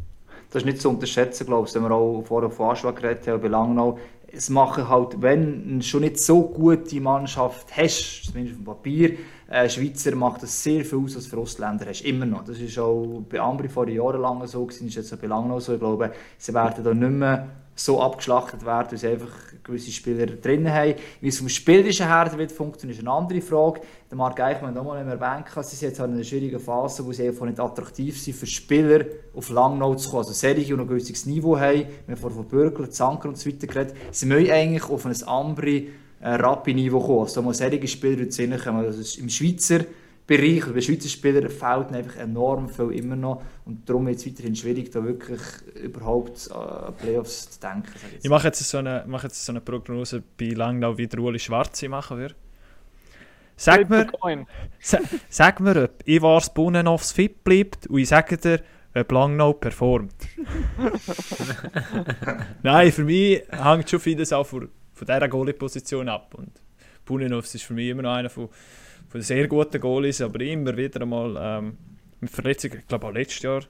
Das 0.49 0.61
ist 0.61 0.65
nicht 0.65 0.81
zu 0.81 0.89
unterschätzen, 0.89 1.45
glaube 1.45 1.67
ich, 1.67 1.75
wenn 1.75 1.83
wir 1.83 1.91
auch 1.91 2.23
vorher 2.23 2.49
von 2.49 2.69
Anschlag 2.69 2.95
geredet 2.95 3.27
haben, 3.27 3.41
bei 3.41 3.47
Langnau. 3.47 3.97
Es 4.29 4.49
machen 4.49 4.87
halt, 4.87 5.21
wenn 5.21 5.79
du 5.79 5.85
schon 5.85 6.01
nicht 6.01 6.19
so 6.19 6.41
gute 6.41 6.99
Mannschaft 6.99 7.75
hast, 7.75 8.25
zumindest 8.25 8.55
auf 8.55 8.61
dem 8.61 8.65
Papier, 8.65 9.17
äh, 9.49 9.69
Schweizer 9.69 10.15
macht 10.15 10.43
das 10.43 10.61
sehr 10.61 10.83
viel 10.83 10.99
aus, 10.99 11.15
als 11.15 11.27
für 11.27 11.37
Ausländer 11.37 11.85
hast. 11.87 12.01
Immer 12.01 12.25
noch. 12.25 12.43
Das 12.43 12.59
ist 12.59 12.77
auch 12.77 13.23
bei 13.29 13.39
Ambri 13.39 13.69
vor 13.69 13.87
Jahren 13.87 14.21
lang 14.21 14.45
so 14.45 14.65
gewesen, 14.65 14.87
ist 14.87 14.95
jetzt 14.95 15.13
auch 15.13 15.17
bei 15.17 15.27
Langnau 15.27 15.59
so. 15.59 15.73
Ich 15.73 15.79
glaube, 15.79 16.11
sie 16.37 16.53
werden 16.53 16.83
da 16.83 16.93
nicht 16.93 17.11
mehr 17.11 17.47
so 17.79 18.01
abgeschlachtet 18.01 18.65
werden, 18.65 18.97
sie 18.97 19.07
einfach 19.07 19.31
gewisse 19.63 19.91
Spieler 19.91 20.25
drin 20.25 20.69
haben. 20.71 20.95
Wie 21.21 21.27
es 21.27 21.37
vom 21.37 21.47
Spielerischen 21.47 22.07
her 22.07 22.31
wird 22.35 22.51
funktionieren, 22.51 22.97
ist 22.97 23.07
eine 23.07 23.15
andere 23.15 23.41
Frage. 23.41 23.81
Der 24.09 24.17
Marc 24.17 24.39
Eichmann 24.39 24.73
noch 24.73 24.83
mal 24.83 24.97
erwähnt, 24.97 25.45
sie 25.63 25.75
sind 25.75 25.89
jetzt 25.89 25.99
in 25.99 26.05
einer 26.05 26.23
schwierigen 26.23 26.59
Phase, 26.59 27.05
wo 27.05 27.11
sie 27.11 27.27
einfach 27.27 27.45
nicht 27.45 27.59
attraktiv 27.59 28.19
sind 28.19 28.35
für 28.35 28.47
Spieler 28.47 29.05
auf 29.35 29.49
Langnau 29.49 29.93
zu 29.95 30.09
kommen. 30.09 30.23
Also 30.23 30.33
Serie, 30.33 30.73
noch 30.73 30.85
ein 30.85 30.87
gewisses 30.87 31.25
Niveau 31.27 31.57
haben, 31.57 31.85
wir 32.07 32.15
haben 32.15 32.33
von 32.33 32.45
Bürgler, 32.45 32.89
Zanker 32.89 33.29
und 33.29 33.37
so 33.37 33.47
weiter 33.49 33.67
geredet, 33.67 33.95
sie 34.11 34.25
müssen 34.25 34.49
eigentlich 34.49 34.89
auf 34.89 35.05
ein 35.05 35.15
Ambri 35.27 35.89
äh, 36.19 36.29
Rappi-Niveau 36.29 36.99
kommen. 36.99 37.19
Also 37.21 37.41
mal 37.43 37.53
solche 37.53 37.87
Spieler 37.87 38.57
kommen. 38.57 38.85
Also 38.85 39.01
es 39.01 39.17
im 39.17 39.29
Schweizer 39.29 39.81
Bereich, 40.27 40.65
oder 40.65 40.73
bei 40.73 40.81
Schweizer 40.81 41.07
Spielern 41.07 41.49
fehlt 41.49 41.91
einfach 41.93 42.17
enorm 42.17 42.67
viel 42.67 42.91
immer 42.91 43.15
noch. 43.15 43.41
Und 43.65 43.87
darum 43.89 44.05
wird 44.07 44.17
es 44.17 44.27
weiterhin 44.27 44.55
schwierig, 44.55 44.91
da 44.91 45.03
wirklich 45.03 45.39
überhaupt 45.81 46.51
an 46.51 46.93
Playoffs 46.95 47.51
zu 47.51 47.59
denken. 47.61 47.87
ich 48.17 48.25
Ich 48.25 48.29
mache 48.29 48.47
jetzt 48.47 48.59
so 48.59 48.77
eine, 48.79 49.05
mache 49.07 49.27
jetzt 49.27 49.45
so 49.45 49.53
eine 49.53 49.61
Prognose 49.61 50.21
bei 50.37 50.47
Langnau, 50.49 50.97
wie 50.97 51.07
der 51.07 51.19
Uli 51.21 51.39
Schwarze 51.39 51.87
machen 51.87 52.17
würde. 52.17 52.35
Sag 53.55 53.89
mir, 53.89 54.05
sa- 54.79 54.99
sag 55.29 55.59
mir, 55.61 55.85
ob 55.85 56.07
Ivars 56.07 56.53
Bunenovs 56.53 57.11
fit 57.13 57.43
bleibt 57.43 57.87
und 57.87 57.97
ich 57.97 58.09
sage 58.09 58.37
dir, 58.37 58.61
ob 58.93 59.11
Langnau 59.11 59.53
performt. 59.53 60.13
Nein, 62.63 62.91
für 62.91 63.03
mich 63.03 63.41
hängt 63.49 63.89
schon 63.89 63.99
vieles 63.99 64.33
auch 64.33 64.45
von, 64.45 64.69
von 64.93 65.07
dieser 65.07 65.27
Goalie-Position 65.27 66.09
ab. 66.09 66.33
Und 66.35 66.51
Bunenovs 67.05 67.55
ist 67.55 67.63
für 67.63 67.73
mich 67.73 67.89
immer 67.89 68.03
noch 68.03 68.13
einer 68.13 68.29
von, 68.29 68.49
von 69.17 69.23
sehr 69.23 69.47
guten 69.47 69.81
Goalies, 69.81 70.21
aber 70.21 70.39
immer 70.41 70.75
wieder 70.77 71.01
einmal 71.01 71.35
ähm, 71.39 71.77
mit 72.19 72.29
Verletzungen, 72.29 72.79
ich 72.79 72.87
glaube 72.87 73.07
auch 73.07 73.11
letztes 73.11 73.41
Jahr 73.41 73.61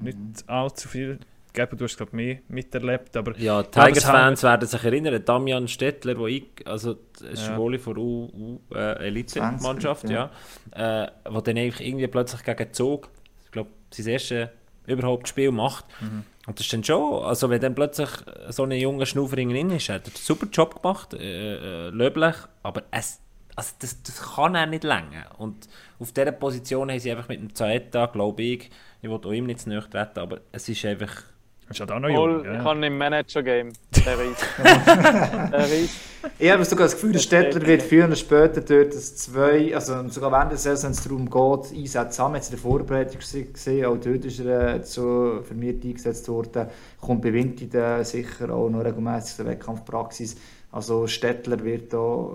nicht 0.00 0.18
allzu 0.46 0.88
viel 0.88 1.18
gegeben. 1.52 1.76
Du 1.78 1.84
hast 1.84 1.96
glaube 1.96 2.16
mehr 2.16 2.38
miterlebt, 2.48 3.16
aber 3.16 3.38
Ja, 3.38 3.62
Tigers-Fans 3.62 4.42
werden 4.42 4.66
sich 4.66 4.82
erinnern, 4.82 5.22
Damian 5.24 5.68
Stettler, 5.68 6.18
wo 6.18 6.26
ich, 6.26 6.46
also 6.64 6.96
das 7.12 7.22
ist 7.22 7.46
Ja. 7.46 7.56
Goalie 7.56 7.78
von 7.78 7.96
U, 7.98 8.30
U 8.32 8.60
äh, 8.74 9.06
Elite-Mannschaft, 9.06 10.08
20, 10.08 10.10
ja, 10.10 10.30
äh, 10.72 11.10
wo 11.30 11.40
dann 11.40 11.58
einfach 11.58 11.80
irgendwie 11.80 12.06
plötzlich 12.08 12.42
gegen 12.42 12.72
Zug, 12.72 13.10
ich 13.44 13.50
glaube, 13.52 13.70
sein 13.90 14.06
erstes 14.06 14.48
überhaupt 14.86 15.28
Spiel 15.28 15.50
macht. 15.50 15.84
Mhm. 16.00 16.24
Und 16.46 16.58
das 16.58 16.66
ist 16.66 16.72
dann 16.72 16.84
schon, 16.84 17.24
also 17.24 17.48
wenn 17.48 17.60
dann 17.60 17.74
plötzlich 17.74 18.10
so 18.50 18.64
ein 18.64 18.72
junger 18.72 19.06
Schnufering 19.06 19.48
drin 19.48 19.70
ist, 19.70 19.88
hat 19.88 20.02
er 20.02 20.08
einen 20.08 20.16
super 20.16 20.46
Job 20.52 20.82
gemacht, 20.82 21.14
äh, 21.14 21.86
äh, 21.86 21.90
löblich, 21.90 22.34
aber 22.62 22.82
es, 22.90 23.20
also 23.56 23.72
das, 23.78 24.02
das 24.02 24.34
kann 24.34 24.54
er 24.54 24.66
nicht 24.66 24.84
länger. 24.84 25.26
Und 25.38 25.68
auf 25.98 26.12
dieser 26.12 26.32
Position 26.32 26.90
haben 26.90 26.98
sie 26.98 27.10
einfach 27.10 27.28
mit 27.28 27.40
dem 27.40 27.54
Zaeta, 27.54 28.06
glaube 28.06 28.42
ich, 28.42 28.70
ich 29.02 29.08
will 29.10 29.16
auch 29.16 29.32
ihm 29.32 29.46
nicht 29.46 29.60
zu 29.60 29.68
nahe 29.68 29.88
treten, 29.88 30.18
aber 30.18 30.40
es 30.52 30.68
ist 30.68 30.84
einfach 30.84 31.22
ist 31.70 31.80
halt 31.80 31.92
auch 31.92 31.98
noch 31.98 32.10
jung. 32.10 32.44
Ja. 32.44 32.58
ich 32.58 32.62
kann 32.62 32.82
im 32.82 32.98
Manager-Game. 32.98 33.72
Der 34.04 34.18
Reis. 34.18 34.36
der 35.50 35.58
Reis. 35.60 35.90
Ich 36.38 36.50
habe 36.50 36.64
sogar 36.64 36.86
das 36.86 36.94
Gefühl, 36.94 37.12
der 37.12 37.20
Städtler 37.20 37.66
wird 37.66 37.82
früher 37.82 38.04
oder 38.04 38.16
später 38.16 38.60
dort 38.60 38.94
das 38.94 39.16
zwei, 39.16 39.74
also 39.74 40.06
sogar 40.08 40.30
während 40.32 40.50
der 40.52 40.58
Saison, 40.58 40.84
wenn 40.84 40.92
es 40.92 41.02
darum 41.02 41.30
geht, 41.62 41.78
Einsätze 41.78 42.22
haben. 42.22 42.34
Jetzt 42.34 42.50
in 42.50 42.56
der 42.56 42.58
Vorbereitung 42.60 43.18
gese- 43.20 43.50
gesehen, 43.52 43.86
auch 43.86 43.96
dort 43.96 44.24
ist 44.26 44.40
er 44.40 44.74
äh, 44.76 44.82
zu 44.82 45.40
vermehrt 45.42 45.82
eingesetzt 45.84 46.28
worden. 46.28 46.68
Kommt 47.00 47.22
bei 47.22 47.32
Winti 47.32 47.68
sicher 48.02 48.50
auch 48.50 48.68
noch 48.68 48.84
regelmäßig 48.84 49.36
der 49.38 49.46
Wettkampfpraxis. 49.46 50.36
Also 50.70 51.06
Städtler 51.06 51.62
wird 51.64 51.92
da, 51.94 52.28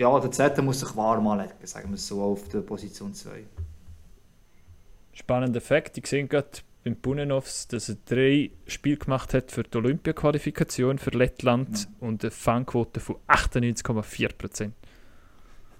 ja, 0.00 0.18
der 0.18 0.30
Z 0.30 0.56
muss 0.62 0.80
sich 0.80 0.96
warm 0.96 1.26
anlegen, 1.28 1.52
sagen 1.64 1.90
wir 1.90 1.96
es 1.96 2.08
so, 2.08 2.22
auf 2.22 2.48
der 2.48 2.60
Position 2.60 3.12
2. 3.12 3.44
Spannender 5.12 5.60
Fakt, 5.60 5.98
ich 5.98 6.06
sehe 6.06 6.26
gerade 6.26 6.48
beim 6.82 6.96
Bunenovs, 6.96 7.68
dass 7.68 7.90
er 7.90 7.96
drei 8.06 8.50
Spiele 8.66 8.96
gemacht 8.96 9.34
hat 9.34 9.52
für 9.52 9.62
die 9.62 9.76
Olympia-Qualifikation 9.76 10.98
für 10.98 11.10
Lettland 11.10 11.86
und 12.00 12.24
eine 12.24 12.30
Fangquote 12.30 12.98
von 12.98 13.16
98,4%. 13.28 14.70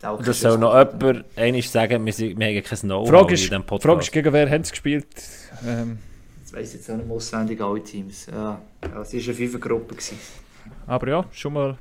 Und 0.02 0.28
das 0.28 0.40
soll 0.40 0.58
noch 0.58 0.74
jemand 0.76 1.24
einmal 1.36 1.62
sagen, 1.62 2.04
wir, 2.04 2.12
sind, 2.12 2.38
wir 2.38 2.46
haben 2.46 2.62
kein 2.62 2.78
Know-how 2.80 3.08
Frage 3.08 3.34
in 3.34 3.40
diesem 3.40 3.64
Podcast. 3.64 3.82
Frage 3.82 4.00
ist, 4.00 4.12
gegen 4.12 4.32
wer 4.34 4.50
haben 4.50 4.64
sie 4.64 4.70
gespielt? 4.70 5.06
Ähm, 5.66 5.98
Das 6.42 6.52
weiss 6.52 6.68
ich 6.68 6.80
jetzt 6.80 6.90
auch 6.90 6.96
nicht 6.96 7.10
auswendig, 7.10 7.60
alle 7.62 7.82
Teams. 7.82 8.26
Ja, 8.26 8.60
ja 8.82 9.00
es 9.00 9.14
war 9.14 9.20
eine 9.20 9.34
Fünfergruppe. 9.34 9.96
aber 10.86 11.08
ja, 11.08 11.24
schon 11.32 11.54
mal, 11.54 11.78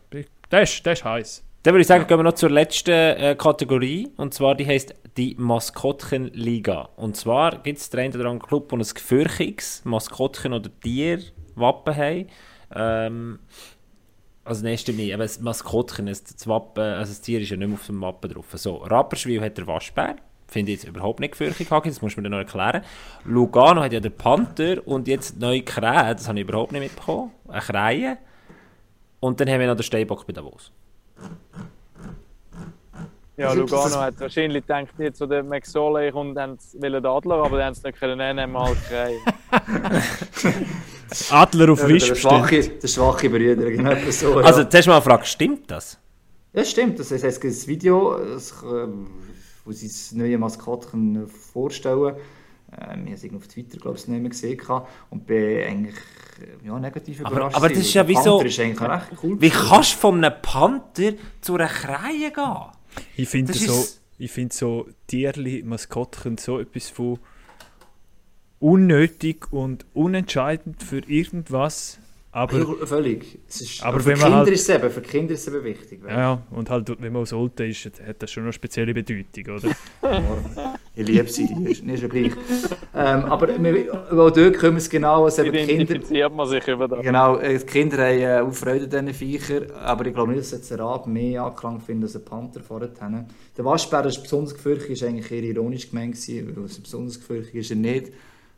das 0.49 0.71
ist, 0.71 0.85
das 0.85 0.99
ist 0.99 1.03
heiß. 1.03 1.43
Dann 1.63 1.73
würde 1.73 1.81
ich 1.81 1.87
sagen, 1.87 2.07
gehen 2.07 2.17
wir 2.17 2.23
noch 2.23 2.33
zur 2.33 2.49
letzten 2.49 2.91
äh, 2.91 3.35
Kategorie. 3.37 4.07
Und 4.15 4.33
zwar, 4.33 4.55
die 4.55 4.65
heisst 4.65 4.95
die 5.17 5.35
Maskottchenliga. 5.37 6.89
Und 6.95 7.17
zwar 7.17 7.57
gibt 7.61 7.79
es 7.79 7.89
den 7.89 7.99
einen 7.99 8.15
oder 8.15 8.29
anderen 8.29 8.47
Club, 8.47 8.69
der 8.69 8.79
ein 8.79 8.83
gefürchiges 8.83 9.83
Maskottchen- 9.83 10.53
oder 10.53 10.69
Tierwappen 10.79 11.95
haben. 11.95 12.27
Ähm, 12.73 13.39
also 14.45 14.63
nein, 14.63 14.77
stimmt 14.77 14.99
nicht. 14.99 15.13
Aber 15.13 15.23
das 15.23 15.41
Maskottchen, 15.41 16.05
das, 16.05 16.23
Wappen, 16.47 16.81
also 16.81 17.11
das 17.11 17.21
Tier 17.21 17.41
ist 17.41 17.49
ja 17.49 17.57
nicht 17.57 17.67
mehr 17.67 17.77
auf 17.77 17.85
dem 17.85 18.01
Wappen 18.01 18.31
drauf. 18.31 18.45
So, 18.53 18.77
Rapperswil 18.77 19.41
hat 19.41 19.57
der 19.57 19.67
Waschbär. 19.67 20.15
Finde 20.47 20.71
ich 20.71 20.79
jetzt 20.79 20.87
überhaupt 20.87 21.19
nicht 21.19 21.31
gefürchtig, 21.31 21.69
Hagi, 21.69 21.89
das 21.89 22.01
muss 22.01 22.15
man 22.15 22.23
mir 22.23 22.31
noch 22.31 22.39
erklären. 22.39 22.81
Lugano 23.23 23.81
hat 23.81 23.93
ja 23.93 23.99
den 23.99 24.15
Panther 24.15 24.87
und 24.87 25.07
jetzt 25.07 25.39
neue 25.39 25.61
Krähe, 25.61 26.15
das 26.15 26.27
habe 26.27 26.39
ich 26.39 26.47
überhaupt 26.47 26.71
nicht 26.71 26.81
mitbekommen. 26.81 27.31
Eine 27.47 27.61
Krähe. 27.61 28.17
Und 29.19 29.39
dann 29.39 29.47
haben 29.47 29.59
wir 29.59 29.67
noch 29.67 29.75
den 29.75 29.83
Steinbock 29.83 30.25
bei 30.25 30.33
Davos. 30.33 30.71
Ja, 33.39 33.53
Lugano 33.53 33.95
hat 34.01 34.19
wahrscheinlich 34.19 34.63
gedacht, 34.67 34.89
jetzt 34.97 35.17
so 35.17 35.25
der 35.25 35.43
McSorley 35.43 36.11
kommt, 36.11 36.37
haben 36.37 36.57
sie 36.59 36.81
wollen 36.81 37.01
den 37.01 37.05
Adler, 37.05 37.35
aber 37.35 37.57
die 37.57 37.63
haben 37.63 37.71
es 37.71 37.81
nicht 37.81 37.97
können 37.97 38.17
nennen, 38.17 38.51
mal 38.51 38.75
Krei. 38.89 39.15
Adler 41.31 41.71
auf 41.71 41.81
Ja, 41.81 41.87
Wisch 41.87 42.19
schwache, 42.19 42.67
der 42.67 42.87
schwache 42.89 43.29
Brüder, 43.29 43.71
genau 43.71 43.95
so. 44.11 44.37
Also, 44.39 44.65
zuerst 44.65 44.89
mal 44.89 44.95
eine 44.95 45.03
Frage, 45.03 45.25
stimmt 45.25 45.71
das? 45.71 45.97
Ja, 46.51 46.65
stimmt. 46.65 46.99
Das 46.99 47.11
heißt, 47.11 47.23
es 47.23 47.39
gibt 47.39 47.53
ein 47.53 47.67
Video, 47.67 48.17
das, 48.17 48.53
ähm, 48.61 49.07
wo 49.63 49.71
sie 49.71 49.87
das 49.87 50.11
neue 50.11 50.37
Maskottchen 50.37 51.27
vorstellen. 51.27 52.15
Ähm, 52.77 53.07
ich 53.07 53.23
habe 53.23 53.27
es 53.27 53.35
auf 53.35 53.47
Twitter, 53.47 53.77
glaube 53.77 53.97
ich, 53.97 54.07
nicht 54.07 54.19
mehr 54.19 54.29
gesehen. 54.29 54.59
Und 55.11 55.25
bin 55.25 55.63
eigentlich 55.63 55.95
ja, 56.65 56.79
negativ 56.79 57.21
Aber- 57.23 57.31
überrascht. 57.31 57.55
aber 57.55 57.69
das 57.69 57.77
gewesen. 57.77 57.87
ist 57.87 57.93
ja 57.93 58.07
wie 58.07 58.15
so- 58.15 58.39
cool. 59.23 59.41
Wie 59.41 59.49
kannst 59.49 59.93
du 59.93 59.97
von 59.97 60.23
einem 60.23 60.41
Panther 60.41 61.13
zu 61.41 61.55
einer 61.55 61.67
Krähe 61.67 62.31
gehen? 62.31 62.55
Ich 63.15 63.29
finde 63.29 63.53
Das 63.53 63.61
so, 63.61 63.85
ich 64.17 64.31
finde 64.31 64.55
so 64.55 64.87
Tierli, 65.07 65.63
Maskottchen 65.63 66.37
so 66.37 66.59
etwas 66.59 66.89
von 66.89 67.19
unnötig 68.59 69.51
und 69.51 69.85
unentscheidend 69.93 70.83
für 70.83 70.99
irgendwas. 70.99 71.99
Aber 72.31 72.59
Ja, 72.59 72.85
Völlig. 72.85 73.39
Es 73.47 73.61
ist, 73.61 73.83
Aber 73.83 73.99
für 73.99 74.13
Kinder 74.13 74.35
halt- 74.37 74.49
ist 74.49 74.69
es 74.69 74.75
eben, 74.75 74.89
für 74.91 75.01
Kinder 75.01 75.33
ist 75.33 75.47
es 75.47 75.53
eben 75.53 75.63
wichtig. 75.63 75.99
weil- 76.03 76.11
ja, 76.15 76.41
und 76.51 76.69
halt, 76.69 76.89
wenn 77.01 77.11
man 77.11 77.23
aus 77.23 77.33
Olten 77.33 77.67
ist, 77.69 77.85
hat 77.85 78.21
das 78.21 78.31
schon 78.31 78.43
eine 78.43 78.53
spezielle 78.53 78.93
Bedeutung, 78.93 79.55
oder? 79.55 79.69
Ich 80.95 81.07
liebe 81.07 81.29
sie, 81.29 81.47
die 81.47 81.71
ist 81.71 81.83
nicht 81.85 82.01
so 82.01 82.09
gleich. 82.09 82.33
ähm, 82.93 83.23
aber 83.25 83.47
wir, 83.63 83.93
auch 83.93 84.31
dort 84.31 84.53
können 84.57 84.73
wir 84.73 84.77
es 84.79 84.89
genau, 84.89 85.23
also 85.23 85.43
eben 85.43 85.53
die 85.53 85.85
Kinder, 85.85 86.29
man 86.29 86.47
sich 86.47 86.67
über 86.67 86.89
das. 86.89 87.01
Genau, 87.03 87.37
äh, 87.37 87.57
die 87.57 87.65
Kinder 87.65 87.97
haben 87.99 88.19
äh, 88.19 88.39
auch 88.41 88.51
Freude 88.53 88.97
an 88.97 89.05
diesen 89.05 89.13
Viechern, 89.13 89.71
aber 89.71 90.05
ich 90.07 90.13
glaube 90.13 90.31
nicht, 90.31 90.41
dass 90.41 90.51
jetzt 90.51 90.71
ein 90.73 90.79
Rab 90.81 91.07
mehr 91.07 91.43
Anklang 91.43 91.79
findet 91.79 92.09
als 92.09 92.17
ein 92.17 92.25
Panther 92.25 92.59
vorher. 92.59 92.89
haben. 92.99 93.27
Der 93.57 93.63
Waschbär 93.63 94.05
ist 94.07 94.21
besonders 94.21 94.53
gefürchtig, 94.55 94.89
ist 94.91 95.03
eigentlich 95.03 95.31
eher 95.31 95.43
ironisch 95.43 95.89
gemeint 95.89 96.17
weil 96.27 96.65
es 96.65 96.79
besonders 96.79 97.17
gefürchtig 97.17 97.55
ist 97.55 97.69
er 97.71 97.77
nicht. 97.77 98.11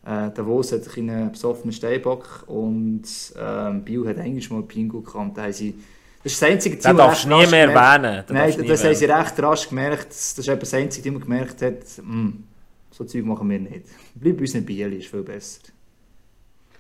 Äh, 0.06 0.32
der 0.32 0.45
Wos 0.47 0.72
hat 0.72 0.82
einen 0.97 1.32
besoffenen 1.32 1.72
Steinbock 1.74 2.43
und 2.47 3.04
ähm, 3.39 3.84
Biel 3.84 4.08
hat 4.08 4.18
eigentlich 4.18 4.49
mal 4.49 4.64
Pingu 4.64 5.04
und 5.14 5.38
da 5.38 5.43
haben 5.43 5.54
sie, 5.54 5.76
das 6.24 6.34
ist 6.34 6.41
das 6.41 6.49
einzige 6.49 6.76
Das 6.78 6.86
Team, 6.86 6.97
darfst 6.97 7.26
du 7.26 7.30
das 7.30 7.45
nie 7.45 7.52
mehr 7.52 7.70
erwähnen. 7.72 8.24
Das 8.28 8.34
Nein, 8.34 8.68
das, 8.68 8.84
haben 8.84 8.95
sie 8.95 9.06
recht 9.06 9.39
rasch 9.43 9.70
gemerkt. 9.70 10.10
Das 10.10 10.38
ist 10.38 10.47
das 10.49 10.74
einzige 10.74 11.04
Team, 11.04 11.14
das 11.16 11.24
gemerkt 11.24 11.62
hat, 11.62 11.84
hm, 11.97 12.43
so 12.89 13.04
Zeug 13.04 13.26
machen 13.26 13.49
wir 13.49 13.60
nicht. 13.60 13.86
Bleib 14.16 14.38
bei 14.38 14.41
uns 14.41 14.56
in 14.56 14.66
Biel, 14.66 14.93
ist 14.93 15.08
viel 15.08 15.22
besser. 15.24 15.62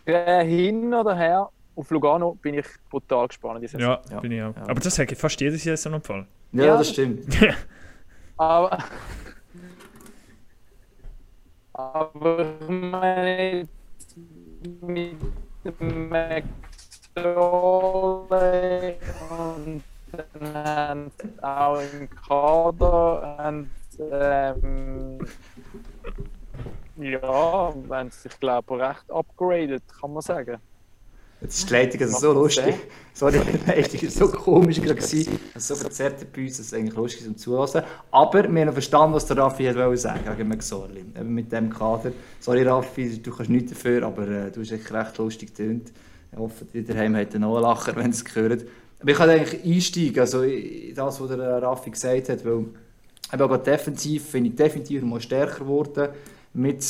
Äh, 0.05 0.43
hin 0.45 0.93
oder 0.93 1.15
her, 1.15 1.49
auf 1.75 1.89
Lugano 1.91 2.33
bin 2.41 2.55
ich 2.55 2.65
brutal 2.89 3.27
gespannt. 3.27 3.63
Diese 3.63 3.79
Ja, 3.79 4.01
Ja. 4.09 4.19
bin 4.19 4.31
ich 4.31 4.41
auch. 4.41 4.55
Ja. 4.55 4.63
Aber 4.67 4.79
das 4.79 4.95
sage 4.95 5.13
ich 5.13 5.19
fast 5.19 5.39
jedes 5.39 5.63
Jahr 5.63 5.77
so 5.77 5.89
einen 5.89 6.01
Fall. 6.01 6.25
Ja, 6.53 6.65
Ja, 6.65 6.77
das 6.77 6.89
stimmt. 6.89 7.25
Aber. 8.37 8.79
Aber 11.93 12.45
ich 12.61 12.69
meine, 12.69 13.67
mit 14.81 15.17
dem 15.63 16.09
McSorley 17.15 18.97
und 19.29 19.83
dann 20.11 20.53
haben 20.53 21.11
sie 21.17 21.43
auch 21.43 21.79
im 21.79 22.09
Kader 22.09 23.35
haben, 23.37 23.71
sie, 23.89 24.03
ähm, 24.03 25.19
Ja, 26.95 27.73
wenn 27.89 28.07
es 28.07 28.21
sich, 28.23 28.39
glaube 28.39 28.75
ich, 28.75 28.81
recht 28.81 29.11
upgradet, 29.11 29.83
kann 29.99 30.13
man 30.13 30.21
sagen. 30.21 30.61
Jetzt 31.41 31.57
ist 31.57 31.69
die 31.69 31.73
Leitung 31.73 32.01
also 32.01 32.17
so 32.17 32.33
lustig. 32.33 32.75
Sorry, 33.13 33.39
die 33.39 33.69
Leitung 33.69 34.01
war 34.03 34.09
so 34.09 34.27
komisch 34.27 34.79
gerade. 34.79 34.95
gewesen. 34.95 35.39
Also 35.55 35.73
so 35.73 35.81
verzerrt 35.81 36.31
bei 36.31 36.43
uns, 36.43 36.57
dass 36.57 36.67
es 36.67 36.73
eigentlich 36.73 36.95
lustig 36.95 37.21
ist 37.21 37.25
zum 37.25 37.37
Zuhören. 37.37 37.83
Aber 38.11 38.53
wir 38.53 38.65
haben 38.65 38.73
verstanden, 38.73 39.15
was 39.15 39.25
der 39.25 39.37
Raffi 39.37 39.65
hat 39.65 39.75
wollen 39.75 39.97
sagen 39.97 40.21
wegen 40.25 40.47
McSorley. 40.47 40.99
Eben 40.99 41.33
mit 41.33 41.51
dem 41.51 41.71
Kader. 41.71 42.11
Sorry 42.39 42.61
Raffi, 42.61 43.19
du 43.21 43.35
kannst 43.35 43.49
nichts 43.49 43.71
dafür, 43.71 44.03
aber 44.03 44.27
äh, 44.27 44.51
du 44.51 44.61
hast 44.61 44.71
echt 44.71 44.91
recht 44.93 45.17
lustig 45.17 45.55
getönt. 45.55 45.91
Ich 46.31 46.37
hoffe, 46.37 46.65
die 46.71 46.85
daheim 46.85 47.15
hat 47.15 47.33
einen 47.33 47.51
Lacher, 47.51 47.95
wenn 47.95 48.13
sie 48.13 48.23
es 48.23 48.35
hören. 48.35 48.61
Aber 48.99 49.11
ich 49.11 49.17
kann 49.17 49.29
eigentlich 49.29 49.65
einsteigen, 49.65 50.19
also 50.19 50.43
in 50.43 50.93
das, 50.93 51.19
was 51.19 51.27
der 51.27 51.61
Raffi 51.61 51.89
gesagt 51.89 52.29
hat, 52.29 52.45
weil 52.45 52.65
eben 53.33 53.41
auch 53.41 53.57
defensiv 53.57 54.29
finde 54.29 54.51
ich 54.51 54.55
definitiv 54.55 55.01
mal 55.01 55.19
stärker 55.19 55.59
geworden 55.59 56.09
mit 56.53 56.83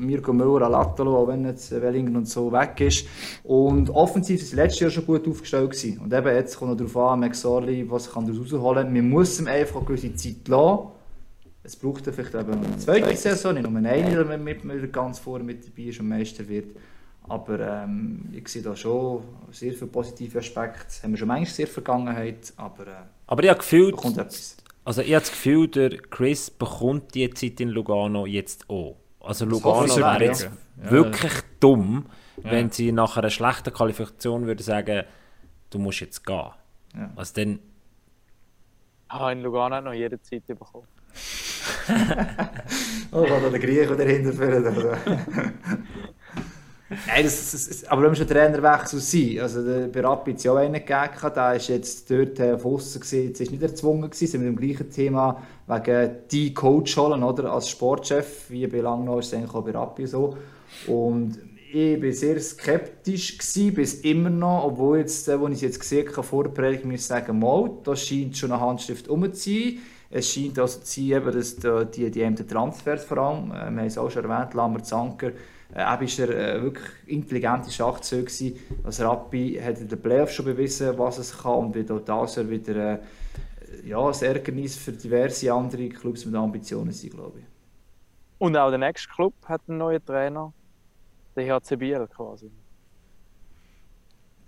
Mirko 0.00 0.32
Müller, 0.32 0.66
Alattalo, 0.66 1.16
auch 1.16 1.28
wenn 1.28 1.44
jetzt 1.44 1.70
Wellingen 1.70 2.16
und 2.16 2.28
so 2.28 2.50
weg 2.52 2.80
ist. 2.80 3.06
Und 3.44 3.90
offensiv 3.90 4.40
ist 4.42 4.54
letztes 4.54 4.80
Jahr 4.80 4.90
schon 4.90 5.06
gut 5.06 5.28
aufgestellt 5.28 5.70
gewesen. 5.70 5.98
Und 5.98 6.12
eben 6.12 6.34
jetzt 6.34 6.56
kommt 6.58 6.70
noch 6.70 6.76
darauf 6.76 6.96
an, 7.12 7.20
McSorley, 7.20 7.90
was 7.90 8.10
kann 8.10 8.26
daraus 8.26 8.52
rausholen. 8.52 8.92
Man 8.92 9.08
muss 9.08 9.38
ihm 9.40 9.46
einfach 9.46 9.76
eine 9.76 9.86
gewisse 9.86 10.14
Zeit 10.14 10.48
lassen. 10.48 10.88
Es 11.62 11.76
braucht 11.76 12.06
dann 12.06 12.14
vielleicht 12.14 12.34
eben 12.34 12.50
noch 12.50 12.66
eine 12.66 12.78
zweite 12.78 13.14
Saison, 13.16 13.54
nicht 13.54 13.68
nur 13.68 13.78
eine, 13.78 14.24
damit 14.24 14.64
man 14.64 14.90
ganz 14.90 15.18
vorne 15.18 15.44
mit 15.44 15.66
dabei 15.66 15.88
ist 15.88 16.00
und 16.00 16.08
Meister 16.08 16.48
wird. 16.48 16.74
Aber 17.28 17.60
ähm, 17.60 18.30
ich 18.32 18.48
sehe 18.48 18.62
da 18.62 18.74
schon 18.74 19.22
sehr 19.52 19.72
viele 19.74 19.86
positive 19.86 20.38
Aspekte. 20.38 21.02
Haben 21.02 21.12
wir 21.12 21.18
schon 21.18 21.28
manchmal 21.28 21.46
sehr 21.54 21.66
in 21.66 21.66
der 21.66 21.74
Vergangenheit, 21.74 22.52
aber 22.56 22.86
äh, 22.86 22.90
Aber 23.26 23.42
ich 23.44 23.50
habe 23.50 23.58
gefühlt, 23.58 23.92
da 23.92 24.00
kommt 24.00 24.18
etwas. 24.18 24.56
also 24.84 25.02
ich 25.02 25.12
habe 25.12 25.20
das 25.20 25.30
Gefühl, 25.30 25.68
der 25.68 25.90
Chris 25.98 26.50
bekommt 26.50 27.14
die 27.14 27.28
Zeit 27.30 27.60
in 27.60 27.68
Lugano 27.68 28.26
jetzt 28.26 28.68
auch. 28.70 28.96
Also 29.30 29.44
Lugano 29.44 29.96
wäre 29.96 30.24
jetzt 30.24 30.42
ja. 30.42 30.90
wirklich 30.90 31.32
dumm, 31.60 32.06
Ja. 32.42 32.50
wenn 32.50 32.72
sie 32.72 32.90
nach 32.90 33.16
einer 33.16 33.30
schlechten 33.30 33.72
Qualifikation 33.72 34.46
würde 34.46 34.60
sagen, 34.64 35.04
du 35.70 35.78
musst 35.78 36.00
jetzt 36.00 36.26
gehen. 36.26 36.50
Ja. 36.96 37.10
Also 37.14 37.34
dann, 37.36 37.60
Ah, 39.06 39.30
in 39.30 39.42
Lugano 39.42 39.76
hat 39.76 39.84
noch 39.84 39.92
jede 39.92 40.20
Zeit 40.20 40.44
bekommen. 40.48 40.86
Oh, 43.12 43.28
war 43.28 43.40
da 43.40 43.50
der 43.50 43.58
Grieche 43.60 43.96
dahinter 43.96 44.32
führen. 44.32 44.96
Nein, 47.06 47.22
das, 47.22 47.52
das, 47.52 47.68
das, 47.68 47.84
aber 47.84 48.02
wenn 48.02 48.10
wir 48.10 48.16
schon 48.16 48.26
Trainerwechsel 48.26 48.98
sind, 48.98 49.38
also 49.38 49.64
der, 49.64 49.86
bei 49.86 50.00
Rapid 50.00 50.42
ja 50.42 50.52
auch 50.52 50.56
einen 50.56 50.72
gegeben, 50.72 51.32
der 51.36 51.54
ist 51.54 51.68
jetzt 51.68 52.10
dort 52.10 52.40
äh, 52.40 52.52
auf 52.54 52.66
Aussen 52.66 53.00
gewesen, 53.00 53.28
jetzt 53.28 53.40
ist 53.40 53.52
nicht 53.52 53.62
erzwungen 53.62 54.10
gewesen, 54.10 54.26
sind 54.26 54.40
mit 54.40 54.48
dem 54.48 54.56
gleichen 54.56 54.90
Thema 54.90 55.40
wegen 55.68 56.10
die 56.32 56.52
Coach 56.52 56.96
holen, 56.96 57.22
oder, 57.22 57.52
als 57.52 57.68
Sportchef, 57.70 58.46
wie 58.48 58.66
bei 58.66 58.80
Langnau 58.80 59.20
ist 59.20 59.28
es 59.28 59.34
eigentlich 59.34 59.54
auch 59.54 59.64
bei 59.64 59.70
Rapid 59.70 60.08
so. 60.08 60.36
Und 60.88 61.38
ich 61.72 62.02
war 62.02 62.12
sehr 62.12 62.40
skeptisch, 62.40 63.38
gewesen, 63.38 63.74
bis 63.74 63.94
immer 64.00 64.30
noch, 64.30 64.64
obwohl 64.64 64.98
jetzt, 64.98 65.28
äh, 65.28 65.36
ich 65.36 65.52
es 65.52 65.60
jetzt 65.60 65.78
gesehen 65.78 66.08
habe, 66.08 66.24
vor 66.24 66.48
muss 66.48 66.94
ich 66.94 67.06
sagen, 67.06 67.38
mal, 67.38 67.70
da 67.84 67.94
scheint 67.94 68.36
schon 68.36 68.50
eine 68.50 68.60
Handschrift 68.60 69.06
um 69.06 69.32
zu 69.32 69.48
sein. 69.48 69.78
Es 70.10 70.28
scheint 70.28 70.58
also 70.58 70.80
zu 70.80 71.00
sein, 71.08 71.22
dass 71.24 71.56
da 71.56 71.84
die, 71.84 72.10
die 72.10 72.20
eben 72.20 72.34
Transfers 72.34 73.04
vor 73.04 73.18
allem, 73.18 73.52
äh, 73.52 73.54
wir 73.54 73.64
haben 73.64 73.78
es 73.78 73.96
auch 73.96 74.10
schon 74.10 74.24
erwähnt, 74.24 74.54
Lammer 74.54 74.82
Zanker, 74.82 75.30
äh, 75.74 75.94
eben 75.94 76.04
ist 76.04 76.18
er 76.18 76.28
äh, 76.30 76.62
wirklich 76.62 76.86
intelligente 77.06 77.70
Schachzug 77.70 78.26
gewesen. 78.26 78.58
Also 78.84 79.08
Rappi 79.08 79.60
hat 79.62 79.78
in 79.80 79.88
den 79.88 80.00
Playoffs 80.00 80.34
schon 80.34 80.44
bewiesen, 80.46 80.96
was 80.98 81.18
es 81.18 81.36
kann 81.36 81.54
und 81.66 81.74
wird 81.74 81.90
auch 81.90 82.00
das 82.00 82.36
Jahr 82.36 82.48
wieder 82.48 82.94
äh, 82.94 82.98
ja, 83.84 83.98
ein 84.04 84.14
Ärgernis 84.22 84.76
für 84.76 84.92
diverse 84.92 85.52
andere 85.52 85.88
Clubs 85.88 86.24
mit 86.26 86.34
Ambitionen 86.34 86.92
sein, 86.92 87.10
glaube 87.10 87.40
ich. 87.40 87.44
Und 88.38 88.56
auch 88.56 88.70
der 88.70 88.78
nächste 88.78 89.08
Club 89.08 89.34
hat 89.46 89.62
einen 89.68 89.78
neuen 89.78 90.04
Trainer. 90.04 90.52
Der 91.36 91.54
HC 91.54 91.76
Biel 91.76 92.08
quasi. 92.08 92.50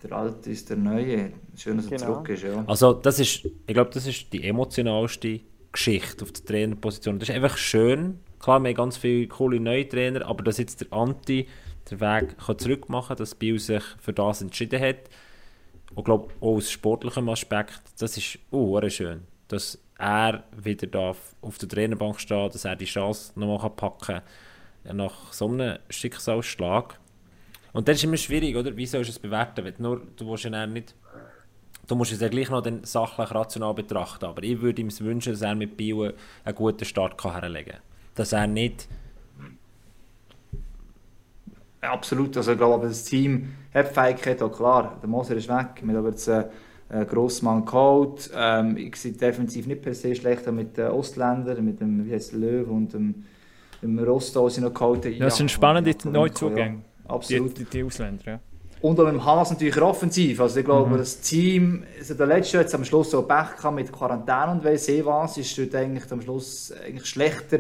Der 0.03 0.13
Alte 0.13 0.51
ist 0.51 0.69
der 0.69 0.77
Neue. 0.77 1.33
Schön, 1.57 1.77
dass 1.77 1.87
er 1.87 1.99
Genau. 1.99 2.15
zurück 2.15 2.29
ist, 2.31 2.43
ja. 2.43 2.65
also 2.67 2.93
das 2.93 3.21
ist, 3.21 3.45
ich 3.45 3.75
glaube, 3.75 3.91
das 3.95 4.07
ist 4.07 4.33
die 4.33 4.43
emotionalste 4.43 5.41
Geschichte 5.71 6.25
auf 6.25 6.33
der 6.33 6.45
Trainerposition. 6.45 7.19
Das 7.19 7.29
ist 7.29 7.35
einfach 7.35 7.57
schön. 7.57 8.19
Klar, 8.43 8.59
wir 8.59 8.71
haben 8.71 8.75
ganz 8.75 8.97
viele 8.97 9.29
coole 9.29 9.61
neue 9.61 9.89
Trainer, 9.89 10.27
aber 10.27 10.43
dass 10.43 10.59
jetzt 10.59 10.81
der 10.81 10.93
Anti 10.93 11.49
den 11.89 12.01
Weg 12.01 12.37
kann 12.39 12.59
zurückmachen 12.59 13.09
kann, 13.09 13.17
dass 13.17 13.37
Biel 13.37 13.61
sich 13.61 13.85
für 14.01 14.13
das 14.13 14.43
entschieden 14.43 14.83
hat. 14.83 15.09
Und 15.95 16.05
glaube 16.05 16.33
auch 16.41 16.57
aus 16.57 16.69
sportlichem 16.69 17.29
Aspekt, 17.29 17.81
das 18.01 18.17
ist 18.17 18.41
uh, 18.51 18.81
schön, 18.89 19.23
dass 19.47 19.79
er 19.97 20.43
wieder 20.57 20.89
darf 20.89 21.37
auf 21.41 21.59
der 21.59 21.69
Trainerbank 21.69 22.19
stehen 22.19 22.51
dass 22.51 22.65
er 22.65 22.75
die 22.75 22.87
Chance 22.87 23.39
nochmal 23.39 23.71
packen 23.71 24.23
kann 24.87 24.97
nach 24.97 25.33
so 25.33 25.47
einem 25.47 25.79
Schicksalsschlag. 25.89 26.99
Und 27.73 27.87
dann 27.87 27.95
ist 27.95 28.03
immer 28.03 28.17
schwierig, 28.17 28.57
oder? 28.57 28.77
Wie 28.77 28.87
sollst 28.87 29.09
du 29.09 29.13
es 29.13 29.19
bewerten? 29.21 29.65
Du, 29.65 29.83
nur, 29.83 30.03
du 30.17 30.29
willst 30.29 30.45
ja 30.45 30.67
nicht 30.67 30.97
Du 31.87 31.97
musst 31.97 32.13
es 32.13 32.21
ja 32.21 32.29
gleich 32.29 32.49
noch 32.49 32.63
dann 32.63 32.85
sachlich 32.85 33.31
rational 33.33 33.75
betrachten, 33.75 34.25
aber 34.25 34.43
ich 34.45 34.61
würde 34.61 34.81
ihm 34.81 34.99
wünschen, 35.01 35.33
dass 35.33 35.43
er 35.43 35.55
mit 35.55 35.77
Biel 35.77 36.15
einen 36.45 36.55
guten 36.55 36.85
Start 36.85 37.23
herlegen 37.25 37.73
kann. 37.73 37.92
Dass 38.15 38.33
er 38.33 38.47
nicht 38.47 38.89
Ja, 41.83 41.93
Absolut, 41.93 42.37
also 42.37 42.53
ich 42.53 42.59
glaube, 42.59 42.87
das 42.87 43.05
Team 43.05 43.55
hat 43.75 43.89
Fähigkeit, 43.89 44.41
auch 44.41 44.53
klar, 44.53 44.99
der 45.03 45.09
Moser 45.09 45.35
ist 45.35 45.49
weg, 45.49 45.83
wir 45.83 45.89
haben 45.89 45.97
aber 45.97 46.11
jetzt 46.11 46.29
äh, 46.29 46.45
einen 46.89 47.07
Grossmann 47.09 47.65
geholt, 47.65 48.31
ähm, 48.37 48.77
ich 48.77 48.95
sehe 48.95 49.13
defensiv 49.13 49.67
nicht 49.67 49.83
per 49.83 49.93
se 49.93 50.15
schlechter 50.15 50.53
mit 50.53 50.77
den 50.77 50.89
Ausländern, 50.89 51.65
mit 51.65 51.81
dem, 51.81 52.07
wie 52.07 52.13
heißt 52.13 52.35
Löw 52.35 52.69
und 52.69 52.93
dem, 52.93 53.25
dem 53.83 53.99
Rostow 53.99 54.49
sind 54.49 54.63
noch 54.63 54.75
geholt. 54.75 55.05
Ja, 55.07 55.25
das 55.25 55.39
sind 55.39 55.51
spannende 55.51 55.91
ja, 55.91 56.11
Neuzugänge. 56.11 56.83
Ja, 57.05 57.15
absolut. 57.15 57.59
Die, 57.59 57.65
die, 57.65 57.71
die 57.71 57.83
Ausländer, 57.83 58.25
ja. 58.27 58.41
Und 58.81 58.99
auch 58.99 59.05
mit 59.05 59.15
dem 59.15 59.25
Haas 59.25 59.51
natürlich 59.51 59.81
offensiv. 59.81 60.41
Also 60.41 60.59
ich 60.61 60.65
glaube, 60.65 60.99
das 60.99 61.21
Team, 61.21 61.85
also 61.99 62.15
der 62.15 62.27
letzte 62.27 62.59
jetzt 62.59 62.75
am 62.75 62.85
Schluss 62.85 63.11
so 63.11 63.23
Pech 63.23 63.71
mit 63.73 63.93
Quarantäne 63.93 64.53
und 64.53 64.65
weiss 64.65 64.89
eh 64.89 65.05
was, 65.05 65.39
ist 65.39 65.57
dort 65.57 65.75
eigentlich 65.77 66.11
am 66.11 66.21
Schluss 66.21 66.73
eigentlich 66.85 67.07
schlechter 67.07 67.59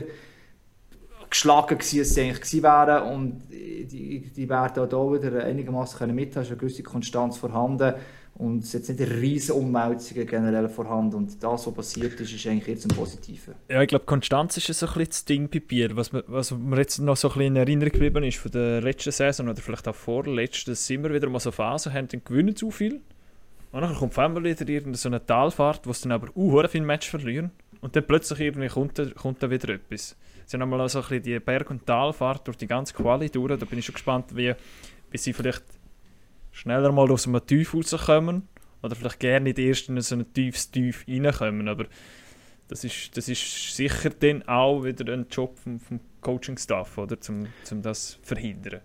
geschlagen 1.32 1.78
gewesen, 1.78 1.98
als 2.00 2.14
sie 2.14 2.20
eigentlich 2.22 2.62
wären. 2.62 3.02
Und 3.12 3.42
die, 3.50 4.30
die 4.34 4.48
werden 4.48 4.92
auch 4.94 5.10
hier 5.18 5.22
wieder 5.22 5.44
einigermaßen 5.44 5.98
können 5.98 6.14
mithalten, 6.14 6.42
ist 6.42 6.48
eine 6.50 6.56
gewisse 6.58 6.82
Konstanz 6.82 7.36
vorhanden. 7.38 7.94
Und 8.34 8.64
es 8.64 8.72
jetzt 8.72 8.88
nicht 8.88 9.00
riesige 9.00 9.54
Umwälzung 9.54 10.26
generell 10.26 10.68
vorhanden. 10.68 11.16
Und 11.16 11.42
das, 11.42 11.66
was 11.66 11.74
passiert 11.74 12.18
ist, 12.18 12.32
ist 12.32 12.46
eigentlich 12.46 12.66
jetzt 12.66 12.90
ein 12.90 12.96
Positiver. 12.96 13.52
Ja, 13.68 13.82
ich 13.82 13.88
glaube, 13.88 14.06
Konstanz 14.06 14.56
ist 14.56 14.68
ein 14.68 14.68
bisschen 14.86 15.04
das 15.06 15.24
Ding 15.26 15.50
bei 15.50 15.60
Bier. 15.60 15.94
Was, 15.96 16.12
mir- 16.12 16.24
was 16.26 16.50
mir 16.50 16.78
jetzt 16.78 16.98
noch 16.98 17.16
so 17.16 17.28
ein 17.28 17.34
bisschen 17.34 17.46
in 17.48 17.56
Erinnerung 17.56 17.92
geblieben 17.92 18.24
ist 18.24 18.38
von 18.38 18.50
der 18.50 18.80
letzten 18.80 19.12
Saison 19.12 19.48
oder 19.48 19.60
vielleicht 19.60 19.86
auch 19.86 19.94
vorletzten, 19.94 20.74
sie 20.74 20.94
immer 20.94 21.12
wieder 21.12 21.28
mal 21.28 21.40
so 21.40 21.50
Phasen 21.50 21.92
haben, 21.92 22.08
dann 22.08 22.22
gewinnen 22.24 22.56
zu 22.56 22.70
viel. 22.70 23.00
Und 23.70 23.80
dann 23.82 23.94
kommt 23.94 24.18
einmal 24.18 24.42
wieder 24.44 24.66
irgendeine 24.66 24.96
so 24.96 25.08
eine 25.10 25.24
Talfahrt, 25.24 25.86
wo 25.86 25.92
sie 25.92 26.04
dann 26.08 26.12
aber 26.12 26.28
hure 26.34 26.68
viele 26.68 26.84
Match 26.84 27.10
verlieren. 27.10 27.50
Und 27.82 27.96
dann 27.96 28.06
plötzlich 28.06 28.40
irgendwie 28.40 28.68
kommt, 28.68 28.98
da- 28.98 29.10
kommt 29.10 29.42
da 29.42 29.50
wieder 29.50 29.74
etwas. 29.74 30.16
Sie 30.46 30.56
haben 30.56 30.62
einmal 30.62 30.88
so 30.88 30.98
ein 30.98 31.02
bisschen 31.02 31.22
die 31.22 31.40
Berg- 31.40 31.70
und 31.70 31.86
Talfahrt 31.86 32.46
durch 32.46 32.56
die 32.56 32.66
ganze 32.66 32.94
Quali 32.94 33.30
durch. 33.30 33.58
Da 33.58 33.66
bin 33.66 33.78
ich 33.78 33.86
schon 33.86 33.94
gespannt, 33.94 34.36
wie, 34.36 34.54
wie 35.10 35.18
sie 35.18 35.32
vielleicht 35.32 35.64
schneller 36.50 36.92
mal 36.92 37.10
aus 37.10 37.26
einem 37.26 37.44
Tief 37.46 37.74
rauskommen. 37.74 38.48
Oder 38.82 38.96
vielleicht 38.96 39.20
gerne 39.20 39.44
nicht 39.44 39.58
erst 39.58 39.88
in 39.88 40.00
so 40.00 40.16
ein 40.16 40.32
tiefes 40.32 40.70
Tief 40.70 41.04
reinkommen. 41.08 41.68
Aber 41.68 41.86
das 42.68 42.84
ist, 42.84 43.16
das 43.16 43.28
ist 43.28 43.76
sicher 43.76 44.10
dann 44.10 44.42
auch 44.48 44.82
wieder 44.82 45.12
ein 45.12 45.26
Job 45.30 45.58
vom, 45.58 45.78
vom 45.78 46.00
Coaching-Staff, 46.20 46.98
oder? 46.98 47.20
Zum, 47.20 47.46
zum 47.64 47.82
das 47.82 48.18
verhindern. 48.22 48.80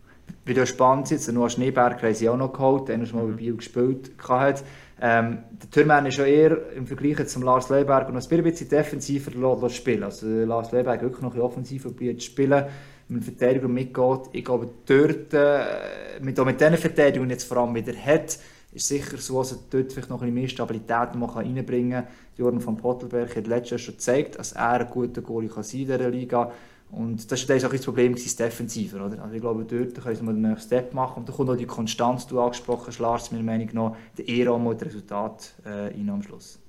Wie 0.46 0.54
du 0.54 0.66
spannend 0.66 1.12
ist, 1.12 1.32
Noah 1.32 1.50
Schneeberg 1.50 2.02
haben 2.04 2.14
sie 2.14 2.30
auch 2.30 2.38
noch 2.38 2.54
geholt, 2.54 2.90
der 2.90 3.06
schon 3.06 3.20
mal 3.20 3.28
bei 3.28 3.38
Biel 3.38 3.56
gespielt 3.56 4.12
hat. 4.28 4.64
Ähm, 5.00 5.40
der 5.52 5.70
Türmann 5.70 6.06
ist 6.08 6.18
ja 6.18 6.26
eher 6.26 6.72
im 6.74 6.88
Vergleich 6.88 7.28
zum 7.28 7.44
Lars 7.44 7.70
Leuberg 7.70 8.12
noch 8.12 8.22
ein 8.22 8.44
bisschen 8.44 8.70
defensiver 8.70 9.70
spielen. 9.70 10.04
Also 10.04 10.28
Lars 10.28 10.72
Leuberg 10.72 11.02
wirklich 11.02 11.22
noch 11.22 11.36
ein 11.36 11.42
offensiver 11.42 11.90
probiert 11.90 12.20
zu 12.20 12.28
spielen, 12.28 12.66
mit 13.08 13.24
Verteidigung 13.24 13.74
mitgeht. 13.74 14.22
Ich 14.34 14.44
glaube, 14.44 14.70
dort, 14.86 15.34
äh, 15.34 16.20
mit, 16.20 16.44
mit 16.44 16.60
diesen 16.60 16.78
Verteidigungen 16.78 17.30
jetzt 17.30 17.44
vor 17.44 17.58
allem 17.58 17.76
wieder 17.76 17.94
hat, 17.94 18.40
ist 18.74 18.88
sicher 18.88 19.18
so, 19.18 19.40
dass 19.40 19.54
er 19.54 19.60
dort 19.70 19.94
vielleicht 19.94 20.10
noch 20.10 20.22
ein 20.22 20.28
bisschen 20.28 20.34
mehr 20.34 20.48
Stabilität 20.48 21.16
noch 21.16 21.36
mal 21.36 21.44
reinbringen 21.44 22.04
kann. 22.04 22.08
Jordan 22.38 22.62
von 22.62 22.78
Pottelberg 22.78 23.36
hat 23.36 23.48
letztes 23.48 23.72
Jahr 23.72 23.80
schon 23.80 23.94
gezeigt, 23.96 24.40
dass 24.40 24.54
er 24.54 24.82
ein 24.82 24.90
guter 24.90 25.22
Goalie 25.22 25.50
kann 25.50 25.64
sein 25.64 25.82
in 25.82 25.88
dieser 25.88 26.10
Liga 26.10 26.52
und 26.92 27.32
das 27.32 27.50
war 27.50 27.56
auch 27.58 27.72
das 27.72 27.84
Problem, 27.84 28.14
das 28.14 28.36
Defensive. 28.36 28.96
Oder? 28.96 29.22
Also 29.22 29.36
ich 29.36 29.42
glaube, 29.42 29.66
dort 29.66 30.02
können 30.02 30.26
mal 30.26 30.34
den 30.34 30.42
nächsten 30.44 30.68
Step 30.68 30.94
machen. 30.94 31.20
Und 31.20 31.30
da 31.30 31.34
kommt 31.34 31.50
auch 31.50 31.56
die 31.56 31.66
Konstanz, 31.66 32.26
die 32.26 32.34
du 32.34 32.42
angesprochen 32.42 32.88
hast, 32.88 33.00
Lars, 33.00 33.32
meiner 33.32 33.44
Meinung 33.44 33.70
nach, 33.74 33.98
der 34.18 34.28
eher 34.28 34.52
auch 34.52 34.60
mal 34.60 34.74
das 34.74 34.88
Resultat 34.88 35.54
äh, 35.66 35.70
rein 35.70 36.10
am 36.10 36.24
Schluss. 36.24 36.60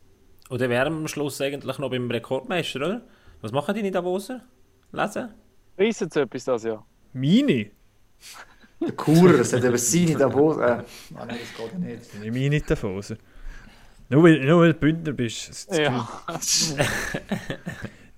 Und 0.48 0.60
dann 0.60 0.70
wären 0.70 0.92
wir 0.92 1.00
am 1.00 1.08
Schluss 1.08 1.40
eigentlich 1.40 1.78
noch 1.78 1.90
beim 1.90 2.10
Rekordmeister, 2.10 2.80
oder? 2.80 3.02
Was 3.40 3.52
machen 3.52 3.74
die 3.74 3.80
in 3.82 3.92
Davoser? 3.92 4.42
Lesen? 4.90 5.28
Reissen 5.78 6.10
sie 6.10 6.20
etwas 6.20 6.44
das 6.44 6.64
Jahr? 6.64 6.84
Meine? 7.12 7.70
Der 8.80 8.92
Kurer, 8.92 9.38
das 9.38 9.52
hat 9.52 9.64
eben 9.64 9.76
seine 9.76 10.16
Davos. 10.16 10.56
Äh, 10.56 10.60
ah, 10.60 10.84
nein, 11.14 11.28
das 11.28 11.56
geht 11.56 11.72
ja 11.72 11.78
nicht. 11.78 12.02
Ich 12.22 12.32
meine 12.32 12.50
nicht 12.50 12.84
raus. 12.84 13.14
Nur 14.08 14.22
weil, 14.22 14.44
nur 14.44 14.60
weil 14.60 14.72
du 14.72 14.78
Bündner 14.78 15.12
bist. 15.12 15.68
Ja. 15.72 16.08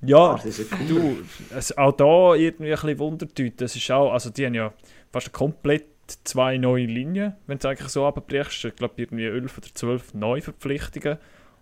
Ja, 0.03 0.41
du, 0.89 1.19
es, 1.55 1.77
auch 1.77 1.93
da 1.93 2.35
irgendwie 2.35 2.73
ein 2.73 2.81
bisschen 2.81 2.99
Wundertüte. 2.99 3.65
Das 3.65 3.77
ist 3.77 3.91
auch, 3.91 4.13
also 4.13 4.31
die 4.31 4.47
haben 4.47 4.55
ja 4.55 4.73
fast 5.13 5.33
komplett 5.33 5.87
zwei 6.25 6.57
neue 6.57 6.87
Linien, 6.87 7.35
wenn 7.47 7.59
du 7.59 7.69
es 7.69 7.71
eigentlich 7.71 7.89
so 7.91 8.07
abbrichst. 8.07 8.65
Ich 8.65 8.77
glaube, 8.77 8.95
irgendwie 8.97 9.27
11 9.27 9.59
oder 9.59 9.69
12 9.73 10.15
Neuverpflichtungen 10.15 11.19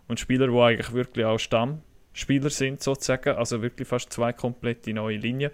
und 0.07 0.21
Spieler, 0.21 0.47
die 0.47 0.57
eigentlich 0.57 0.93
wirklich 0.93 1.25
auch 1.25 1.39
Stammspieler 1.39 2.51
sind, 2.51 2.83
sozusagen. 2.83 3.37
Also 3.37 3.61
wirklich 3.61 3.89
fast 3.89 4.13
zwei 4.13 4.33
komplette 4.33 4.93
neue 4.95 5.17
Linien. 5.17 5.51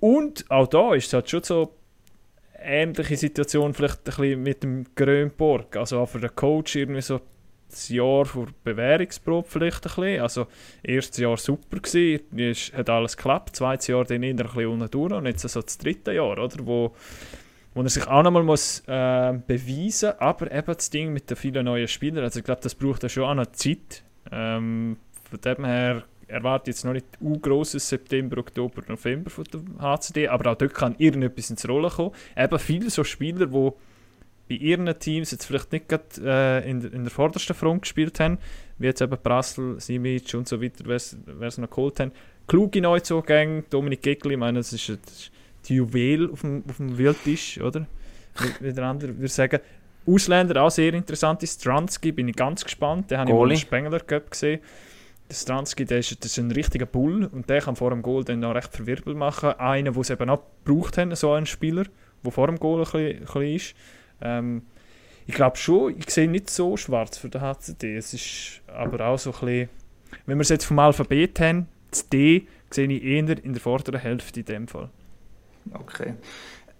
Und 0.00 0.50
auch 0.50 0.66
da 0.66 0.94
ist 0.94 1.06
es 1.08 1.12
halt 1.12 1.30
schon 1.30 1.42
so 1.42 1.74
ähnliche 2.58 3.16
Situation 3.16 3.74
vielleicht 3.74 3.98
ein 3.98 4.04
bisschen 4.04 4.42
mit 4.42 4.62
dem 4.62 4.84
Grönborg. 4.94 5.76
Also 5.76 6.00
auch 6.00 6.08
für 6.08 6.20
den 6.20 6.34
Coach 6.34 6.76
irgendwie 6.76 7.02
so 7.02 7.20
das 7.74 7.88
Jahr 7.88 8.24
vor 8.24 8.46
Bewährungsprobe 8.64 9.46
vielleicht 9.48 9.76
ein 9.86 9.94
bisschen. 9.94 10.20
Also 10.22 10.46
erstes 10.82 11.18
Jahr 11.18 11.36
super 11.36 11.78
gewesen, 11.78 12.20
ist- 12.38 12.72
hat 12.72 12.88
alles 12.90 13.16
geklappt, 13.16 13.56
zweites 13.56 13.86
Jahr 13.88 14.04
dann 14.04 14.22
eher 14.22 14.30
ein 14.30 14.36
bisschen 14.36 14.66
unten 14.66 14.90
durch 14.90 15.12
und 15.12 15.26
jetzt 15.26 15.46
so 15.48 15.60
das 15.60 15.78
dritte 15.78 16.12
Jahr, 16.12 16.38
oder? 16.38 16.48
Wo, 16.66 16.94
wo 17.74 17.82
er 17.82 17.88
sich 17.88 18.06
auch 18.06 18.22
nochmal 18.22 18.42
muss 18.44 18.80
äh, 18.86 19.34
beweisen 19.46 20.12
aber 20.18 20.50
eben 20.52 20.74
das 20.74 20.90
Ding 20.90 21.12
mit 21.12 21.28
den 21.28 21.36
vielen 21.36 21.64
neuen 21.64 21.88
Spielern, 21.88 22.24
also 22.24 22.38
ich 22.38 22.44
glaube, 22.44 22.60
das 22.62 22.74
braucht 22.74 23.02
ja 23.02 23.08
schon 23.08 23.24
auch 23.24 23.34
noch 23.34 23.46
Zeit. 23.52 24.02
Ähm, 24.30 24.96
von 25.28 25.40
dem 25.40 25.64
her 25.64 26.04
erwarte 26.28 26.70
jetzt 26.70 26.84
noch 26.84 26.92
nicht 26.94 27.06
ein 27.20 27.40
grosses 27.42 27.88
September, 27.88 28.38
Oktober, 28.38 28.82
November 28.88 29.28
von 29.30 29.44
der 29.52 29.60
HCD, 29.80 30.28
aber 30.28 30.52
auch 30.52 30.56
dort 30.56 30.72
kann 30.74 30.94
irgendetwas 30.98 31.50
ins 31.50 31.68
Rollen 31.68 31.90
kommen. 31.90 32.12
Eben 32.36 32.58
viele 32.58 32.88
so 32.90 33.04
Spieler, 33.04 33.46
die 33.46 33.70
bei 34.48 34.56
ihren 34.56 34.98
Teams 34.98 35.30
jetzt 35.30 35.46
vielleicht 35.46 35.72
nicht 35.72 35.88
gerade 35.88 36.04
äh, 36.22 36.70
in, 36.70 36.80
der- 36.80 36.92
in 36.92 37.04
der 37.04 37.10
vordersten 37.10 37.54
Front 37.54 37.82
gespielt 37.82 38.20
haben, 38.20 38.38
wie 38.78 38.86
jetzt 38.86 39.00
eben 39.00 39.16
Brassel, 39.22 39.80
Simic 39.80 40.34
und 40.34 40.46
so 40.48 40.60
weiter, 40.60 40.84
wer 40.86 40.96
es 41.48 41.58
noch 41.58 41.70
geholt 41.70 42.00
haben. 42.00 42.12
Kluge 42.46 42.80
Neuzugänge, 42.82 43.64
Dominik 43.70 44.02
Gegli, 44.02 44.34
ich 44.34 44.38
meine, 44.38 44.58
das 44.58 44.72
ist, 44.72 44.88
das 44.90 44.98
ist 45.14 45.30
die 45.68 45.76
Juwel 45.76 46.30
auf 46.30 46.42
dem, 46.42 46.62
auf 46.68 46.76
dem 46.76 46.98
Wildtisch, 46.98 47.58
oder? 47.60 47.86
Wie, 48.38 48.66
wie 48.66 48.72
der 48.72 48.84
andere 48.84 49.16
würde 49.16 49.28
sagen. 49.28 49.60
Ausländer 50.06 50.62
auch 50.62 50.70
sehr 50.70 50.92
interessant. 50.92 51.42
ist 51.42 51.60
Stransky 51.62 52.12
bin 52.12 52.28
ich 52.28 52.36
ganz 52.36 52.62
gespannt. 52.62 53.10
Den 53.10 53.18
habe 53.20 53.30
ich 53.30 53.34
mal 53.34 53.50
im 53.50 53.56
Spengler 53.56 54.00
Cup 54.00 54.30
gesehen. 54.30 54.60
Der 55.30 55.34
Stransky, 55.36 55.86
der 55.86 56.00
ist, 56.00 56.22
das 56.22 56.32
ist 56.32 56.38
ein 56.38 56.50
richtiger 56.50 56.84
Bull 56.84 57.24
und 57.32 57.48
der 57.48 57.62
kann 57.62 57.76
vor 57.76 57.88
dem 57.88 58.02
Goal 58.02 58.24
dann 58.24 58.40
noch 58.40 58.54
recht 58.54 58.74
verwirbelt 58.74 59.16
machen. 59.16 59.52
Einer, 59.52 59.92
den 59.92 60.02
sie 60.02 60.12
eben 60.12 60.28
auch 60.28 60.42
gebraucht 60.62 60.98
haben, 60.98 61.14
so 61.14 61.32
einen 61.32 61.46
Spieler, 61.46 61.84
der 62.22 62.30
vor 62.32 62.48
dem 62.48 62.58
Goal 62.58 62.80
ein 62.80 62.84
bisschen, 62.84 63.00
ein 63.16 63.20
bisschen 63.20 63.42
ist. 63.54 63.74
Ähm, 64.24 64.62
ich 65.26 65.34
glaube 65.34 65.56
schon, 65.56 65.96
ich 65.98 66.10
sehe 66.10 66.28
nicht 66.28 66.50
so 66.50 66.76
schwarz 66.76 67.16
für 67.16 67.28
den 67.28 67.40
HCD. 67.40 67.96
Es 67.96 68.12
ist 68.12 68.60
aber 68.66 69.06
auch 69.06 69.18
so 69.18 69.30
ein 69.30 69.40
bisschen, 69.40 69.68
wenn 70.26 70.38
wir 70.38 70.42
es 70.42 70.48
jetzt 70.48 70.64
vom 70.64 70.78
Alphabet 70.78 71.40
haben, 71.40 71.68
das 71.90 72.08
D 72.08 72.46
sehe 72.70 72.88
ich 72.88 73.02
eher 73.04 73.44
in 73.44 73.52
der 73.52 73.60
vorderen 73.60 74.00
Hälfte 74.00 74.40
in 74.40 74.46
dem 74.46 74.68
Fall. 74.68 74.90
Okay. 75.72 76.14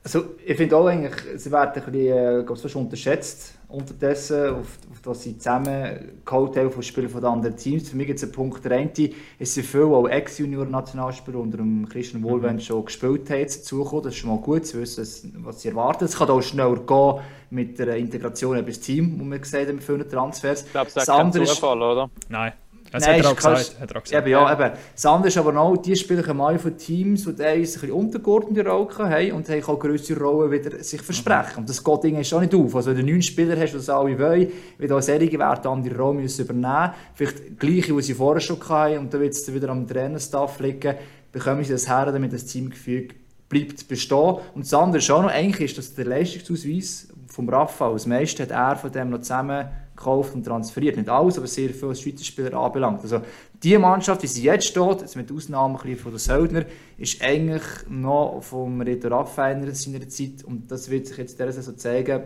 Also, 0.02 0.34
ich 0.44 0.56
finde 0.56 0.76
auch 0.76 0.86
eigentlich, 0.86 1.14
sie 1.36 1.50
werden 1.50 1.82
ein 1.82 1.92
bisschen, 1.92 2.74
äh, 2.74 2.78
unterschätzt 2.78 3.58
unterdessen, 3.74 4.50
auf, 4.50 4.78
auf 4.92 5.00
das 5.02 5.22
sie 5.22 5.36
zusammen 5.36 6.12
geholt 6.24 6.56
haben 6.56 6.70
von 6.70 6.82
Spielern 6.82 7.10
von 7.10 7.20
den 7.20 7.30
anderen 7.30 7.56
Teams. 7.56 7.88
Für 7.88 7.96
mich 7.96 8.06
gibt 8.06 8.18
es 8.18 8.22
einen 8.22 8.32
Punkt, 8.32 8.64
der 8.64 8.72
eine 8.72 8.90
ist 9.38 9.54
sehr 9.54 9.64
viel 9.64 9.82
auch 9.82 10.06
Ex-Junior-Nationalspieler 10.08 11.38
unter 11.38 11.58
dem 11.58 11.88
Christian 11.88 12.22
Wohlwend 12.22 12.62
schon 12.62 12.84
gespielt 12.84 13.28
haben, 13.30 13.42
dazugekommen. 13.42 14.04
Das 14.04 14.14
ist 14.14 14.18
schon 14.20 14.30
mal 14.30 14.38
gut 14.40 14.66
zu 14.66 14.80
wissen, 14.80 15.34
was 15.44 15.60
sie 15.62 15.68
erwarten. 15.68 16.04
Es 16.04 16.16
kann 16.16 16.28
auch 16.30 16.40
schneller 16.42 16.76
gehen 16.76 17.20
mit 17.50 17.78
der 17.78 17.96
Integration 17.96 18.56
ins 18.56 18.80
Team, 18.80 19.18
wo 19.20 19.24
wir 19.24 19.38
gesehen 19.38 19.68
haben, 19.68 19.74
mit 19.76 19.84
vielen 19.84 20.08
Transfers. 20.08 20.64
Ich 20.64 20.70
glaube, 20.72 20.86
das 20.86 20.94
Das 20.94 21.02
ist 21.04 21.10
kein 21.10 21.20
andere 21.26 21.42
ist- 21.44 21.54
Zufall, 21.54 21.82
oder? 21.82 22.10
Nein, 22.28 22.52
das 22.94 23.08
Nein, 23.08 23.18
hat 23.18 23.24
er 23.24 23.30
auch 23.30 23.32
ist 23.32 23.36
gesagt. 23.36 23.80
Hat 23.80 23.90
er 23.90 23.96
auch 23.96 24.02
gesagt. 24.02 24.22
Eben, 24.22 24.30
ja, 24.30 24.52
eben. 24.52 24.78
Das 24.94 25.06
andere 25.06 25.28
ist 25.28 25.36
aber 25.36 25.52
noch, 25.52 25.76
die 25.76 25.96
Spieler 25.96 26.22
kommen 26.22 26.40
alle 26.40 26.58
von 26.58 26.76
Teams, 26.76 27.24
die 27.24 27.42
ein 27.42 27.60
bisschen 27.60 27.90
untergeordnete 27.90 28.68
Rollen 28.68 28.98
haben 28.98 29.32
und 29.32 29.48
haben 29.48 29.64
auch 29.64 29.78
grössere 29.78 30.20
Rollen 30.20 30.52
wieder 30.52 30.82
sich 30.82 31.02
versprechen. 31.02 31.58
Und 31.58 31.68
das 31.68 31.82
geht 31.82 32.04
irgendwie 32.04 32.24
schon 32.24 32.42
nicht 32.42 32.54
auf. 32.54 32.76
Also 32.76 32.90
wenn 32.90 33.04
du 33.04 33.12
neun 33.12 33.22
Spieler 33.22 33.56
hast, 33.58 33.72
die 33.72 33.76
das 33.78 33.88
alle 33.88 34.18
wollen, 34.18 34.48
wird 34.78 34.92
auch 34.92 35.02
solche 35.02 35.38
werden 35.38 35.66
andere 35.66 35.96
Rollen 35.96 36.18
müssen 36.18 36.44
übernehmen 36.44 36.92
Vielleicht 37.14 37.58
gleiche, 37.58 37.94
die 37.94 38.02
sie 38.02 38.14
vorher 38.14 38.40
schon 38.40 38.60
hatten 38.68 38.98
und 38.98 39.12
dann 39.12 39.20
wird 39.20 39.32
es 39.32 39.52
wieder 39.52 39.70
am 39.70 39.86
Trainerstaff 39.86 40.60
liegen, 40.60 40.94
bekommen 41.32 41.64
sie 41.64 41.72
das 41.72 41.88
her, 41.88 42.06
damit 42.06 42.32
das 42.32 42.46
Teamgefüge 42.46 43.14
bleibt 43.48 43.88
bestehen. 43.88 44.36
Und 44.54 44.64
das 44.64 44.74
andere 44.74 44.98
ist 44.98 45.10
auch 45.10 45.22
noch, 45.22 45.30
eigentlich 45.30 45.70
ist 45.70 45.78
das 45.78 45.94
der 45.94 46.06
Leistungsausweis 46.06 47.08
vom 47.26 47.48
Rafa. 47.48 47.92
Das 47.92 48.06
meiste 48.06 48.44
hat 48.44 48.50
er 48.50 48.76
von 48.76 48.92
dem 48.92 49.10
noch 49.10 49.20
zusammen 49.20 49.66
gekauft 49.96 50.34
und 50.34 50.44
transferiert. 50.44 50.96
Nicht 50.96 51.08
alles, 51.08 51.38
aber 51.38 51.46
sehr 51.46 51.70
viel, 51.70 51.88
was 51.88 52.00
Schweizer 52.00 52.24
Spieler 52.24 52.54
anbelangt. 52.54 53.02
Also 53.02 53.20
die 53.62 53.78
Mannschaft, 53.78 54.22
wie 54.22 54.26
sie 54.26 54.42
jetzt 54.42 54.66
steht, 54.66 55.00
jetzt 55.00 55.16
mit 55.16 55.30
Ausnahme 55.30 55.78
von 55.78 56.10
der 56.10 56.18
Söldner, 56.18 56.64
ist 56.98 57.22
eigentlich 57.22 57.62
noch 57.88 58.40
vom 58.42 58.80
Reto 58.80 59.08
Raffiner 59.08 59.72
seiner 59.74 60.08
Zeit 60.08 60.44
und 60.44 60.70
das 60.70 60.90
wird 60.90 61.06
sich 61.06 61.18
jetzt 61.18 61.32
in 61.32 61.46
dieser 61.46 61.52
Saison 61.52 61.78
zeigen, 61.78 62.22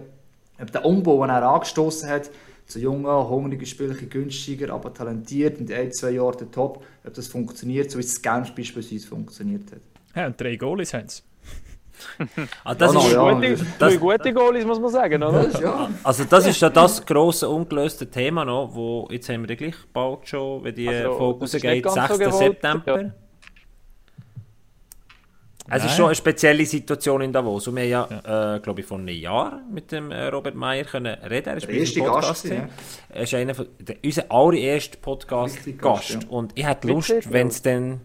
ob 0.61 0.73
der 0.73 0.85
Umbau, 0.85 1.21
den 1.23 1.31
er 1.31 1.43
angestoßen 1.49 2.09
hat, 2.09 2.31
zu 2.67 2.81
jungen, 2.81 3.07
hungrigen 3.07 3.65
Spielern, 3.65 3.97
günstiger, 4.11 4.75
aber 4.75 4.93
talentiert 4.93 5.59
und 5.59 5.71
in 5.71 5.77
ein, 5.77 5.93
zwei 5.93 6.11
Jahren 6.11 6.37
der 6.39 6.51
Top, 6.51 6.85
ob 7.05 7.15
das 7.15 7.29
funktioniert, 7.29 7.91
so 7.91 7.99
wie 7.99 8.03
es 8.03 8.17
in 8.17 8.23
Genf 8.23 8.55
beispielsweise 8.55 9.07
funktioniert 9.07 9.73
hat. 9.73 9.81
Ja, 10.15 10.27
und 10.27 10.41
drei 10.41 10.57
Goalies 10.57 10.93
haben 10.93 11.09
sie. 11.09 11.23
Ah, 12.65 12.75
das 12.75 12.95
Ja, 12.95 13.01
ist, 13.01 13.13
ja. 13.13 13.33
Gute, 13.33 13.67
das- 13.79 13.99
gute 14.01 14.33
Goalies, 14.33 14.65
muss 14.65 14.81
man 14.81 14.91
sagen, 14.91 15.23
oder? 15.23 15.49
Ja, 15.61 15.89
also 16.03 16.25
das 16.25 16.47
ist 16.47 16.61
ja 16.61 16.71
das 16.71 17.05
grosse 17.05 17.49
ungelöste 17.49 18.09
Thema 18.11 18.45
noch, 18.45 18.71
wo 18.75 19.09
jetzt 19.11 19.29
haben 19.29 19.43
wir 19.43 19.51
ja 19.51 19.55
gleich 19.57 19.75
bald 19.93 20.27
schon, 20.29 20.65
wenn 20.65 20.75
die 20.75 20.89
Also, 20.89 21.13
Folge 21.19 21.41
das 21.41 21.55
ist 21.55 21.65
rausgeht, 21.65 21.73
nicht 21.85 21.95
ganz 21.95 22.09
so 22.09 22.15
6. 22.17 22.19
gewollt, 22.19 22.39
September. 22.61 23.03
ja. 23.03 23.11
Es 25.71 25.83
ist 25.83 25.89
Nein. 25.89 25.97
schon 25.99 26.07
eine 26.07 26.15
spezielle 26.15 26.65
Situation 26.65 27.21
in 27.21 27.31
Davos. 27.31 27.69
Und 27.69 27.77
wir 27.77 27.99
haben 27.99 28.09
ja, 28.25 28.55
äh, 28.57 28.61
glaube 28.61 28.81
ich, 28.81 28.87
vor 28.87 28.97
einem 28.97 29.09
Jahr 29.09 29.61
mit 29.71 29.93
dem 29.93 30.11
äh, 30.11 30.29
Robert 30.29 30.55
Meyer 30.55 30.85
können 30.85 31.15
reden. 31.25 31.51
Er 31.51 31.57
ist 31.59 31.67
Der 31.69 31.75
erste 31.75 32.01
unserem 32.01 32.05
Gast 32.07 32.17
Podcast. 32.27 32.43
gewesen, 32.45 32.63
gewesen. 32.63 33.03
Er 33.11 33.23
ist 33.23 33.35
einer 33.35 33.55
von, 33.55 33.67
der, 33.79 33.97
unser 34.03 34.33
allererster 34.33 34.99
Podcast-Gast. 34.99 35.79
Gast, 35.79 36.11
ja. 36.11 36.19
Und 36.31 36.53
ich 36.55 36.67
hätte 36.67 36.89
Lust, 36.89 37.13
wenn 37.33 37.49
es 37.49 37.61
dann, 37.61 38.01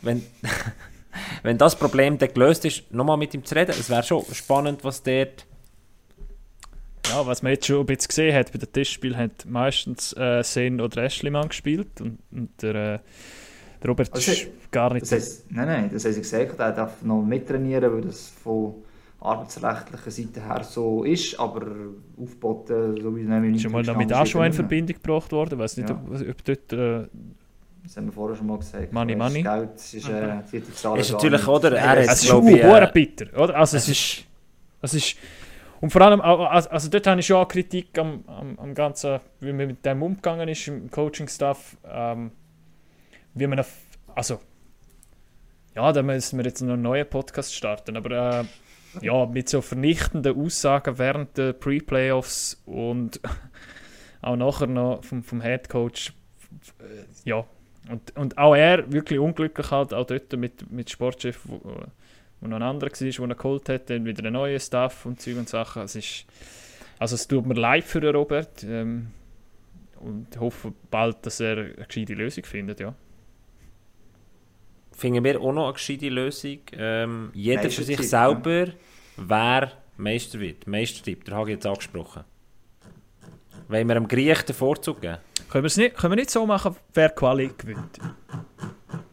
wenn, 0.00 0.24
wenn 1.42 1.58
das 1.58 1.76
Problem 1.76 2.18
dann 2.18 2.32
gelöst 2.32 2.64
ist, 2.64 2.92
nochmal 2.92 3.16
mit 3.16 3.34
ihm 3.34 3.44
zu 3.44 3.54
reden. 3.54 3.70
Es 3.78 3.90
wäre 3.90 4.02
schon 4.02 4.24
spannend, 4.32 4.84
was 4.84 5.02
dort 5.02 5.46
Ja, 7.08 7.26
was 7.26 7.42
man 7.42 7.52
jetzt 7.52 7.66
schon 7.66 7.80
ein 7.80 7.86
bisschen 7.86 8.08
gesehen 8.08 8.34
hat, 8.36 8.52
bei 8.52 8.58
den 8.58 8.72
Testspielen 8.72 9.16
hat 9.16 9.44
meistens 9.46 10.12
äh, 10.16 10.42
Sen 10.44 10.80
oder 10.80 11.02
Ashleyman 11.02 11.48
gespielt 11.48 12.00
und, 12.00 12.18
und 12.30 12.50
der, 12.62 12.74
äh, 12.74 12.98
der 13.82 13.88
Robert 13.88 14.12
Also, 14.12 14.30
ist 14.30 14.48
gar 14.70 14.92
nicht... 14.92 15.02
Das 15.02 15.12
heisst, 15.12 15.50
nein, 15.50 15.66
nein, 15.66 15.90
das 15.92 16.04
haben 16.04 16.12
sie 16.12 16.20
gesagt, 16.20 16.58
er 16.60 16.72
darf 16.72 17.02
noch 17.02 17.22
mittrainieren, 17.22 17.92
weil 17.92 18.02
das 18.02 18.28
von 18.28 18.74
arbeitsrechtlicher 19.18 20.10
Seite 20.10 20.42
her 20.46 20.62
so 20.64 21.04
ist, 21.04 21.38
aber 21.38 21.66
aufgeboten, 22.16 23.00
so 23.00 23.16
wie 23.16 23.22
es 23.22 23.28
nämlich 23.28 23.56
ist 23.56 23.62
schon 23.62 23.72
mal 23.72 23.82
noch 23.82 23.96
mit 23.96 24.12
Aschua 24.12 24.46
in 24.46 24.52
Verbindung 24.52 24.96
gebracht 25.02 25.32
worden. 25.32 25.54
Ich 25.54 25.58
weiß 25.58 25.76
nicht, 25.78 25.88
Ja. 25.90 25.96
ob, 25.96 26.20
ob 26.20 26.44
dort... 26.44 26.72
Äh, 26.72 27.08
Das 27.82 27.96
haben 27.96 28.06
wir 28.06 28.12
vorher 28.12 28.36
schon 28.36 28.46
mal 28.46 28.58
gesagt. 28.58 28.92
Money, 28.92 29.16
Das 29.16 29.28
money. 29.32 29.42
Geld 29.42 29.74
ist, 29.74 29.94
äh, 29.94 30.02
Zahlen 30.74 31.00
Ist 31.00 31.10
gar 31.10 31.16
natürlich, 31.16 31.40
nicht. 31.40 31.48
oder? 31.48 31.76
Er 31.76 31.96
es 31.98 32.22
ist 32.22 32.24
ich, 32.24 32.62
äh, 32.62 32.90
bitter, 32.92 33.38
oder? 33.38 33.56
Also 33.56 33.76
es 33.76 33.88
ist... 33.88 34.24
Es 34.82 34.94
ist 34.94 35.16
und 35.80 35.90
vor 35.90 36.02
allem, 36.02 36.20
also, 36.20 36.68
also 36.68 36.90
dort 36.90 37.06
habe 37.06 37.20
ich 37.20 37.26
schon 37.26 37.36
auch 37.36 37.48
Kritik 37.48 37.98
am, 37.98 38.22
am, 38.26 38.58
am 38.58 38.74
ganzen, 38.74 39.20
wie 39.40 39.52
man 39.52 39.66
mit 39.66 39.84
dem 39.84 40.02
umgegangen 40.02 40.46
ist 40.48 40.68
im 40.68 40.90
Coaching-Staff, 40.90 41.78
ähm, 41.88 42.32
wie 43.32 43.46
man 43.46 43.60
auf, 43.60 43.72
also 44.14 44.40
ja, 45.74 45.90
da 45.92 46.02
müssen 46.02 46.38
wir 46.38 46.44
jetzt 46.44 46.60
noch 46.60 46.74
einen 46.74 46.82
neuen 46.82 47.08
Podcast 47.08 47.54
starten, 47.54 47.96
aber 47.96 48.40
äh, 48.40 48.44
ja, 49.06 49.24
mit 49.24 49.48
so 49.48 49.62
vernichtenden 49.62 50.36
Aussagen 50.38 50.98
während 50.98 51.38
der 51.38 51.54
Pre-Playoffs 51.54 52.60
und 52.66 53.20
auch 54.20 54.36
nachher 54.36 54.66
noch 54.66 55.02
vom, 55.02 55.22
vom 55.22 55.40
Head 55.40 55.70
Coach, 55.70 56.12
äh, 56.80 57.04
ja, 57.24 57.46
und, 57.90 58.16
und 58.16 58.38
auch 58.38 58.54
er 58.54 58.90
wirklich 58.92 59.18
unglücklich 59.18 59.70
halt, 59.70 59.92
auch 59.92 60.06
dort 60.06 60.32
mit, 60.32 60.70
mit 60.70 60.90
Sportchef, 60.90 61.40
wo, 61.44 61.60
wo 62.40 62.48
noch 62.48 62.56
ein 62.56 62.62
anderer 62.62 62.90
war, 62.90 62.98
den 62.98 63.30
er 63.30 63.34
geholt 63.34 63.68
hat, 63.68 63.90
dann 63.90 64.04
wieder 64.04 64.24
einen 64.24 64.34
neuen 64.34 64.60
Staff 64.60 65.04
und 65.06 65.20
Zeug 65.20 65.36
und 65.36 65.48
Sachen. 65.48 65.82
Es 65.82 65.96
ist, 65.96 66.24
also 66.98 67.14
es 67.14 67.26
tut 67.26 67.46
mir 67.46 67.54
leid 67.54 67.84
für 67.84 68.00
den 68.00 68.14
Robert 68.14 68.64
ähm, 68.64 69.08
und 70.00 70.38
hoffe 70.38 70.72
bald, 70.90 71.24
dass 71.26 71.40
er 71.40 71.58
eine 71.58 71.86
gescheite 71.86 72.14
Lösung 72.14 72.44
findet, 72.44 72.80
ja. 72.80 72.94
finden 74.92 75.24
wir 75.24 75.40
auch 75.40 75.52
noch 75.52 75.64
eine 75.64 75.72
gescheite 75.74 76.08
Lösung. 76.08 76.58
Ähm, 76.72 77.30
jeder 77.34 77.70
für 77.70 77.84
sich 77.84 78.08
selber, 78.08 78.68
wer 79.16 79.72
Meister 79.96 80.40
wird. 80.40 80.66
Meistertipp, 80.66 81.24
der 81.24 81.34
habe 81.34 81.50
ich 81.50 81.56
jetzt 81.56 81.66
angesprochen. 81.66 82.24
Wollen 83.68 83.86
wir 83.86 83.94
dem 83.94 84.08
Griech 84.08 84.42
den 84.42 84.54
Vorzug 84.54 85.00
geben? 85.00 85.18
Können, 85.50 85.64
wir's 85.64 85.76
nicht, 85.76 85.96
können 85.96 86.12
wir 86.12 86.16
nicht 86.16 86.30
so 86.30 86.46
machen, 86.46 86.76
wer 86.94 87.08
Quali 87.08 87.50
gewinnt? 87.58 87.98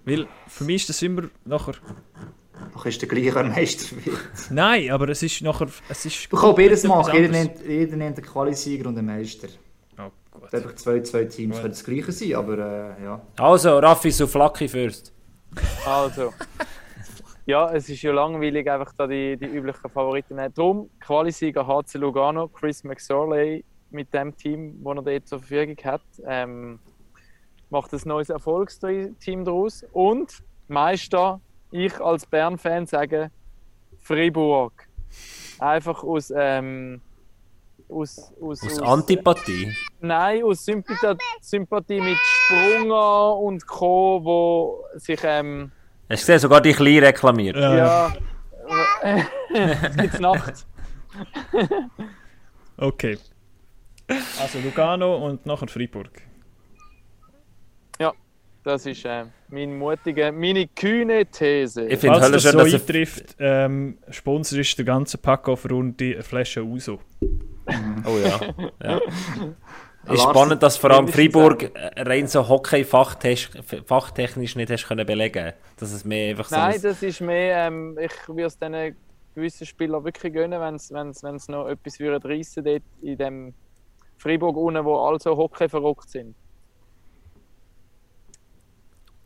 Weil 0.06 0.28
für 0.48 0.64
mich 0.66 0.84
ist 0.84 0.90
das 0.90 1.02
immer 1.02 1.24
nachher... 1.46 1.74
Doch 2.74 2.86
ist 2.86 3.02
der 3.02 3.10
gleiche 3.10 3.44
Meister. 3.44 3.96
Nein, 4.52 4.92
aber 4.92 5.10
es 5.10 5.24
ist 5.24 5.42
nachher... 5.42 5.68
Es 5.90 6.06
ist 6.06 6.32
Du 6.32 6.38
kannst 6.38 6.56
beides 6.56 6.84
etwas 6.84 6.98
machen. 6.98 7.16
Jeder 7.16 7.30
nennt, 7.30 7.66
jeder 7.66 7.98
nennt 7.98 8.18
einen 8.18 8.26
Qualisieger 8.26 8.88
und 8.88 8.98
einen 9.00 9.08
Meister. 9.08 9.48
Ja, 9.98 10.12
Gut. 10.30 10.54
Einfach 10.54 10.76
zwei, 10.76 11.00
zwei 11.00 11.26
Teams 11.26 11.56
Gut. 11.56 11.62
können 11.62 11.74
das 11.74 11.84
gleiche 11.84 12.12
sein, 12.12 12.36
aber 12.36 12.58
äh, 13.00 13.04
ja. 13.04 13.22
Also, 13.38 13.80
Raffi, 13.80 14.12
so 14.12 14.26
Lucky 14.38 14.68
First. 14.68 15.12
Also. 15.88 16.34
Ja, 17.48 17.72
es 17.74 17.90
ist 17.90 18.02
ja 18.02 18.12
langweilig, 18.12 18.70
einfach 18.70 18.94
da 18.94 19.08
die, 19.08 19.38
die 19.38 19.46
üblichen 19.46 19.90
Favoriten 19.90 20.36
nehmen. 20.36 20.54
Darum, 20.54 20.90
Qualisieger 21.00 21.66
HC 21.66 21.98
Lugano, 21.98 22.48
Chris 22.50 22.84
McSorley 22.84 23.64
mit 23.90 24.14
dem 24.14 24.36
Team, 24.36 24.84
das 24.84 24.96
er 24.96 25.02
dort 25.02 25.28
zur 25.28 25.40
Verfügung 25.40 25.78
hat, 25.84 26.02
ähm, 26.26 26.80
macht 27.70 27.94
ein 27.94 28.02
neues 28.06 28.30
Erfolgsteam 28.30 29.46
daraus. 29.46 29.86
Und 29.92 30.44
Meister, 30.68 31.40
ich 31.72 32.00
als 32.00 32.26
Bern-Fan 32.26 32.86
sage 32.86 33.32
Fribourg. 34.00 34.74
Einfach 35.60 36.04
aus, 36.04 36.32
ähm, 36.36 37.02
aus, 37.90 38.34
aus, 38.42 38.64
Aus 38.64 38.82
Antipathie. 38.82 39.74
Nein, 40.00 40.44
aus 40.44 40.64
Sympathie, 40.64 41.18
Sympathie 41.42 42.02
mit 42.02 42.18
Sprunger 42.18 43.38
und 43.38 43.66
Co., 43.66 44.20
wo 44.24 44.84
sich 44.96 45.20
ähm, 45.24 45.72
Hast 46.10 46.24
du 46.24 46.34
gesehen, 46.34 46.40
sogar 46.40 46.62
die 46.62 46.74
Klein 46.74 47.00
reklamiert. 47.00 47.56
Ja. 47.58 47.76
ja, 47.76 48.14
äh, 49.02 49.24
es 49.90 49.98
gibt 49.98 50.20
Nacht. 50.20 50.68
Okay. 52.80 53.18
Also 54.40 54.60
Lugano 54.60 55.26
und 55.26 55.46
nachher 55.46 55.68
Freiburg. 55.68 56.22
Das 58.68 58.86
ist 58.86 59.06
äh, 59.06 59.24
meine 59.48 59.72
mutige, 59.72 60.30
meine 60.34 60.68
kühne 60.68 61.26
These. 61.26 61.88
Ich 61.88 62.00
finde 62.00 62.20
Falls 62.20 62.34
das 62.34 62.44
schön, 62.44 62.52
so 62.52 62.58
dass 62.58 62.74
eintrifft, 62.74 63.38
ähm, 63.40 63.98
Sponsor 64.10 64.60
ist 64.60 64.78
der 64.78 64.84
ganze 64.84 65.18
Pack-Off-Runde 65.18 66.16
eine 66.16 66.22
Flasche 66.22 66.66
Uso. 66.66 67.00
Oh 68.06 68.18
ja. 68.18 68.42
ja. 68.84 69.00
Ist 70.14 70.22
spannend, 70.22 70.62
dass 70.64 70.76
vor 70.76 70.92
allem 70.92 71.08
Freiburg 71.08 71.72
rein 71.96 72.28
so 72.28 72.46
Hockey-fachtechnisch 72.46 74.58
nicht 74.58 74.70
hast 74.70 74.86
können 74.86 75.06
belegen 75.06 75.54
Dass 75.80 75.94
es 75.94 76.04
mehr 76.04 76.32
einfach 76.32 76.50
so 76.50 76.58
Nein, 76.58 76.76
ein- 76.76 76.82
das 76.82 77.02
ist 77.02 77.22
mehr, 77.22 77.68
ähm, 77.68 77.98
ich 77.98 78.12
würde 78.28 78.48
es 78.48 78.60
diesen 78.60 78.98
gewissen 79.34 79.66
Spielern 79.66 80.04
wirklich 80.04 80.34
gönnen, 80.34 80.60
wenn 80.60 80.78
sie 81.40 81.52
noch 81.54 81.70
etwas 81.70 82.02
reissen 82.02 82.66
dort 82.66 82.84
in 83.02 83.18
dem 83.18 83.54
Freiburg 84.18 84.58
unten, 84.58 84.84
wo 84.84 84.96
alle 84.98 85.20
so 85.20 85.36
Hockey 85.36 85.70
verrückt 85.70 86.10
sind. 86.10 86.36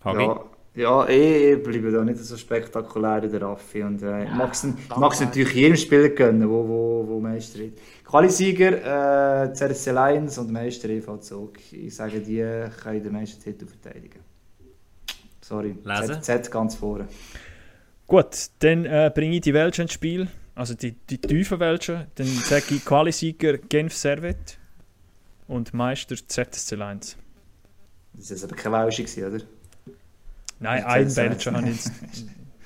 Hagi? 0.03 0.23
Ja, 0.23 0.43
ja 0.76 1.05
eh, 1.07 1.53
ich 1.53 1.63
bleibe 1.63 1.91
da 1.91 2.03
nicht 2.03 2.18
so 2.19 2.35
spektakulär 2.35 3.23
wie 3.23 3.30
der 3.30 3.41
Raffi. 3.41 3.84
Und, 3.84 4.01
äh, 4.01 4.26
ich 4.26 4.31
mag 4.31 4.53
es 4.53 4.63
ich 4.63 5.27
natürlich 5.27 5.53
jedem 5.53 5.77
Spieler 5.77 6.09
gönnen, 6.09 6.49
wo, 6.49 6.68
wo, 6.68 7.05
wo 7.07 7.19
Meister 7.19 7.59
ist. 7.59 7.77
Qualisieger, 8.05 9.45
äh, 9.45 9.53
ZSC 9.53 9.91
Lions 9.91 10.38
und 10.38 10.51
Meister 10.51 10.89
EV 10.89 11.19
Zug. 11.19 11.53
Ich 11.72 11.95
sage, 11.95 12.19
die 12.19 12.43
können 12.84 13.03
den 13.03 13.13
Meistertitel 13.13 13.68
verteidigen. 13.68 14.19
Sorry, 15.39 15.76
Lesen. 15.84 16.22
Z, 16.22 16.45
Z 16.45 16.51
ganz 16.51 16.76
vorne. 16.76 17.07
Gut, 18.07 18.49
dann 18.59 18.85
äh, 18.85 19.11
bringe 19.13 19.35
ich 19.35 19.41
die 19.41 19.53
Welschen 19.53 19.84
ins 19.84 19.93
Spiel. 19.93 20.27
Also 20.53 20.73
die, 20.73 20.91
die 20.91 21.18
tiefen 21.18 21.59
Welschen. 21.59 22.07
Dann 22.15 22.27
sage 22.27 22.76
ich 22.76 22.84
Qualisieger 22.84 23.57
Genf 23.57 23.95
Servet 23.95 24.59
und 25.52 25.73
Meister 25.73 26.15
ZSC 26.15 26.76
Lions. 26.76 27.18
Das 28.14 28.41
war 28.41 28.49
aber 28.49 28.56
keine 28.56 28.86
Welsche, 28.86 29.03
gewesen, 29.03 29.36
oder? 29.36 29.44
Nein, 30.60 30.82
Die 30.82 30.86
ein 30.86 31.15
Welschen 31.15 31.57
habe 31.57 31.69
ich 31.69 31.76
jetzt. 31.76 31.91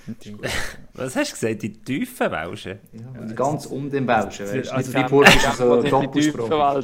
Was 0.93 1.15
hast 1.15 1.31
du 1.31 1.33
gesagt? 1.33 1.63
Die 1.63 1.73
tiefen 1.73 2.31
Welschen? 2.31 2.79
Ja, 2.93 3.21
und 3.21 3.35
ganz 3.35 3.65
um 3.65 3.89
den 3.89 4.07
Welschen. 4.07 4.45
Weißt? 4.45 4.71
Also 4.71 4.91
Nicht 4.91 5.09
Freiburg 5.09 5.35
ist 5.35 5.57
so 5.57 5.81
die 5.81 5.89
Doppelsprung. 5.89 6.83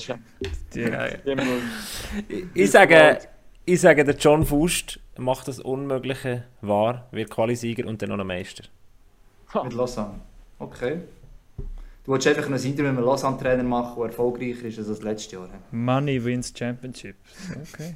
Die, 0.74 0.92
ich, 2.56 2.72
sage, 2.72 3.20
ich 3.66 3.80
sage, 3.80 4.04
der 4.04 4.16
John 4.16 4.44
Fust 4.44 5.00
macht 5.18 5.48
das 5.48 5.60
Unmögliche 5.60 6.46
wahr, 6.62 7.08
wird 7.12 7.30
Qualisieger 7.30 7.88
und 7.88 8.02
dann 8.02 8.10
noch 8.10 8.18
ein 8.18 8.26
Meister. 8.26 8.64
Mit 9.64 9.74
Lausanne. 9.74 10.20
Okay. 10.58 11.02
Du 12.04 12.12
wolltest 12.12 12.36
einfach 12.36 12.50
ein 12.50 12.54
Interview 12.54 12.90
mit 12.90 12.98
einem 12.98 13.06
Lausanne-Trainer 13.06 13.64
machen, 13.64 13.96
der 13.98 14.08
erfolgreicher 14.08 14.66
ist 14.66 14.80
als 14.80 14.88
das 14.88 15.04
letzte 15.04 15.36
Jahr. 15.36 15.50
Money 15.72 16.24
wins 16.24 16.54
Championship. 16.58 17.16
Okay. 17.74 17.96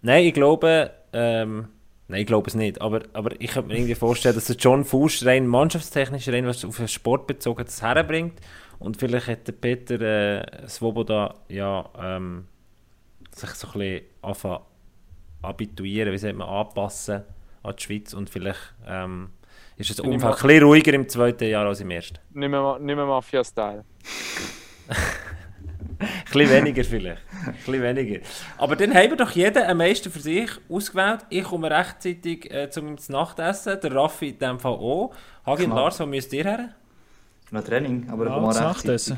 Nein, 0.00 0.24
ich 0.24 0.34
glaube, 0.34 0.90
ähm, 1.12 1.68
nein, 2.08 2.20
ich 2.20 2.26
glaube 2.26 2.48
es 2.48 2.54
nicht, 2.54 2.80
aber, 2.80 3.02
aber 3.12 3.38
ich 3.40 3.50
könnte 3.50 3.68
mir 3.68 3.76
irgendwie 3.76 3.94
vorstellen, 3.94 4.34
dass 4.34 4.46
der 4.46 4.56
John 4.56 4.84
Fuß 4.84 5.26
rein 5.26 5.46
mannschaftstechnisch, 5.46 6.28
rein 6.28 6.46
was 6.46 6.64
auf 6.64 6.76
den 6.76 6.88
Sport 6.88 7.26
bezogen 7.26 7.64
das 7.64 7.82
herbringt 7.82 8.40
und 8.78 8.96
vielleicht 8.96 9.28
hat 9.28 9.48
der 9.48 9.52
Peter 9.52 10.00
äh, 10.00 10.68
Svoboda 10.68 11.34
ja 11.48 11.88
ähm, 12.00 12.46
sich 13.34 13.50
so 13.50 13.66
ein 13.68 13.72
bisschen 13.72 14.04
anfangen 14.22 14.60
habituieren, 15.42 16.12
wie 16.12 16.18
sagt 16.18 16.36
man, 16.36 16.48
anpassen 16.48 17.22
an 17.62 17.74
die 17.76 17.82
Schweiz 17.82 18.14
und 18.14 18.30
vielleicht 18.30 18.74
ähm, 18.86 19.30
ist 19.76 20.00
Umfeld 20.00 20.20
mal- 20.22 20.30
ein 20.30 20.36
bisschen 20.36 20.62
ruhiger 20.64 20.92
im 20.94 21.08
zweiten 21.08 21.44
Jahr 21.48 21.66
als 21.66 21.80
im 21.80 21.90
ersten. 21.90 22.18
Nicht 22.32 22.48
mehr, 22.48 22.78
nicht 22.78 22.96
mehr 22.96 23.06
Mafia-Style. 23.06 23.84
Ein 25.98 26.08
bisschen 26.30 26.50
weniger 26.50 26.84
vielleicht. 26.84 27.22
Ein 27.46 27.52
bisschen 27.54 27.82
weniger. 27.82 28.20
Aber 28.58 28.76
dann 28.76 28.92
haben 28.94 29.10
wir 29.10 29.16
doch 29.16 29.30
jeder 29.30 29.66
einen 29.66 29.78
Meister 29.78 30.10
für 30.10 30.20
sich 30.20 30.50
ausgewählt. 30.68 31.20
Ich 31.30 31.44
komme 31.44 31.70
rechtzeitig 31.70 32.50
äh, 32.52 32.68
zum 32.68 32.96
Nachtessen, 33.08 33.80
der 33.80 33.94
Raffi 33.94 34.28
in 34.30 34.38
dem 34.38 34.60
Fall 34.60 34.72
auch. 34.72 35.14
Hagi 35.46 35.64
und. 35.64 35.70
Lars, 35.70 35.98
wo 36.00 36.04
müsst 36.06 36.32
ihr 36.34 36.44
her? 36.44 36.68
Noch 37.50 37.64
Training, 37.64 38.10
aber 38.10 38.26
mal 38.26 38.48
das. 38.48 38.60
Nachtessen. 38.60 39.16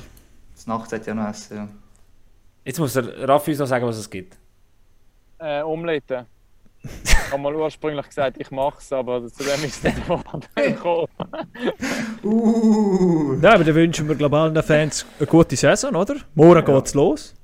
Das 0.55 0.66
Nacht 0.68 0.93
hat 0.93 1.05
ja 1.06 1.14
noch 1.14 1.28
essen. 1.28 1.56
Ja. 1.56 1.68
Jetzt 2.64 2.78
muss 2.78 2.93
der 2.93 3.28
Raffi 3.28 3.51
uns 3.52 3.60
noch 3.60 3.66
sagen, 3.66 3.85
was 3.86 3.97
es 3.97 4.09
gibt. 4.09 4.36
Äh, 5.39 5.62
Omelette. 5.62 6.26
Ich 7.05 7.32
habe 7.32 7.43
mal 7.43 7.55
ursprünglich 7.55 8.06
gesagt, 8.09 8.36
ich 8.40 8.51
mache 8.51 8.78
es, 8.78 8.93
aber 8.93 9.27
zu 9.27 9.43
dem 9.44 9.65
ist 9.65 9.85
es 9.85 9.93
dann 10.09 10.43
gekommen. 10.55 11.09
Uh, 12.24 13.39
Ja, 13.43 13.55
aber 13.55 13.65
dann 13.65 13.74
wünschen 13.74 14.09
wir 14.09 14.15
globalen 14.15 14.60
Fans 14.62 15.05
eine 15.19 15.27
gute 15.27 15.56
Saison, 15.56 15.94
oder? 15.94 16.16
Morgen 16.35 16.65
geht's 16.65 16.94
los. 16.94 17.35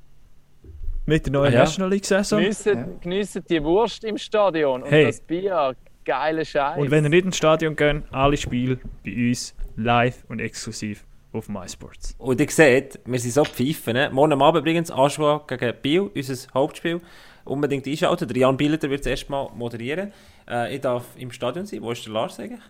Mit 1.06 1.26
der 1.26 1.32
neuen 1.32 1.52
Ah, 1.52 1.56
ja. 1.56 1.58
National 1.64 1.90
League-Saison. 1.90 2.40
Geniessen, 2.40 2.98
Ja. 3.04 3.42
die 3.50 3.62
Wurst 3.62 4.04
im 4.04 4.16
Stadion 4.16 4.82
und 4.82 4.90
Hey. 4.90 5.06
das 5.06 5.20
Bier. 5.20 5.76
Geile 6.06 6.44
Scheiße. 6.44 6.80
Und 6.80 6.90
wenn 6.90 7.04
ihr 7.04 7.10
nicht 7.10 7.24
ins 7.24 7.36
Stadion 7.38 7.76
geht, 7.76 8.02
alle 8.10 8.36
Spiele 8.36 8.78
bei 9.04 9.28
uns 9.28 9.54
live 9.76 10.24
und 10.28 10.38
exklusiv 10.38 11.04
auf 11.32 11.48
MySports. 11.48 12.14
Und 12.18 12.40
ihr 12.40 12.48
seht, 12.50 13.00
wir 13.06 13.18
sind 13.18 13.32
so 13.32 13.44
pfeifen. 13.44 13.94
Ne? 13.94 14.10
Morgen 14.12 14.40
Abend 14.40 14.60
übrigens 14.60 14.90
Aschua 14.90 15.42
gegen 15.46 15.72
Biel, 15.82 16.10
unser 16.14 16.36
Hauptspiel. 16.52 17.00
Unbedingt 17.44 17.86
einschalten. 17.86 18.26
Der 18.28 18.36
Jan 18.36 18.56
Billeter 18.56 18.88
wird 18.88 19.00
das 19.00 19.06
erste 19.08 19.30
Mal 19.30 19.50
moderieren. 19.54 20.12
Äh, 20.48 20.74
ich 20.76 20.80
darf 20.80 21.04
im 21.16 21.30
Stadion 21.30 21.66
sein. 21.66 21.82
Wo 21.82 21.90
ist 21.90 22.04
der 22.06 22.12
Lars 22.12 22.38
eigentlich? 22.40 22.60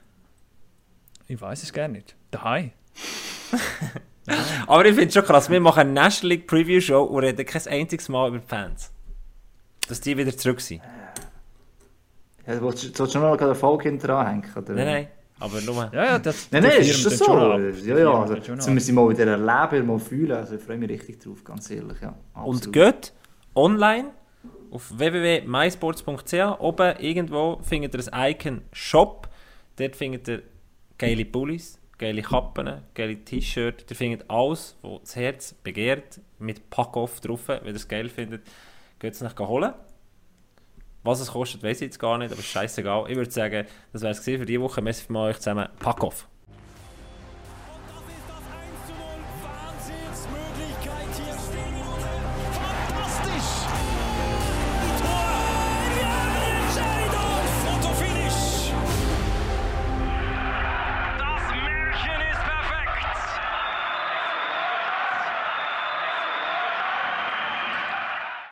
Ich 1.28 1.40
weiß 1.40 1.62
es 1.62 1.72
gar 1.72 1.88
nicht. 1.88 2.14
Daheim. 2.30 2.72
Aber 4.66 4.84
ich 4.86 4.94
finde 4.94 5.08
es 5.08 5.14
schon 5.14 5.24
krass. 5.24 5.48
Wir 5.50 5.60
machen 5.60 5.80
eine 5.80 5.92
National 5.92 6.36
League 6.36 6.46
Preview 6.46 6.80
Show 6.80 7.02
und 7.04 7.22
reden 7.24 7.44
kein 7.46 7.66
einziges 7.68 8.08
Mal 8.08 8.28
über 8.28 8.38
die 8.38 8.46
Fans. 8.46 8.90
Dass 9.88 10.00
die 10.00 10.16
wieder 10.16 10.34
zurück 10.36 10.60
sind. 10.60 10.80
ja, 12.46 12.60
willst, 12.60 12.98
du- 12.98 13.04
noch 13.04 13.14
mal 13.14 13.36
den 13.36 13.48
Erfolg 13.48 13.82
hinter 13.82 14.16
anhängen? 14.18 14.44
Oder? 14.56 14.72
Nein, 14.74 14.86
nein. 14.86 15.08
Aber 15.40 15.60
nur. 15.60 15.90
Ja, 15.92 16.04
ja, 16.04 16.18
das 16.18 16.48
Nein, 16.52 16.62
nein, 16.62 16.80
ist 16.80 17.04
das 17.04 17.18
so? 17.18 17.24
schon. 17.24 17.74
Ja, 17.84 17.98
ja. 17.98 18.12
Also, 18.12 18.36
schon 18.62 18.74
müssen 18.74 18.94
wir 18.94 19.02
mal 19.02 19.10
wieder 19.10 19.26
erleben, 19.26 19.86
mal 19.86 19.98
fühlen. 19.98 20.32
Also, 20.32 20.54
ich 20.54 20.62
freue 20.62 20.78
mich 20.78 20.88
richtig 20.88 21.20
drauf, 21.20 21.42
ganz 21.44 21.68
ehrlich. 21.70 21.98
Ja, 22.00 22.14
Und 22.42 22.72
geht 22.72 23.12
online 23.54 24.10
auf 24.74 24.98
www.mysports.ch. 24.98 26.34
Oben 26.58 26.96
irgendwo 26.98 27.60
findet 27.62 27.94
ihr 27.94 28.12
ein 28.12 28.32
Icon 28.32 28.62
Shop. 28.72 29.28
Dort 29.76 29.96
findet 29.96 30.28
ihr 30.28 30.42
geile 30.98 31.24
Pullis, 31.24 31.78
geile 31.96 32.22
Kappen, 32.22 32.82
geile 32.92 33.24
T-Shirts. 33.24 33.84
Ihr 33.88 33.96
findet 33.96 34.28
alles, 34.28 34.76
was 34.82 35.00
das 35.02 35.16
Herz 35.16 35.54
begehrt, 35.62 36.20
mit 36.38 36.68
Pack-Off 36.70 37.20
drauf. 37.20 37.48
Wenn 37.48 37.66
ihr 37.66 37.74
es 37.74 37.88
geil 37.88 38.08
findet, 38.08 38.42
geht 38.98 39.14
es 39.14 39.20
nach 39.20 39.38
holen. 39.38 39.72
Was 41.04 41.20
es 41.20 41.30
kostet, 41.30 41.62
weiß 41.62 41.76
ich 41.76 41.86
jetzt 41.86 41.98
gar 41.98 42.18
nicht, 42.18 42.32
aber 42.32 42.42
scheißegal. 42.42 43.10
Ich 43.10 43.16
würde 43.16 43.30
sagen, 43.30 43.66
das 43.92 44.02
wäre 44.02 44.12
es 44.12 44.20
für 44.20 44.46
diese 44.46 44.60
Woche. 44.60 44.80
Merci 44.82 45.04
für 45.06 45.18
euch 45.18 45.36
zusammen. 45.36 45.68
Pack-Off! 45.78 46.28